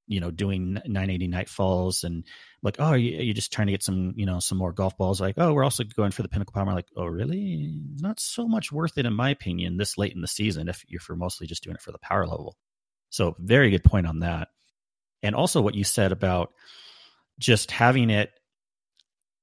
you 0.09 0.19
know, 0.19 0.31
doing 0.31 0.73
980 0.73 1.29
nightfalls 1.29 2.03
and 2.03 2.25
like, 2.63 2.77
oh, 2.79 2.93
you, 2.93 3.29
are 3.29 3.33
just 3.33 3.53
trying 3.53 3.67
to 3.67 3.73
get 3.73 3.83
some, 3.83 4.13
you 4.17 4.25
know, 4.25 4.39
some 4.39 4.57
more 4.57 4.73
golf 4.73 4.97
balls? 4.97 5.21
Like, 5.21 5.35
oh, 5.37 5.53
we're 5.53 5.63
also 5.63 5.83
going 5.83 6.11
for 6.11 6.23
the 6.23 6.27
pinnacle 6.27 6.51
power. 6.51 6.65
like, 6.73 6.87
oh, 6.97 7.05
really? 7.05 7.79
Not 7.99 8.19
so 8.19 8.47
much 8.47 8.71
worth 8.71 8.97
it, 8.97 9.05
in 9.05 9.13
my 9.13 9.29
opinion, 9.29 9.77
this 9.77 9.99
late 9.99 10.13
in 10.13 10.21
the 10.21 10.27
season 10.27 10.67
if 10.67 10.83
you're 10.87 10.99
for 10.99 11.15
mostly 11.15 11.45
just 11.45 11.63
doing 11.63 11.75
it 11.75 11.81
for 11.81 11.91
the 11.91 11.99
power 11.99 12.25
level. 12.25 12.57
So, 13.11 13.35
very 13.39 13.69
good 13.69 13.83
point 13.83 14.07
on 14.07 14.19
that. 14.19 14.49
And 15.21 15.35
also 15.35 15.61
what 15.61 15.75
you 15.75 15.83
said 15.83 16.11
about 16.11 16.53
just 17.37 17.69
having 17.69 18.09
it 18.09 18.31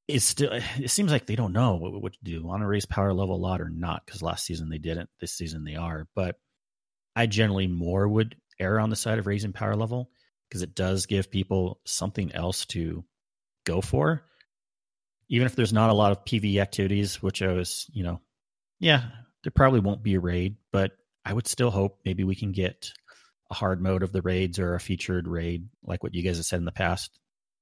is 0.09 0.25
still, 0.25 0.51
it 0.79 0.91
seems 0.91 1.12
like 1.12 1.27
they 1.27 1.37
don't 1.37 1.53
know 1.53 1.77
what, 1.77 2.03
what 2.03 2.12
to 2.12 2.19
do. 2.25 2.45
Want 2.45 2.62
to 2.62 2.67
raise 2.67 2.87
power 2.87 3.14
level 3.14 3.37
a 3.37 3.39
lot 3.39 3.61
or 3.61 3.71
not? 3.71 4.05
Because 4.05 4.21
last 4.21 4.45
season 4.45 4.69
they 4.69 4.79
didn't. 4.79 5.11
This 5.21 5.33
season 5.33 5.62
they 5.62 5.77
are. 5.77 6.09
But 6.17 6.37
I 7.14 7.27
generally 7.27 7.69
more 7.69 8.09
would 8.09 8.35
err 8.59 8.81
on 8.81 8.91
the 8.91 8.97
side 8.97 9.21
of 9.21 9.29
raising 9.29 9.53
power 9.53 9.77
level 9.77 10.11
because 10.49 10.62
it 10.62 10.74
does 10.74 11.07
give 11.07 11.30
people 11.30 11.80
something 11.84 12.32
else 12.32 12.66
to 12.66 13.05
go 13.64 13.80
for. 13.80 14.22
Even 15.28 15.47
if 15.47 15.57
there's 15.57 15.72
not 15.72 15.90
a 15.90 15.94
lot 15.94 16.12
of 16.12 16.24
PV 16.24 16.61
activities, 16.61 17.22
which 17.22 17.42
I 17.42 17.53
was, 17.53 17.86
you 17.92 18.05
know, 18.05 18.20
yeah, 18.78 19.03
there 19.42 19.51
probably 19.51 19.80
won't 19.80 20.03
be 20.03 20.14
a 20.14 20.20
raid, 20.20 20.57
but 20.72 20.92
I 21.24 21.32
would 21.32 21.49
still 21.49 21.70
hope 21.70 21.99
maybe 22.05 22.22
we 22.24 22.36
can 22.36 22.53
get 22.53 22.92
a 23.51 23.55
hard 23.55 23.80
mode 23.80 24.03
of 24.03 24.12
the 24.12 24.22
raids 24.22 24.59
or 24.59 24.74
a 24.74 24.80
featured 24.80 25.26
raid 25.26 25.68
like 25.84 26.03
what 26.03 26.14
you 26.14 26.22
guys 26.22 26.36
have 26.36 26.47
said 26.47 26.59
in 26.59 26.64
the 26.64 26.72
past. 26.72 27.18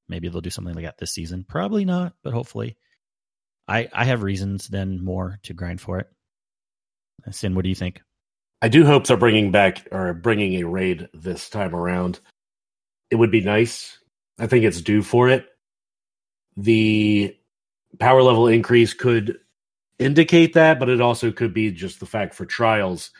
Maybe 0.09 0.28
they'll 0.28 0.43
do 0.43 0.51
something 0.51 0.74
like 0.74 0.85
that 0.85 0.99
this 0.99 1.12
season. 1.12 1.45
Probably 1.49 1.85
not, 1.85 2.14
but 2.22 2.35
hopefully. 2.35 2.76
I 3.66 3.89
I 3.93 4.05
have 4.05 4.22
reasons 4.22 4.68
then 4.68 5.03
more 5.03 5.39
to 5.45 5.55
grind 5.55 5.80
for 5.80 5.99
it. 5.99 6.09
Sin, 7.30 7.55
what 7.55 7.62
do 7.62 7.70
you 7.70 7.74
think? 7.74 8.03
I 8.61 8.68
do 8.68 8.85
hope 8.85 9.07
they're 9.07 9.16
bringing 9.16 9.51
back 9.51 9.89
or 9.93 10.12
bringing 10.14 10.55
a 10.55 10.66
raid 10.66 11.09
this 11.14 11.49
time 11.49 11.74
around. 11.74 12.20
It 13.11 13.17
would 13.17 13.31
be 13.31 13.41
nice. 13.41 13.99
I 14.39 14.47
think 14.47 14.65
it's 14.65 14.81
due 14.81 15.03
for 15.03 15.29
it. 15.29 15.47
The 16.57 17.37
power 17.99 18.23
level 18.23 18.49
increase 18.49 18.95
could 18.95 19.39
indicate 19.99 20.55
that, 20.55 20.79
but 20.79 20.89
it 20.89 21.01
also 21.01 21.31
could 21.31 21.55
be 21.55 21.71
just 21.71 22.01
the 22.01 22.07
fact 22.07 22.35
for 22.35 22.45
trials. 22.45 23.11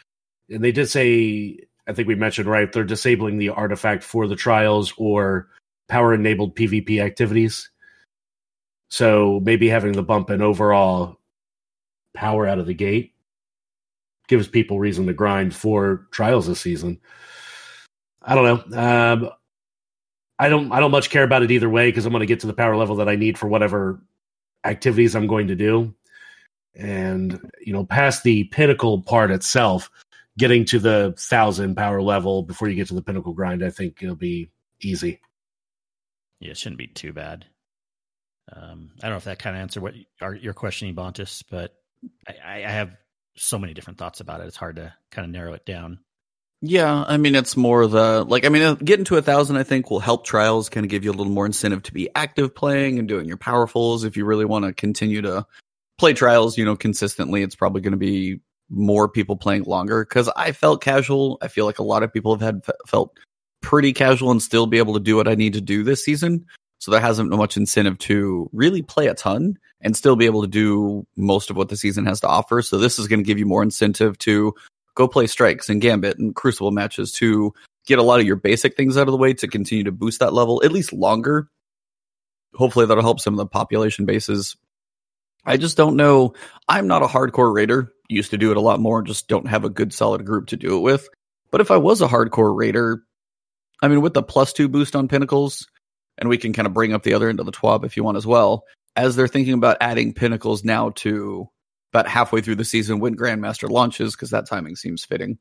And 0.51 0.63
they 0.63 0.73
did 0.73 0.89
say 0.89 1.67
I 1.87 1.93
think 1.93 2.09
we 2.09 2.15
mentioned 2.15 2.49
right, 2.49 2.71
they're 2.73 2.85
disabling 2.85 3.39
the 3.39 3.51
artifact 3.51 4.03
for 4.03 4.27
the 4.27 4.37
trials 4.37 4.95
or 4.97 5.49
power 5.89 6.15
enabled 6.15 6.57
PvP 6.57 7.03
activities. 7.03 7.71
So 8.91 9.41
maybe 9.45 9.69
having 9.69 9.93
the 9.93 10.03
bump 10.03 10.31
in 10.31 10.41
overall 10.41 11.19
power 12.15 12.47
out 12.47 12.59
of 12.59 12.67
the 12.67 12.75
gate 12.75 13.13
gives 14.29 14.49
people 14.49 14.79
reason 14.79 15.07
to 15.07 15.13
grind 15.13 15.55
for 15.55 16.07
trials 16.11 16.47
this 16.47 16.61
season. 16.61 17.01
I 18.23 18.35
don't 18.35 18.71
know. 18.71 18.79
Um, 18.81 19.31
I 20.39 20.49
don't. 20.49 20.73
I 20.73 20.81
don't 20.81 20.91
much 20.91 21.11
care 21.11 21.23
about 21.23 21.43
it 21.43 21.51
either 21.51 21.71
way 21.71 21.89
because 21.89 22.07
I'm 22.07 22.13
going 22.13 22.21
to 22.21 22.27
get 22.27 22.41
to 22.41 22.47
the 22.47 22.55
power 22.55 22.77
level 22.77 22.97
that 22.97 23.09
I 23.09 23.17
need 23.17 23.39
for 23.39 23.47
whatever 23.47 24.03
activities 24.65 25.15
I'm 25.15 25.27
going 25.27 25.49
to 25.49 25.55
do. 25.55 25.95
And 26.75 27.51
you 27.61 27.73
know, 27.73 27.85
past 27.85 28.25
the 28.25 28.45
pinnacle 28.45 29.03
part 29.03 29.31
itself, 29.31 29.91
getting 30.37 30.65
to 30.67 30.79
the 30.79 31.15
thousand 31.19 31.77
power 31.77 32.03
level 32.03 32.43
before 32.43 32.69
you 32.69 32.75
get 32.75 32.89
to 32.89 32.95
the 32.95 33.03
pinnacle 33.03 33.33
grind, 33.33 33.65
I 33.65 33.71
think 33.71 34.03
it'll 34.03 34.17
be 34.17 34.51
easy. 34.81 35.21
Yeah, 36.41 36.51
it 36.51 36.57
shouldn't 36.57 36.79
be 36.79 36.89
too 36.89 37.13
bad. 37.13 37.47
Um, 38.53 38.91
I 38.99 39.03
don't 39.03 39.13
know 39.13 39.19
if 39.19 39.25
that 39.25 39.39
kind 39.39 39.57
of 39.57 39.63
answered 39.63 39.83
what 39.83 39.95
are, 40.21 40.35
you're 40.35 40.53
questioning, 40.53 40.95
Bontus, 40.95 41.43
but 41.49 41.75
I, 42.29 42.65
I 42.65 42.71
have 42.71 42.97
so 43.37 43.59
many 43.59 43.73
different 43.73 43.99
thoughts 43.99 44.21
about 44.21 44.41
it. 44.41 44.47
It's 44.47 44.57
hard 44.57 44.77
to 44.77 44.93
kind 45.11 45.25
of 45.25 45.31
narrow 45.31 45.55
it 45.55 45.65
down. 45.65 46.01
Yeah, 46.67 47.05
I 47.07 47.19
mean, 47.19 47.35
it's 47.35 47.59
more 47.59 47.87
the 47.87 48.25
like. 48.25 48.47
I 48.47 48.49
mean, 48.49 48.63
uh, 48.63 48.75
getting 48.77 49.05
to 49.07 49.19
a 49.19 49.23
thousand, 49.23 49.59
I 49.59 49.65
think, 49.65 49.91
will 49.91 50.01
help 50.01 50.25
trials. 50.25 50.71
Kind 50.71 50.87
of 50.87 50.91
give 50.91 51.05
you 51.05 51.11
a 51.11 51.13
little 51.13 51.31
more 51.31 51.45
incentive 51.45 51.83
to 51.83 51.93
be 51.93 52.09
active 52.15 52.55
playing 52.55 52.99
and 52.99 53.07
doing 53.07 53.29
your 53.29 53.37
powerfuls. 53.37 54.07
If 54.07 54.17
you 54.17 54.25
really 54.25 54.47
want 54.47 54.65
to 54.65 54.73
continue 54.73 55.21
to 55.21 55.45
play 55.99 56.15
trials, 56.15 56.57
you 56.57 56.65
know, 56.65 56.75
consistently, 56.75 57.43
it's 57.43 57.55
probably 57.55 57.83
going 57.83 57.93
to 57.93 57.99
be 57.99 58.41
more 58.71 59.11
people 59.11 59.37
playing 59.37 59.65
longer 59.65 60.07
because 60.07 60.31
I 60.35 60.53
felt 60.53 60.83
casual. 60.83 61.37
I 61.43 61.49
feel 61.49 61.67
like 61.67 61.81
a 61.81 61.85
lot 61.85 62.03
of 62.03 62.15
people 62.15 62.35
have 62.35 62.41
had 62.41 62.63
felt 62.87 63.15
pretty 63.61 63.93
casual 63.93 64.31
and 64.31 64.41
still 64.41 64.67
be 64.67 64.79
able 64.79 64.95
to 64.95 65.01
do 65.01 65.17
what 65.17 65.29
I 65.29 65.35
need 65.35 65.53
to 65.53 65.61
do 65.61 65.83
this 65.83 66.03
season. 66.03 66.47
So 66.79 66.91
there 66.91 67.01
hasn't 67.01 67.29
been 67.29 67.39
much 67.39 67.59
incentive 67.59 67.99
to 67.99 68.49
really 68.55 68.81
play 68.81 69.09
a 69.09 69.15
ton 69.15 69.59
and 69.83 69.95
still 69.95 70.17
be 70.17 70.25
able 70.25 70.41
to 70.41 70.49
do 70.49 71.07
most 71.15 71.51
of 71.51 71.59
what 71.59 71.69
the 71.69 71.77
season 71.77 72.07
has 72.07 72.21
to 72.21 72.27
offer. 72.27 72.63
So 72.63 72.79
this 72.79 72.99
is 72.99 73.07
going 73.07 73.21
to 73.21 73.27
give 73.27 73.39
you 73.39 73.47
more 73.47 73.63
incentive 73.63 74.17
to 74.21 74.55
go 74.95 75.09
play 75.09 75.27
strikes 75.27 75.69
and 75.69 75.81
gambit 75.81 76.19
and 76.19 76.35
crucible 76.35 76.71
matches 76.71 77.13
to 77.13 77.53
get 77.87 77.99
a 77.99 78.03
lot 78.03 78.21
of 78.21 78.27
your 78.27 78.37
basic 78.37 78.77
things 78.77 78.97
out 78.97 79.09
of 79.09 79.13
the 79.13 79.19
way 79.19 79.35
to 79.35 79.49
continue 79.49 79.85
to 79.85 79.93
boost 79.93 80.21
that 80.21 80.33
level 80.33 80.63
at 80.65 80.73
least 80.73 80.93
longer. 80.93 81.49
Hopefully 82.55 82.87
that'll 82.87 83.03
help 83.03 83.21
some 83.21 83.35
of 83.35 83.39
the 83.39 83.47
population 83.47 84.07
bases. 84.07 84.57
I 85.45 85.57
just 85.57 85.77
don't 85.77 85.97
know. 85.97 86.35
I'm 86.69 86.87
not 86.87 87.03
a 87.03 87.07
hardcore 87.07 87.55
raider 87.55 87.93
used 88.09 88.31
to 88.31 88.39
do 88.39 88.51
it 88.51 88.57
a 88.57 88.61
lot 88.61 88.81
more, 88.81 89.03
just 89.03 89.29
don't 89.29 89.49
have 89.49 89.65
a 89.65 89.71
good 89.71 89.93
solid 89.93 90.25
group 90.25 90.49
to 90.49 90.57
do 90.57 90.77
it 90.77 90.81
with. 90.81 91.09
But 91.51 91.61
if 91.61 91.71
I 91.71 91.77
was 91.77 92.01
a 92.01 92.09
hardcore 92.09 92.57
raider, 92.57 93.03
I 93.83 93.89
mean, 93.89 94.01
with 94.01 94.15
the 94.15 94.23
plus 94.23 94.53
two 94.53 94.69
boost 94.69 94.97
on 94.97 95.09
Pinnacles, 95.09 95.67
and 96.19 96.29
we 96.29 96.39
can 96.39 96.53
kind 96.53 96.67
of 96.67 96.75
bring 96.75 96.93
up 96.93 97.03
the 97.03 97.15
other 97.15 97.29
end 97.29 97.41
of 97.41 97.47
the 97.47 97.53
TWAB 97.53 97.85
if 97.85 97.97
you 97.97 98.05
want 98.05 98.17
as 98.17 98.27
well, 98.27 98.65
as 98.97 99.17
they're 99.17 99.29
thinking 99.29 99.55
about 99.55 99.79
adding 99.81 100.15
Pinnacles 100.15 100.65
now 100.65 100.91
to 100.91 101.49
about 101.95 102.09
halfway 102.09 102.41
through 102.41 102.57
the 102.57 102.65
season 102.65 102.99
when 102.99 103.17
Grandmaster 103.17 103.71
launches, 103.71 104.17
because 104.17 104.31
that 104.31 104.49
timing 104.49 104.75
seems 104.75 105.05
fitting. 105.05 105.39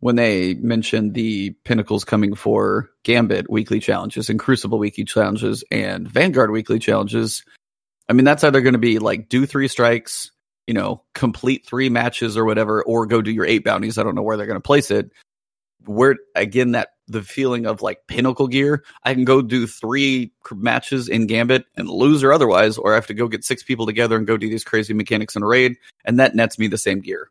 When 0.00 0.16
they 0.16 0.52
mentioned 0.54 1.14
the 1.14 1.50
Pinnacles 1.64 2.04
coming 2.04 2.34
for 2.34 2.90
Gambit 3.04 3.48
weekly 3.48 3.80
challenges 3.80 4.28
and 4.28 4.38
Crucible 4.38 4.78
weekly 4.78 5.04
challenges 5.04 5.64
and 5.70 6.06
Vanguard 6.06 6.50
weekly 6.50 6.78
challenges, 6.78 7.42
I 8.08 8.12
mean, 8.12 8.24
that's 8.24 8.44
either 8.44 8.60
going 8.60 8.74
to 8.74 8.78
be 8.78 8.98
like 8.98 9.30
do 9.30 9.46
three 9.46 9.68
strikes, 9.68 10.30
you 10.66 10.74
know, 10.74 11.04
complete 11.14 11.64
three 11.64 11.88
matches 11.88 12.36
or 12.36 12.44
whatever, 12.44 12.82
or 12.82 13.06
go 13.06 13.22
do 13.22 13.30
your 13.30 13.46
eight 13.46 13.64
bounties. 13.64 13.96
I 13.96 14.02
don't 14.02 14.14
know 14.14 14.22
where 14.22 14.36
they're 14.36 14.46
going 14.46 14.56
to 14.56 14.60
place 14.60 14.90
it. 14.90 15.10
Where 15.86 16.16
again, 16.34 16.72
that 16.72 16.90
the 17.08 17.22
feeling 17.22 17.66
of 17.66 17.82
like 17.82 18.06
pinnacle 18.06 18.48
gear, 18.48 18.84
I 19.04 19.14
can 19.14 19.24
go 19.24 19.42
do 19.42 19.66
three 19.66 20.32
matches 20.52 21.08
in 21.08 21.26
Gambit 21.26 21.64
and 21.76 21.88
lose 21.88 22.22
or 22.22 22.32
otherwise, 22.32 22.78
or 22.78 22.92
I 22.92 22.96
have 22.96 23.08
to 23.08 23.14
go 23.14 23.28
get 23.28 23.44
six 23.44 23.62
people 23.62 23.86
together 23.86 24.16
and 24.16 24.26
go 24.26 24.36
do 24.36 24.48
these 24.48 24.64
crazy 24.64 24.94
mechanics 24.94 25.36
in 25.36 25.42
a 25.42 25.46
raid, 25.46 25.76
and 26.04 26.18
that 26.20 26.34
nets 26.34 26.58
me 26.58 26.68
the 26.68 26.78
same 26.78 27.00
gear. 27.00 27.30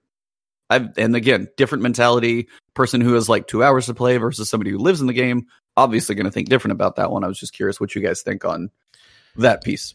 I've, 0.70 0.98
and 0.98 1.16
again, 1.16 1.50
different 1.58 1.82
mentality. 1.82 2.48
Person 2.74 3.02
who 3.02 3.14
has 3.16 3.28
like 3.28 3.48
two 3.48 3.64
hours 3.64 3.88
to 3.88 3.94
play 3.94 4.16
versus 4.18 4.50
somebody 4.50 4.72
who 4.72 4.78
lives 4.78 5.02
in 5.02 5.08
the 5.08 5.14
game, 5.14 5.48
obviously 5.76 6.16
going 6.16 6.26
to 6.26 6.32
think 6.32 6.48
different 6.48 6.72
about 6.72 6.96
that 6.96 7.12
one. 7.12 7.26
I 7.26 7.28
was 7.28 7.40
just 7.40 7.54
curious 7.54 7.80
what 7.80 7.94
you 7.94 8.02
guys 8.02 8.22
think 8.22 8.46
on 8.46 8.70
that 9.36 9.64
piece. 9.64 9.94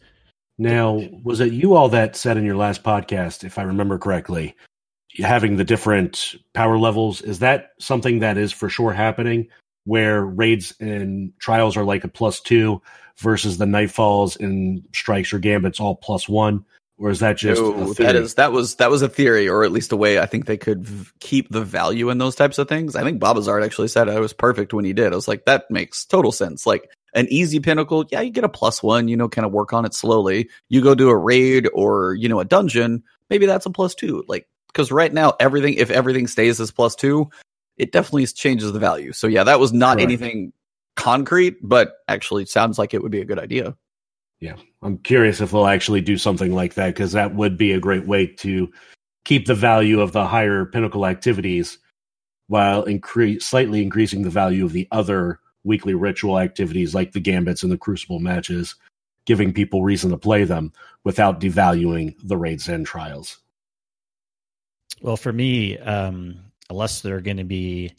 Now, 0.58 1.02
was 1.22 1.40
it 1.40 1.52
you 1.52 1.74
all 1.74 1.88
that 1.90 2.16
said 2.16 2.36
in 2.36 2.44
your 2.44 2.56
last 2.56 2.82
podcast, 2.82 3.44
if 3.44 3.58
I 3.58 3.62
remember 3.62 3.98
correctly, 3.98 4.54
having 5.18 5.56
the 5.56 5.64
different 5.64 6.36
power 6.52 6.78
levels? 6.78 7.22
Is 7.22 7.40
that 7.40 7.70
something 7.78 8.20
that 8.20 8.38
is 8.38 8.52
for 8.52 8.68
sure 8.68 8.92
happening 8.92 9.48
where 9.84 10.24
raids 10.24 10.74
and 10.80 11.32
trials 11.38 11.76
are 11.76 11.84
like 11.84 12.04
a 12.04 12.08
plus 12.08 12.40
two 12.40 12.82
versus 13.18 13.58
the 13.58 13.64
nightfalls 13.64 14.38
and 14.38 14.86
strikes 14.92 15.32
or 15.32 15.38
gambits 15.38 15.80
all 15.80 15.96
plus 15.96 16.28
one? 16.28 16.64
Or 16.98 17.10
is 17.10 17.20
that 17.20 17.36
just 17.36 17.60
no, 17.60 17.92
that 17.94 18.16
is 18.16 18.34
that 18.34 18.52
was 18.52 18.76
that 18.76 18.90
was 18.90 19.02
a 19.02 19.08
theory, 19.08 19.50
or 19.50 19.64
at 19.64 19.72
least 19.72 19.92
a 19.92 19.96
way 19.96 20.18
I 20.18 20.24
think 20.24 20.46
they 20.46 20.56
could 20.56 20.86
v- 20.86 21.10
keep 21.20 21.50
the 21.50 21.60
value 21.60 22.08
in 22.08 22.16
those 22.16 22.34
types 22.34 22.56
of 22.56 22.70
things. 22.70 22.96
I 22.96 23.02
think 23.02 23.20
Babazard 23.20 23.62
actually 23.62 23.88
said 23.88 24.08
it 24.08 24.18
was 24.18 24.32
perfect 24.32 24.72
when 24.72 24.86
he 24.86 24.94
did. 24.94 25.12
I 25.12 25.16
was 25.16 25.28
like, 25.28 25.44
that 25.44 25.70
makes 25.70 26.06
total 26.06 26.32
sense. 26.32 26.66
Like 26.66 26.88
an 27.12 27.26
easy 27.28 27.60
pinnacle, 27.60 28.06
yeah, 28.10 28.22
you 28.22 28.30
get 28.30 28.44
a 28.44 28.48
plus 28.48 28.82
one, 28.82 29.08
you 29.08 29.16
know, 29.16 29.28
kind 29.28 29.44
of 29.44 29.52
work 29.52 29.74
on 29.74 29.84
it 29.84 29.92
slowly. 29.92 30.48
You 30.70 30.82
go 30.82 30.94
do 30.94 31.10
a 31.10 31.16
raid 31.16 31.68
or, 31.74 32.14
you 32.14 32.30
know, 32.30 32.40
a 32.40 32.46
dungeon, 32.46 33.02
maybe 33.28 33.44
that's 33.44 33.66
a 33.66 33.70
plus 33.70 33.94
two. 33.94 34.24
Like, 34.26 34.46
because 34.76 34.92
right 34.92 35.12
now, 35.14 35.32
everything, 35.40 35.72
if 35.74 35.88
everything 35.88 36.26
stays 36.26 36.60
as 36.60 36.70
plus 36.70 36.94
two, 36.94 37.30
it 37.78 37.92
definitely 37.92 38.26
changes 38.26 38.72
the 38.74 38.78
value. 38.78 39.10
So, 39.12 39.26
yeah, 39.26 39.42
that 39.44 39.58
was 39.58 39.72
not 39.72 40.00
anything 40.00 40.52
concrete, 40.96 41.56
but 41.62 41.94
actually 42.08 42.44
sounds 42.44 42.78
like 42.78 42.92
it 42.92 43.02
would 43.02 43.10
be 43.10 43.22
a 43.22 43.24
good 43.24 43.38
idea. 43.38 43.74
Yeah. 44.38 44.56
I'm 44.82 44.98
curious 44.98 45.40
if 45.40 45.50
they'll 45.50 45.66
actually 45.66 46.02
do 46.02 46.18
something 46.18 46.54
like 46.54 46.74
that 46.74 46.88
because 46.88 47.12
that 47.12 47.34
would 47.34 47.56
be 47.56 47.72
a 47.72 47.80
great 47.80 48.06
way 48.06 48.26
to 48.26 48.70
keep 49.24 49.46
the 49.46 49.54
value 49.54 50.02
of 50.02 50.12
the 50.12 50.26
higher 50.26 50.66
pinnacle 50.66 51.06
activities 51.06 51.78
while 52.48 52.82
increase 52.82 53.46
slightly 53.46 53.80
increasing 53.82 54.24
the 54.24 54.30
value 54.30 54.66
of 54.66 54.72
the 54.72 54.86
other 54.92 55.40
weekly 55.64 55.94
ritual 55.94 56.38
activities 56.38 56.94
like 56.94 57.12
the 57.12 57.20
gambits 57.20 57.62
and 57.62 57.72
the 57.72 57.78
crucible 57.78 58.18
matches, 58.18 58.74
giving 59.24 59.54
people 59.54 59.82
reason 59.82 60.10
to 60.10 60.18
play 60.18 60.44
them 60.44 60.70
without 61.02 61.40
devaluing 61.40 62.14
the 62.22 62.36
raids 62.36 62.68
and 62.68 62.84
trials. 62.84 63.38
Well, 65.00 65.16
for 65.16 65.32
me, 65.32 65.78
um, 65.78 66.40
unless 66.70 67.00
they're 67.00 67.20
going 67.20 67.36
to 67.36 67.44
be, 67.44 67.92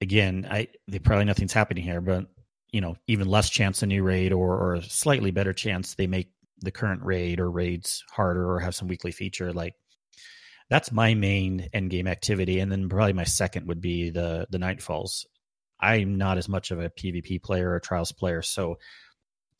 again, 0.00 0.46
I 0.50 0.68
they 0.88 0.98
probably 0.98 1.24
nothing's 1.24 1.52
happening 1.52 1.84
here, 1.84 2.00
but 2.00 2.26
you 2.72 2.80
know 2.80 2.96
even 3.06 3.28
less 3.28 3.50
chance 3.50 3.82
a 3.82 3.86
new 3.86 4.02
raid 4.02 4.32
or 4.32 4.56
or 4.56 4.74
a 4.74 4.82
slightly 4.82 5.30
better 5.30 5.52
chance 5.52 5.94
they 5.94 6.06
make 6.06 6.30
the 6.60 6.70
current 6.70 7.02
raid 7.02 7.38
or 7.38 7.50
raids 7.50 8.02
harder 8.10 8.50
or 8.50 8.60
have 8.60 8.74
some 8.74 8.88
weekly 8.88 9.12
feature 9.12 9.52
like 9.52 9.74
that's 10.72 10.90
my 10.90 11.12
main 11.12 11.68
end 11.74 11.90
game 11.90 12.06
activity. 12.06 12.58
And 12.58 12.72
then 12.72 12.88
probably 12.88 13.12
my 13.12 13.24
second 13.24 13.68
would 13.68 13.82
be 13.82 14.08
the 14.08 14.46
the 14.50 14.56
nightfalls. 14.56 15.26
I'm 15.78 16.16
not 16.16 16.38
as 16.38 16.48
much 16.48 16.70
of 16.70 16.80
a 16.80 16.88
pvp 16.88 17.42
player 17.42 17.72
or 17.72 17.80
trials 17.80 18.10
player 18.12 18.40
so 18.40 18.78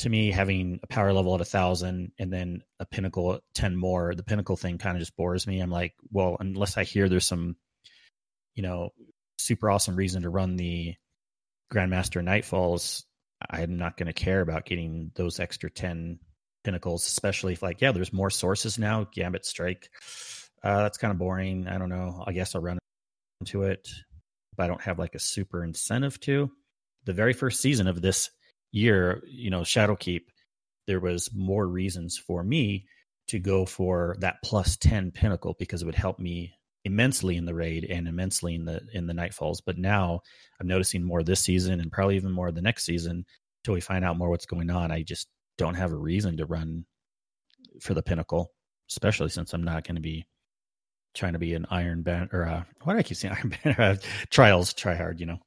to 0.02 0.08
me 0.08 0.32
having 0.32 0.80
a 0.82 0.86
power 0.88 1.12
level 1.12 1.34
at 1.34 1.40
a 1.40 1.44
thousand 1.44 2.10
and 2.18 2.32
then 2.32 2.62
a 2.80 2.84
pinnacle 2.84 3.34
at 3.34 3.40
10 3.54 3.76
more 3.76 4.14
the 4.16 4.24
pinnacle 4.24 4.56
thing 4.56 4.76
kind 4.76 4.96
of 4.96 5.00
just 5.00 5.16
bores 5.16 5.46
me. 5.46 5.60
I'm 5.60 5.70
like 5.70 5.94
well 6.10 6.36
unless 6.40 6.76
i 6.76 6.84
hear 6.84 7.08
there's 7.08 7.26
some 7.26 7.56
you 8.54 8.62
know 8.62 8.90
super 9.38 9.70
awesome 9.70 9.94
reason 9.94 10.22
to 10.22 10.28
run 10.28 10.56
the 10.56 10.94
grandmaster 11.72 12.22
nightfalls 12.22 13.04
i'm 13.48 13.76
not 13.76 13.96
going 13.96 14.08
to 14.08 14.12
care 14.12 14.40
about 14.40 14.64
getting 14.64 15.12
those 15.14 15.40
extra 15.40 15.70
10 15.70 16.18
pinnacles 16.64 17.06
especially 17.06 17.52
if 17.52 17.62
like 17.62 17.80
yeah 17.80 17.92
there's 17.92 18.12
more 18.12 18.30
sources 18.30 18.78
now 18.78 19.04
gambit 19.12 19.46
strike. 19.46 19.88
Uh, 20.64 20.82
that's 20.82 20.98
kind 20.98 21.10
of 21.10 21.18
boring. 21.18 21.66
I 21.66 21.76
don't 21.76 21.88
know. 21.88 22.22
I 22.24 22.32
guess 22.32 22.54
i'll 22.54 22.60
run 22.60 22.78
into 23.40 23.62
it 23.62 23.88
but 24.56 24.64
i 24.64 24.66
don't 24.66 24.82
have 24.82 24.98
like 24.98 25.14
a 25.14 25.20
super 25.20 25.64
incentive 25.64 26.18
to. 26.20 26.50
The 27.04 27.12
very 27.12 27.32
first 27.32 27.60
season 27.60 27.86
of 27.86 28.02
this 28.02 28.30
year, 28.72 29.22
you 29.26 29.50
know, 29.50 29.60
Shadowkeep, 29.60 30.22
there 30.86 31.00
was 31.00 31.30
more 31.32 31.66
reasons 31.66 32.18
for 32.18 32.42
me 32.42 32.86
to 33.28 33.38
go 33.38 33.64
for 33.64 34.16
that 34.18 34.36
plus 34.44 34.76
10 34.76 35.12
pinnacle 35.12 35.54
because 35.58 35.82
it 35.82 35.86
would 35.86 35.94
help 35.94 36.18
me 36.18 36.52
immensely 36.84 37.36
in 37.36 37.44
the 37.44 37.54
raid 37.54 37.86
and 37.88 38.08
immensely 38.08 38.56
in 38.56 38.64
the 38.64 38.80
in 38.92 39.06
the 39.06 39.12
nightfalls. 39.12 39.58
But 39.64 39.78
now 39.78 40.20
i'm 40.60 40.66
noticing 40.66 41.04
more 41.04 41.22
this 41.22 41.40
season 41.40 41.78
and 41.78 41.92
probably 41.92 42.16
even 42.16 42.32
more 42.32 42.50
the 42.50 42.60
next 42.60 42.84
season 42.84 43.24
until 43.60 43.74
we 43.74 43.80
find 43.80 44.04
out 44.04 44.18
more 44.18 44.28
what's 44.28 44.46
going 44.46 44.70
on. 44.70 44.90
I 44.90 45.02
just 45.02 45.28
don't 45.58 45.74
have 45.74 45.92
a 45.92 45.96
reason 45.96 46.36
to 46.38 46.46
run 46.46 46.84
for 47.80 47.94
the 47.94 48.02
pinnacle 48.02 48.50
especially 48.90 49.28
since 49.28 49.52
i'm 49.52 49.62
not 49.62 49.84
going 49.84 49.94
to 49.94 50.00
be 50.00 50.26
trying 51.14 51.32
to 51.32 51.38
be 51.38 51.54
an 51.54 51.66
iron 51.70 52.02
band 52.02 52.30
or 52.32 52.46
uh, 52.46 52.62
why 52.82 52.92
do 52.92 52.98
i 52.98 53.02
keep 53.02 53.16
saying 53.16 53.34
iron 53.64 53.76
band 53.76 54.00
trials 54.30 54.72
try 54.72 54.94
hard 54.94 55.20
you 55.20 55.26
know 55.26 55.38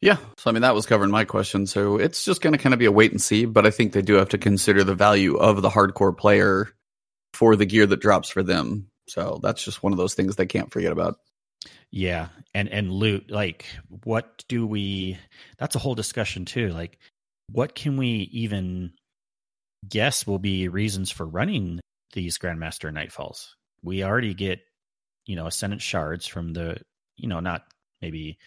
Yeah. 0.00 0.18
So, 0.38 0.50
I 0.50 0.52
mean, 0.52 0.62
that 0.62 0.74
was 0.74 0.86
covering 0.86 1.10
my 1.10 1.24
question. 1.24 1.66
So 1.66 1.96
it's 1.96 2.24
just 2.24 2.42
going 2.42 2.52
to 2.52 2.58
kind 2.58 2.74
of 2.74 2.78
be 2.78 2.84
a 2.84 2.92
wait 2.92 3.12
and 3.12 3.22
see, 3.22 3.46
but 3.46 3.66
I 3.66 3.70
think 3.70 3.92
they 3.92 4.02
do 4.02 4.14
have 4.14 4.28
to 4.30 4.38
consider 4.38 4.84
the 4.84 4.94
value 4.94 5.36
of 5.36 5.62
the 5.62 5.70
hardcore 5.70 6.16
player 6.16 6.68
for 7.32 7.56
the 7.56 7.64
gear 7.64 7.86
that 7.86 8.00
drops 8.00 8.28
for 8.28 8.42
them. 8.42 8.88
So 9.08 9.40
that's 9.42 9.64
just 9.64 9.82
one 9.82 9.92
of 9.92 9.98
those 9.98 10.14
things 10.14 10.36
they 10.36 10.46
can't 10.46 10.70
forget 10.70 10.92
about. 10.92 11.16
Yeah. 11.90 12.28
And, 12.54 12.68
and 12.68 12.92
loot, 12.92 13.30
like, 13.30 13.66
what 14.04 14.44
do 14.48 14.66
we, 14.66 15.18
that's 15.58 15.76
a 15.76 15.78
whole 15.78 15.94
discussion 15.94 16.44
too. 16.44 16.68
Like, 16.68 16.98
what 17.50 17.74
can 17.74 17.96
we 17.96 18.28
even 18.32 18.92
guess 19.88 20.26
will 20.26 20.38
be 20.38 20.68
reasons 20.68 21.10
for 21.10 21.26
running 21.26 21.80
these 22.12 22.38
Grandmaster 22.38 22.92
Nightfalls? 22.92 23.48
We 23.82 24.04
already 24.04 24.34
get, 24.34 24.60
you 25.26 25.36
know, 25.36 25.46
Ascendant 25.46 25.82
shards 25.82 26.26
from 26.26 26.52
the, 26.52 26.78
you 27.16 27.28
know, 27.28 27.40
not 27.40 27.62
maybe 28.02 28.38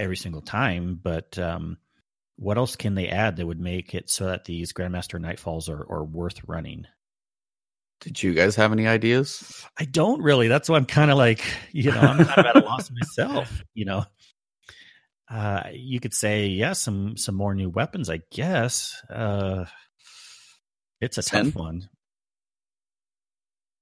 every 0.00 0.16
single 0.16 0.40
time, 0.40 0.98
but 1.00 1.38
um, 1.38 1.78
what 2.36 2.56
else 2.56 2.74
can 2.74 2.94
they 2.94 3.08
add 3.08 3.36
that 3.36 3.46
would 3.46 3.60
make 3.60 3.94
it 3.94 4.08
so 4.08 4.26
that 4.26 4.44
these 4.46 4.72
Grandmaster 4.72 5.20
Nightfalls 5.20 5.68
are, 5.68 5.86
are 5.92 6.04
worth 6.04 6.40
running? 6.46 6.86
Did 8.00 8.22
you 8.22 8.32
guys 8.32 8.56
have 8.56 8.72
any 8.72 8.86
ideas? 8.86 9.62
I 9.78 9.84
don't 9.84 10.22
really. 10.22 10.48
That's 10.48 10.68
why 10.70 10.76
I'm 10.76 10.86
kind 10.86 11.10
of 11.10 11.18
like, 11.18 11.44
you 11.70 11.90
know, 11.90 12.00
I'm 12.00 12.24
kind 12.24 12.38
of 12.38 12.46
at 12.46 12.56
a 12.56 12.66
loss 12.66 12.90
myself. 12.90 13.62
You 13.74 13.84
know, 13.84 14.04
uh, 15.30 15.64
you 15.72 16.00
could 16.00 16.12
say, 16.12 16.48
yeah, 16.48 16.72
some 16.72 17.16
some 17.16 17.34
more 17.34 17.54
new 17.54 17.70
weapons, 17.70 18.10
I 18.10 18.20
guess. 18.30 19.00
Uh, 19.08 19.66
it's 21.00 21.18
a 21.18 21.22
Ten? 21.22 21.46
tough 21.46 21.54
one. 21.54 21.88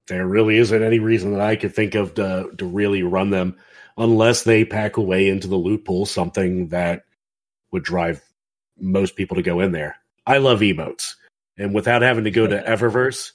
There 0.08 0.26
really 0.26 0.58
isn't 0.58 0.82
any 0.82 0.98
reason 0.98 1.32
that 1.32 1.40
I 1.40 1.56
could 1.56 1.74
think 1.74 1.94
of 1.94 2.14
to 2.14 2.50
to 2.58 2.66
really 2.66 3.02
run 3.02 3.30
them 3.30 3.56
unless 3.98 4.44
they 4.44 4.64
pack 4.64 4.96
away 4.96 5.28
into 5.28 5.48
the 5.48 5.56
loot 5.56 5.84
pool 5.84 6.06
something 6.06 6.68
that 6.68 7.02
would 7.72 7.82
drive 7.82 8.22
most 8.78 9.16
people 9.16 9.36
to 9.36 9.42
go 9.42 9.60
in 9.60 9.72
there. 9.72 9.96
I 10.26 10.38
love 10.38 10.60
emotes, 10.60 11.14
and 11.56 11.74
without 11.74 12.02
having 12.02 12.24
to 12.24 12.30
go 12.30 12.46
to 12.46 12.62
Eververse, 12.62 13.32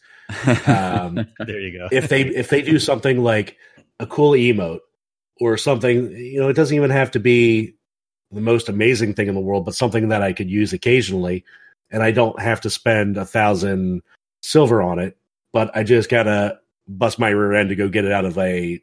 um, 0.67 1.15
there 1.39 1.59
you 1.59 1.77
go. 1.77 1.89
if 1.91 2.07
they 2.07 2.21
if 2.21 2.49
they 2.49 2.61
do 2.61 2.79
something 2.79 3.23
like 3.23 3.57
a 3.99 4.07
cool 4.07 4.31
emote 4.31 4.79
or 5.39 5.57
something, 5.57 6.11
you 6.11 6.39
know, 6.39 6.49
it 6.49 6.55
doesn't 6.55 6.75
even 6.75 6.91
have 6.91 7.11
to 7.11 7.19
be 7.19 7.75
the 8.31 8.41
most 8.41 8.69
amazing 8.69 9.13
thing 9.13 9.27
in 9.27 9.35
the 9.35 9.41
world, 9.41 9.65
but 9.65 9.75
something 9.75 10.09
that 10.09 10.23
I 10.23 10.33
could 10.33 10.49
use 10.49 10.73
occasionally, 10.73 11.43
and 11.91 12.01
I 12.01 12.11
don't 12.11 12.39
have 12.39 12.61
to 12.61 12.69
spend 12.69 13.17
a 13.17 13.25
thousand 13.25 14.01
silver 14.41 14.81
on 14.81 14.99
it, 14.99 15.17
but 15.51 15.75
I 15.75 15.83
just 15.83 16.09
gotta 16.09 16.59
bust 16.87 17.19
my 17.19 17.29
rear 17.29 17.53
end 17.53 17.69
to 17.69 17.75
go 17.75 17.89
get 17.89 18.05
it 18.05 18.11
out 18.11 18.25
of 18.25 18.37
a 18.37 18.81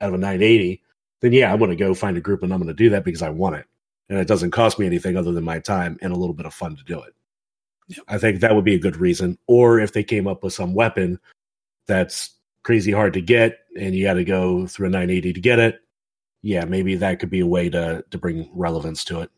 out 0.00 0.08
of 0.08 0.14
a 0.14 0.18
980 0.18 0.82
then 1.20 1.32
yeah, 1.32 1.52
I'm 1.52 1.58
going 1.58 1.70
to 1.70 1.76
go 1.76 1.94
find 1.94 2.16
a 2.16 2.20
group 2.20 2.42
and 2.42 2.52
I'm 2.52 2.60
going 2.60 2.68
to 2.68 2.74
do 2.74 2.90
that 2.90 3.04
because 3.04 3.22
I 3.22 3.30
want 3.30 3.56
it. 3.56 3.66
And 4.08 4.18
it 4.18 4.28
doesn't 4.28 4.52
cost 4.52 4.78
me 4.78 4.86
anything 4.86 5.16
other 5.16 5.32
than 5.32 5.44
my 5.44 5.58
time 5.58 5.98
and 6.00 6.12
a 6.12 6.16
little 6.16 6.34
bit 6.34 6.46
of 6.46 6.54
fun 6.54 6.76
to 6.76 6.84
do 6.84 7.00
it. 7.02 7.14
Yep. 7.88 8.04
I 8.08 8.18
think 8.18 8.40
that 8.40 8.54
would 8.54 8.64
be 8.64 8.74
a 8.74 8.80
good 8.80 8.96
reason. 8.96 9.38
Or 9.46 9.78
if 9.80 9.92
they 9.92 10.04
came 10.04 10.26
up 10.26 10.44
with 10.44 10.52
some 10.52 10.74
weapon 10.74 11.18
that's 11.86 12.34
crazy 12.62 12.92
hard 12.92 13.14
to 13.14 13.20
get 13.20 13.58
and 13.78 13.94
you 13.94 14.04
got 14.04 14.14
to 14.14 14.24
go 14.24 14.66
through 14.66 14.88
a 14.88 14.90
980 14.90 15.32
to 15.34 15.40
get 15.40 15.58
it, 15.58 15.80
yeah, 16.42 16.64
maybe 16.64 16.96
that 16.96 17.18
could 17.18 17.30
be 17.30 17.40
a 17.40 17.46
way 17.46 17.68
to 17.70 18.04
to 18.10 18.18
bring 18.18 18.50
relevance 18.54 19.04
to 19.04 19.20
it. 19.20 19.30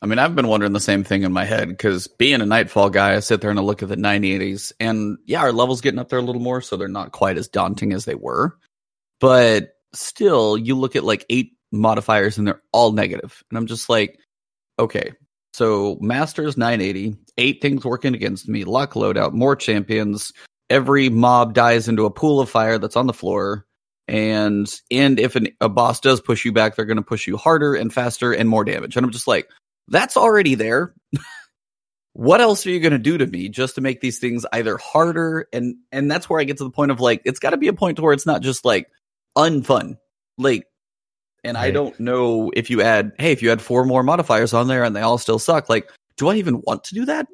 I 0.00 0.06
mean, 0.06 0.18
I've 0.18 0.36
been 0.36 0.46
wondering 0.46 0.72
the 0.72 0.80
same 0.80 1.02
thing 1.02 1.22
in 1.22 1.32
my 1.32 1.44
head 1.44 1.68
because 1.68 2.06
being 2.06 2.40
a 2.40 2.46
Nightfall 2.46 2.90
guy, 2.90 3.16
I 3.16 3.20
sit 3.20 3.40
there 3.40 3.50
and 3.50 3.58
I 3.58 3.62
look 3.62 3.82
at 3.82 3.88
the 3.88 3.96
980s, 3.96 4.72
and 4.78 5.18
yeah, 5.24 5.40
our 5.40 5.52
levels 5.52 5.80
getting 5.80 5.98
up 5.98 6.08
there 6.08 6.20
a 6.20 6.22
little 6.22 6.42
more, 6.42 6.60
so 6.60 6.76
they're 6.76 6.86
not 6.86 7.10
quite 7.10 7.36
as 7.36 7.48
daunting 7.48 7.92
as 7.92 8.04
they 8.04 8.14
were. 8.14 8.56
But 9.18 9.74
still 9.94 10.56
you 10.56 10.74
look 10.74 10.96
at 10.96 11.04
like 11.04 11.24
eight 11.30 11.52
modifiers 11.72 12.38
and 12.38 12.46
they're 12.46 12.62
all 12.72 12.92
negative. 12.92 13.42
And 13.50 13.58
I'm 13.58 13.66
just 13.66 13.88
like, 13.88 14.18
okay, 14.78 15.12
so 15.52 15.98
Masters 16.00 16.56
980, 16.56 17.16
eight 17.36 17.60
things 17.60 17.84
working 17.84 18.14
against 18.14 18.48
me, 18.48 18.64
luck 18.64 18.94
loadout, 18.94 19.32
more 19.32 19.56
champions, 19.56 20.32
every 20.70 21.08
mob 21.08 21.54
dies 21.54 21.88
into 21.88 22.06
a 22.06 22.10
pool 22.10 22.40
of 22.40 22.50
fire 22.50 22.78
that's 22.78 22.96
on 22.96 23.06
the 23.06 23.12
floor. 23.12 23.66
And 24.06 24.72
and 24.90 25.20
if 25.20 25.36
an, 25.36 25.48
a 25.60 25.68
boss 25.68 26.00
does 26.00 26.20
push 26.20 26.44
you 26.44 26.52
back, 26.52 26.76
they're 26.76 26.86
going 26.86 26.96
to 26.96 27.02
push 27.02 27.26
you 27.26 27.36
harder 27.36 27.74
and 27.74 27.92
faster 27.92 28.32
and 28.32 28.48
more 28.48 28.64
damage. 28.64 28.96
And 28.96 29.04
I'm 29.04 29.12
just 29.12 29.28
like, 29.28 29.50
that's 29.88 30.16
already 30.16 30.54
there. 30.54 30.94
what 32.14 32.40
else 32.40 32.66
are 32.66 32.70
you 32.70 32.80
going 32.80 32.92
to 32.92 32.98
do 32.98 33.18
to 33.18 33.26
me 33.26 33.48
just 33.48 33.74
to 33.74 33.80
make 33.80 34.00
these 34.00 34.18
things 34.18 34.46
either 34.52 34.76
harder 34.78 35.46
and 35.52 35.76
and 35.92 36.10
that's 36.10 36.28
where 36.28 36.40
I 36.40 36.44
get 36.44 36.56
to 36.58 36.64
the 36.64 36.70
point 36.70 36.90
of 36.90 37.00
like 37.00 37.22
it's 37.24 37.38
got 37.38 37.50
to 37.50 37.56
be 37.56 37.68
a 37.68 37.72
point 37.72 37.96
to 37.96 38.02
where 38.02 38.12
it's 38.12 38.26
not 38.26 38.42
just 38.42 38.64
like 38.64 38.88
unfun. 39.38 39.96
Like, 40.36 40.66
and 41.44 41.54
right. 41.54 41.64
I 41.64 41.70
don't 41.70 41.98
know 41.98 42.50
if 42.54 42.68
you 42.68 42.82
add, 42.82 43.12
hey, 43.18 43.32
if 43.32 43.42
you 43.42 43.50
add 43.50 43.62
four 43.62 43.84
more 43.84 44.02
modifiers 44.02 44.52
on 44.52 44.68
there 44.68 44.84
and 44.84 44.94
they 44.94 45.00
all 45.00 45.18
still 45.18 45.38
suck, 45.38 45.68
like, 45.68 45.90
do 46.16 46.28
I 46.28 46.34
even 46.34 46.62
want 46.66 46.84
to 46.84 46.94
do 46.94 47.04
that? 47.06 47.26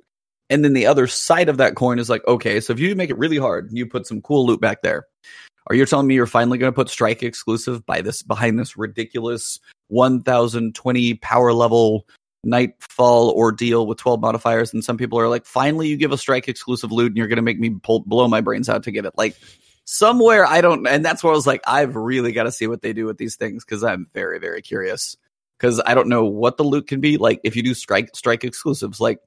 And 0.51 0.63
then 0.63 0.75
the 0.75 0.87
other 0.87 1.07
side 1.07 1.49
of 1.49 1.57
that 1.57 1.75
coin 1.75 1.99
is 1.99 2.11
like, 2.11 2.27
okay, 2.29 2.61
so 2.61 2.73
if 2.73 2.79
you 2.79 2.95
make 2.95 3.11
it 3.11 3.19
really 3.19 3.39
hard, 3.39 3.71
you 3.73 3.87
put 3.87 4.07
some 4.07 4.21
cool 4.21 4.47
loot 4.47 4.61
back 4.61 4.83
there. 4.83 5.07
Are 5.67 5.75
you 5.75 5.87
telling 5.87 6.07
me 6.07 6.15
you're 6.15 6.27
finally 6.27 6.59
going 6.59 6.71
to 6.71 6.77
put 6.77 6.91
strike 6.91 7.23
exclusive 7.23 7.87
by 7.87 8.03
this 8.03 8.23
behind 8.23 8.59
this 8.59 8.77
ridiculous 8.77 9.59
1020 9.89 11.15
power 11.15 11.53
level 11.55 12.07
nightfall 12.45 13.31
ordeal 13.31 13.87
with 13.87 13.97
12 13.97 14.21
modifiers 14.21 14.75
and 14.75 14.85
some 14.85 14.99
people 14.99 15.19
are 15.19 15.31
like 15.31 15.47
finally 15.47 15.89
you 15.89 15.97
give 15.97 16.13
a 16.13 16.19
strike 16.19 16.47
exclusive 16.47 16.93
loot 16.93 17.07
and 17.07 17.17
you're 17.17 17.27
going 17.27 17.37
to 17.37 17.43
make 17.43 17.59
me 17.59 17.71
pull, 17.83 18.01
blow 18.01 18.29
my 18.29 18.43
brains 18.43 18.69
out 18.69 18.83
to 18.83 18.91
get 18.91 19.07
it 19.07 19.15
like 19.17 19.35
somewhere 19.85 20.47
I 20.47 20.61
don't, 20.61 20.87
and 20.87 21.05
that's 21.05 21.23
where 21.23 21.33
I 21.33 21.37
was 21.37 21.47
like, 21.47 21.63
I've 21.67 21.97
really 21.97 22.33
got 22.33 22.45
to 22.45 22.53
see 22.53 22.67
what 22.67 22.83
they 22.83 22.93
do 22.93 23.07
with 23.07 23.19
these 23.19 23.37
things 23.37 23.65
because 23.65 23.85
I'm 23.85 24.09
very, 24.15 24.39
very 24.39 24.63
curious. 24.63 25.17
Because 25.59 25.81
I 25.87 25.95
don't 25.95 26.09
know 26.09 26.25
what 26.25 26.57
the 26.57 26.65
loot 26.65 26.89
can 26.89 27.01
be. 27.01 27.17
Like 27.17 27.41
if 27.45 27.55
you 27.55 27.63
do 27.63 27.75
strike 27.75 28.15
strike 28.15 28.43
exclusives, 28.43 29.01
like 29.01 29.21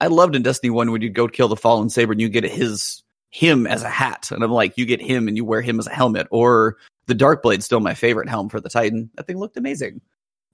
I 0.00 0.08
loved 0.08 0.34
in 0.34 0.42
Destiny 0.42 0.70
One 0.70 0.90
when 0.90 1.02
you 1.02 1.08
go 1.08 1.28
kill 1.28 1.48
the 1.48 1.56
Fallen 1.56 1.88
Saber 1.88 2.12
and 2.12 2.20
you 2.20 2.28
get 2.28 2.44
his 2.44 3.02
him 3.30 3.66
as 3.66 3.82
a 3.84 3.88
hat, 3.88 4.30
and 4.32 4.42
I'm 4.42 4.50
like, 4.50 4.76
you 4.76 4.86
get 4.86 5.00
him 5.00 5.28
and 5.28 5.36
you 5.36 5.44
wear 5.44 5.62
him 5.62 5.78
as 5.78 5.86
a 5.86 5.94
helmet, 5.94 6.26
or 6.30 6.78
the 7.06 7.14
Dark 7.14 7.42
Blade, 7.42 7.62
still 7.62 7.80
my 7.80 7.94
favorite 7.94 8.28
helm 8.28 8.48
for 8.48 8.60
the 8.60 8.68
Titan. 8.68 9.10
That 9.14 9.26
thing 9.26 9.38
looked 9.38 9.56
amazing. 9.56 10.00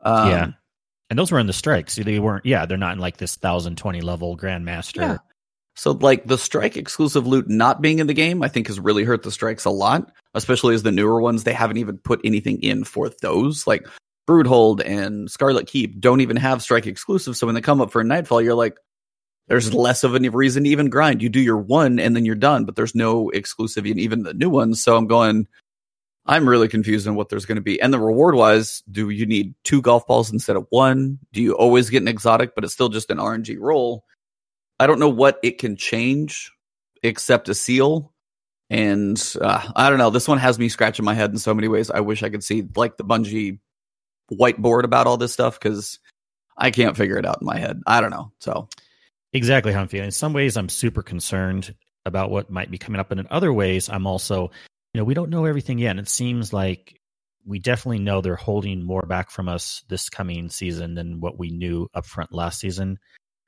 Um, 0.01 0.31
yeah. 0.31 0.51
And 1.10 1.18
those 1.18 1.31
were 1.31 1.39
in 1.39 1.47
the 1.47 1.52
strikes. 1.52 1.97
They 1.97 2.18
weren't, 2.18 2.47
yeah, 2.47 2.64
they're 2.66 2.78
not 2.78 2.94
in 2.94 2.98
like 2.98 3.18
this 3.18 3.36
1020 3.36 4.01
level 4.01 4.36
Grandmaster. 4.36 4.97
Yeah. 4.97 5.18
So 5.77 5.93
like 5.93 6.27
the 6.27 6.39
strike 6.39 6.77
exclusive 6.77 7.27
loot 7.27 7.49
not 7.49 7.81
being 7.81 7.99
in 7.99 8.07
the 8.07 8.15
game, 8.15 8.43
I 8.43 8.49
think 8.49 8.69
has 8.69 8.79
really 8.79 9.05
hurt 9.05 9.23
the 9.23 9.33
strikes 9.33 9.65
a 9.65 9.71
lot, 9.71 10.13
especially 10.35 10.75
as 10.75 10.83
the 10.83 10.93
newer 10.93 11.21
ones, 11.21 11.45
they 11.45 11.53
haven't 11.53 11.79
even 11.79 11.99
put 11.99 12.21
anything 12.25 12.63
in 12.63 12.85
for 12.85 13.11
those. 13.23 13.67
Like 13.67 13.87
Broodhold 14.29 14.83
and 14.85 15.31
Scarlet 15.31 15.67
Keep 15.67 16.01
don't 16.01 16.21
even 16.21 16.37
have 16.37 16.63
strike 16.63 16.87
exclusive. 16.87 17.37
So 17.37 17.47
when 17.47 17.55
they 17.55 17.61
come 17.61 17.81
up 17.81 17.91
for 17.91 18.01
a 18.01 18.05
Nightfall, 18.05 18.41
you're 18.41 18.55
like, 18.55 18.77
there's 19.49 19.75
less 19.75 20.05
of 20.05 20.15
a 20.15 20.31
reason 20.31 20.65
to 20.65 20.71
even 20.71 20.89
grind. 20.89 21.21
You 21.21 21.29
do 21.29 21.41
your 21.41 21.59
one 21.59 21.99
and 21.99 22.17
then 22.17 22.25
you're 22.25 22.35
done, 22.35 22.65
but 22.65 22.77
there's 22.77 22.95
no 22.95 23.29
exclusive 23.31 23.85
in 23.85 23.99
even 23.99 24.23
the 24.23 24.33
new 24.33 24.49
ones. 24.49 24.83
So 24.83 24.97
I'm 24.97 25.07
going, 25.07 25.47
I'm 26.25 26.49
really 26.49 26.69
confused 26.69 27.07
on 27.07 27.15
what 27.15 27.29
there's 27.29 27.45
going 27.45 27.57
to 27.57 27.63
be. 27.63 27.81
And 27.81 27.93
the 27.93 28.01
reward 28.01 28.37
wise, 28.37 28.83
do 28.91 29.11
you 29.11 29.27
need 29.27 29.55
two 29.65 29.83
golf 29.83 30.07
balls 30.07 30.33
instead 30.33 30.57
of 30.57 30.67
one? 30.71 31.19
Do 31.33 31.43
you 31.43 31.53
always 31.55 31.91
get 31.91 32.01
an 32.01 32.09
exotic, 32.09 32.55
but 32.55 32.65
it's 32.65 32.73
still 32.73 32.89
just 32.89 33.11
an 33.11 33.19
RNG 33.19 33.59
roll? 33.59 34.05
I 34.79 34.87
don't 34.87 34.99
know 34.99 35.09
what 35.09 35.39
it 35.43 35.59
can 35.59 35.77
change 35.77 36.53
except 37.03 37.49
a 37.49 37.55
seal. 37.55 38.13
And 38.71 39.23
uh, 39.41 39.71
I 39.77 39.91
don't 39.91 39.99
know. 39.99 40.11
This 40.11 40.27
one 40.27 40.39
has 40.39 40.59
me 40.59 40.69
scratching 40.69 41.05
my 41.05 41.15
head 41.15 41.31
in 41.31 41.39
so 41.39 41.55
many 41.55 41.69
ways. 41.69 41.91
I 41.91 42.01
wish 42.01 42.23
I 42.23 42.31
could 42.31 42.43
see 42.43 42.67
like 42.75 42.97
the 42.97 43.05
Bungie 43.05 43.59
whiteboard 44.33 44.85
about 44.85 45.07
all 45.07 45.17
this 45.17 45.33
stuff 45.33 45.61
because 45.61 45.99
I 46.57 46.71
can't 46.71 46.97
figure 46.97 47.19
it 47.19 47.27
out 47.27 47.39
in 47.41 47.47
my 47.47 47.59
head. 47.59 47.83
I 47.87 48.01
don't 48.01 48.11
know. 48.11 48.33
So 48.41 48.69
exactly 49.33 49.73
how 49.73 49.81
I'm 49.81 49.89
feeling. 49.89 50.07
In 50.07 50.13
some 50.13 50.33
ways, 50.33 50.57
I'm 50.57 50.69
super 50.69 51.03
concerned 51.03 51.75
about 52.07 52.31
what 52.31 52.51
might 52.51 52.71
be 52.71 52.79
coming 52.79 53.01
up, 53.01 53.11
and 53.11 53.21
in 53.21 53.27
other 53.31 53.53
ways, 53.53 53.89
I'm 53.89 54.07
also, 54.07 54.51
you 54.93 55.01
know, 55.01 55.05
we 55.05 55.15
don't 55.15 55.31
know 55.31 55.45
everything 55.45 55.79
yet. 55.79 55.91
And 55.91 56.01
it 56.01 56.09
seems 56.09 56.53
like 56.53 57.01
we 57.47 57.59
definitely 57.59 57.99
know 57.99 58.21
they're 58.21 58.37
holding 58.37 58.83
more 58.83 59.03
back 59.03 59.31
from 59.31 59.49
us 59.49 59.85
this 59.89 60.09
coming 60.09 60.49
season 60.49 60.95
than 60.95 61.21
what 61.21 61.39
we 61.39 61.51
knew 61.51 61.89
up 61.95 62.07
front 62.07 62.33
last 62.33 62.61
season. 62.61 62.99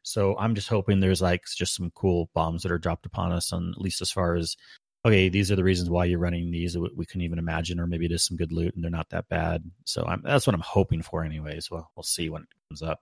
So 0.07 0.39
I'm 0.39 0.55
just 0.55 0.69
hoping 0.69 1.01
there's 1.01 1.21
like 1.21 1.45
just 1.47 1.75
some 1.75 1.91
cool 1.91 2.31
bombs 2.33 2.63
that 2.63 2.71
are 2.71 2.79
dropped 2.79 3.07
upon 3.07 3.33
us, 3.33 3.53
on 3.53 3.73
at 3.73 3.81
least 3.81 4.01
as 4.01 4.13
far 4.13 4.37
as 4.37 4.57
okay, 5.05 5.29
these 5.29 5.51
are 5.51 5.57
the 5.57 5.65
reasons 5.65 5.91
why 5.91 6.05
you're 6.05 6.21
running 6.21 6.51
these 6.53 6.79
we 6.79 7.07
couldn't 7.07 7.23
even 7.23 7.41
imagine, 7.41 7.81
or 7.81 7.89
maybe 7.89 8.07
it 8.07 8.13
is 8.13 8.25
some 8.25 8.37
good 8.37 8.53
loot 8.53 8.75
and 8.75 8.85
they're 8.85 8.91
not 8.91 9.11
that 9.11 9.29
bad. 9.29 9.65
So 9.85 10.05
I'm, 10.07 10.23
that's 10.25 10.47
what 10.47 10.55
I'm 10.55 10.61
hoping 10.61 11.03
for, 11.03 11.25
anyways. 11.25 11.71
Well, 11.73 11.91
we'll 11.97 12.05
see 12.05 12.29
when 12.29 12.43
it 12.43 12.49
comes 12.71 12.83
up. 12.83 13.01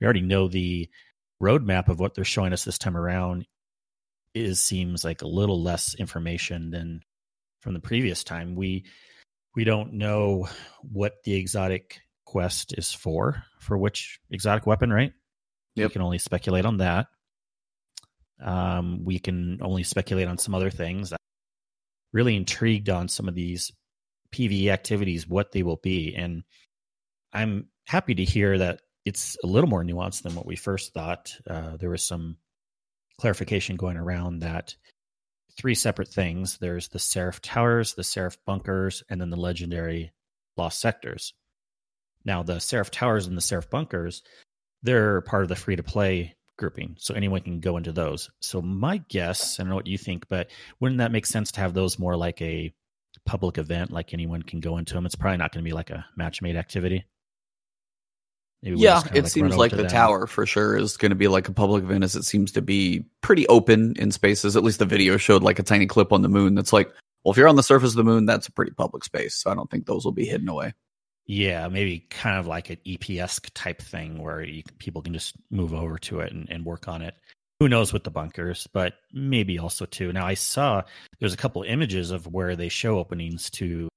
We 0.00 0.04
already 0.04 0.20
know 0.20 0.48
the 0.48 0.90
roadmap 1.42 1.88
of 1.88 1.98
what 1.98 2.14
they're 2.14 2.24
showing 2.24 2.52
us 2.52 2.64
this 2.64 2.78
time 2.78 2.96
around 2.96 3.46
is 4.34 4.60
seems 4.60 5.02
like 5.02 5.22
a 5.22 5.28
little 5.28 5.62
less 5.62 5.94
information 5.94 6.70
than 6.70 7.00
from 7.62 7.72
the 7.72 7.80
previous 7.80 8.22
time. 8.22 8.54
We 8.54 8.84
we 9.54 9.64
don't 9.64 9.94
know 9.94 10.48
what 10.82 11.22
the 11.24 11.34
exotic 11.34 12.00
quest 12.26 12.74
is 12.76 12.92
for, 12.92 13.44
for 13.60 13.78
which 13.78 14.20
exotic 14.30 14.66
weapon, 14.66 14.92
right? 14.92 15.12
Yep. 15.76 15.90
We 15.90 15.92
can 15.92 16.02
only 16.02 16.18
speculate 16.18 16.64
on 16.64 16.78
that. 16.78 17.06
Um, 18.40 19.04
we 19.04 19.18
can 19.18 19.60
only 19.62 19.82
speculate 19.82 20.28
on 20.28 20.38
some 20.38 20.54
other 20.54 20.70
things. 20.70 21.12
I'm 21.12 21.18
really 22.12 22.36
intrigued 22.36 22.88
on 22.88 23.08
some 23.08 23.28
of 23.28 23.34
these 23.34 23.72
PVE 24.32 24.68
activities, 24.68 25.26
what 25.26 25.52
they 25.52 25.62
will 25.62 25.80
be. 25.82 26.14
And 26.14 26.42
I'm 27.32 27.68
happy 27.86 28.14
to 28.16 28.24
hear 28.24 28.58
that 28.58 28.80
it's 29.04 29.36
a 29.42 29.46
little 29.46 29.70
more 29.70 29.82
nuanced 29.82 30.22
than 30.22 30.34
what 30.34 30.46
we 30.46 30.56
first 30.56 30.92
thought. 30.92 31.34
Uh, 31.48 31.76
there 31.76 31.90
was 31.90 32.04
some 32.04 32.36
clarification 33.20 33.76
going 33.76 33.96
around 33.96 34.40
that 34.40 34.76
three 35.58 35.74
separate 35.74 36.08
things 36.08 36.58
there's 36.58 36.88
the 36.88 36.98
Seraph 36.98 37.40
Towers, 37.42 37.94
the 37.94 38.04
Seraph 38.04 38.38
Bunkers, 38.46 39.02
and 39.08 39.20
then 39.20 39.30
the 39.30 39.36
legendary 39.36 40.12
Lost 40.56 40.80
Sectors. 40.80 41.34
Now, 42.24 42.42
the 42.42 42.60
Seraph 42.60 42.90
Towers 42.90 43.26
and 43.26 43.36
the 43.36 43.42
Seraph 43.42 43.70
Bunkers, 43.70 44.22
they're 44.82 45.20
part 45.22 45.42
of 45.42 45.48
the 45.48 45.56
free 45.56 45.76
to 45.76 45.82
play 45.82 46.36
grouping. 46.56 46.96
So 46.98 47.14
anyone 47.14 47.40
can 47.40 47.60
go 47.60 47.76
into 47.76 47.92
those. 47.92 48.30
So 48.40 48.60
my 48.60 48.98
guess, 49.08 49.58
I 49.58 49.62
don't 49.62 49.70
know 49.70 49.76
what 49.76 49.86
you 49.86 49.98
think, 49.98 50.28
but 50.28 50.50
wouldn't 50.80 50.98
that 50.98 51.12
make 51.12 51.26
sense 51.26 51.52
to 51.52 51.60
have 51.60 51.72
those 51.72 51.98
more 51.98 52.16
like 52.16 52.42
a 52.42 52.72
public 53.24 53.58
event, 53.58 53.90
like 53.90 54.12
anyone 54.12 54.42
can 54.42 54.60
go 54.60 54.76
into 54.76 54.94
them? 54.94 55.06
It's 55.06 55.14
probably 55.14 55.38
not 55.38 55.52
going 55.52 55.64
to 55.64 55.68
be 55.68 55.74
like 55.74 55.90
a 55.90 56.04
match 56.16 56.42
made 56.42 56.56
activity. 56.56 57.04
Maybe 58.62 58.78
yeah, 58.78 59.02
it 59.14 59.22
like 59.22 59.30
seems 59.30 59.56
like 59.56 59.70
the 59.70 59.78
them. 59.78 59.86
tower 59.86 60.26
for 60.26 60.44
sure 60.44 60.76
is 60.76 60.96
going 60.96 61.10
to 61.10 61.16
be 61.16 61.28
like 61.28 61.48
a 61.48 61.52
public 61.52 61.84
event, 61.84 62.02
as 62.02 62.16
it 62.16 62.24
seems 62.24 62.50
to 62.52 62.62
be 62.62 63.04
pretty 63.20 63.46
open 63.46 63.94
in 63.96 64.10
spaces. 64.10 64.56
At 64.56 64.64
least 64.64 64.80
the 64.80 64.84
video 64.84 65.16
showed 65.16 65.44
like 65.44 65.60
a 65.60 65.62
tiny 65.62 65.86
clip 65.86 66.12
on 66.12 66.22
the 66.22 66.28
moon 66.28 66.56
that's 66.56 66.72
like, 66.72 66.90
well, 67.22 67.30
if 67.30 67.36
you're 67.36 67.46
on 67.46 67.54
the 67.54 67.62
surface 67.62 67.90
of 67.90 67.96
the 67.96 68.04
moon, 68.04 68.26
that's 68.26 68.48
a 68.48 68.52
pretty 68.52 68.72
public 68.72 69.04
space. 69.04 69.36
So 69.36 69.50
I 69.50 69.54
don't 69.54 69.70
think 69.70 69.86
those 69.86 70.04
will 70.04 70.12
be 70.12 70.26
hidden 70.26 70.48
away. 70.48 70.74
Yeah, 71.28 71.68
maybe 71.68 72.06
kind 72.08 72.38
of 72.38 72.46
like 72.46 72.70
an 72.70 72.78
EPS 72.86 73.50
type 73.52 73.82
thing 73.82 74.16
where 74.22 74.42
you, 74.42 74.62
people 74.78 75.02
can 75.02 75.12
just 75.12 75.34
move 75.50 75.74
over 75.74 75.98
to 75.98 76.20
it 76.20 76.32
and, 76.32 76.48
and 76.50 76.64
work 76.64 76.88
on 76.88 77.02
it. 77.02 77.14
Who 77.60 77.68
knows 77.68 77.92
with 77.92 78.02
the 78.02 78.10
bunkers, 78.10 78.66
but 78.72 78.94
maybe 79.12 79.58
also 79.58 79.84
too. 79.84 80.10
Now 80.10 80.26
I 80.26 80.34
saw 80.34 80.82
there's 81.20 81.34
a 81.34 81.38
couple 81.38 81.62
images 81.64 82.12
of 82.12 82.26
where 82.26 82.56
they 82.56 82.70
show 82.70 82.98
openings 82.98 83.50
to. 83.50 83.88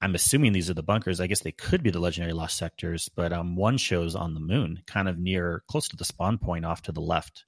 I'm 0.00 0.14
assuming 0.14 0.52
these 0.52 0.70
are 0.70 0.74
the 0.74 0.82
bunkers. 0.84 1.18
I 1.20 1.26
guess 1.26 1.40
they 1.40 1.50
could 1.50 1.82
be 1.82 1.90
the 1.90 1.98
legendary 1.98 2.34
lost 2.34 2.56
sectors, 2.56 3.08
but 3.08 3.32
um, 3.32 3.56
one 3.56 3.76
shows 3.76 4.14
on 4.14 4.34
the 4.34 4.40
moon, 4.40 4.82
kind 4.86 5.08
of 5.08 5.18
near, 5.18 5.64
close 5.68 5.88
to 5.88 5.96
the 5.96 6.04
spawn 6.04 6.38
point, 6.38 6.64
off 6.64 6.82
to 6.82 6.92
the 6.92 7.00
left, 7.00 7.44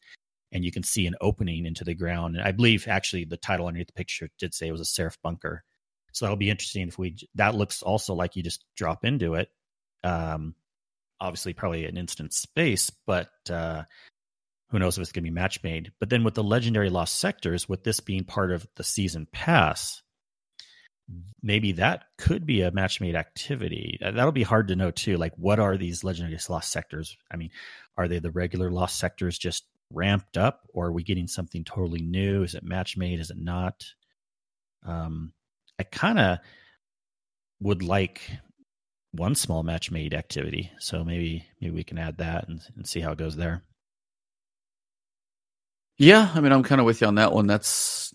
and 0.51 0.65
you 0.65 0.73
can 0.73 0.83
see 0.83 1.07
an 1.07 1.15
opening 1.21 1.65
into 1.65 1.85
the 1.85 1.95
ground. 1.95 2.35
And 2.35 2.45
I 2.45 2.51
believe 2.51 2.89
actually 2.89 3.25
the 3.25 3.37
title 3.37 3.69
underneath 3.69 3.89
the 3.89 3.93
picture 3.93 4.31
did 4.39 4.53
say 4.53 4.67
it 4.67 4.73
was 4.73 4.81
a 4.81 4.87
Seraph 4.87 5.19
bunker 5.23 5.63
so 6.17 6.25
that'll 6.25 6.39
be 6.39 6.49
interesting 6.49 6.89
if 6.89 6.99
we 6.99 7.15
that 7.35 7.55
looks 7.55 7.83
also 7.83 8.15
like 8.15 8.37
you 8.37 8.43
just 8.43 8.65
drop 8.75 9.05
into 9.05 9.35
it. 9.35 9.51
Um, 10.03 10.55
obviously, 11.21 11.53
probably 11.53 11.85
an 11.85 11.99
instant 11.99 12.33
space, 12.33 12.91
but 13.07 13.29
uh, 13.51 13.83
who 14.71 14.79
knows 14.79 14.97
if 14.97 15.03
it's 15.03 15.13
going 15.13 15.25
to 15.25 15.31
be 15.31 15.35
match 15.35 15.63
made. 15.63 15.93
But 16.01 16.09
then 16.09 16.25
with 16.25 16.33
the 16.33 16.43
legendary 16.43 16.89
lost 16.89 17.17
sectors, 17.17 17.69
with 17.69 17.85
this 17.85 18.01
being 18.01 18.25
part 18.25 18.51
of 18.51 18.67
the 18.77 18.83
season 18.83 19.29
pass, 19.31 20.01
maybe 21.43 21.73
that 21.73 22.05
could 22.17 22.47
be 22.47 22.63
a 22.63 22.71
match 22.71 22.99
made 22.99 23.15
activity. 23.15 23.99
That'll 24.01 24.33
be 24.33 24.43
hard 24.43 24.69
to 24.69 24.77
know 24.77 24.91
too. 24.91 25.19
Like, 25.19 25.35
what 25.37 25.61
are 25.61 25.77
these 25.77 26.03
legendary 26.03 26.39
lost 26.49 26.73
sectors? 26.73 27.15
I 27.31 27.37
mean, 27.37 27.51
are 27.99 28.09
they 28.09 28.21
the 28.21 28.31
regular 28.31 28.71
lost 28.71 28.99
sectors 28.99 29.37
just 29.37 29.65
ramped 29.93 30.39
up, 30.39 30.63
or 30.73 30.87
are 30.87 30.93
we 30.93 31.03
getting 31.03 31.27
something 31.29 31.63
totally 31.63 32.01
new? 32.01 32.43
Is 32.43 32.55
it 32.55 32.63
match 32.65 32.97
made? 32.97 33.21
Is 33.21 33.31
it 33.31 33.39
not? 33.39 33.85
Um, 34.83 35.35
I 35.79 35.83
kind 35.85 36.19
of 36.19 36.39
would 37.61 37.83
like 37.83 38.23
one 39.13 39.35
small 39.35 39.63
match 39.63 39.91
made 39.91 40.15
activity. 40.15 40.71
So 40.79 41.05
maybe 41.05 41.45
maybe 41.61 41.75
we 41.75 41.85
can 41.85 41.99
add 41.99 42.19
that 42.19 42.49
and, 42.49 42.61
and 42.77 42.87
see 42.87 43.01
how 43.01 43.13
it 43.13 43.19
goes 43.19 43.37
there. 43.37 43.63
Yeah, 45.99 46.31
I 46.35 46.41
mean, 46.41 46.53
I'm 46.53 46.63
kind 46.63 46.81
of 46.81 46.85
with 46.85 47.01
you 47.01 47.07
on 47.07 47.15
that 47.15 47.33
one. 47.33 47.47
That's 47.47 48.15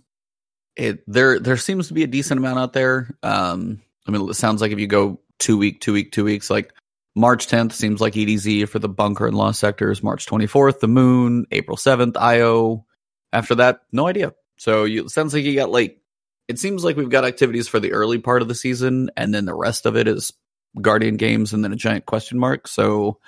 it. 0.75 1.03
There, 1.07 1.39
there 1.39 1.57
seems 1.57 1.88
to 1.88 1.95
be 1.95 2.03
a 2.03 2.07
decent 2.07 2.38
amount 2.38 2.59
out 2.59 2.73
there. 2.73 3.09
Um, 3.23 3.81
I 4.07 4.11
mean, 4.11 4.29
it 4.29 4.35
sounds 4.35 4.61
like 4.61 4.71
if 4.71 4.79
you 4.79 4.88
go 4.88 5.19
two 5.39 5.57
week, 5.57 5.81
two 5.81 5.93
week, 5.93 6.11
two 6.11 6.23
weeks, 6.23 6.49
like 6.51 6.73
March 7.15 7.47
10th 7.47 7.73
seems 7.73 7.99
like 7.99 8.13
EDZ 8.13 8.69
for 8.69 8.79
the 8.79 8.88
bunker 8.88 9.27
and 9.27 9.35
lost 9.35 9.59
sectors. 9.59 10.03
March 10.03 10.27
24th, 10.27 10.79
the 10.79 10.88
moon. 10.88 11.45
April 11.51 11.75
7th, 11.75 12.17
IO. 12.17 12.85
After 13.33 13.55
that, 13.55 13.81
no 13.91 14.07
idea. 14.07 14.33
So 14.57 14.83
you 14.83 15.09
sounds 15.09 15.33
like 15.33 15.43
you 15.43 15.55
got 15.55 15.71
like 15.71 16.01
it 16.52 16.60
seems 16.60 16.84
like 16.84 16.98
we've 16.98 17.10
got 17.10 17.23
activities 17.23 17.69
for 17.69 17.80
the 17.80 17.94
early 17.94 18.19
part 18.19 18.41
of 18.41 18.49
the 18.49 18.56
season, 18.56 19.10
and 19.15 19.34
then 19.34 19.45
the 19.45 19.56
rest 19.56 19.86
of 19.86 19.95
it 19.95 20.06
is 20.06 20.34
Guardian 20.82 21.15
games 21.15 21.53
and 21.53 21.64
then 21.64 21.72
a 21.72 21.78
giant 21.78 22.06
question 22.06 22.38
mark. 22.38 22.68
So 22.68 23.19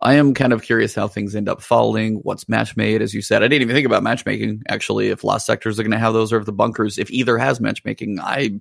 I 0.00 0.14
am 0.14 0.32
kind 0.32 0.54
of 0.54 0.62
curious 0.62 0.94
how 0.94 1.06
things 1.06 1.36
end 1.36 1.50
up 1.50 1.60
falling. 1.60 2.16
What's 2.22 2.48
match 2.48 2.74
made, 2.74 3.02
as 3.02 3.12
you 3.12 3.20
said. 3.20 3.42
I 3.42 3.48
didn't 3.48 3.62
even 3.62 3.76
think 3.76 3.86
about 3.86 4.02
matchmaking 4.02 4.62
actually. 4.68 5.08
If 5.08 5.22
lost 5.22 5.44
sectors 5.44 5.78
are 5.78 5.82
going 5.82 5.92
to 5.92 5.98
have 5.98 6.14
those 6.14 6.32
or 6.32 6.38
if 6.38 6.46
the 6.46 6.52
bunkers, 6.52 6.98
if 6.98 7.10
either 7.10 7.36
has 7.36 7.60
matchmaking, 7.60 8.18
I 8.20 8.60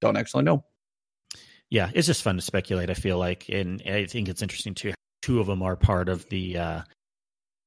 don't 0.00 0.16
actually 0.16 0.44
know. 0.44 0.64
Yeah, 1.68 1.90
it's 1.94 2.06
just 2.06 2.22
fun 2.22 2.36
to 2.36 2.42
speculate. 2.42 2.88
I 2.88 2.94
feel 2.94 3.18
like, 3.18 3.48
and 3.50 3.82
I 3.86 4.06
think 4.06 4.28
it's 4.28 4.42
interesting 4.42 4.74
too. 4.74 4.94
Two 5.22 5.38
of 5.38 5.46
them 5.46 5.62
are 5.62 5.76
part 5.76 6.08
of 6.08 6.26
the 6.30 6.56
uh, 6.56 6.82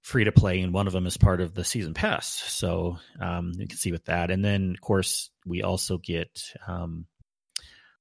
free 0.03 0.25
to 0.25 0.31
play, 0.31 0.59
and 0.59 0.73
one 0.73 0.85
of 0.85 0.93
them 0.93 1.07
is 1.07 1.17
part 1.17 1.41
of 1.41 1.55
the 1.55 1.63
season 1.63 1.95
pass. 1.95 2.27
So 2.27 2.97
um, 3.19 3.53
you 3.57 3.67
can 3.67 3.77
see 3.77 3.91
with 3.91 4.05
that, 4.05 4.29
and 4.29 4.45
then 4.45 4.75
of 4.75 4.81
course 4.81 5.31
we 5.45 5.63
also 5.63 5.97
get 5.97 6.43
um, 6.67 7.07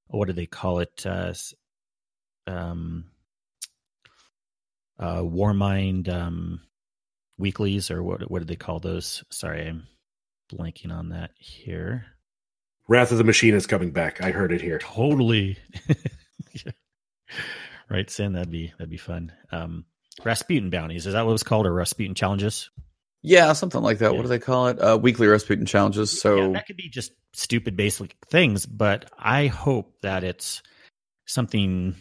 what 0.09 0.27
do 0.27 0.35
they 0.35 0.47
call 0.47 0.81
it? 0.81 1.07
Uh, 1.07 1.33
um, 2.47 3.05
uh, 4.99 5.21
Warmind 5.21 6.09
um, 6.09 6.61
weeklies, 7.39 7.91
or 7.91 8.03
what? 8.03 8.31
What 8.31 8.41
do 8.41 8.45
they 8.45 8.57
call 8.57 8.79
those? 8.79 9.25
Sorry, 9.31 9.67
I'm 9.67 9.87
blanking 10.53 10.93
on 10.93 11.11
that 11.11 11.31
here. 11.39 12.05
Wrath 12.89 13.13
of 13.13 13.19
the 13.19 13.25
Machine 13.25 13.55
is 13.55 13.67
coming 13.67 13.93
back. 13.93 14.21
I 14.21 14.33
heard 14.33 14.53
it 14.53 14.61
here. 14.61 14.79
Totally. 14.79 15.57
right, 17.89 18.11
Sin. 18.11 18.33
That'd 18.33 18.51
be 18.51 18.73
that'd 18.77 18.91
be 18.91 18.97
fun. 18.97 19.33
Um, 19.53 19.85
Rasputin 20.25 20.71
bounties. 20.71 21.07
Is 21.07 21.15
that 21.15 21.27
what 21.27 21.33
it's 21.33 21.43
called, 21.43 21.67
or 21.67 21.73
Rasputin 21.73 22.15
challenges? 22.15 22.71
Yeah, 23.23 23.53
something 23.53 23.83
like 23.83 23.99
that. 23.99 24.11
Yeah. 24.11 24.17
What 24.17 24.23
do 24.23 24.29
they 24.29 24.39
call 24.39 24.69
it? 24.69 24.79
Uh, 24.81 24.99
weekly 25.01 25.29
Rasputin 25.29 25.65
challenges. 25.65 26.21
So 26.21 26.37
yeah, 26.37 26.49
that 26.55 26.67
could 26.67 26.77
be 26.77 26.89
just 26.89 27.13
stupid, 27.33 27.77
basic 27.77 28.17
things, 28.29 28.67
but 28.67 29.11
I 29.19 29.47
hope 29.47 29.95
that 30.03 30.25
it's 30.25 30.63
something 31.27 31.95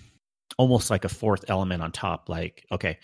almost 0.57 0.89
like 0.89 1.05
a 1.05 1.09
fourth 1.09 1.45
element 1.47 1.83
on 1.83 1.91
top. 1.91 2.27
Like, 2.27 2.65
okay, 2.71 2.97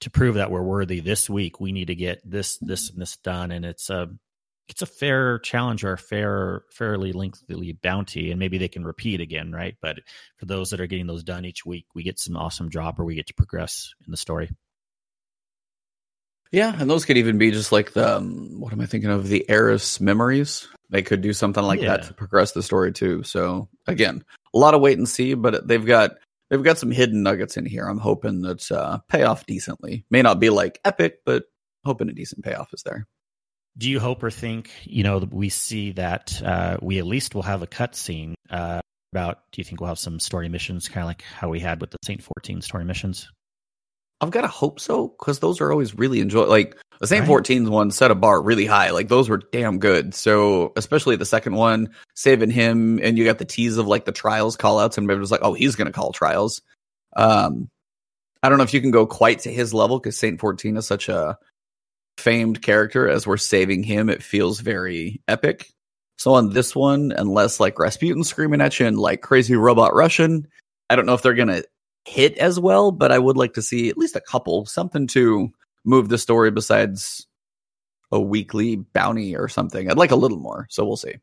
to 0.00 0.10
prove 0.10 0.34
that 0.34 0.50
we're 0.50 0.62
worthy 0.62 1.00
this 1.00 1.30
week, 1.30 1.60
we 1.60 1.72
need 1.72 1.86
to 1.86 1.94
get 1.94 2.20
this, 2.28 2.58
this, 2.58 2.90
and 2.90 3.00
this 3.00 3.16
done, 3.16 3.50
and 3.50 3.64
it's 3.64 3.88
a 3.88 4.10
it's 4.72 4.80
a 4.82 4.86
fair 4.86 5.38
challenge 5.40 5.84
or 5.84 5.92
a 5.92 5.98
fair, 5.98 6.64
fairly 6.70 7.12
lengthy 7.12 7.72
bounty, 7.72 8.30
and 8.30 8.38
maybe 8.38 8.56
they 8.56 8.68
can 8.68 8.84
repeat 8.84 9.20
again, 9.20 9.52
right? 9.52 9.76
But 9.82 9.98
for 10.38 10.46
those 10.46 10.70
that 10.70 10.80
are 10.80 10.86
getting 10.86 11.06
those 11.06 11.22
done 11.22 11.44
each 11.44 11.66
week, 11.66 11.84
we 11.94 12.02
get 12.02 12.18
some 12.18 12.38
awesome 12.38 12.70
drop, 12.70 12.98
or 12.98 13.04
we 13.04 13.14
get 13.14 13.26
to 13.26 13.34
progress 13.34 13.92
in 14.06 14.10
the 14.10 14.16
story. 14.16 14.50
Yeah, 16.52 16.74
and 16.78 16.88
those 16.88 17.04
could 17.04 17.18
even 17.18 17.36
be 17.36 17.50
just 17.50 17.70
like 17.70 17.92
the 17.92 18.16
um, 18.16 18.60
what 18.60 18.72
am 18.72 18.80
I 18.80 18.86
thinking 18.86 19.10
of? 19.10 19.28
The 19.28 19.48
Eris 19.48 20.00
memories. 20.00 20.66
They 20.88 21.02
could 21.02 21.20
do 21.20 21.34
something 21.34 21.62
like 21.62 21.80
yeah. 21.80 21.96
that 21.96 22.04
to 22.04 22.14
progress 22.14 22.52
the 22.52 22.62
story 22.62 22.92
too. 22.92 23.22
So 23.24 23.68
again, 23.86 24.24
a 24.54 24.58
lot 24.58 24.74
of 24.74 24.80
wait 24.80 24.96
and 24.96 25.08
see, 25.08 25.34
but 25.34 25.68
they've 25.68 25.84
got 25.84 26.12
they've 26.48 26.62
got 26.62 26.78
some 26.78 26.90
hidden 26.90 27.22
nuggets 27.22 27.58
in 27.58 27.66
here. 27.66 27.84
I'm 27.84 27.98
hoping 27.98 28.40
that 28.42 28.70
uh, 28.72 29.00
pay 29.08 29.22
off 29.22 29.44
decently. 29.44 30.06
May 30.10 30.22
not 30.22 30.40
be 30.40 30.48
like 30.48 30.80
epic, 30.82 31.20
but 31.26 31.44
hoping 31.84 32.08
a 32.08 32.12
decent 32.14 32.42
payoff 32.42 32.72
is 32.72 32.82
there. 32.82 33.06
Do 33.78 33.88
you 33.88 34.00
hope 34.00 34.22
or 34.22 34.30
think 34.30 34.70
you 34.84 35.02
know 35.02 35.18
we 35.18 35.48
see 35.48 35.92
that 35.92 36.40
uh, 36.44 36.76
we 36.82 36.98
at 36.98 37.06
least 37.06 37.34
will 37.34 37.42
have 37.42 37.62
a 37.62 37.66
cutscene 37.66 38.34
uh, 38.50 38.80
about? 39.12 39.40
Do 39.52 39.60
you 39.60 39.64
think 39.64 39.80
we'll 39.80 39.88
have 39.88 39.98
some 39.98 40.20
story 40.20 40.48
missions, 40.48 40.88
kind 40.88 41.04
of 41.04 41.08
like 41.08 41.22
how 41.22 41.48
we 41.48 41.60
had 41.60 41.80
with 41.80 41.90
the 41.90 41.98
Saint 42.04 42.22
14 42.22 42.60
story 42.60 42.84
missions? 42.84 43.30
I've 44.20 44.30
got 44.30 44.42
to 44.42 44.48
hope 44.48 44.78
so 44.78 45.08
because 45.08 45.40
those 45.40 45.60
are 45.60 45.72
always 45.72 45.98
really 45.98 46.20
enjoy. 46.20 46.44
Like 46.44 46.76
the 47.00 47.08
Saint 47.08 47.26
right. 47.26 47.42
14's 47.42 47.68
one 47.68 47.90
set 47.90 48.12
a 48.12 48.14
bar 48.14 48.40
really 48.40 48.66
high. 48.66 48.90
Like 48.90 49.08
those 49.08 49.28
were 49.28 49.42
damn 49.50 49.80
good. 49.80 50.14
So 50.14 50.72
especially 50.76 51.16
the 51.16 51.24
second 51.24 51.54
one, 51.56 51.90
saving 52.14 52.50
him, 52.50 53.00
and 53.02 53.18
you 53.18 53.24
got 53.24 53.38
the 53.38 53.44
tease 53.44 53.78
of 53.78 53.88
like 53.88 54.04
the 54.04 54.12
trials 54.12 54.56
call 54.56 54.78
outs, 54.78 54.96
and 54.96 55.04
everybody 55.04 55.20
was 55.20 55.32
like, 55.32 55.40
"Oh, 55.42 55.54
he's 55.54 55.74
gonna 55.74 55.90
call 55.90 56.12
trials." 56.12 56.62
Um, 57.16 57.68
I 58.42 58.48
don't 58.48 58.58
know 58.58 58.64
if 58.64 58.74
you 58.74 58.80
can 58.80 58.92
go 58.92 59.06
quite 59.06 59.40
to 59.40 59.52
his 59.52 59.74
level 59.74 59.98
because 59.98 60.16
Saint 60.16 60.38
14 60.40 60.76
is 60.76 60.86
such 60.86 61.08
a 61.08 61.36
famed 62.16 62.62
character. 62.62 63.08
As 63.08 63.26
we're 63.26 63.36
saving 63.36 63.82
him, 63.82 64.08
it 64.08 64.22
feels 64.22 64.60
very 64.60 65.22
epic. 65.28 65.72
So 66.18 66.34
on 66.34 66.50
this 66.50 66.74
one, 66.76 67.12
unless 67.16 67.58
like 67.58 67.78
Rasputin 67.78 68.24
screaming 68.24 68.60
at 68.60 68.78
you 68.78 68.86
and 68.86 68.98
like 68.98 69.22
crazy 69.22 69.56
robot 69.56 69.94
Russian, 69.94 70.46
I 70.88 70.96
don't 70.96 71.06
know 71.06 71.14
if 71.14 71.22
they're 71.22 71.34
gonna 71.34 71.62
hit 72.04 72.36
as 72.38 72.60
well, 72.60 72.92
but 72.92 73.12
I 73.12 73.18
would 73.18 73.36
like 73.36 73.54
to 73.54 73.62
see 73.62 73.88
at 73.88 73.98
least 73.98 74.16
a 74.16 74.20
couple, 74.20 74.66
something 74.66 75.06
to 75.08 75.50
move 75.84 76.08
the 76.08 76.18
story 76.18 76.50
besides 76.50 77.26
a 78.10 78.20
weekly 78.20 78.76
bounty 78.76 79.36
or 79.36 79.48
something. 79.48 79.90
I'd 79.90 79.98
like 79.98 80.10
a 80.10 80.16
little 80.16 80.38
more, 80.38 80.66
so 80.70 80.84
we'll 80.84 80.96
see. 80.96 81.14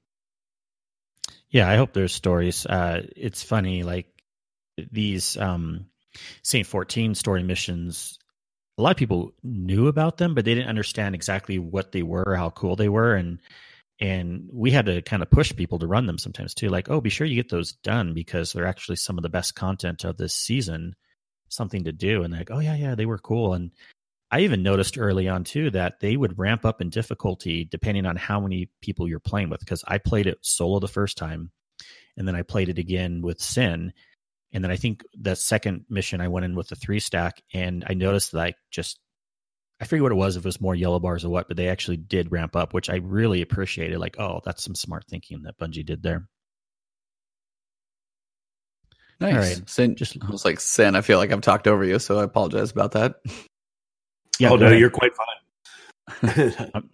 Yeah, 1.50 1.70
I 1.70 1.78
hope 1.78 1.94
there's 1.94 2.14
stories. 2.14 2.66
Uh, 2.66 3.04
it's 3.16 3.44
funny, 3.44 3.84
like 3.84 4.08
these 4.92 5.38
um, 5.38 5.86
Saint 6.44 6.68
14 6.68 7.16
story 7.16 7.44
missions. 7.44 8.20
A 8.80 8.82
lot 8.82 8.92
of 8.92 8.98
people 8.98 9.34
knew 9.44 9.88
about 9.88 10.18
them, 10.18 10.34
but 10.34 10.46
they 10.46 10.56
didn't 10.56 10.70
understand 10.70 11.14
exactly 11.14 11.60
what 11.60 11.92
they 11.92 12.02
were, 12.02 12.36
how 12.38 12.50
cool 12.50 12.78
they 12.78 12.90
were, 12.90 13.14
and 13.14 13.40
and 14.00 14.50
we 14.54 14.72
had 14.72 14.86
to 14.86 15.02
kind 15.02 15.22
of 15.22 15.30
push 15.30 15.54
people 15.54 15.80
to 15.80 15.88
run 15.88 16.06
them 16.06 16.18
sometimes 16.18 16.54
too 16.54 16.70
like 16.70 16.90
oh 16.90 17.02
be 17.02 17.10
sure 17.10 17.28
you 17.28 17.36
get 17.36 17.50
those 17.50 17.74
done 17.84 18.14
because 18.14 18.54
they're 18.54 18.66
actually 18.66 18.96
some 18.96 19.18
of 19.18 19.24
the 19.24 19.30
best 19.30 19.56
content 19.56 20.06
of 20.06 20.16
this 20.16 20.34
season 20.34 20.96
something 21.50 21.84
to 21.84 21.92
do. 21.92 22.24
And 22.24 22.34
like 22.34 22.52
oh 22.52 22.60
yeah 22.60 22.76
yeah 22.76 22.96
they 22.96 23.06
were 23.06 23.18
cool. 23.18 23.54
And 23.54 23.72
i 24.32 24.42
even 24.42 24.64
noticed 24.64 24.98
early 24.98 25.28
on 25.28 25.44
too 25.44 25.70
that 25.72 26.00
they 26.00 26.16
would 26.16 26.40
ramp 26.40 26.66
up 26.66 26.82
in 26.82 26.90
difficulty 26.90 27.66
depending 27.66 28.06
on 28.06 28.16
how 28.16 28.40
many 28.40 28.70
people 28.82 29.08
you're 29.08 29.20
playing 29.20 29.50
with 29.50 29.60
because 29.60 29.84
i 29.88 29.98
played 29.98 30.28
it 30.28 30.38
solo 30.42 30.80
the 30.80 30.88
first 30.88 31.18
time 31.18 31.52
and 32.16 32.28
then 32.28 32.36
i 32.36 32.44
played 32.44 32.70
it 32.70 32.78
again 32.78 33.22
with 33.22 33.42
sin 33.42 33.92
and 34.52 34.64
then 34.64 34.72
i 34.72 34.76
think 34.76 35.04
the 35.14 35.36
second 35.36 35.86
mission 35.90 36.22
i 36.22 36.28
went 36.28 36.46
in 36.46 36.56
with 36.56 36.68
the 36.68 36.76
three 36.76 37.00
stack 37.00 37.42
and 37.54 37.84
i 37.88 37.94
noticed 37.94 38.32
that 38.32 38.42
i 38.42 38.54
just 38.72 39.00
I 39.82 39.86
forget 39.86 40.04
what 40.04 40.12
it 40.12 40.16
was, 40.16 40.36
if 40.36 40.44
it 40.44 40.48
was 40.48 40.60
more 40.60 40.76
yellow 40.76 41.00
bars 41.00 41.24
or 41.24 41.30
what, 41.30 41.48
but 41.48 41.56
they 41.56 41.70
actually 41.70 41.98
did 41.98 42.32
ramp 42.32 42.56
up, 42.56 42.74
which 42.74 42.90
I 42.90 42.96
really 42.98 43.42
appreciated. 43.42 43.98
Like, 43.98 44.20
oh, 44.20 44.42
that's 44.44 44.64
some 44.64 44.76
smart 44.76 45.06
thinking 45.08 45.44
that 45.44 45.58
Bungie 45.58 45.86
did 45.86 46.04
there. 46.04 46.28
Nice. 49.22 49.34
All 49.34 49.40
right. 49.40 49.70
Sin, 49.70 49.96
just 49.96 50.18
I 50.22 50.30
was 50.30 50.44
like, 50.44 50.60
Sin, 50.60 50.96
I 50.96 51.02
feel 51.02 51.18
like 51.18 51.32
I've 51.32 51.42
talked 51.42 51.68
over 51.68 51.84
you, 51.86 52.00
so 52.00 52.20
I 52.20 52.24
apologize 52.24 52.72
about 52.72 52.92
that. 52.94 53.16
Yeah. 54.38 54.52
Oh, 54.52 54.56
no, 54.56 54.68
ahead. 54.68 54.80
you're 54.80 54.90
quite 54.90 55.12
fine. 55.16 56.54
I'm, 56.74 56.90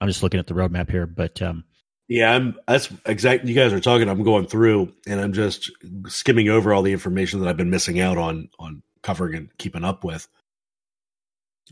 I'm, 0.00 0.08
just 0.08 0.22
looking 0.22 0.40
at 0.40 0.46
the 0.46 0.54
roadmap 0.54 0.90
here, 0.90 1.06
but 1.06 1.40
um, 1.42 1.64
yeah, 2.10 2.32
I'm 2.32 2.56
that's 2.68 2.92
exactly 3.06 3.50
you 3.50 3.56
guys 3.56 3.72
are 3.72 3.80
talking. 3.80 4.10
I'm 4.10 4.22
going 4.22 4.46
through 4.46 4.92
and 5.06 5.18
I'm 5.18 5.32
just 5.32 5.70
skimming 6.08 6.50
over 6.50 6.74
all 6.74 6.82
the 6.82 6.92
information 6.92 7.40
that 7.40 7.48
I've 7.48 7.56
been 7.56 7.70
missing 7.70 8.00
out 8.00 8.18
on 8.18 8.50
on 8.58 8.82
covering 9.02 9.34
and 9.34 9.48
keeping 9.56 9.84
up 9.84 10.04
with 10.04 10.28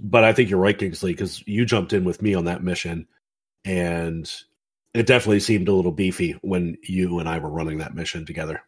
but 0.00 0.24
I 0.24 0.32
think 0.32 0.50
you're 0.50 0.60
right, 0.60 0.78
Kingsley, 0.78 1.12
because 1.12 1.42
you 1.46 1.64
jumped 1.64 1.92
in 1.92 2.04
with 2.04 2.22
me 2.22 2.34
on 2.34 2.44
that 2.44 2.62
mission, 2.62 3.06
and 3.64 4.30
it 4.94 5.06
definitely 5.06 5.40
seemed 5.40 5.68
a 5.68 5.72
little 5.72 5.92
beefy 5.92 6.32
when 6.42 6.76
you 6.82 7.18
and 7.18 7.28
I 7.28 7.38
were 7.38 7.50
running 7.50 7.78
that 7.78 7.94
mission 7.94 8.24
together. 8.24 8.62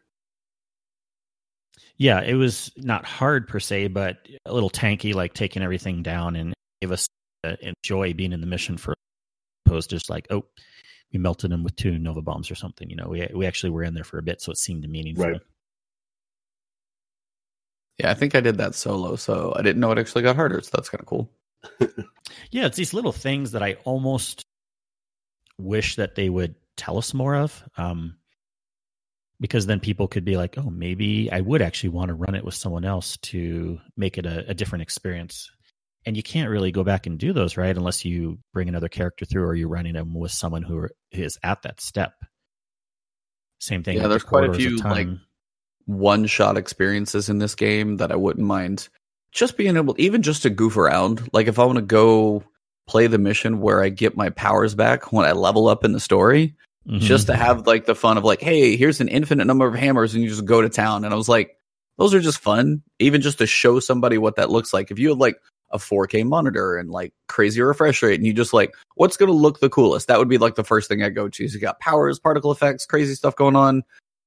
Yeah, 1.97 2.21
it 2.21 2.33
was 2.33 2.71
not 2.77 3.05
hard 3.05 3.47
per 3.47 3.59
se, 3.59 3.89
but 3.89 4.17
a 4.45 4.53
little 4.53 4.69
tanky, 4.69 5.13
like 5.13 5.33
taking 5.33 5.61
everything 5.61 6.03
down, 6.03 6.35
and 6.35 6.53
gave 6.81 6.91
us 6.91 7.07
uh, 7.43 7.55
enjoy 7.61 8.13
being 8.13 8.33
in 8.33 8.41
the 8.41 8.47
mission 8.47 8.77
for 8.77 8.93
opposed 9.65 9.89
to 9.91 9.95
just 9.95 10.09
like, 10.09 10.27
oh, 10.29 10.45
we 11.11 11.19
melted 11.19 11.51
them 11.51 11.63
with 11.63 11.75
two 11.75 11.97
Nova 11.97 12.21
bombs 12.21 12.49
or 12.49 12.55
something. 12.55 12.89
You 12.89 12.95
know, 12.95 13.07
we 13.09 13.27
we 13.33 13.45
actually 13.45 13.71
were 13.71 13.83
in 13.83 13.93
there 13.93 14.03
for 14.03 14.17
a 14.17 14.23
bit, 14.23 14.41
so 14.41 14.51
it 14.51 14.57
seemed 14.57 14.87
meaningful. 14.87 15.31
Right. 15.31 15.41
Yeah, 17.97 18.11
I 18.11 18.13
think 18.13 18.33
I 18.35 18.41
did 18.41 18.57
that 18.57 18.75
solo, 18.75 19.15
so 19.15 19.53
I 19.55 19.61
didn't 19.61 19.79
know 19.79 19.91
it 19.91 19.99
actually 19.99 20.23
got 20.23 20.35
harder. 20.35 20.61
So 20.61 20.69
that's 20.73 20.89
kind 20.89 21.01
of 21.01 21.07
cool. 21.07 21.31
yeah, 22.51 22.65
it's 22.65 22.77
these 22.77 22.93
little 22.93 23.11
things 23.11 23.51
that 23.51 23.61
I 23.61 23.73
almost 23.83 24.43
wish 25.57 25.97
that 25.97 26.15
they 26.15 26.29
would 26.29 26.55
tell 26.77 26.97
us 26.97 27.13
more 27.13 27.35
of. 27.35 27.63
Um, 27.77 28.15
because 29.39 29.65
then 29.65 29.79
people 29.79 30.07
could 30.07 30.23
be 30.23 30.37
like, 30.37 30.57
oh, 30.57 30.69
maybe 30.69 31.29
I 31.31 31.41
would 31.41 31.63
actually 31.63 31.89
want 31.89 32.09
to 32.09 32.13
run 32.13 32.35
it 32.35 32.45
with 32.45 32.53
someone 32.53 32.85
else 32.85 33.17
to 33.17 33.79
make 33.97 34.17
it 34.19 34.25
a, 34.25 34.49
a 34.49 34.53
different 34.53 34.83
experience. 34.83 35.51
And 36.05 36.17
you 36.17 36.23
can't 36.23 36.49
really 36.49 36.71
go 36.71 36.83
back 36.83 37.05
and 37.05 37.19
do 37.19 37.31
those, 37.31 37.57
right? 37.57 37.75
Unless 37.75 38.05
you 38.05 38.39
bring 38.53 38.67
another 38.67 38.89
character 38.89 39.25
through 39.25 39.43
or 39.43 39.55
you're 39.55 39.69
running 39.69 39.93
them 39.93 40.15
with 40.15 40.31
someone 40.31 40.63
who 40.63 40.87
is 41.11 41.37
at 41.43 41.61
that 41.61 41.79
step. 41.79 42.13
Same 43.59 43.83
thing. 43.83 43.97
Yeah, 43.97 44.07
there's 44.07 44.23
quite 44.23 44.49
a 44.49 44.53
few 44.53 44.77
like 44.77 45.07
one 45.85 46.25
shot 46.25 46.57
experiences 46.57 47.29
in 47.29 47.37
this 47.37 47.53
game 47.53 47.97
that 47.97 48.11
I 48.11 48.15
wouldn't 48.15 48.45
mind 48.45 48.89
just 49.31 49.57
being 49.57 49.77
able, 49.77 49.95
even 49.99 50.23
just 50.23 50.43
to 50.43 50.49
goof 50.49 50.77
around. 50.77 51.29
Like 51.33 51.47
if 51.47 51.59
I 51.59 51.65
want 51.65 51.77
to 51.77 51.83
go 51.83 52.43
play 52.87 53.07
the 53.07 53.19
mission 53.19 53.61
where 53.61 53.83
I 53.83 53.89
get 53.89 54.17
my 54.17 54.29
powers 54.31 54.73
back 54.73 55.13
when 55.13 55.25
I 55.25 55.33
level 55.33 55.67
up 55.67 55.85
in 55.85 55.91
the 55.91 55.99
story, 55.99 56.55
mm-hmm. 56.87 56.99
just 56.99 57.27
to 57.27 57.35
have 57.35 57.67
like 57.67 57.85
the 57.85 57.95
fun 57.95 58.17
of 58.17 58.23
like, 58.23 58.41
hey, 58.41 58.75
here's 58.75 59.01
an 59.01 59.07
infinite 59.07 59.45
number 59.45 59.67
of 59.67 59.75
hammers 59.75 60.15
and 60.15 60.23
you 60.23 60.29
just 60.29 60.45
go 60.45 60.61
to 60.61 60.69
town. 60.69 61.05
And 61.05 61.13
I 61.13 61.17
was 61.17 61.29
like, 61.29 61.55
those 61.97 62.13
are 62.13 62.19
just 62.19 62.39
fun, 62.39 62.81
even 62.99 63.21
just 63.21 63.37
to 63.37 63.45
show 63.45 63.79
somebody 63.79 64.17
what 64.17 64.37
that 64.37 64.49
looks 64.49 64.73
like. 64.73 64.89
If 64.89 64.97
you 64.97 65.09
had 65.09 65.19
like 65.19 65.37
a 65.73 65.77
4K 65.77 66.25
monitor 66.25 66.77
and 66.77 66.89
like 66.89 67.13
crazy 67.27 67.61
refresh 67.61 68.01
rate, 68.01 68.15
and 68.15 68.25
you 68.25 68.33
just 68.33 68.53
like, 68.53 68.75
what's 68.95 69.17
going 69.17 69.31
to 69.31 69.37
look 69.37 69.59
the 69.59 69.69
coolest? 69.69 70.07
That 70.07 70.19
would 70.19 70.29
be 70.29 70.37
like 70.37 70.55
the 70.55 70.63
first 70.63 70.87
thing 70.87 71.03
I 71.03 71.09
go 71.09 71.29
to. 71.29 71.47
So 71.47 71.53
you 71.53 71.59
got 71.59 71.79
powers, 71.79 72.19
particle 72.19 72.51
effects, 72.51 72.85
crazy 72.85 73.15
stuff 73.15 73.35
going 73.35 73.55
on. 73.55 73.83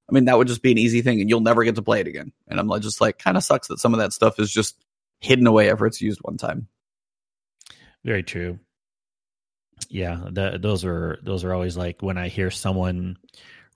I 0.09 0.13
mean, 0.13 0.27
that 0.27 0.37
would 0.37 0.49
just 0.49 0.63
be 0.63 0.73
an 0.73 0.79
easy 0.79 1.03
thing 1.03 1.21
and 1.21 1.31
you'll 1.31 1.41
never 1.41 1.65
get 1.65 1.77
to 1.77 1.83
play 1.83 2.01
it 2.01 2.07
again. 2.07 2.33
And 2.49 2.61
I'm 2.61 2.69
just 2.81 3.01
like, 3.01 3.19
kind 3.19 3.37
of 3.37 3.43
sucks 3.43 3.69
that 3.69 3.79
some 3.79 3.95
of 3.95 4.01
that 4.01 4.13
stuff 4.13 4.39
is 4.39 4.51
just 4.53 4.77
hidden 5.21 5.47
away 5.47 5.71
after 5.71 5.87
it's 5.87 6.03
used 6.03 6.21
one 6.21 6.37
time. 6.37 6.69
Very 8.05 8.23
true. 8.23 8.59
Yeah, 9.89 10.29
those 10.31 10.85
are 10.85 11.19
those 11.23 11.45
are 11.45 11.53
always 11.53 11.77
like 11.77 12.03
when 12.03 12.19
I 12.19 12.29
hear 12.29 12.51
someone 12.51 13.17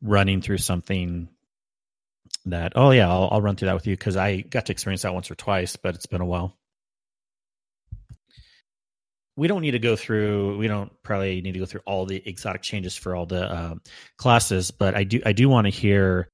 running 0.03 0.43
through 0.43 0.59
something 0.59 1.29
that 2.47 2.73
oh 2.77 2.91
yeah 2.91 3.09
I'll, 3.09 3.29
I'll 3.33 3.43
run 3.43 3.57
through 3.57 3.67
that 3.67 3.75
with 3.75 3.87
you 3.87 3.97
because 3.97 4.17
I 4.17 4.41
got 4.41 4.67
to 4.67 4.73
experience 4.73 5.03
that 5.03 5.15
once 5.15 5.31
or 5.31 5.35
twice, 5.35 5.77
but 5.77 5.95
it's 5.95 6.07
been 6.07 6.21
a 6.21 6.27
while 6.27 6.58
we 9.39 9.47
don't 9.47 9.63
need 9.63 9.71
to 9.71 9.79
go 9.79 9.95
through 9.95 10.59
we 10.59 10.67
don't 10.67 10.93
probably 11.03 11.41
need 11.41 11.53
to 11.53 11.61
go 11.61 11.67
through 11.67 11.81
all 11.87 12.05
the 12.05 12.21
exotic 12.29 12.61
changes 12.61 12.97
for 12.97 13.15
all 13.15 13.25
the 13.25 13.51
uh, 13.51 13.75
classes 14.17 14.71
but 14.71 14.95
i 14.95 15.05
do 15.05 15.23
i 15.25 15.33
do 15.33 15.49
want 15.49 15.67
to 15.67 15.71
hear 15.71 16.29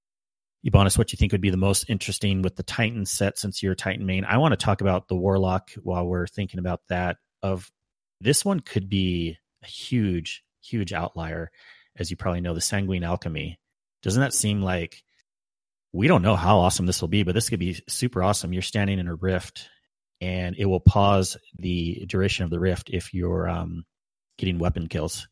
Ebontis, 0.67 0.97
what 0.97 1.13
you 1.13 1.19
think 1.19 1.33
would 1.33 1.43
be 1.43 1.51
the 1.51 1.59
most 1.59 1.91
interesting 1.91 2.41
with 2.41 2.57
the 2.57 2.63
Titan 2.63 3.05
set 3.05 3.37
since 3.37 3.63
you're 3.63 3.75
Titan 3.75 4.07
main. 4.07 4.25
I 4.25 4.39
want 4.39 4.53
to 4.53 4.57
talk 4.65 4.81
about 4.81 5.09
the 5.09 5.15
Warlock 5.15 5.73
while 5.83 6.07
we're 6.07 6.27
thinking 6.27 6.59
about 6.59 6.81
that. 6.89 7.19
Of 7.43 7.71
this 8.23 8.47
one 8.47 8.61
could 8.61 8.89
be 8.89 9.37
a 9.63 9.67
huge, 9.67 10.43
huge 10.63 10.95
outlier, 10.95 11.51
as 11.97 12.11
you 12.11 12.17
probably 12.17 12.41
know, 12.41 12.55
the 12.55 12.63
Sanguine 12.63 13.05
Alchemy. 13.05 13.59
Doesn't 14.03 14.23
that 14.23 14.33
seem 14.33 14.63
like 14.63 15.03
we 15.93 16.09
don't 16.09 16.23
know 16.23 16.35
how 16.35 16.61
awesome 16.61 16.87
this 16.87 17.03
will 17.03 17.09
be, 17.09 17.25
but 17.25 17.35
this 17.35 17.51
could 17.51 17.61
be 17.61 17.83
super 17.87 18.23
awesome. 18.23 18.55
You're 18.55 18.63
standing 18.63 18.99
in 18.99 19.07
a 19.07 19.15
rift 19.15 19.69
and 20.25 20.57
it 20.57 20.65
will 20.65 20.81
pause 20.81 21.37
the 21.59 22.05
duration 22.07 22.45
of 22.45 22.51
the 22.51 22.59
rift 22.59 22.89
if 22.91 23.13
you're 23.13 23.49
um, 23.49 23.85
getting 24.39 24.59
weapon 24.59 24.89
kills. 24.89 25.29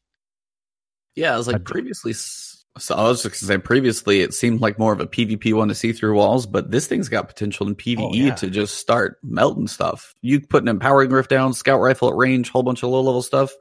Yeah, 1.17 1.35
I 1.35 1.39
was 1.39 1.47
like 1.49 1.65
previously. 1.65 2.13
So 2.13 2.95
I 2.95 3.03
was 3.03 3.23
just 3.23 3.41
gonna 3.41 3.49
say 3.49 3.59
previously, 3.59 4.21
it 4.21 4.35
seemed 4.35 4.61
like 4.61 4.79
more 4.79 4.93
of 4.93 5.01
a 5.01 5.07
PvP 5.07 5.55
one 5.55 5.69
to 5.69 5.75
see 5.75 5.93
through 5.93 6.15
walls, 6.15 6.47
but 6.47 6.71
this 6.71 6.87
thing's 6.87 7.09
got 7.09 7.29
potential 7.29 7.67
in 7.69 7.75
PvE 7.75 7.99
oh, 8.01 8.13
yeah. 8.13 8.35
to 8.37 8.51
just 8.51 8.77
start 8.77 9.19
melting 9.23 9.67
stuff. 9.67 10.15
You 10.23 10.41
put 10.41 10.63
an 10.63 10.69
empowering 10.69 11.11
rift 11.11 11.31
down, 11.31 11.55
scout 11.55 11.81
rifle 11.81 12.09
at 12.09 12.17
range, 12.17 12.51
whole 12.51 12.63
bunch 12.63 12.83
of 12.83 12.91
low 12.91 13.03
level 13.03 13.23
stuff. 13.23 13.53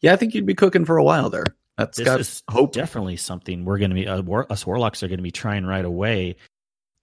Yeah, 0.00 0.12
I 0.12 0.16
think 0.16 0.34
you'd 0.34 0.46
be 0.46 0.54
cooking 0.54 0.84
for 0.84 0.96
a 0.96 1.04
while 1.04 1.30
there. 1.30 1.44
That's 1.76 1.98
this 1.98 2.04
got 2.04 2.20
is 2.20 2.42
hope. 2.50 2.72
Definitely 2.72 3.16
something 3.16 3.64
we're 3.64 3.78
going 3.78 3.90
to 3.90 3.94
be. 3.94 4.06
Uh, 4.06 4.22
war, 4.22 4.50
us 4.50 4.66
warlocks 4.66 5.02
are 5.02 5.08
going 5.08 5.18
to 5.18 5.22
be 5.22 5.30
trying 5.30 5.64
right 5.64 5.84
away. 5.84 6.36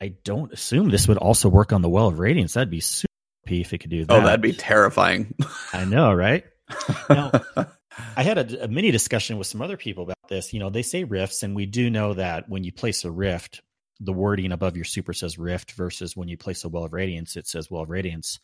I 0.01 0.09
don't 0.23 0.51
assume 0.51 0.89
this 0.89 1.07
would 1.07 1.17
also 1.17 1.49
work 1.49 1.71
on 1.71 1.81
the 1.81 1.89
Well 1.89 2.07
of 2.07 2.19
Radiance. 2.19 2.53
That'd 2.53 2.69
be 2.69 2.81
super 2.81 3.11
if 3.49 3.73
it 3.73 3.79
could 3.79 3.89
do 3.89 4.05
that. 4.05 4.13
Oh, 4.13 4.21
that'd 4.21 4.41
be 4.41 4.53
terrifying. 4.53 5.33
I 5.73 5.85
know, 5.85 6.13
right? 6.13 6.43
now, 7.09 7.31
I 8.17 8.23
had 8.23 8.37
a, 8.37 8.65
a, 8.65 8.67
mini 8.67 8.91
discussion 8.91 9.37
with 9.37 9.47
some 9.47 9.61
other 9.61 9.77
people 9.77 10.03
about 10.03 10.17
this. 10.29 10.53
You 10.53 10.59
know, 10.59 10.69
they 10.69 10.81
say 10.81 11.03
rifts, 11.03 11.43
and 11.43 11.55
we 11.55 11.65
do 11.65 11.89
know 11.89 12.13
that 12.15 12.49
when 12.49 12.63
you 12.63 12.71
place 12.71 13.05
a 13.05 13.11
rift, 13.11 13.61
the 13.99 14.13
wording 14.13 14.51
above 14.51 14.75
your 14.75 14.85
super 14.85 15.13
says 15.13 15.37
rift 15.37 15.71
versus 15.73 16.15
when 16.17 16.27
you 16.27 16.37
place 16.37 16.63
a 16.63 16.69
well 16.69 16.83
of 16.83 16.93
radiance, 16.93 17.37
it 17.37 17.47
says 17.47 17.71
well 17.71 17.83
of 17.83 17.89
radiance. 17.89 18.39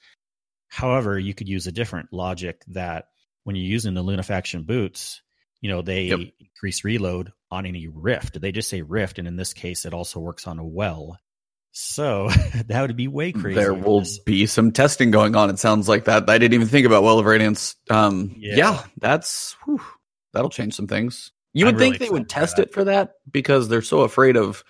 However, 0.70 1.20
you 1.20 1.34
could 1.34 1.50
use 1.50 1.68
a 1.68 1.72
different 1.72 2.14
logic 2.14 2.64
that 2.68 3.06
when 3.44 3.56
you're 3.56 3.66
using 3.66 3.94
the 3.94 4.04
Lunafaction 4.04 4.66
boots, 4.66 5.22
you 5.60 5.70
know, 5.70 5.82
they 5.82 6.04
yep. 6.04 6.20
increase 6.40 6.84
reload 6.84 7.34
on 7.52 7.66
any 7.66 7.88
rift. 7.88 8.40
They 8.40 8.52
just 8.52 8.70
say 8.70 8.82
rift, 8.82 9.20
and 9.20 9.28
in 9.28 9.36
this 9.36 9.54
case, 9.54 9.86
it 9.86 9.94
also 9.94 10.20
works 10.20 10.48
on 10.48 10.60
a 10.60 10.66
well. 10.66 11.18
So 11.72 12.30
that 12.68 12.82
would 12.82 12.96
be 12.96 13.08
way 13.08 13.32
crazy. 13.32 13.56
There 13.56 13.74
will 13.74 14.04
be 14.26 14.46
some 14.46 14.72
testing 14.72 15.12
going 15.12 15.36
on. 15.36 15.50
It 15.50 15.60
sounds 15.60 15.88
like 15.88 16.06
that. 16.06 16.30
I 16.30 16.38
didn't 16.38 16.54
even 16.54 16.68
think 16.68 16.86
about 16.86 17.04
Well 17.04 17.20
of 17.20 17.26
Radiance. 17.26 17.76
Um, 17.90 18.36
yeah. 18.38 18.56
yeah. 18.56 18.84
that's 18.98 19.56
whew, 19.66 19.82
that'll 20.34 20.50
change 20.50 20.76
some 20.76 20.88
things. 20.88 21.32
You 21.54 21.66
would 21.66 21.76
I'm 21.76 21.80
think 21.80 21.96
really 21.96 22.06
they 22.06 22.12
would 22.12 22.30
test 22.30 22.60
it 22.60 22.74
for 22.74 22.86
that 22.86 23.14
because 23.30 23.68
they're 23.68 23.82
so 23.82 24.02
afraid 24.02 24.38
of 24.38 24.64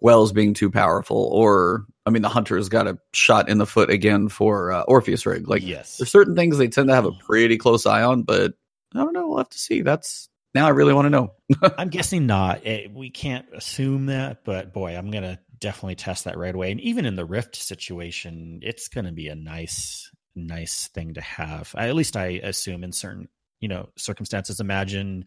wells 0.00 0.32
being 0.32 0.54
too 0.54 0.70
powerful. 0.70 1.16
Or, 1.32 1.84
I 2.06 2.10
mean, 2.10 2.22
the 2.22 2.28
hunter's 2.28 2.68
got 2.68 2.86
a 2.86 2.98
shot 3.12 3.48
in 3.48 3.58
the 3.58 3.66
foot 3.66 3.90
again 3.90 4.28
for 4.28 4.70
uh, 4.70 4.82
Orpheus 4.82 5.26
rig. 5.26 5.48
Like, 5.48 5.62
yes, 5.62 5.96
there's 5.96 6.10
certain 6.10 6.36
things 6.36 6.58
they 6.58 6.68
tend 6.68 6.88
to 6.88 6.94
have 6.94 7.06
a 7.06 7.12
pretty 7.12 7.58
close 7.58 7.86
eye 7.86 8.02
on, 8.02 8.22
but 8.22 8.54
I 8.94 8.98
don't 8.98 9.12
know. 9.12 9.28
We'll 9.28 9.38
have 9.38 9.50
to 9.50 9.58
see. 9.58 9.82
That's 9.82 10.28
now 10.54 10.66
I 10.66 10.70
really 10.70 10.94
want 10.94 11.06
to 11.06 11.10
know. 11.10 11.32
I'm 11.78 11.88
guessing 11.88 12.26
not. 12.26 12.64
It, 12.64 12.86
eh, 12.86 12.88
we 12.92 13.10
can't 13.10 13.46
assume 13.52 14.06
that, 14.06 14.44
but 14.44 14.72
boy, 14.72 14.96
I'm 14.96 15.10
gonna 15.10 15.40
definitely 15.60 15.96
test 15.96 16.24
that 16.24 16.38
right 16.38 16.54
away. 16.54 16.70
And 16.70 16.80
even 16.80 17.06
in 17.06 17.16
the 17.16 17.24
Rift 17.24 17.56
situation, 17.56 18.60
it's 18.62 18.88
gonna 18.88 19.12
be 19.12 19.28
a 19.28 19.34
nice, 19.34 20.10
nice 20.34 20.88
thing 20.88 21.14
to 21.14 21.20
have. 21.20 21.74
At 21.76 21.94
least 21.94 22.16
I 22.16 22.40
assume 22.42 22.84
in 22.84 22.92
certain, 22.92 23.28
you 23.60 23.68
know, 23.68 23.88
circumstances. 23.96 24.60
Imagine 24.60 25.24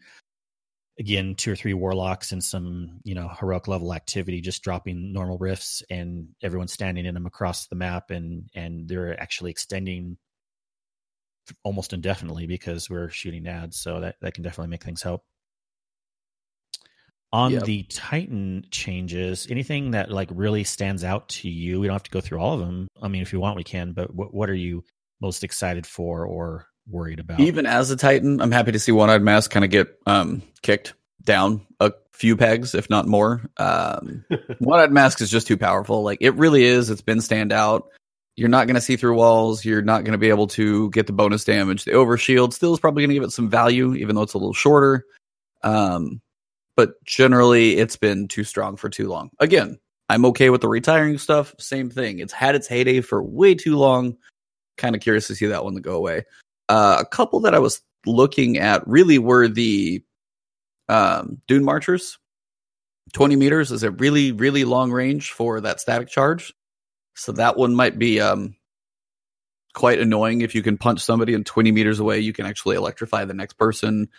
again 0.99 1.35
two 1.35 1.51
or 1.51 1.55
three 1.55 1.73
warlocks 1.73 2.33
and 2.33 2.43
some 2.43 2.99
you 3.03 3.15
know 3.15 3.29
heroic 3.39 3.67
level 3.67 3.93
activity 3.93 4.41
just 4.41 4.61
dropping 4.61 5.13
normal 5.13 5.37
rifts 5.37 5.81
and 5.89 6.27
everyone 6.43 6.67
standing 6.67 7.05
in 7.05 7.13
them 7.13 7.25
across 7.25 7.67
the 7.67 7.77
map 7.77 8.11
and 8.11 8.49
and 8.53 8.89
they're 8.89 9.19
actually 9.19 9.51
extending 9.51 10.17
almost 11.63 11.93
indefinitely 11.93 12.47
because 12.47 12.89
we're 12.89 13.09
shooting 13.09 13.47
ads. 13.47 13.77
So 13.77 14.01
that, 14.01 14.15
that 14.21 14.33
can 14.33 14.43
definitely 14.43 14.69
make 14.69 14.83
things 14.83 15.01
help. 15.01 15.23
On 17.33 17.53
yep. 17.53 17.63
the 17.63 17.83
Titan 17.83 18.65
changes, 18.71 19.47
anything 19.49 19.91
that 19.91 20.11
like 20.11 20.29
really 20.33 20.65
stands 20.65 21.03
out 21.03 21.29
to 21.29 21.49
you? 21.49 21.79
We 21.79 21.87
don't 21.87 21.95
have 21.95 22.03
to 22.03 22.11
go 22.11 22.19
through 22.19 22.39
all 22.39 22.55
of 22.55 22.59
them. 22.59 22.89
I 23.01 23.07
mean, 23.07 23.21
if 23.21 23.31
you 23.31 23.39
want, 23.39 23.55
we 23.55 23.63
can. 23.63 23.93
But 23.93 24.13
what 24.13 24.33
what 24.33 24.49
are 24.49 24.55
you 24.55 24.83
most 25.21 25.43
excited 25.45 25.87
for 25.87 26.25
or 26.25 26.67
worried 26.89 27.21
about? 27.21 27.39
Even 27.39 27.65
as 27.65 27.89
a 27.89 27.95
Titan, 27.95 28.41
I'm 28.41 28.51
happy 28.51 28.73
to 28.73 28.79
see 28.79 28.91
One 28.91 29.09
Eyed 29.09 29.21
Mask 29.21 29.49
kind 29.49 29.63
of 29.63 29.71
get 29.71 29.97
um, 30.05 30.41
kicked 30.61 30.93
down 31.23 31.65
a 31.79 31.93
few 32.11 32.35
pegs, 32.35 32.75
if 32.75 32.89
not 32.89 33.07
more. 33.07 33.41
Um, 33.55 34.25
One 34.59 34.81
Eyed 34.81 34.91
Mask 34.91 35.21
is 35.21 35.31
just 35.31 35.47
too 35.47 35.57
powerful. 35.57 36.03
Like 36.03 36.17
it 36.21 36.35
really 36.35 36.63
is. 36.63 36.89
It's 36.89 37.01
been 37.01 37.21
stand 37.21 37.53
out. 37.53 37.87
You're 38.35 38.49
not 38.49 38.67
going 38.67 38.75
to 38.75 38.81
see 38.81 38.97
through 38.97 39.15
walls. 39.15 39.63
You're 39.63 39.81
not 39.81 40.03
going 40.03 40.13
to 40.13 40.17
be 40.17 40.29
able 40.29 40.47
to 40.47 40.89
get 40.91 41.07
the 41.07 41.13
bonus 41.13 41.43
damage. 41.43 41.85
The 41.85 41.91
overshield 41.91 42.53
still 42.53 42.73
is 42.73 42.79
probably 42.79 43.03
going 43.03 43.09
to 43.09 43.15
give 43.15 43.23
it 43.23 43.31
some 43.31 43.49
value, 43.49 43.93
even 43.95 44.15
though 44.15 44.21
it's 44.21 44.33
a 44.33 44.37
little 44.37 44.53
shorter. 44.53 45.05
Um, 45.63 46.21
but 46.81 47.05
generally, 47.05 47.77
it's 47.77 47.95
been 47.95 48.27
too 48.27 48.43
strong 48.43 48.75
for 48.75 48.89
too 48.89 49.07
long. 49.07 49.29
Again, 49.37 49.77
I'm 50.09 50.25
okay 50.25 50.49
with 50.49 50.61
the 50.61 50.67
retiring 50.67 51.19
stuff. 51.19 51.53
Same 51.59 51.91
thing. 51.91 52.17
It's 52.17 52.33
had 52.33 52.55
its 52.55 52.65
heyday 52.65 53.01
for 53.01 53.21
way 53.21 53.53
too 53.53 53.77
long. 53.77 54.17
Kind 54.79 54.95
of 54.95 55.01
curious 55.03 55.27
to 55.27 55.35
see 55.35 55.45
that 55.45 55.63
one 55.63 55.75
to 55.75 55.79
go 55.79 55.95
away. 55.95 56.25
Uh, 56.69 56.97
a 56.99 57.05
couple 57.05 57.41
that 57.41 57.53
I 57.53 57.59
was 57.59 57.83
looking 58.07 58.57
at 58.57 58.87
really 58.87 59.19
were 59.19 59.47
the 59.47 60.03
um, 60.89 61.39
Dune 61.47 61.63
Marchers. 61.63 62.17
20 63.13 63.35
meters 63.35 63.71
is 63.71 63.83
a 63.83 63.91
really, 63.91 64.31
really 64.31 64.63
long 64.63 64.91
range 64.91 65.33
for 65.33 65.61
that 65.61 65.79
static 65.79 66.07
charge. 66.07 66.51
So 67.15 67.33
that 67.33 67.57
one 67.57 67.75
might 67.75 67.99
be 67.99 68.19
um, 68.19 68.55
quite 69.75 69.99
annoying. 69.99 70.41
If 70.41 70.55
you 70.55 70.63
can 70.63 70.79
punch 70.79 71.01
somebody 71.01 71.35
and 71.35 71.45
20 71.45 71.71
meters 71.71 71.99
away, 71.99 72.21
you 72.21 72.33
can 72.33 72.47
actually 72.47 72.75
electrify 72.75 73.25
the 73.25 73.35
next 73.35 73.59
person, 73.59 74.09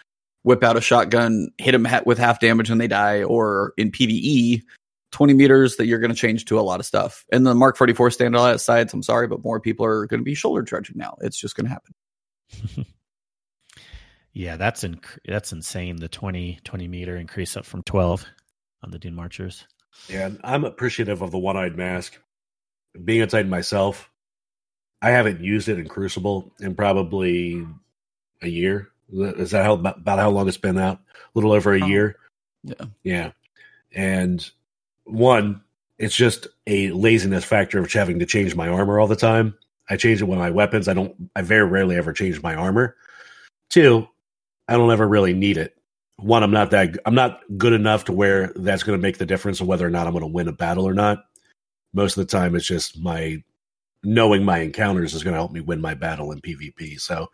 whip 0.43 0.63
out 0.63 0.77
a 0.77 0.81
shotgun, 0.81 1.51
hit 1.59 1.73
them 1.73 1.87
with 2.05 2.19
half 2.19 2.41
damage 2.41 2.71
and 2.71 2.81
they 2.81 2.89
die. 2.89 3.23
Or 3.23 3.73
in 3.77 3.91
PVE, 3.91 4.63
20 5.13 5.35
meters 5.35 5.77
that 5.77 5.87
you're 5.87 5.99
going 5.99 6.11
to 6.11 6.17
change 6.17 6.47
to 6.47 6.59
a 6.59 6.63
lot 6.63 6.81
of 6.81 6.87
stuff. 6.87 7.25
And 7.33 7.47
the 7.47 7.55
Mark 7.55 7.77
44 7.77 8.11
Stand 8.11 8.37
Asides, 8.37 8.93
I'm 8.93 9.03
sorry, 9.03 9.29
but 9.29 9.45
more 9.45 9.61
people 9.61 9.87
are 9.87 10.07
going 10.07 10.21
to 10.21 10.25
be 10.25 10.35
shoulder 10.35 10.63
charging 10.63 10.97
now. 10.97 11.17
It's 11.21 11.39
just 11.39 11.55
going 11.57 11.67
to 11.67 11.73
happen. 11.73 12.87
yeah, 14.33 14.57
that's 14.57 14.85
inc- 14.85 15.19
that's 15.25 15.53
insane. 15.53 15.97
The 15.97 16.09
20 16.09 16.61
20 16.65 16.89
meter 16.89 17.17
increase 17.17 17.57
up 17.57 17.65
from 17.65 17.83
12 17.83 18.27
on 18.83 18.91
the 18.91 18.99
Dune 18.99 19.15
Marchers. 19.15 19.67
Yeah, 20.09 20.31
I'm 20.43 20.65
appreciative 20.65 21.23
of 21.23 21.31
the 21.31 21.39
one 21.39 21.57
eyed 21.57 21.77
mask 21.77 22.19
being 23.05 23.21
inside 23.23 23.49
myself, 23.49 24.11
I 25.01 25.11
haven't 25.11 25.41
used 25.41 25.69
it 25.69 25.79
in 25.79 25.89
Crucible 25.89 26.53
in 26.61 26.75
probably 26.75 27.67
a 28.43 28.49
year. 28.49 28.89
Is 29.13 29.51
that 29.51 29.65
how 29.65 29.75
about 29.75 30.19
how 30.19 30.31
long 30.31 30.49
it's 30.49 30.57
been 30.57 30.79
out? 30.79 30.99
A 30.99 31.31
little 31.35 31.53
over 31.53 31.75
a 31.75 31.83
oh, 31.83 31.87
year. 31.87 32.17
Yeah. 32.65 32.85
Yeah. 33.03 33.31
And 33.95 34.49
one, 35.05 35.63
it's 35.99 36.17
just 36.17 36.47
a 36.67 36.91
laziness 36.91 37.45
factor 37.45 37.79
of 37.79 37.93
having 37.93 38.19
to 38.19 38.27
change 38.27 38.55
my 38.55 38.69
armor 38.69 38.99
all 38.99 39.07
the 39.07 39.17
time. 39.17 39.57
I 39.91 39.97
change 39.97 40.23
it 40.23 40.25
with 40.25 40.39
my 40.39 40.51
weapons. 40.51 40.89
I 40.89 40.95
don't 40.95 41.15
I 41.37 41.43
very 41.43 41.67
rarely 41.67 41.97
ever 41.97 42.13
change 42.13 42.43
my 42.43 42.55
armor. 42.55 42.97
Two, 43.69 44.07
I 44.69 44.75
don't 44.75 44.93
ever 44.93 45.07
really 45.07 45.35
need 45.35 45.57
it. 45.57 45.77
One, 46.17 46.43
I'm 46.43 46.51
not 46.51 46.71
that 46.71 46.99
I'm 47.05 47.15
not 47.15 47.41
good 47.59 47.73
enough 47.73 48.05
to 48.05 48.13
where 48.13 48.53
that's 48.57 48.83
going 48.83 48.99
to 48.99 49.03
make 49.03 49.19
the 49.19 49.27
difference 49.27 49.61
of 49.61 49.67
whether 49.67 49.87
or 49.87 49.91
not 49.91 50.07
I'm 50.07 50.13
going 50.13 50.23
to 50.23 50.29
win 50.29 50.49
a 50.49 50.53
battle 50.53 50.87
or 50.87 50.95
not 50.95 51.25
most 51.93 52.17
of 52.17 52.27
the 52.27 52.31
time 52.31 52.55
it's 52.55 52.67
just 52.67 53.01
my 53.01 53.43
knowing 54.03 54.45
my 54.45 54.59
encounters 54.59 55.15
is 55.15 55.23
going 55.23 55.33
to 55.33 55.39
help 55.39 55.53
me 55.53 55.61
win 55.61 55.81
my 55.81 55.95
battle 55.95 56.33
in 56.33 56.41
PvP. 56.41 57.01
So 57.01 57.31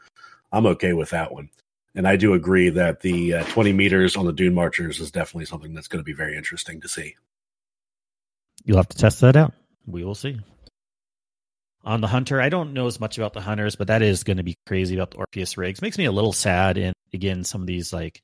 I'm 0.52 0.66
okay 0.66 0.92
with 0.92 1.10
that 1.10 1.32
one. 1.32 1.48
And 1.94 2.06
I 2.06 2.16
do 2.16 2.34
agree 2.34 2.70
that 2.70 3.00
the 3.00 3.34
uh, 3.34 3.44
20 3.44 3.72
meters 3.72 4.16
on 4.16 4.26
the 4.26 4.32
Dune 4.32 4.54
Marchers 4.54 5.00
is 5.00 5.10
definitely 5.10 5.46
something 5.46 5.74
that's 5.74 5.88
going 5.88 6.00
to 6.00 6.04
be 6.04 6.12
very 6.12 6.36
interesting 6.36 6.80
to 6.82 6.88
see. 6.88 7.16
You'll 8.64 8.76
have 8.76 8.88
to 8.88 8.96
test 8.96 9.20
that 9.20 9.36
out. 9.36 9.54
We 9.86 10.04
will 10.04 10.14
see. 10.14 10.38
On 11.84 12.00
the 12.00 12.06
Hunter, 12.06 12.40
I 12.40 12.50
don't 12.50 12.74
know 12.74 12.86
as 12.86 13.00
much 13.00 13.16
about 13.16 13.32
the 13.32 13.40
Hunters, 13.40 13.76
but 13.76 13.86
that 13.86 14.02
is 14.02 14.24
going 14.24 14.36
to 14.36 14.42
be 14.42 14.56
crazy 14.66 14.94
about 14.94 15.12
the 15.12 15.18
Orpheus 15.18 15.56
rigs. 15.56 15.80
Makes 15.80 15.98
me 15.98 16.04
a 16.04 16.12
little 16.12 16.32
sad. 16.32 16.76
And 16.76 16.94
again, 17.14 17.44
some 17.44 17.62
of 17.62 17.66
these 17.66 17.92
like 17.92 18.20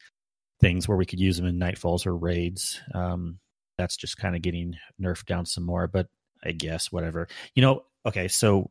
things 0.61 0.86
where 0.86 0.99
we 0.99 1.07
could 1.07 1.20
use 1.20 1.36
them 1.36 1.47
in 1.47 1.59
nightfalls 1.59 2.07
or 2.07 2.16
raids. 2.16 2.81
Um, 2.95 3.39
that's 3.78 3.97
just 3.97 4.19
kind 4.19 4.36
of 4.36 4.43
getting 4.43 4.77
nerfed 5.01 5.27
down 5.27 5.47
some 5.47 5.65
more. 5.65 5.86
But 5.86 6.09
I 6.45 6.53
guess, 6.53 6.93
whatever. 6.93 7.28
You 7.55 7.62
know, 7.62 7.85
okay, 8.05 8.28
so 8.28 8.70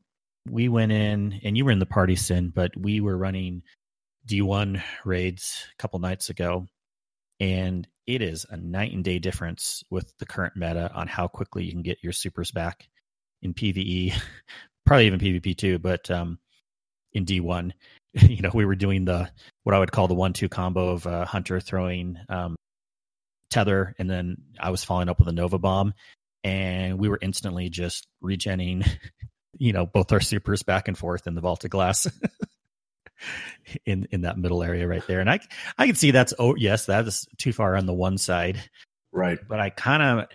we 0.49 0.69
went 0.69 0.91
in 0.91 1.39
and 1.43 1.57
you 1.57 1.65
were 1.65 1.71
in 1.71 1.79
the 1.79 1.85
party 1.85 2.15
sin, 2.15 2.51
but 2.53 2.75
we 2.77 3.01
were 3.01 3.17
running 3.17 3.63
D1 4.27 4.81
raids 5.05 5.65
a 5.71 5.81
couple 5.81 5.99
nights 5.99 6.29
ago, 6.29 6.67
and 7.39 7.87
it 8.05 8.21
is 8.21 8.45
a 8.49 8.57
night 8.57 8.93
and 8.93 9.03
day 9.03 9.19
difference 9.19 9.83
with 9.89 10.13
the 10.17 10.25
current 10.25 10.55
meta 10.55 10.91
on 10.93 11.07
how 11.07 11.27
quickly 11.27 11.63
you 11.63 11.71
can 11.71 11.81
get 11.81 12.03
your 12.03 12.13
supers 12.13 12.51
back 12.51 12.87
in 13.41 13.53
PvE, 13.53 14.13
probably 14.85 15.07
even 15.07 15.19
PvP 15.19 15.57
too, 15.57 15.79
but 15.79 16.09
um, 16.09 16.39
in 17.13 17.25
D1, 17.25 17.71
you 18.13 18.41
know, 18.41 18.51
we 18.53 18.65
were 18.65 18.75
doing 18.75 19.05
the 19.05 19.29
what 19.63 19.75
I 19.75 19.79
would 19.79 19.91
call 19.91 20.07
the 20.07 20.13
one-two 20.13 20.49
combo 20.49 20.89
of 20.89 21.07
uh, 21.07 21.25
Hunter 21.25 21.59
throwing 21.59 22.17
um, 22.29 22.55
tether, 23.49 23.95
and 23.97 24.09
then 24.09 24.37
I 24.59 24.69
was 24.69 24.83
following 24.83 25.09
up 25.09 25.19
with 25.19 25.27
a 25.27 25.33
Nova 25.33 25.57
bomb, 25.57 25.93
and 26.43 26.97
we 26.97 27.09
were 27.09 27.19
instantly 27.21 27.69
just 27.69 28.07
regenning, 28.23 28.87
you 29.57 29.73
know, 29.73 29.85
both 29.85 30.11
our 30.11 30.21
supers 30.21 30.63
back 30.63 30.87
and 30.87 30.97
forth 30.97 31.27
in 31.27 31.35
the 31.35 31.41
vault 31.41 31.63
of 31.63 31.71
glass. 31.71 32.07
In 33.85 34.07
in 34.11 34.21
that 34.21 34.37
middle 34.37 34.63
area 34.63 34.87
right 34.87 35.05
there. 35.07 35.19
And 35.19 35.29
i 35.29 35.39
i 35.77 35.85
can 35.85 35.95
see 35.95 36.11
that's 36.11 36.33
oh 36.39 36.55
yes 36.55 36.87
that 36.87 37.07
is 37.07 37.27
too 37.37 37.53
far 37.53 37.75
on 37.75 37.85
the 37.85 37.93
one 37.93 38.17
side. 38.17 38.61
Right. 39.11 39.39
But 39.47 39.59
i 39.59 39.69
kind 39.69 40.03
of 40.03 40.27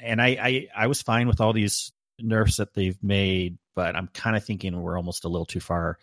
and 0.00 0.20
I, 0.22 0.28
I 0.28 0.68
i 0.76 0.86
was 0.86 1.02
fine 1.02 1.28
with 1.28 1.40
all 1.40 1.52
these 1.52 1.92
nerfs 2.20 2.56
that 2.56 2.74
they've 2.74 2.98
made 3.02 3.58
but 3.76 3.94
i'm 3.94 4.08
kind 4.08 4.36
of 4.36 4.44
thinking 4.44 4.80
we're 4.80 4.96
almost 4.96 5.24
a 5.24 5.28
little 5.28 5.46
too 5.46 5.60
far 5.60 5.98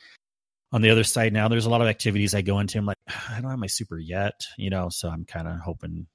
on 0.71 0.81
the 0.81 0.89
other 0.89 1.03
side 1.03 1.31
now. 1.31 1.47
There's 1.47 1.65
a 1.65 1.69
lot 1.69 1.81
of 1.81 1.87
activities 1.87 2.33
i 2.33 2.41
go 2.41 2.59
into 2.59 2.77
i'm 2.77 2.85
like 2.85 2.97
i 3.29 3.39
don't 3.41 3.49
have 3.49 3.59
my 3.59 3.67
super 3.67 3.97
yet 3.97 4.45
you 4.57 4.69
know? 4.69 4.89
So 4.89 5.09
i'm 5.09 5.25
kind 5.25 5.47
of 5.47 5.59
hoping 5.59 6.07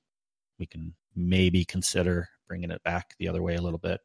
we 0.58 0.66
can 0.66 0.94
maybe 1.16 1.64
consider 1.64 2.28
bringing 2.48 2.70
it 2.70 2.82
back 2.82 3.14
the 3.18 3.28
other 3.28 3.42
way 3.42 3.56
a 3.56 3.62
little 3.62 3.78
bit. 3.78 4.00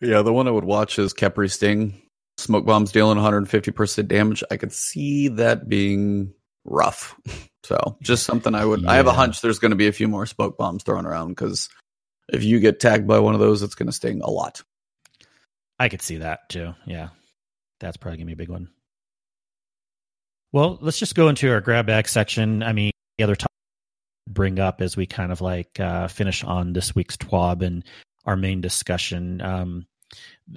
Yeah, 0.00 0.22
the 0.22 0.32
one 0.32 0.46
I 0.46 0.50
would 0.50 0.64
watch 0.64 0.98
is 0.98 1.12
Khepri 1.12 1.50
Sting. 1.50 2.00
Smoke 2.38 2.64
bombs 2.64 2.92
dealing 2.92 3.18
150% 3.18 4.08
damage. 4.08 4.42
I 4.50 4.56
could 4.56 4.72
see 4.72 5.28
that 5.28 5.68
being 5.68 6.32
rough. 6.64 7.14
So 7.64 7.98
just 8.00 8.24
something 8.24 8.54
I 8.54 8.64
would. 8.64 8.80
Yeah. 8.80 8.92
I 8.92 8.94
have 8.94 9.08
a 9.08 9.12
hunch 9.12 9.42
there's 9.42 9.58
going 9.58 9.72
to 9.72 9.76
be 9.76 9.88
a 9.88 9.92
few 9.92 10.08
more 10.08 10.24
smoke 10.24 10.56
bombs 10.56 10.84
thrown 10.84 11.04
around 11.04 11.30
because 11.30 11.68
if 12.32 12.42
you 12.42 12.60
get 12.60 12.80
tagged 12.80 13.06
by 13.06 13.18
one 13.18 13.34
of 13.34 13.40
those, 13.40 13.62
it's 13.62 13.74
going 13.74 13.88
to 13.88 13.92
sting 13.92 14.22
a 14.22 14.30
lot. 14.30 14.62
I 15.78 15.88
could 15.88 16.02
see 16.02 16.18
that 16.18 16.48
too. 16.48 16.74
Yeah, 16.86 17.08
that's 17.80 17.96
probably 17.96 18.18
gonna 18.18 18.26
be 18.26 18.32
a 18.32 18.36
big 18.36 18.48
one. 18.48 18.68
Well, 20.52 20.78
let's 20.80 20.98
just 20.98 21.14
go 21.14 21.28
into 21.28 21.50
our 21.52 21.60
grab 21.60 21.86
bag 21.86 22.08
section. 22.08 22.62
I 22.62 22.72
mean, 22.72 22.90
the 23.16 23.24
other 23.24 23.36
topic 23.36 23.52
bring 24.26 24.58
up 24.58 24.80
as 24.80 24.96
we 24.96 25.06
kind 25.06 25.30
of 25.32 25.40
like 25.40 25.78
uh, 25.78 26.08
finish 26.08 26.42
on 26.42 26.72
this 26.72 26.94
week's 26.94 27.16
TWAB 27.16 27.62
and 27.62 27.84
our 28.24 28.36
main 28.36 28.60
discussion. 28.60 29.40
Um, 29.40 29.86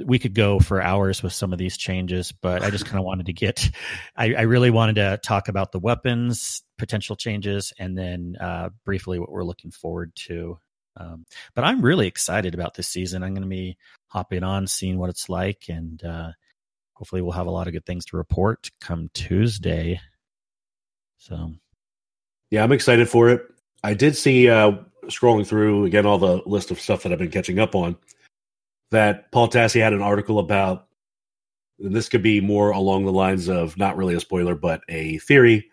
we 0.05 0.19
could 0.19 0.34
go 0.34 0.59
for 0.59 0.81
hours 0.81 1.22
with 1.22 1.34
some 1.34 1.51
of 1.51 1.59
these 1.59 1.77
changes, 1.77 2.31
but 2.31 2.63
I 2.63 2.69
just 2.69 2.85
kind 2.85 2.97
of 2.97 3.05
wanted 3.05 3.26
to 3.26 3.34
get, 3.34 3.69
I, 4.15 4.34
I, 4.34 4.41
really 4.41 4.69
wanted 4.69 4.95
to 4.95 5.19
talk 5.23 5.47
about 5.47 5.72
the 5.72 5.80
weapons, 5.80 6.63
potential 6.77 7.15
changes, 7.15 7.73
and 7.77 7.97
then 7.97 8.38
uh, 8.39 8.69
briefly 8.85 9.19
what 9.19 9.31
we're 9.31 9.43
looking 9.43 9.72
forward 9.72 10.13
to. 10.27 10.57
Um, 10.97 11.26
but 11.55 11.63
I'm 11.63 11.81
really 11.81 12.07
excited 12.07 12.53
about 12.53 12.73
this 12.73 12.88
season. 12.88 13.23
I'm 13.23 13.34
going 13.34 13.43
to 13.43 13.49
be 13.49 13.77
hopping 14.07 14.43
on, 14.43 14.68
seeing 14.68 14.97
what 14.97 15.09
it's 15.09 15.30
like, 15.30 15.63
and 15.68 16.03
uh, 16.03 16.31
hopefully 16.93 17.22
we'll 17.22 17.31
have 17.31 17.47
a 17.47 17.51
lot 17.51 17.68
of 17.68 17.73
good 17.73 17.85
things 17.85 18.05
to 18.05 18.18
report 18.18 18.69
come 18.80 19.09
Tuesday. 19.13 19.99
So, 21.18 21.53
yeah, 22.49 22.63
I'm 22.63 22.72
excited 22.72 23.09
for 23.09 23.30
it. 23.30 23.41
I 23.84 23.93
did 23.93 24.15
see 24.15 24.49
uh, 24.49 24.73
scrolling 25.05 25.45
through 25.45 25.85
again 25.85 26.05
all 26.05 26.18
the 26.18 26.41
list 26.45 26.72
of 26.72 26.80
stuff 26.80 27.03
that 27.03 27.11
I've 27.11 27.19
been 27.19 27.31
catching 27.31 27.59
up 27.59 27.76
on 27.76 27.95
that 28.91 29.31
Paul 29.31 29.49
Tassi 29.49 29.81
had 29.81 29.93
an 29.93 30.01
article 30.01 30.39
about. 30.39 30.88
And 31.80 31.95
this 31.95 32.09
could 32.09 32.22
be 32.22 32.41
more 32.41 32.69
along 32.72 33.05
the 33.05 33.11
lines 33.11 33.49
of 33.49 33.76
not 33.77 33.97
really 33.97 34.13
a 34.13 34.19
spoiler, 34.19 34.53
but 34.53 34.81
a 34.88 35.18
theory 35.18 35.69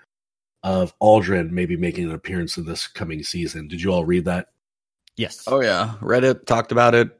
of 0.62 0.98
Aldrin 1.00 1.50
maybe 1.50 1.76
making 1.76 2.04
an 2.04 2.14
appearance 2.14 2.56
in 2.56 2.64
this 2.64 2.86
coming 2.86 3.22
season. 3.22 3.68
Did 3.68 3.82
you 3.82 3.92
all 3.92 4.04
read 4.04 4.24
that? 4.24 4.48
Yes. 5.16 5.44
Oh 5.46 5.60
yeah, 5.60 5.94
read 6.00 6.24
it, 6.24 6.46
talked 6.46 6.72
about 6.72 6.94
it. 6.94 7.10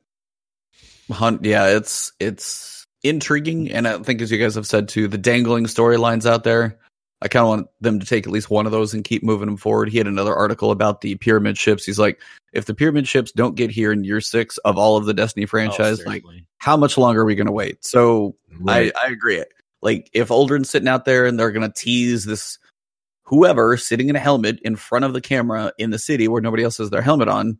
Hunt, 1.11 1.45
yeah, 1.45 1.69
it's 1.69 2.13
it's 2.21 2.87
intriguing, 3.03 3.71
and 3.73 3.89
I 3.89 3.99
think 3.99 4.23
as 4.23 4.31
you 4.31 4.39
guys 4.39 4.55
have 4.55 4.67
said 4.67 4.89
too, 4.89 5.09
the 5.09 5.19
dangling 5.19 5.65
storylines 5.65 6.25
out 6.25 6.45
there. 6.45 6.79
I 7.21 7.29
kind 7.29 7.43
of 7.43 7.49
want 7.49 7.67
them 7.81 7.99
to 7.99 8.07
take 8.07 8.27
at 8.27 8.33
least 8.33 8.49
one 8.49 8.67
of 8.67 8.73
those 8.73 8.95
and 8.95 9.03
keep 9.03 9.25
moving 9.25 9.47
them 9.47 9.57
forward. 9.57 9.89
He 9.89 9.99
had 9.99 10.07
another 10.07 10.35
article 10.35 10.71
about 10.71 11.01
the 11.01 11.17
pyramid 11.17 11.59
ships. 11.59 11.85
He's 11.85 11.99
like, 11.99 12.21
if 12.53 12.67
the 12.67 12.75
pyramid 12.75 13.09
ships 13.09 13.33
don't 13.33 13.57
get 13.57 13.71
here 13.71 13.91
in 13.91 14.05
year 14.05 14.21
six 14.21 14.57
of 14.59 14.79
all 14.79 14.97
of 14.97 15.07
the 15.07 15.15
Destiny 15.15 15.45
oh, 15.45 15.49
franchise, 15.49 16.01
oh, 16.01 16.09
like, 16.09 16.23
how 16.59 16.77
much 16.77 16.97
longer 16.97 17.23
are 17.23 17.25
we 17.25 17.35
going 17.35 17.47
to 17.49 17.53
wait? 17.53 17.85
So 17.85 18.37
right. 18.61 18.93
I, 19.03 19.09
I 19.09 19.11
agree. 19.11 19.45
Like, 19.83 20.11
if 20.13 20.29
Uldren's 20.29 20.71
sitting 20.71 20.89
out 20.89 21.05
there 21.05 21.27
and 21.27 21.39
they're 21.39 21.51
going 21.51 21.69
to 21.69 21.75
tease 21.75 22.25
this 22.25 22.59
whoever 23.25 23.77
sitting 23.77 24.09
in 24.09 24.17
a 24.17 24.21
helmet 24.21 24.61
in 24.63 24.77
front 24.77 25.05
of 25.05 25.13
the 25.13 25.21
camera 25.21 25.73
in 25.77 25.91
the 25.91 25.99
city 25.99 26.29
where 26.29 26.41
nobody 26.41 26.63
else 26.63 26.79
has 26.79 26.91
their 26.91 27.03
helmet 27.03 27.29
on, 27.29 27.59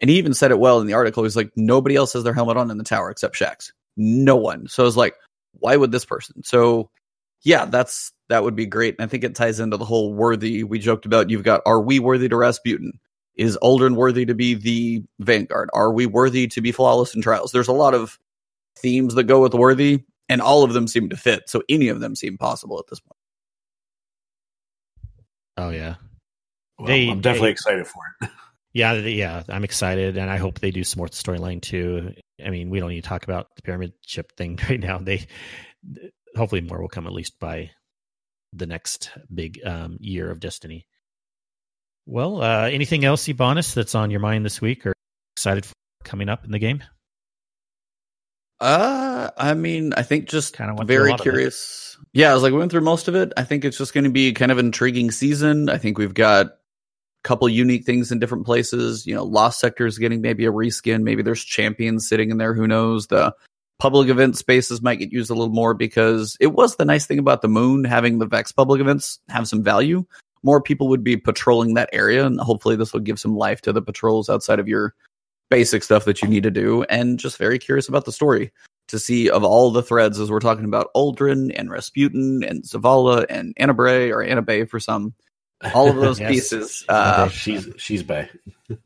and 0.00 0.10
he 0.10 0.18
even 0.18 0.34
said 0.34 0.50
it 0.50 0.58
well 0.58 0.80
in 0.80 0.86
the 0.86 0.92
article. 0.92 1.22
He's 1.22 1.36
like, 1.36 1.52
nobody 1.56 1.96
else 1.96 2.12
has 2.12 2.22
their 2.22 2.34
helmet 2.34 2.56
on 2.56 2.70
in 2.70 2.78
the 2.78 2.84
tower 2.84 3.10
except 3.10 3.34
Shaxx. 3.34 3.72
No 3.96 4.36
one. 4.36 4.68
So 4.68 4.82
I 4.82 4.86
was 4.86 4.96
like, 4.96 5.14
why 5.54 5.76
would 5.76 5.90
this 5.90 6.04
person? 6.04 6.42
So 6.44 6.90
yeah, 7.42 7.64
that's 7.64 8.12
that 8.28 8.44
would 8.44 8.54
be 8.54 8.66
great. 8.66 8.96
And 8.98 9.04
I 9.04 9.08
think 9.08 9.24
it 9.24 9.34
ties 9.34 9.60
into 9.60 9.76
the 9.76 9.84
whole 9.84 10.14
worthy 10.14 10.64
we 10.64 10.78
joked 10.78 11.06
about. 11.06 11.30
You've 11.30 11.42
got 11.42 11.62
are 11.66 11.80
we 11.80 11.98
worthy 11.98 12.28
to 12.28 12.36
Rasputin? 12.36 12.98
Is 13.36 13.58
Uldren 13.62 13.94
worthy 13.94 14.26
to 14.26 14.34
be 14.34 14.54
the 14.54 15.02
Vanguard? 15.18 15.70
Are 15.72 15.92
we 15.92 16.06
worthy 16.06 16.46
to 16.48 16.60
be 16.60 16.72
flawless 16.72 17.14
in 17.14 17.22
trials? 17.22 17.52
There's 17.52 17.68
a 17.68 17.72
lot 17.72 17.94
of 17.94 18.18
themes 18.76 19.14
that 19.14 19.24
go 19.24 19.40
with 19.40 19.54
worthy, 19.54 20.04
and 20.28 20.42
all 20.42 20.62
of 20.62 20.72
them 20.72 20.86
seem 20.86 21.08
to 21.10 21.16
fit. 21.16 21.48
So 21.48 21.62
any 21.68 21.88
of 21.88 22.00
them 22.00 22.14
seem 22.14 22.36
possible 22.36 22.78
at 22.78 22.86
this 22.88 23.00
point. 23.00 23.16
Oh 25.56 25.70
yeah, 25.70 25.96
well, 26.78 26.88
they, 26.88 27.08
I'm 27.08 27.20
definitely 27.20 27.48
they, 27.48 27.52
excited 27.52 27.86
for 27.86 28.00
it. 28.22 28.30
Yeah, 28.72 28.92
yeah, 28.92 29.42
I'm 29.48 29.64
excited, 29.64 30.16
and 30.16 30.30
I 30.30 30.36
hope 30.36 30.60
they 30.60 30.70
do 30.70 30.84
some 30.84 30.98
more 30.98 31.08
storyline 31.08 31.60
too. 31.60 32.14
I 32.44 32.50
mean, 32.50 32.70
we 32.70 32.78
don't 32.78 32.90
need 32.90 33.02
to 33.02 33.08
talk 33.08 33.24
about 33.24 33.48
the 33.56 33.62
pyramid 33.62 33.94
ship 34.06 34.30
thing 34.36 34.60
right 34.70 34.78
now. 34.78 34.98
They 34.98 35.26
hopefully 36.36 36.60
more 36.60 36.80
will 36.80 36.88
come 36.88 37.06
at 37.06 37.12
least 37.12 37.38
by 37.38 37.70
the 38.52 38.66
next 38.66 39.10
big 39.32 39.60
um, 39.64 39.96
year 40.00 40.30
of 40.30 40.40
Destiny. 40.40 40.86
Well, 42.06 42.42
uh, 42.42 42.68
anything 42.68 43.04
else, 43.04 43.26
Ebontis, 43.28 43.74
that's 43.74 43.94
on 43.94 44.10
your 44.10 44.20
mind 44.20 44.44
this 44.44 44.60
week 44.60 44.86
or 44.86 44.92
excited 45.36 45.64
for 45.64 45.74
coming 46.04 46.28
up 46.28 46.44
in 46.44 46.50
the 46.50 46.58
game? 46.58 46.82
Uh, 48.60 49.30
I 49.38 49.54
mean, 49.54 49.94
I 49.94 50.02
think 50.02 50.28
just 50.28 50.52
kind 50.52 50.70
of 50.70 50.86
very 50.86 51.14
curious. 51.14 51.96
Yeah, 52.12 52.30
I 52.30 52.34
was 52.34 52.42
like, 52.42 52.52
we 52.52 52.58
went 52.58 52.70
through 52.70 52.82
most 52.82 53.08
of 53.08 53.14
it. 53.14 53.32
I 53.36 53.44
think 53.44 53.64
it's 53.64 53.78
just 53.78 53.94
going 53.94 54.04
to 54.04 54.10
be 54.10 54.32
kind 54.32 54.52
of 54.52 54.58
an 54.58 54.66
intriguing 54.66 55.10
season. 55.10 55.70
I 55.70 55.78
think 55.78 55.96
we've 55.96 56.12
got 56.12 56.46
a 56.46 56.52
couple 57.22 57.48
unique 57.48 57.86
things 57.86 58.12
in 58.12 58.18
different 58.18 58.44
places. 58.44 59.06
You 59.06 59.14
know, 59.14 59.24
Lost 59.24 59.60
Sector 59.60 59.86
is 59.86 59.98
getting 59.98 60.20
maybe 60.20 60.44
a 60.44 60.52
reskin. 60.52 61.02
Maybe 61.02 61.22
there's 61.22 61.42
champions 61.42 62.06
sitting 62.06 62.30
in 62.30 62.36
there. 62.36 62.52
Who 62.52 62.66
knows? 62.66 63.06
The 63.06 63.34
public 63.80 64.08
event 64.10 64.36
spaces 64.36 64.82
might 64.82 64.98
get 64.98 65.12
used 65.12 65.30
a 65.30 65.34
little 65.34 65.52
more 65.52 65.74
because 65.74 66.36
it 66.38 66.48
was 66.48 66.76
the 66.76 66.84
nice 66.84 67.06
thing 67.06 67.18
about 67.18 67.42
the 67.42 67.48
moon 67.48 67.84
having 67.84 68.18
the 68.18 68.26
Vex 68.26 68.52
public 68.52 68.80
events 68.80 69.18
have 69.28 69.48
some 69.48 69.62
value. 69.62 70.04
More 70.42 70.62
people 70.62 70.88
would 70.88 71.02
be 71.02 71.16
patrolling 71.16 71.74
that 71.74 71.90
area, 71.92 72.24
and 72.24 72.38
hopefully, 72.40 72.76
this 72.76 72.92
will 72.92 73.00
give 73.00 73.18
some 73.18 73.36
life 73.36 73.60
to 73.62 73.72
the 73.72 73.82
patrols 73.82 74.30
outside 74.30 74.58
of 74.58 74.68
your 74.68 74.94
basic 75.50 75.82
stuff 75.82 76.04
that 76.04 76.22
you 76.22 76.28
need 76.28 76.44
to 76.44 76.50
do. 76.50 76.84
And 76.84 77.18
just 77.18 77.36
very 77.36 77.58
curious 77.58 77.88
about 77.88 78.04
the 78.04 78.12
story 78.12 78.52
to 78.88 78.98
see 78.98 79.28
of 79.30 79.44
all 79.44 79.70
the 79.70 79.82
threads 79.82 80.18
as 80.18 80.30
we're 80.30 80.40
talking 80.40 80.64
about 80.64 80.90
Uldren 80.94 81.52
and 81.54 81.70
Rasputin 81.70 82.42
and 82.42 82.62
Zavala 82.62 83.26
and 83.28 83.54
Anabray 83.56 84.10
or 84.10 84.24
Anabay 84.24 84.68
for 84.68 84.80
some 84.80 85.14
all 85.74 85.88
of 85.88 85.96
those 86.00 86.20
yes. 86.20 86.30
pieces. 86.30 86.84
Uh, 86.88 87.28
she's 87.28 87.68
she's 87.76 88.02
back. 88.02 88.30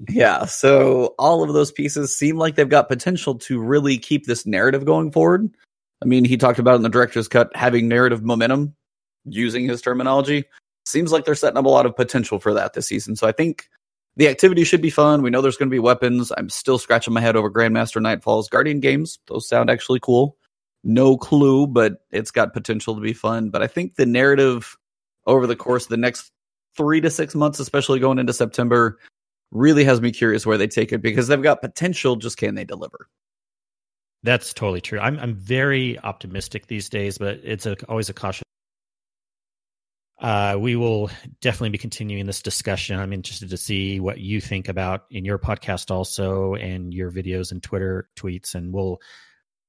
Yeah, 0.08 0.44
so 0.44 1.14
all 1.18 1.42
of 1.42 1.52
those 1.52 1.72
pieces 1.72 2.16
seem 2.16 2.36
like 2.36 2.54
they've 2.54 2.68
got 2.68 2.88
potential 2.88 3.34
to 3.36 3.60
really 3.60 3.98
keep 3.98 4.26
this 4.26 4.46
narrative 4.46 4.84
going 4.84 5.10
forward. 5.10 5.54
I 6.02 6.06
mean, 6.06 6.24
he 6.24 6.36
talked 6.36 6.58
about 6.58 6.76
in 6.76 6.82
the 6.82 6.88
director's 6.88 7.28
cut 7.28 7.54
having 7.54 7.88
narrative 7.88 8.22
momentum, 8.22 8.74
using 9.24 9.66
his 9.66 9.80
terminology. 9.80 10.44
Seems 10.86 11.12
like 11.12 11.24
they're 11.24 11.34
setting 11.34 11.56
up 11.56 11.64
a 11.64 11.70
lot 11.70 11.86
of 11.86 11.96
potential 11.96 12.38
for 12.38 12.54
that 12.54 12.74
this 12.74 12.86
season. 12.86 13.16
So 13.16 13.26
I 13.26 13.32
think 13.32 13.68
the 14.16 14.28
activity 14.28 14.64
should 14.64 14.82
be 14.82 14.90
fun. 14.90 15.22
We 15.22 15.30
know 15.30 15.40
there's 15.40 15.56
going 15.56 15.70
to 15.70 15.74
be 15.74 15.78
weapons. 15.78 16.30
I'm 16.36 16.50
still 16.50 16.78
scratching 16.78 17.14
my 17.14 17.20
head 17.20 17.36
over 17.36 17.50
Grandmaster 17.50 18.02
Nightfall's 18.02 18.48
Guardian 18.48 18.80
games. 18.80 19.18
Those 19.26 19.48
sound 19.48 19.70
actually 19.70 20.00
cool. 20.00 20.36
No 20.84 21.16
clue, 21.16 21.66
but 21.66 22.04
it's 22.10 22.30
got 22.30 22.52
potential 22.52 22.94
to 22.94 23.00
be 23.00 23.14
fun. 23.14 23.48
But 23.48 23.62
I 23.62 23.66
think 23.66 23.96
the 23.96 24.06
narrative 24.06 24.76
over 25.26 25.46
the 25.46 25.56
course 25.56 25.84
of 25.84 25.88
the 25.88 25.96
next 25.96 26.30
three 26.76 27.00
to 27.00 27.10
six 27.10 27.34
months, 27.34 27.58
especially 27.58 27.98
going 27.98 28.18
into 28.18 28.32
September, 28.32 28.98
really 29.50 29.84
has 29.84 30.00
me 30.00 30.10
curious 30.10 30.44
where 30.46 30.58
they 30.58 30.66
take 30.66 30.92
it 30.92 31.02
because 31.02 31.28
they've 31.28 31.42
got 31.42 31.60
potential. 31.60 32.16
Just 32.16 32.36
can 32.36 32.54
they 32.54 32.64
deliver? 32.64 33.08
That's 34.22 34.54
totally 34.54 34.80
true. 34.80 34.98
I'm 34.98 35.18
I'm 35.18 35.34
very 35.34 35.98
optimistic 35.98 36.66
these 36.66 36.88
days, 36.88 37.18
but 37.18 37.40
it's 37.44 37.66
a, 37.66 37.76
always 37.88 38.08
a 38.08 38.14
caution. 38.14 38.42
Uh, 40.18 40.56
we 40.58 40.76
will 40.76 41.10
definitely 41.42 41.70
be 41.70 41.78
continuing 41.78 42.24
this 42.24 42.40
discussion. 42.40 42.98
I'm 42.98 43.12
interested 43.12 43.50
to 43.50 43.56
see 43.56 44.00
what 44.00 44.18
you 44.18 44.40
think 44.40 44.68
about 44.68 45.04
in 45.10 45.24
your 45.24 45.38
podcast 45.38 45.90
also, 45.90 46.54
and 46.54 46.94
your 46.94 47.10
videos 47.10 47.52
and 47.52 47.62
Twitter 47.62 48.08
tweets, 48.16 48.54
and 48.54 48.72
we'll 48.72 49.00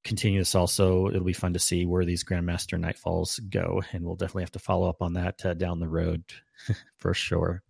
continue 0.06 0.39
this 0.39 0.56
also. 0.56 1.10
It'll 1.10 1.26
be 1.26 1.34
fun 1.34 1.53
to 1.53 1.60
see 1.60 1.85
where 1.85 2.06
these 2.06 2.23
Grandmaster 2.23 2.80
Nightfalls 2.80 3.39
go, 3.49 3.84
and 3.91 4.06
we'll 4.06 4.15
definitely 4.15 4.43
have 4.43 4.52
to 4.52 4.60
follow 4.60 4.88
up 4.88 5.02
on 5.02 5.14
that 5.14 5.45
uh, 5.45 5.53
down 5.56 5.80
the 5.81 5.89
road 5.89 6.23
for 6.95 7.14
sure. 7.14 7.61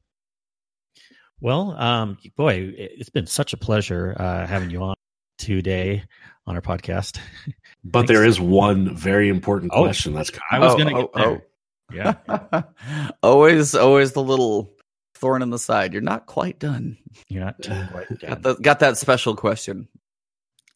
Well, 1.41 1.71
um, 1.71 2.17
boy, 2.35 2.73
it's 2.77 3.09
been 3.09 3.27
such 3.27 3.53
a 3.53 3.57
pleasure 3.57 4.15
uh, 4.17 4.47
having 4.47 4.69
you 4.69 4.81
on 4.83 4.95
today 5.37 6.03
on 6.47 6.55
our 6.55 6.61
podcast. 6.61 7.19
But 7.87 8.07
there 8.07 8.25
is 8.25 8.39
one 8.39 8.95
very 8.95 9.29
important 9.29 9.71
oh, 9.71 9.83
question 9.83 10.15
that's 10.15 10.31
coming. 10.31 10.41
I 10.49 10.57
was 10.57 10.73
oh, 10.73 10.77
going 10.77 10.95
to 10.95 11.01
get 11.03 11.09
oh. 11.13 11.41
Yeah. 11.93 12.63
always, 13.21 13.75
always 13.75 14.13
the 14.13 14.23
little 14.23 14.73
thorn 15.13 15.43
in 15.43 15.51
the 15.51 15.59
side. 15.59 15.93
You're 15.93 16.01
not 16.01 16.25
quite 16.25 16.57
done. 16.57 16.97
You're 17.29 17.43
not 17.43 17.61
quite 17.61 18.09
done. 18.19 18.29
Got, 18.29 18.41
the, 18.41 18.55
got 18.55 18.79
that 18.79 18.97
special 18.97 19.35
question. 19.35 19.87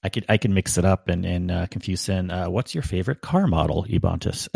I 0.03 0.09
could 0.09 0.23
I 0.29 0.37
can 0.37 0.53
mix 0.53 0.77
it 0.77 0.85
up 0.85 1.09
and 1.09 1.25
and 1.25 1.51
uh, 1.51 1.65
confuse 1.65 2.07
in. 2.07 2.29
Uh, 2.29 2.49
what's 2.49 2.75
your 2.75 2.83
favorite 2.83 3.21
car 3.21 3.47
model, 3.47 3.85
Ebontis? 3.89 4.47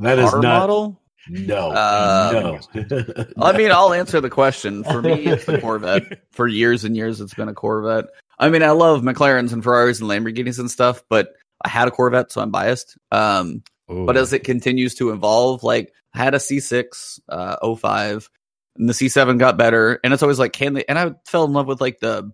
that 0.00 0.18
is 0.20 0.30
car 0.30 0.40
not, 0.40 0.60
model. 0.60 1.01
No, 1.28 1.70
uh, 1.70 2.60
no. 2.74 3.24
I 3.40 3.56
mean, 3.56 3.70
I'll 3.70 3.92
answer 3.92 4.20
the 4.20 4.30
question. 4.30 4.84
For 4.84 5.00
me, 5.02 5.24
it's 5.26 5.44
the 5.44 5.60
Corvette. 5.60 6.22
For 6.32 6.48
years 6.48 6.84
and 6.84 6.96
years, 6.96 7.20
it's 7.20 7.34
been 7.34 7.48
a 7.48 7.54
Corvette. 7.54 8.06
I 8.38 8.50
mean, 8.50 8.62
I 8.62 8.70
love 8.70 9.02
McLarens 9.02 9.52
and 9.52 9.62
Ferraris 9.62 10.00
and 10.00 10.10
Lamborghinis 10.10 10.58
and 10.58 10.70
stuff, 10.70 11.02
but 11.08 11.34
I 11.64 11.68
had 11.68 11.88
a 11.88 11.92
Corvette, 11.92 12.32
so 12.32 12.40
I'm 12.40 12.50
biased. 12.50 12.96
Um, 13.12 13.62
but 13.88 14.16
as 14.16 14.32
it 14.32 14.44
continues 14.44 14.94
to 14.96 15.10
evolve, 15.10 15.62
like 15.62 15.92
I 16.14 16.18
had 16.18 16.34
a 16.34 16.38
C6, 16.38 17.20
uh, 17.28 17.74
05, 17.76 18.30
and 18.76 18.88
the 18.88 18.94
C7 18.94 19.38
got 19.38 19.58
better, 19.58 20.00
and 20.02 20.12
it's 20.12 20.22
always 20.22 20.38
like, 20.38 20.52
can 20.52 20.74
they? 20.74 20.84
And 20.88 20.98
I 20.98 21.12
fell 21.26 21.44
in 21.44 21.52
love 21.52 21.66
with 21.66 21.80
like 21.80 22.00
the 22.00 22.32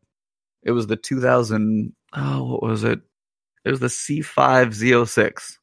it 0.62 0.72
was 0.72 0.86
the 0.86 0.96
2000. 0.96 1.94
Oh, 2.14 2.44
what 2.44 2.62
was 2.62 2.84
it? 2.84 3.00
It 3.64 3.70
was 3.70 3.80
the 3.80 3.88
C5 3.88 4.68
Z06, 4.68 5.56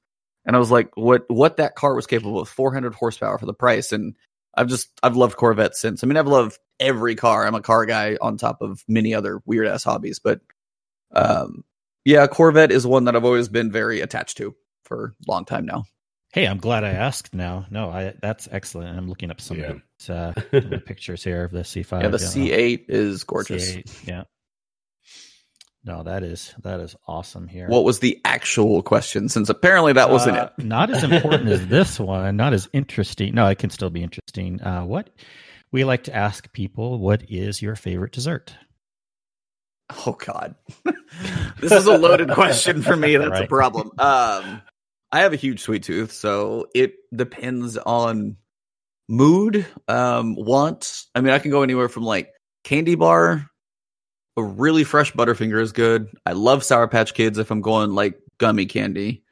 and 0.45 0.55
I 0.55 0.59
was 0.59 0.72
like, 0.72 0.95
what 0.95 1.26
what 1.30 1.57
that 1.57 1.76
car 1.76 1.95
was 1.95 2.07
capable 2.07 2.39
of, 2.39 2.49
400 2.49 2.93
horsepower 2.93 3.38
for 3.38 3.45
the 3.45 3.53
price, 3.53 3.91
and 3.91 4.15
I've 4.55 4.67
just 4.67 4.89
I've 5.01 5.15
loved 5.15 5.38
Corvette 5.38 5.76
since. 5.76 6.03
I 6.03 6.07
mean, 6.07 6.17
I've 6.17 6.27
loved 6.27 6.57
every 6.80 7.15
car. 7.15 7.45
I'm 7.45 7.55
a 7.55 7.61
car 7.61 7.85
guy 7.85 8.17
on 8.22 8.38
top 8.38 8.61
of 8.61 8.84
many 8.88 9.13
other 9.13 9.41
weird 9.45 9.67
ass 9.67 9.84
hobbies, 9.84 10.19
but 10.19 10.41
um, 11.11 11.63
yeah, 12.03 12.27
Corvette 12.27 12.72
is 12.72 12.85
one 12.85 13.05
that 13.05 13.15
I've 13.15 13.26
always 13.26 13.49
been 13.49 13.72
very 13.72 14.01
attached 14.01 14.38
to 14.38 14.55
for 14.84 15.15
a 15.27 15.31
long 15.31 15.45
time 15.45 15.65
now. 15.65 15.85
Hey, 16.34 16.45
I'm 16.47 16.57
glad 16.57 16.84
I 16.84 16.89
asked 16.89 17.34
now. 17.34 17.65
No, 17.69 17.89
I 17.89 18.13
that's 18.22 18.47
excellent. 18.51 18.97
I'm 18.97 19.07
looking 19.07 19.31
up 19.31 19.39
some 19.39 19.57
yeah. 19.57 19.73
uh, 20.09 20.34
pictures 20.85 21.23
here 21.23 21.45
of 21.45 21.51
the 21.51 21.61
C5. 21.61 22.01
Yeah, 22.01 22.09
the 22.09 22.17
C8 22.17 22.85
is 22.89 23.23
gorgeous. 23.23 23.76
C8, 23.76 24.07
yeah. 24.07 24.23
No, 25.86 26.02
that 26.02 26.24
is 26.24 26.53
that 26.64 26.80
is 26.80 26.95
awesome 27.07 27.48
here. 27.48 27.68
What 27.68 27.84
was 27.84 27.99
the 27.99 28.20
actual 28.26 28.82
question? 28.82 29.30
Since 29.30 29.49
apparently 29.49 29.94
that 29.94 30.10
wasn't 30.10 30.38
uh, 30.38 30.49
it. 30.57 30.66
not 30.66 30.90
as 30.90 31.03
important 31.03 31.48
as 31.49 31.68
this 31.68 31.99
one. 31.99 32.36
Not 32.36 32.53
as 32.53 32.68
interesting. 32.74 33.36
No, 33.36 33.45
it 33.48 33.60
can 33.60 33.70
still 33.70 33.91
be 33.91 34.02
interesting. 34.02 34.60
Uh, 34.64 34.84
what 34.84 35.12
we 35.72 35.84
like 35.84 36.06
to 36.06 36.16
ask 36.16 36.52
people: 36.53 36.98
What 36.98 37.30
is 37.30 37.62
your 37.62 37.76
favorite 37.76 38.14
dessert? 38.14 38.56
Oh 40.07 40.14
God, 40.14 40.56
this 41.60 41.72
is 41.72 41.86
a 41.86 41.95
loaded 41.95 42.32
question 42.32 42.82
for 42.82 42.95
me. 42.95 43.18
That's 43.18 43.30
right. 43.30 43.44
a 43.44 43.48
problem. 43.48 43.91
Um, 43.99 44.64
I 45.12 45.20
have 45.20 45.34
a 45.34 45.38
huge 45.38 45.60
sweet 45.60 45.84
tooth, 45.84 46.12
so 46.12 46.66
it 46.74 46.95
depends 47.16 47.78
on 47.78 48.38
mood, 49.07 49.68
um, 49.88 50.36
want. 50.36 51.03
I 51.14 51.22
mean, 51.22 51.32
I 51.32 51.38
can 51.38 51.52
go 51.52 51.62
anywhere 51.62 51.90
from 51.90 52.03
like 52.03 52.32
candy 52.64 52.95
bar. 52.95 53.52
A 54.38 54.44
really 54.44 54.84
fresh 54.84 55.14
Butterfinger 55.14 55.62
is 55.62 55.72
good. 55.72 56.10
I 56.26 56.34
love 56.34 56.64
Sour 56.64 56.88
Patch 56.88 57.14
Kids 57.14 57.38
if 57.38 57.52
I'm 57.52 57.62
going 57.62 57.95
like 57.95 58.20
gummy 58.38 58.66
candy. 58.66 59.24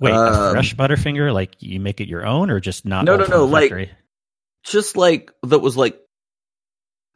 Wait, 0.00 0.12
um, 0.12 0.32
a 0.32 0.52
fresh 0.52 0.74
Butterfinger? 0.74 1.32
Like 1.32 1.54
you 1.60 1.80
make 1.80 2.00
it 2.00 2.08
your 2.08 2.26
own, 2.26 2.50
or 2.50 2.60
just 2.60 2.84
not? 2.84 3.04
No, 3.04 3.16
no, 3.16 3.26
no. 3.26 3.44
Like 3.44 3.90
just 4.64 4.96
like 4.96 5.32
that 5.42 5.60
was 5.60 5.76
like 5.76 6.00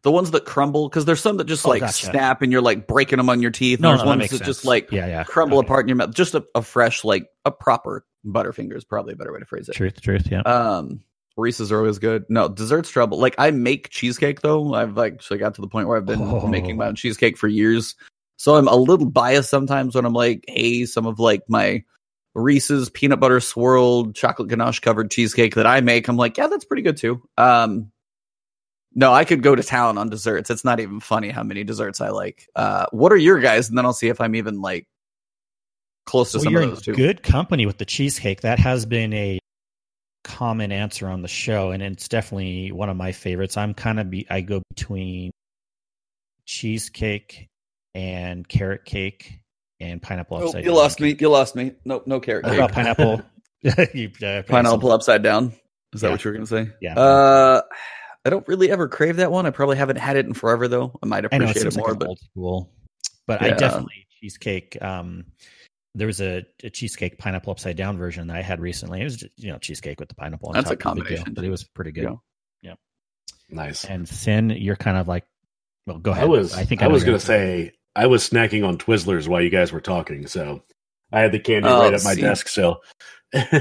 the 0.04 0.12
ones 0.12 0.30
that 0.32 0.44
crumble 0.44 0.88
because 0.88 1.06
there's 1.06 1.20
some 1.20 1.38
that 1.38 1.44
just 1.44 1.66
oh, 1.66 1.70
like 1.70 1.80
gotcha. 1.80 2.06
snap 2.06 2.42
and 2.42 2.52
you're 2.52 2.62
like 2.62 2.86
breaking 2.86 3.16
them 3.16 3.30
on 3.30 3.40
your 3.40 3.50
teeth. 3.50 3.80
No, 3.80 3.90
and 3.90 3.98
there's 3.98 4.04
no, 4.04 4.10
ones 4.10 4.30
that, 4.30 4.38
that 4.38 4.44
just 4.44 4.64
like 4.64 4.92
yeah, 4.92 5.06
yeah. 5.06 5.24
crumble 5.24 5.58
okay. 5.58 5.66
apart 5.66 5.84
in 5.84 5.88
your 5.88 5.96
mouth. 5.96 6.14
Just 6.14 6.34
a, 6.34 6.44
a, 6.54 6.62
fresh, 6.62 7.04
like 7.04 7.28
a 7.44 7.50
proper 7.50 8.04
Butterfinger 8.24 8.76
is 8.76 8.84
probably 8.84 9.14
a 9.14 9.16
better 9.16 9.32
way 9.32 9.38
to 9.38 9.46
phrase 9.46 9.68
it. 9.68 9.74
Truth, 9.74 10.02
truth, 10.02 10.28
yeah. 10.30 10.40
Um, 10.42 11.00
Reese's 11.36 11.72
are 11.72 11.78
always 11.78 11.98
good. 11.98 12.24
No, 12.28 12.48
desserts 12.48 12.90
trouble. 12.90 13.18
Like 13.18 13.34
I 13.38 13.50
make 13.50 13.90
cheesecake 13.90 14.40
though. 14.40 14.74
I've 14.74 14.96
like 14.96 15.14
actually 15.14 15.38
got 15.38 15.54
to 15.54 15.60
the 15.60 15.68
point 15.68 15.88
where 15.88 15.96
I've 15.96 16.06
been 16.06 16.22
oh. 16.22 16.46
making 16.46 16.76
my 16.76 16.86
own 16.86 16.94
cheesecake 16.94 17.36
for 17.36 17.48
years. 17.48 17.94
So 18.36 18.56
I'm 18.56 18.68
a 18.68 18.76
little 18.76 19.06
biased 19.06 19.50
sometimes 19.50 19.94
when 19.94 20.04
I'm 20.04 20.12
like, 20.12 20.44
hey, 20.48 20.86
some 20.86 21.06
of 21.06 21.18
like 21.18 21.42
my 21.48 21.82
Reese's 22.34 22.90
peanut 22.90 23.20
butter 23.20 23.40
swirled 23.40 24.14
chocolate 24.14 24.48
ganache 24.48 24.80
covered 24.80 25.10
cheesecake 25.10 25.54
that 25.54 25.66
I 25.66 25.80
make. 25.80 26.08
I'm 26.08 26.16
like, 26.16 26.36
yeah, 26.36 26.48
that's 26.48 26.64
pretty 26.64 26.82
good 26.82 26.96
too. 26.96 27.22
Um, 27.38 27.92
no, 28.94 29.12
I 29.12 29.24
could 29.24 29.42
go 29.42 29.54
to 29.54 29.62
town 29.62 29.98
on 29.98 30.08
desserts. 30.08 30.50
It's 30.50 30.64
not 30.64 30.80
even 30.80 31.00
funny 31.00 31.30
how 31.30 31.42
many 31.42 31.64
desserts 31.64 32.00
I 32.00 32.10
like. 32.10 32.48
Uh, 32.54 32.86
what 32.90 33.12
are 33.12 33.16
your 33.16 33.40
guys? 33.40 33.68
And 33.68 33.76
then 33.76 33.84
I'll 33.84 33.92
see 33.92 34.08
if 34.08 34.20
I'm 34.20 34.34
even 34.36 34.60
like 34.60 34.86
close 36.06 36.32
to 36.32 36.38
well, 36.38 36.44
some 36.44 36.56
of 36.56 36.62
those 36.62 36.82
too. 36.82 36.94
Good 36.94 37.22
company 37.22 37.66
with 37.66 37.78
the 37.78 37.84
cheesecake. 37.84 38.42
That 38.42 38.58
has 38.58 38.86
been 38.86 39.12
a 39.12 39.40
common 40.24 40.72
answer 40.72 41.06
on 41.08 41.22
the 41.22 41.28
show, 41.28 41.70
and 41.70 41.82
it's 41.82 42.08
definitely 42.08 42.72
one 42.72 42.88
of 42.88 42.96
my 42.96 43.12
favorites. 43.12 43.56
I'm 43.56 43.74
kind 43.74 44.00
of 44.00 44.10
be 44.10 44.26
I 44.28 44.40
go 44.40 44.62
between 44.74 45.30
cheesecake 46.46 47.48
and 47.94 48.46
carrot 48.48 48.84
cake 48.84 49.38
and 49.78 50.02
pineapple 50.02 50.38
oh, 50.38 50.46
upside. 50.46 50.64
You 50.64 50.72
lost 50.72 50.98
me. 50.98 51.16
You 51.18 51.28
lost 51.28 51.54
me. 51.54 51.72
No, 51.84 52.02
no 52.06 52.20
carrot 52.20 52.44
cake. 52.44 52.72
pineapple. 52.72 53.22
you, 53.94 54.10
uh, 54.22 54.42
pineapple 54.42 54.92
upside 54.92 55.22
down. 55.22 55.54
Is 55.94 56.00
that 56.00 56.08
yeah. 56.08 56.12
what 56.12 56.24
you 56.24 56.30
were 56.30 56.36
going 56.36 56.46
to 56.46 56.50
say? 56.50 56.70
Yeah. 56.82 56.98
Uh, 56.98 57.62
I 58.24 58.30
don't 58.30 58.46
really 58.48 58.70
ever 58.70 58.88
crave 58.88 59.16
that 59.16 59.30
one. 59.30 59.46
I 59.46 59.50
probably 59.50 59.76
haven't 59.76 59.96
had 59.96 60.16
it 60.16 60.26
in 60.26 60.34
forever 60.34 60.68
though. 60.68 60.98
I 61.02 61.06
might 61.06 61.24
appreciate 61.24 61.56
I 61.56 61.60
know, 61.62 61.68
it, 61.68 61.74
it 61.74 61.76
more, 61.76 61.88
like 61.90 61.98
but 61.98 62.08
old 62.08 62.18
school. 62.18 62.70
But 63.26 63.40
yeah. 63.40 63.48
I 63.48 63.50
definitely 63.52 64.06
cheesecake. 64.20 64.82
Um, 64.82 65.24
there 65.94 66.06
was 66.06 66.20
a, 66.20 66.44
a, 66.62 66.70
cheesecake 66.70 67.18
pineapple 67.18 67.52
upside 67.52 67.76
down 67.76 67.96
version 67.96 68.26
that 68.28 68.36
I 68.36 68.42
had 68.42 68.60
recently. 68.60 69.00
It 69.00 69.04
was 69.04 69.16
just, 69.16 69.32
you 69.36 69.52
know 69.52 69.58
cheesecake 69.58 70.00
with 70.00 70.08
the 70.08 70.14
pineapple. 70.14 70.52
That's 70.52 70.70
a 70.70 70.76
combination, 70.76 71.34
but 71.34 71.44
it 71.44 71.50
was 71.50 71.64
pretty 71.64 71.92
good. 71.92 72.04
Yeah. 72.04 72.14
yeah. 72.62 72.74
Nice. 73.48 73.84
And 73.84 74.06
Cyn, 74.06 74.54
you're 74.60 74.76
kind 74.76 74.96
of 74.96 75.08
like, 75.08 75.24
well, 75.86 75.98
go 75.98 76.12
ahead. 76.12 76.24
I 76.24 76.26
was. 76.26 76.54
I 76.54 76.64
think 76.64 76.82
I, 76.82 76.86
I 76.86 76.88
was 76.88 77.04
going 77.04 77.18
to 77.18 77.24
say 77.24 77.72
I 77.94 78.06
was 78.06 78.28
snacking 78.28 78.66
on 78.66 78.78
Twizzlers 78.78 79.28
while 79.28 79.40
you 79.42 79.50
guys 79.50 79.72
were 79.72 79.80
talking, 79.80 80.26
so 80.26 80.62
I 81.12 81.20
had 81.20 81.32
the 81.32 81.38
candy 81.38 81.68
oh, 81.68 81.80
right 81.80 81.94
at 81.94 82.04
my 82.04 82.14
see. 82.14 82.22
desk. 82.22 82.48
So 82.48 82.80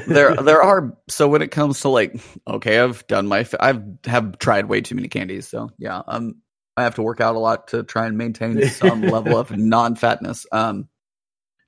there 0.08 0.36
there 0.42 0.62
are 0.62 0.96
so 1.08 1.28
when 1.28 1.42
it 1.42 1.52
comes 1.52 1.82
to 1.82 1.90
like 1.90 2.16
okay 2.48 2.80
i've 2.80 3.06
done 3.08 3.28
my 3.28 3.46
i've 3.60 3.84
have 4.06 4.38
tried 4.38 4.66
way 4.66 4.82
too 4.82 4.96
many 4.96 5.08
candies 5.08 5.48
so 5.48 5.70
yeah 5.78 6.02
um 6.08 6.36
i 6.78 6.84
have 6.84 6.96
to 6.96 7.02
work 7.02 7.20
out 7.22 7.36
a 7.36 7.40
lot 7.40 7.68
to 7.70 7.84
try 7.84 8.06
and 8.06 8.18
maintain 8.18 8.68
some 8.70 9.02
level 9.10 9.38
of 9.38 9.52
non-fatness 9.52 10.46
um 10.52 10.88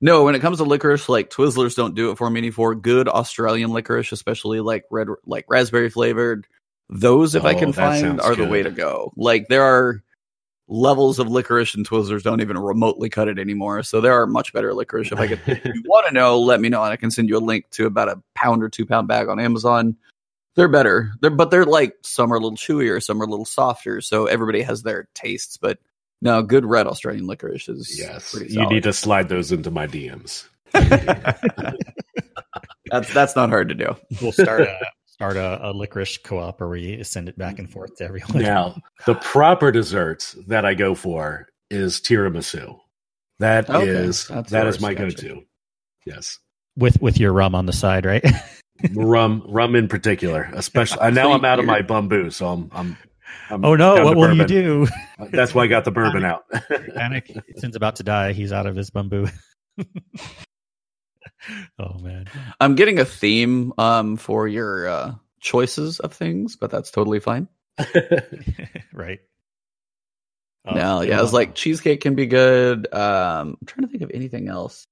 no 0.00 0.24
when 0.24 0.34
it 0.34 0.40
comes 0.40 0.58
to 0.58 0.64
licorice 0.64 1.08
like 1.08 1.30
twizzlers 1.30 1.74
don't 1.74 1.94
do 1.94 2.10
it 2.10 2.18
for 2.18 2.28
me 2.30 2.38
anymore 2.38 2.74
good 2.74 3.08
australian 3.08 3.70
licorice 3.70 4.12
especially 4.12 4.60
like 4.60 4.84
red 4.90 5.08
like 5.24 5.44
raspberry 5.48 5.90
flavored 5.90 6.46
those 6.88 7.34
if 7.34 7.44
oh, 7.44 7.48
i 7.48 7.54
can 7.54 7.72
find 7.72 8.20
are 8.20 8.34
good. 8.34 8.46
the 8.46 8.50
way 8.50 8.62
to 8.62 8.70
go 8.70 9.12
like 9.16 9.48
there 9.48 9.64
are 9.64 10.02
levels 10.68 11.18
of 11.18 11.28
licorice 11.28 11.74
and 11.74 11.88
Twizzlers 11.88 12.22
don't 12.22 12.40
even 12.40 12.58
remotely 12.58 13.08
cut 13.08 13.28
it 13.28 13.38
anymore. 13.38 13.82
So 13.82 14.00
there 14.00 14.20
are 14.20 14.26
much 14.26 14.52
better 14.52 14.74
licorice. 14.74 15.12
If 15.12 15.18
I 15.18 15.28
could, 15.28 15.40
if 15.46 15.64
you 15.64 15.82
want 15.86 16.06
to 16.08 16.12
know, 16.12 16.40
let 16.40 16.60
me 16.60 16.68
know, 16.68 16.82
and 16.82 16.92
I 16.92 16.96
can 16.96 17.10
send 17.10 17.28
you 17.28 17.36
a 17.36 17.38
link 17.38 17.70
to 17.72 17.86
about 17.86 18.08
a 18.08 18.20
pound 18.34 18.62
or 18.62 18.68
two 18.68 18.86
pound 18.86 19.08
bag 19.08 19.28
on 19.28 19.38
Amazon. 19.38 19.96
They're 20.54 20.68
better. 20.68 21.12
They're 21.20 21.30
but 21.30 21.50
they're 21.50 21.66
like 21.66 21.94
some 22.02 22.32
are 22.32 22.36
a 22.36 22.40
little 22.40 22.56
chewier, 22.56 23.02
some 23.02 23.20
are 23.20 23.26
a 23.26 23.28
little 23.28 23.44
softer. 23.44 24.00
So 24.00 24.26
everybody 24.26 24.62
has 24.62 24.82
their 24.82 25.08
tastes. 25.14 25.56
But 25.56 25.78
no, 26.22 26.42
good 26.42 26.64
red 26.64 26.86
Australian 26.86 27.26
licorice 27.26 27.68
is 27.68 27.98
yes. 27.98 28.34
You 28.48 28.66
need 28.68 28.84
to 28.84 28.92
slide 28.92 29.28
those 29.28 29.52
into 29.52 29.70
my 29.70 29.86
DMs. 29.86 30.48
that's 32.90 33.12
that's 33.12 33.36
not 33.36 33.50
hard 33.50 33.68
to 33.68 33.74
do. 33.74 33.96
We'll 34.20 34.32
start 34.32 34.60
a 34.62 34.78
start 35.06 35.36
a, 35.36 35.70
a, 35.70 35.72
licorice 35.72 36.18
co-op 36.18 36.60
where 36.60 36.68
we 36.68 37.02
send 37.02 37.28
it 37.28 37.38
back 37.38 37.58
and 37.58 37.70
forth 37.70 37.96
to 37.96 38.04
everyone. 38.04 38.42
Now, 38.42 38.76
the 39.06 39.14
proper 39.14 39.72
desserts 39.72 40.36
that 40.46 40.64
I 40.64 40.74
go 40.74 40.94
for 40.94 41.48
is 41.70 42.00
tiramisu. 42.00 42.78
That 43.38 43.68
okay. 43.70 43.86
is 43.86 44.28
That's 44.28 44.50
that 44.50 44.66
is 44.66 44.80
my 44.80 44.94
go-to. 44.94 45.42
Yes, 46.04 46.38
with 46.76 47.00
with 47.00 47.18
your 47.18 47.32
rum 47.32 47.54
on 47.54 47.66
the 47.66 47.72
side, 47.72 48.06
right? 48.06 48.24
rum, 48.94 49.42
rum 49.48 49.74
in 49.74 49.88
particular, 49.88 50.50
especially. 50.54 51.00
Uh, 51.00 51.10
now 51.10 51.32
I'm 51.32 51.44
out 51.44 51.58
of 51.58 51.64
my 51.64 51.82
bumbu, 51.82 52.32
so 52.32 52.48
I'm 52.48 52.70
I'm. 52.72 52.96
I'm 53.50 53.64
oh 53.64 53.76
no! 53.76 54.04
What 54.04 54.16
will 54.16 54.34
you 54.34 54.46
do? 54.46 54.88
That's 55.30 55.54
why 55.54 55.64
I 55.64 55.66
got 55.66 55.84
the 55.84 55.90
bourbon 55.90 56.24
out. 56.24 56.44
Panic! 56.94 57.36
Cyn's 57.56 57.76
about 57.76 57.96
to 57.96 58.02
die. 58.02 58.32
He's 58.32 58.52
out 58.52 58.66
of 58.66 58.74
his 58.74 58.90
bumbu. 58.90 59.30
oh 61.78 61.98
man, 62.00 62.26
I'm 62.60 62.74
getting 62.74 62.98
a 62.98 63.04
theme 63.04 63.72
um 63.78 64.16
for 64.16 64.48
your 64.48 64.88
uh, 64.88 65.14
choices 65.40 66.00
of 66.00 66.12
things, 66.12 66.56
but 66.56 66.70
that's 66.70 66.90
totally 66.90 67.20
fine. 67.20 67.48
right. 68.92 69.20
Um, 70.64 70.76
no, 70.76 71.00
yeah, 71.02 71.22
it's 71.22 71.32
like 71.32 71.54
cheesecake 71.54 72.00
can 72.00 72.16
be 72.16 72.26
good. 72.26 72.92
Um, 72.92 73.56
I'm 73.60 73.66
trying 73.66 73.86
to 73.86 73.90
think 73.90 74.02
of 74.02 74.10
anything 74.12 74.48
else. 74.48 74.86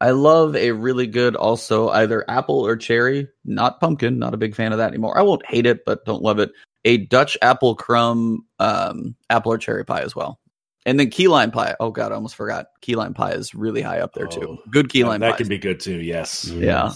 I 0.00 0.10
love 0.12 0.56
a 0.56 0.72
really 0.72 1.06
good 1.06 1.36
also 1.36 1.90
either 1.90 2.28
apple 2.28 2.66
or 2.66 2.76
cherry, 2.76 3.28
not 3.44 3.80
pumpkin. 3.80 4.18
Not 4.18 4.34
a 4.34 4.38
big 4.38 4.56
fan 4.56 4.72
of 4.72 4.78
that 4.78 4.88
anymore. 4.88 5.16
I 5.16 5.22
won't 5.22 5.46
hate 5.46 5.66
it, 5.66 5.84
but 5.84 6.04
don't 6.04 6.22
love 6.22 6.38
it. 6.38 6.50
A 6.84 6.96
Dutch 6.96 7.36
apple 7.42 7.74
crumb, 7.74 8.46
um, 8.58 9.16
apple 9.28 9.52
or 9.52 9.58
cherry 9.58 9.84
pie 9.84 10.02
as 10.02 10.16
well. 10.16 10.40
And 10.86 10.98
then 10.98 11.10
key 11.10 11.28
lime 11.28 11.50
pie. 11.50 11.76
Oh 11.78 11.90
god, 11.90 12.12
I 12.12 12.14
almost 12.14 12.36
forgot. 12.36 12.66
Key 12.80 12.96
lime 12.96 13.14
pie 13.14 13.32
is 13.32 13.54
really 13.54 13.82
high 13.82 14.00
up 14.00 14.14
there 14.14 14.26
oh, 14.26 14.28
too. 14.28 14.58
Good 14.70 14.88
key 14.88 15.04
lime. 15.04 15.20
That 15.20 15.32
pies. 15.32 15.38
can 15.38 15.48
be 15.48 15.58
good 15.58 15.80
too. 15.80 16.00
Yes. 16.00 16.46
Yeah. 16.46 16.92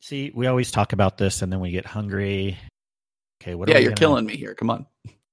See, 0.00 0.32
we 0.34 0.46
always 0.46 0.70
talk 0.70 0.92
about 0.92 1.18
this, 1.18 1.42
and 1.42 1.52
then 1.52 1.60
we 1.60 1.72
get 1.72 1.84
hungry. 1.84 2.58
Okay, 3.42 3.54
what? 3.54 3.68
Yeah, 3.68 3.78
you're 3.78 3.90
gonna... 3.90 3.96
killing 3.96 4.26
me 4.26 4.36
here. 4.36 4.54
Come 4.54 4.70
on. 4.70 4.86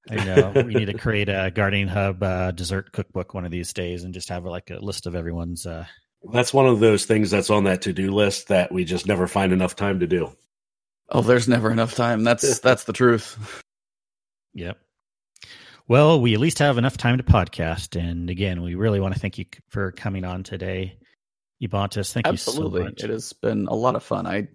I 0.10 0.24
know 0.24 0.52
we 0.66 0.74
need 0.74 0.86
to 0.86 0.98
create 0.98 1.30
a 1.30 1.52
Guardian 1.54 1.88
Hub 1.88 2.24
uh, 2.24 2.52
dessert 2.52 2.92
cookbook 2.92 3.34
one 3.34 3.46
of 3.46 3.52
these 3.52 3.72
days, 3.74 4.04
and 4.04 4.14
just 4.14 4.30
have 4.30 4.46
like 4.46 4.70
a 4.70 4.80
list 4.80 5.06
of 5.06 5.16
everyone's. 5.16 5.66
Uh... 5.66 5.86
That's 6.32 6.54
one 6.54 6.68
of 6.68 6.80
those 6.80 7.06
things 7.06 7.32
that's 7.32 7.50
on 7.50 7.66
that 7.66 7.84
to 7.84 7.94
do 7.94 8.12
list 8.12 8.48
that 8.48 8.72
we 8.72 8.84
just 8.84 9.06
never 9.06 9.28
find 9.28 9.54
enough 9.54 9.76
time 9.76 10.00
to 10.00 10.08
do. 10.08 10.32
Oh, 11.10 11.22
there's 11.22 11.48
never 11.48 11.72
enough 11.72 11.96
time. 11.96 12.24
That's 12.24 12.60
that's 12.62 12.84
the 12.84 12.94
truth. 12.94 13.64
Yep. 14.54 14.78
Well, 15.88 16.20
we 16.20 16.34
at 16.34 16.40
least 16.40 16.60
have 16.60 16.78
enough 16.78 16.98
time 16.98 17.18
to 17.18 17.24
podcast. 17.24 18.00
And 18.00 18.30
again, 18.30 18.62
we 18.62 18.76
really 18.76 19.00
want 19.00 19.14
to 19.14 19.20
thank 19.20 19.38
you 19.38 19.46
for 19.70 19.94
coming 19.94 20.26
on 20.26 20.44
today. 20.44 20.98
Ebontis, 21.64 22.12
thank 22.12 22.28
Absolutely. 22.28 22.82
you 22.82 22.86
so 22.86 22.90
much. 22.90 22.94
Absolutely. 22.94 23.10
It 23.10 23.14
has 23.14 23.34
been 23.34 23.68
a 23.68 23.74
lot 23.74 23.96
of 23.96 24.04
fun. 24.04 24.28
I 24.28 24.50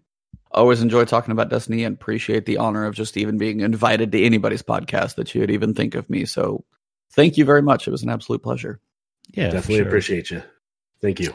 always 0.53 0.83
enjoy 0.83 1.05
talking 1.05 1.33
about 1.33 1.49
Destiny 1.49 1.85
and 1.85 1.97
appreciate 1.97 2.45
the 2.45 2.59
honor 2.59 2.85
of 2.85 2.95
just 2.95 3.17
even 3.17 3.39
being 3.39 3.61
invited 3.61 4.13
to 4.13 4.23
anybody's 4.23 4.63
podcast 4.63 5.15
that 5.17 5.35
you 5.35 5.41
would 5.41 5.51
even 5.51 5.75
think 5.75 5.95
of 5.95 6.09
me. 6.11 6.27
So 6.27 6.65
thank 7.13 7.39
you 7.39 7.45
very 7.45 7.63
much. 7.63 7.89
It 7.89 7.91
was 7.91 8.03
an 8.03 8.11
absolute 8.11 8.43
pleasure. 8.43 8.81
Yeah, 9.33 9.45
definitely 9.45 9.77
sure. 9.77 9.87
appreciate 9.87 10.31
you. 10.31 10.43
Thank 11.01 11.19
you. 11.19 11.35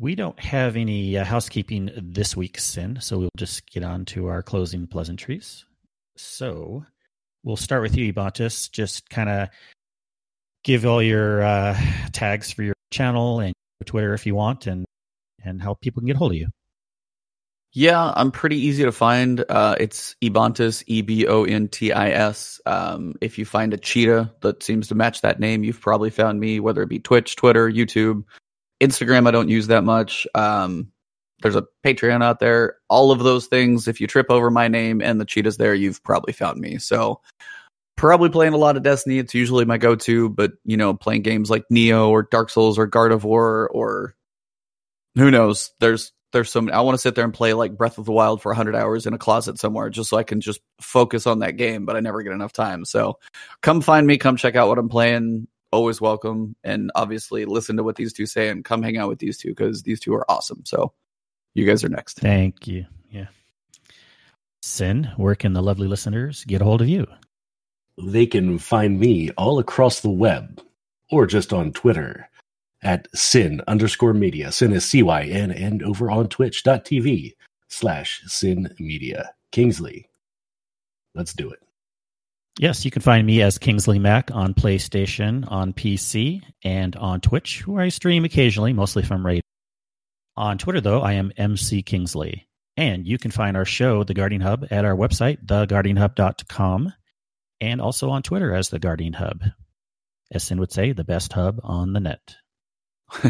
We 0.00 0.14
don't 0.14 0.40
have 0.40 0.76
any 0.76 1.18
uh, 1.18 1.26
housekeeping 1.26 1.90
this 1.94 2.34
week, 2.34 2.56
Cyn, 2.56 3.02
so 3.02 3.18
we'll 3.18 3.28
just 3.36 3.70
get 3.70 3.84
on 3.84 4.06
to 4.06 4.28
our 4.28 4.42
closing 4.42 4.86
pleasantries. 4.86 5.66
So 6.16 6.86
we'll 7.44 7.58
start 7.58 7.82
with 7.82 7.94
you, 7.98 8.10
Ebontis. 8.10 8.72
Just 8.72 9.10
kind 9.10 9.28
of 9.28 9.48
give 10.64 10.86
all 10.86 11.02
your 11.02 11.42
uh, 11.42 11.78
tags 12.12 12.50
for 12.50 12.62
your 12.62 12.72
channel 12.90 13.40
and 13.40 13.52
Twitter 13.84 14.14
if 14.14 14.24
you 14.24 14.34
want, 14.34 14.66
and 14.66 14.86
and 15.44 15.60
how 15.60 15.74
people 15.74 16.00
can 16.00 16.06
get 16.06 16.16
hold 16.16 16.32
of 16.32 16.38
you. 16.38 16.48
Yeah, 17.74 18.10
I'm 18.16 18.30
pretty 18.30 18.56
easy 18.56 18.84
to 18.84 18.92
find. 18.92 19.44
Uh, 19.46 19.76
it's 19.78 20.16
Ebontis, 20.22 20.82
E 20.86 21.02
B 21.02 21.26
O 21.26 21.44
N 21.44 21.68
T 21.68 21.92
I 21.92 22.08
S. 22.08 22.58
Um, 22.64 23.16
if 23.20 23.36
you 23.36 23.44
find 23.44 23.74
a 23.74 23.76
cheetah 23.76 24.32
that 24.40 24.62
seems 24.62 24.88
to 24.88 24.94
match 24.94 25.20
that 25.20 25.40
name, 25.40 25.62
you've 25.62 25.82
probably 25.82 26.08
found 26.08 26.40
me, 26.40 26.58
whether 26.58 26.80
it 26.80 26.88
be 26.88 27.00
Twitch, 27.00 27.36
Twitter, 27.36 27.70
YouTube, 27.70 28.24
Instagram. 28.80 29.28
I 29.28 29.30
don't 29.30 29.48
use 29.48 29.68
that 29.68 29.84
much. 29.84 30.26
Um, 30.34 30.90
there's 31.42 31.56
a 31.56 31.66
Patreon 31.84 32.22
out 32.22 32.38
there. 32.38 32.76
All 32.88 33.10
of 33.10 33.20
those 33.20 33.46
things. 33.46 33.88
If 33.88 34.00
you 34.00 34.06
trip 34.06 34.26
over 34.30 34.50
my 34.50 34.68
name 34.68 35.00
and 35.00 35.20
the 35.20 35.24
cheetah's 35.24 35.56
there, 35.56 35.74
you've 35.74 36.02
probably 36.02 36.32
found 36.32 36.60
me. 36.60 36.78
So 36.78 37.20
probably 37.96 38.30
playing 38.30 38.52
a 38.52 38.58
lot 38.58 38.76
of 38.76 38.82
Destiny. 38.82 39.18
It's 39.18 39.34
usually 39.34 39.64
my 39.64 39.78
go-to, 39.78 40.28
but 40.28 40.52
you 40.64 40.76
know, 40.76 40.94
playing 40.94 41.22
games 41.22 41.50
like 41.50 41.64
Nioh 41.72 42.08
or 42.08 42.22
Dark 42.22 42.50
Souls 42.50 42.78
or 42.78 42.86
God 42.86 43.12
of 43.12 43.24
War 43.24 43.68
or 43.72 44.14
who 45.16 45.30
knows. 45.30 45.72
There's 45.80 46.12
there's 46.32 46.50
so 46.50 46.60
many. 46.60 46.72
I 46.72 46.80
want 46.80 46.94
to 46.94 47.00
sit 47.00 47.14
there 47.14 47.24
and 47.24 47.34
play 47.34 47.54
like 47.54 47.76
Breath 47.76 47.98
of 47.98 48.04
the 48.04 48.12
Wild 48.12 48.40
for 48.40 48.50
100 48.50 48.76
hours 48.76 49.06
in 49.06 49.14
a 49.14 49.18
closet 49.18 49.58
somewhere 49.58 49.90
just 49.90 50.10
so 50.10 50.16
I 50.16 50.22
can 50.22 50.40
just 50.40 50.60
focus 50.80 51.26
on 51.26 51.40
that 51.40 51.56
game, 51.56 51.86
but 51.86 51.96
I 51.96 52.00
never 52.00 52.22
get 52.22 52.32
enough 52.32 52.52
time. 52.52 52.84
So 52.84 53.18
come 53.62 53.80
find 53.80 54.06
me, 54.06 54.18
come 54.18 54.36
check 54.36 54.54
out 54.54 54.68
what 54.68 54.78
I'm 54.78 54.88
playing. 54.88 55.48
Always 55.72 56.00
welcome. 56.00 56.56
And 56.64 56.90
obviously 56.94 57.44
listen 57.44 57.76
to 57.76 57.84
what 57.84 57.96
these 57.96 58.12
two 58.12 58.26
say 58.26 58.48
and 58.48 58.64
come 58.64 58.82
hang 58.82 58.96
out 58.96 59.08
with 59.08 59.18
these 59.18 59.38
two 59.38 59.50
because 59.50 59.82
these 59.82 60.00
two 60.00 60.14
are 60.14 60.28
awesome. 60.30 60.62
So 60.64 60.92
you 61.54 61.66
guys 61.66 61.84
are 61.84 61.88
next. 61.88 62.18
Thank 62.18 62.66
you. 62.66 62.86
Yeah. 63.10 63.26
Cyn, 64.62 65.16
where 65.18 65.34
can 65.34 65.52
the 65.52 65.62
lovely 65.62 65.88
listeners 65.88 66.44
get 66.44 66.60
a 66.60 66.64
hold 66.64 66.82
of 66.82 66.88
you? 66.88 67.06
They 68.02 68.26
can 68.26 68.58
find 68.58 68.98
me 68.98 69.30
all 69.32 69.58
across 69.58 70.00
the 70.00 70.10
web 70.10 70.62
or 71.10 71.26
just 71.26 71.52
on 71.52 71.72
Twitter 71.72 72.28
at 72.82 73.10
cyn 73.12 73.60
underscore 73.66 74.14
media. 74.14 74.48
Cyn 74.48 74.72
is 74.72 74.84
C 74.84 75.02
Y 75.02 75.24
N 75.24 75.50
and 75.50 75.82
over 75.82 76.10
on 76.10 76.28
twitch.tv 76.28 77.34
slash 77.68 78.22
cyn 78.26 78.78
media. 78.80 79.32
Kingsley, 79.52 80.08
let's 81.14 81.34
do 81.34 81.50
it. 81.50 81.62
Yes, 82.60 82.84
you 82.84 82.90
can 82.90 83.00
find 83.00 83.26
me 83.26 83.40
as 83.40 83.56
Kingsley 83.56 83.98
Mac 83.98 84.30
on 84.34 84.52
PlayStation, 84.52 85.50
on 85.50 85.72
PC, 85.72 86.42
and 86.62 86.94
on 86.94 87.22
Twitch, 87.22 87.66
where 87.66 87.82
I 87.82 87.88
stream 87.88 88.26
occasionally, 88.26 88.74
mostly 88.74 89.02
from 89.02 89.24
Raid. 89.24 89.40
On 90.36 90.58
Twitter, 90.58 90.82
though, 90.82 91.00
I 91.00 91.14
am 91.14 91.32
MC 91.38 91.80
Kingsley. 91.80 92.46
And 92.76 93.06
you 93.06 93.16
can 93.16 93.30
find 93.30 93.56
our 93.56 93.64
show, 93.64 94.04
The 94.04 94.12
Guardian 94.12 94.42
Hub, 94.42 94.66
at 94.70 94.84
our 94.84 94.94
website, 94.94 95.42
theguardianhub.com, 95.46 96.92
and 97.62 97.80
also 97.80 98.10
on 98.10 98.22
Twitter 98.22 98.54
as 98.54 98.68
The 98.68 98.78
Guardian 98.78 99.14
Hub. 99.14 99.40
As 100.30 100.44
Cyn 100.44 100.58
would 100.58 100.70
say, 100.70 100.92
the 100.92 101.02
best 101.02 101.32
hub 101.32 101.60
on 101.62 101.94
the 101.94 102.00
net. 102.00 102.36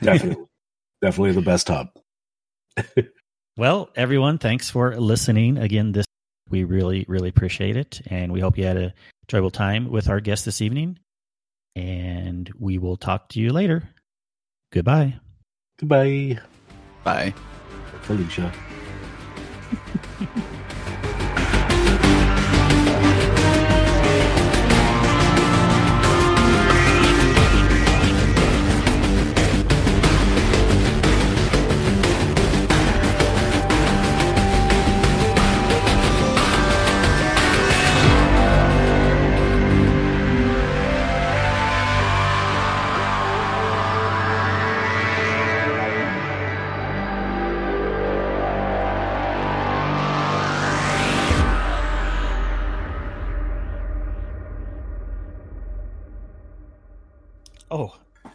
Definitely. 0.00 0.44
Definitely 1.02 1.32
the 1.32 1.42
best 1.42 1.66
hub. 1.66 1.88
well, 3.56 3.90
everyone, 3.96 4.38
thanks 4.38 4.70
for 4.70 4.94
listening 4.94 5.58
again 5.58 5.90
this 5.90 6.05
we 6.48 6.64
really, 6.64 7.04
really 7.08 7.28
appreciate 7.28 7.76
it. 7.76 8.00
And 8.06 8.32
we 8.32 8.40
hope 8.40 8.58
you 8.58 8.64
had 8.64 8.76
a 8.76 8.94
enjoyable 9.24 9.50
time 9.50 9.90
with 9.90 10.08
our 10.08 10.20
guest 10.20 10.44
this 10.44 10.62
evening. 10.62 10.98
And 11.74 12.50
we 12.58 12.78
will 12.78 12.96
talk 12.96 13.28
to 13.30 13.40
you 13.40 13.52
later. 13.52 13.88
Goodbye. 14.72 15.18
Goodbye. 15.78 16.38
Bye. 17.04 17.34
Felicia. 18.02 18.52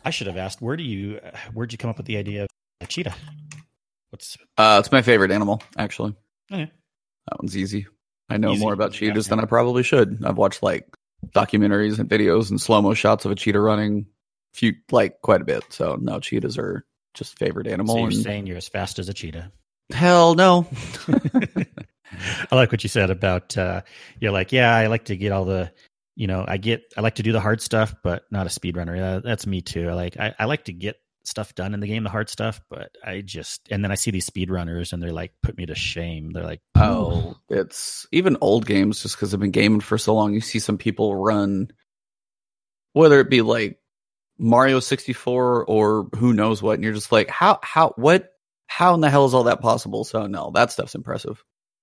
I 0.04 0.10
should 0.10 0.28
have 0.28 0.38
asked 0.38 0.62
where 0.62 0.78
do 0.78 0.84
you 0.84 1.20
where'd 1.54 1.72
you 1.72 1.78
come 1.78 1.90
up 1.90 1.98
with 1.98 2.06
the 2.06 2.18
idea 2.18 2.44
of 2.44 2.50
a 2.82 2.88
cheetah? 2.88 3.16
What's 4.10 4.38
uh 4.58 4.78
it's 4.80 4.92
my 4.92 5.02
favorite 5.02 5.32
animal, 5.32 5.62
actually. 5.78 6.16
Okay. 6.52 6.72
That 7.28 7.40
one's 7.40 7.56
easy. 7.56 7.88
I 8.30 8.38
know 8.38 8.54
easy. 8.54 8.62
more 8.62 8.74
about 8.74 8.94
cheetahs 8.94 9.28
yeah, 9.28 9.32
than 9.32 9.40
I 9.40 9.46
probably 9.46 9.84
should. 9.84 10.24
I've 10.26 10.38
watched 10.38 10.64
like 10.64 10.88
documentaries 11.36 12.00
and 12.00 12.10
videos 12.10 12.50
and 12.50 12.60
slow 12.60 12.82
mo 12.82 12.94
shots 12.94 13.26
of 13.26 13.32
a 13.32 13.36
cheetah 13.36 13.60
running 13.60 14.08
few 14.54 14.74
like 14.92 15.22
quite 15.22 15.42
a 15.42 15.46
bit. 15.46 15.64
So 15.70 15.98
no, 16.00 16.20
cheetahs 16.20 16.58
are 16.58 16.86
just 17.14 17.38
favorite 17.38 17.68
animal. 17.68 17.96
So 17.96 18.00
you're 18.00 18.08
and, 18.10 18.24
saying 18.24 18.48
you're 18.48 18.58
as 18.58 18.68
fast 18.68 19.00
as 19.00 19.10
a 19.10 19.14
cheetah? 19.14 19.52
Hell 19.92 20.36
no. 20.36 20.68
I 22.52 22.56
like 22.56 22.72
what 22.72 22.84
you 22.84 22.90
said 22.90 23.10
about 23.10 23.58
uh, 23.58 23.82
you're 24.20 24.32
like, 24.32 24.52
yeah, 24.52 24.76
I 24.76 24.88
like 24.88 25.06
to 25.06 25.18
get 25.18 25.32
all 25.32 25.46
the 25.46 25.72
you 26.16 26.28
know, 26.28 26.44
I 26.48 26.58
get 26.58 26.94
I 26.98 27.02
like 27.02 27.16
to 27.16 27.24
do 27.24 27.32
the 27.32 27.40
hard 27.40 27.62
stuff, 27.62 27.96
but 28.04 28.24
not 28.32 28.48
a 28.48 28.50
speed 28.50 28.78
runner. 28.78 29.22
that's 29.22 29.48
me 29.48 29.62
too. 29.62 29.90
I 29.90 29.94
like 29.94 30.18
I, 30.18 30.34
I 30.38 30.46
like 30.46 30.66
to 30.66 30.74
get 30.74 30.98
stuff 31.24 31.54
done 31.56 31.74
in 31.74 31.80
the 31.80 31.88
game, 31.88 32.04
the 32.04 32.10
hard 32.10 32.30
stuff, 32.30 32.62
but 32.70 32.96
I 33.04 33.22
just 33.22 33.68
and 33.72 33.84
then 33.84 33.92
I 33.92 33.96
see 33.96 34.12
these 34.12 34.26
speed 34.26 34.50
runners 34.50 34.94
and 34.94 35.02
they're 35.02 35.14
like 35.14 35.34
put 35.42 35.58
me 35.58 35.66
to 35.68 35.76
shame. 35.76 36.32
They're 36.32 36.44
like, 36.44 36.62
oh, 36.76 37.36
it's 37.50 38.08
even 38.12 38.38
old 38.42 38.66
games 38.66 39.02
just 39.02 39.16
because 39.16 39.34
I've 39.34 39.40
been 39.40 39.52
gaming 39.52 39.82
for 39.82 39.98
so 39.98 40.16
long. 40.16 40.34
You 40.34 40.42
see 40.42 40.60
some 40.60 40.78
people 40.78 41.16
run, 41.16 41.72
whether 42.94 43.20
it 43.20 43.30
be 43.30 43.42
like 43.42 43.80
Mario 44.38 44.80
sixty 44.80 45.14
four 45.14 45.66
or 45.66 46.10
who 46.18 46.34
knows 46.34 46.62
what, 46.62 46.76
and 46.76 46.84
you're 46.84 46.94
just 46.94 47.12
like, 47.12 47.30
how 47.30 47.60
how 47.62 47.94
what 47.96 48.30
how 48.68 48.94
in 48.96 49.02
the 49.02 49.10
hell 49.10 49.26
is 49.26 49.34
all 49.34 49.44
that 49.44 49.62
possible? 49.62 50.04
So 50.04 50.28
no, 50.28 50.52
that 50.56 50.72
stuff's 50.72 50.96
impressive. 50.96 51.44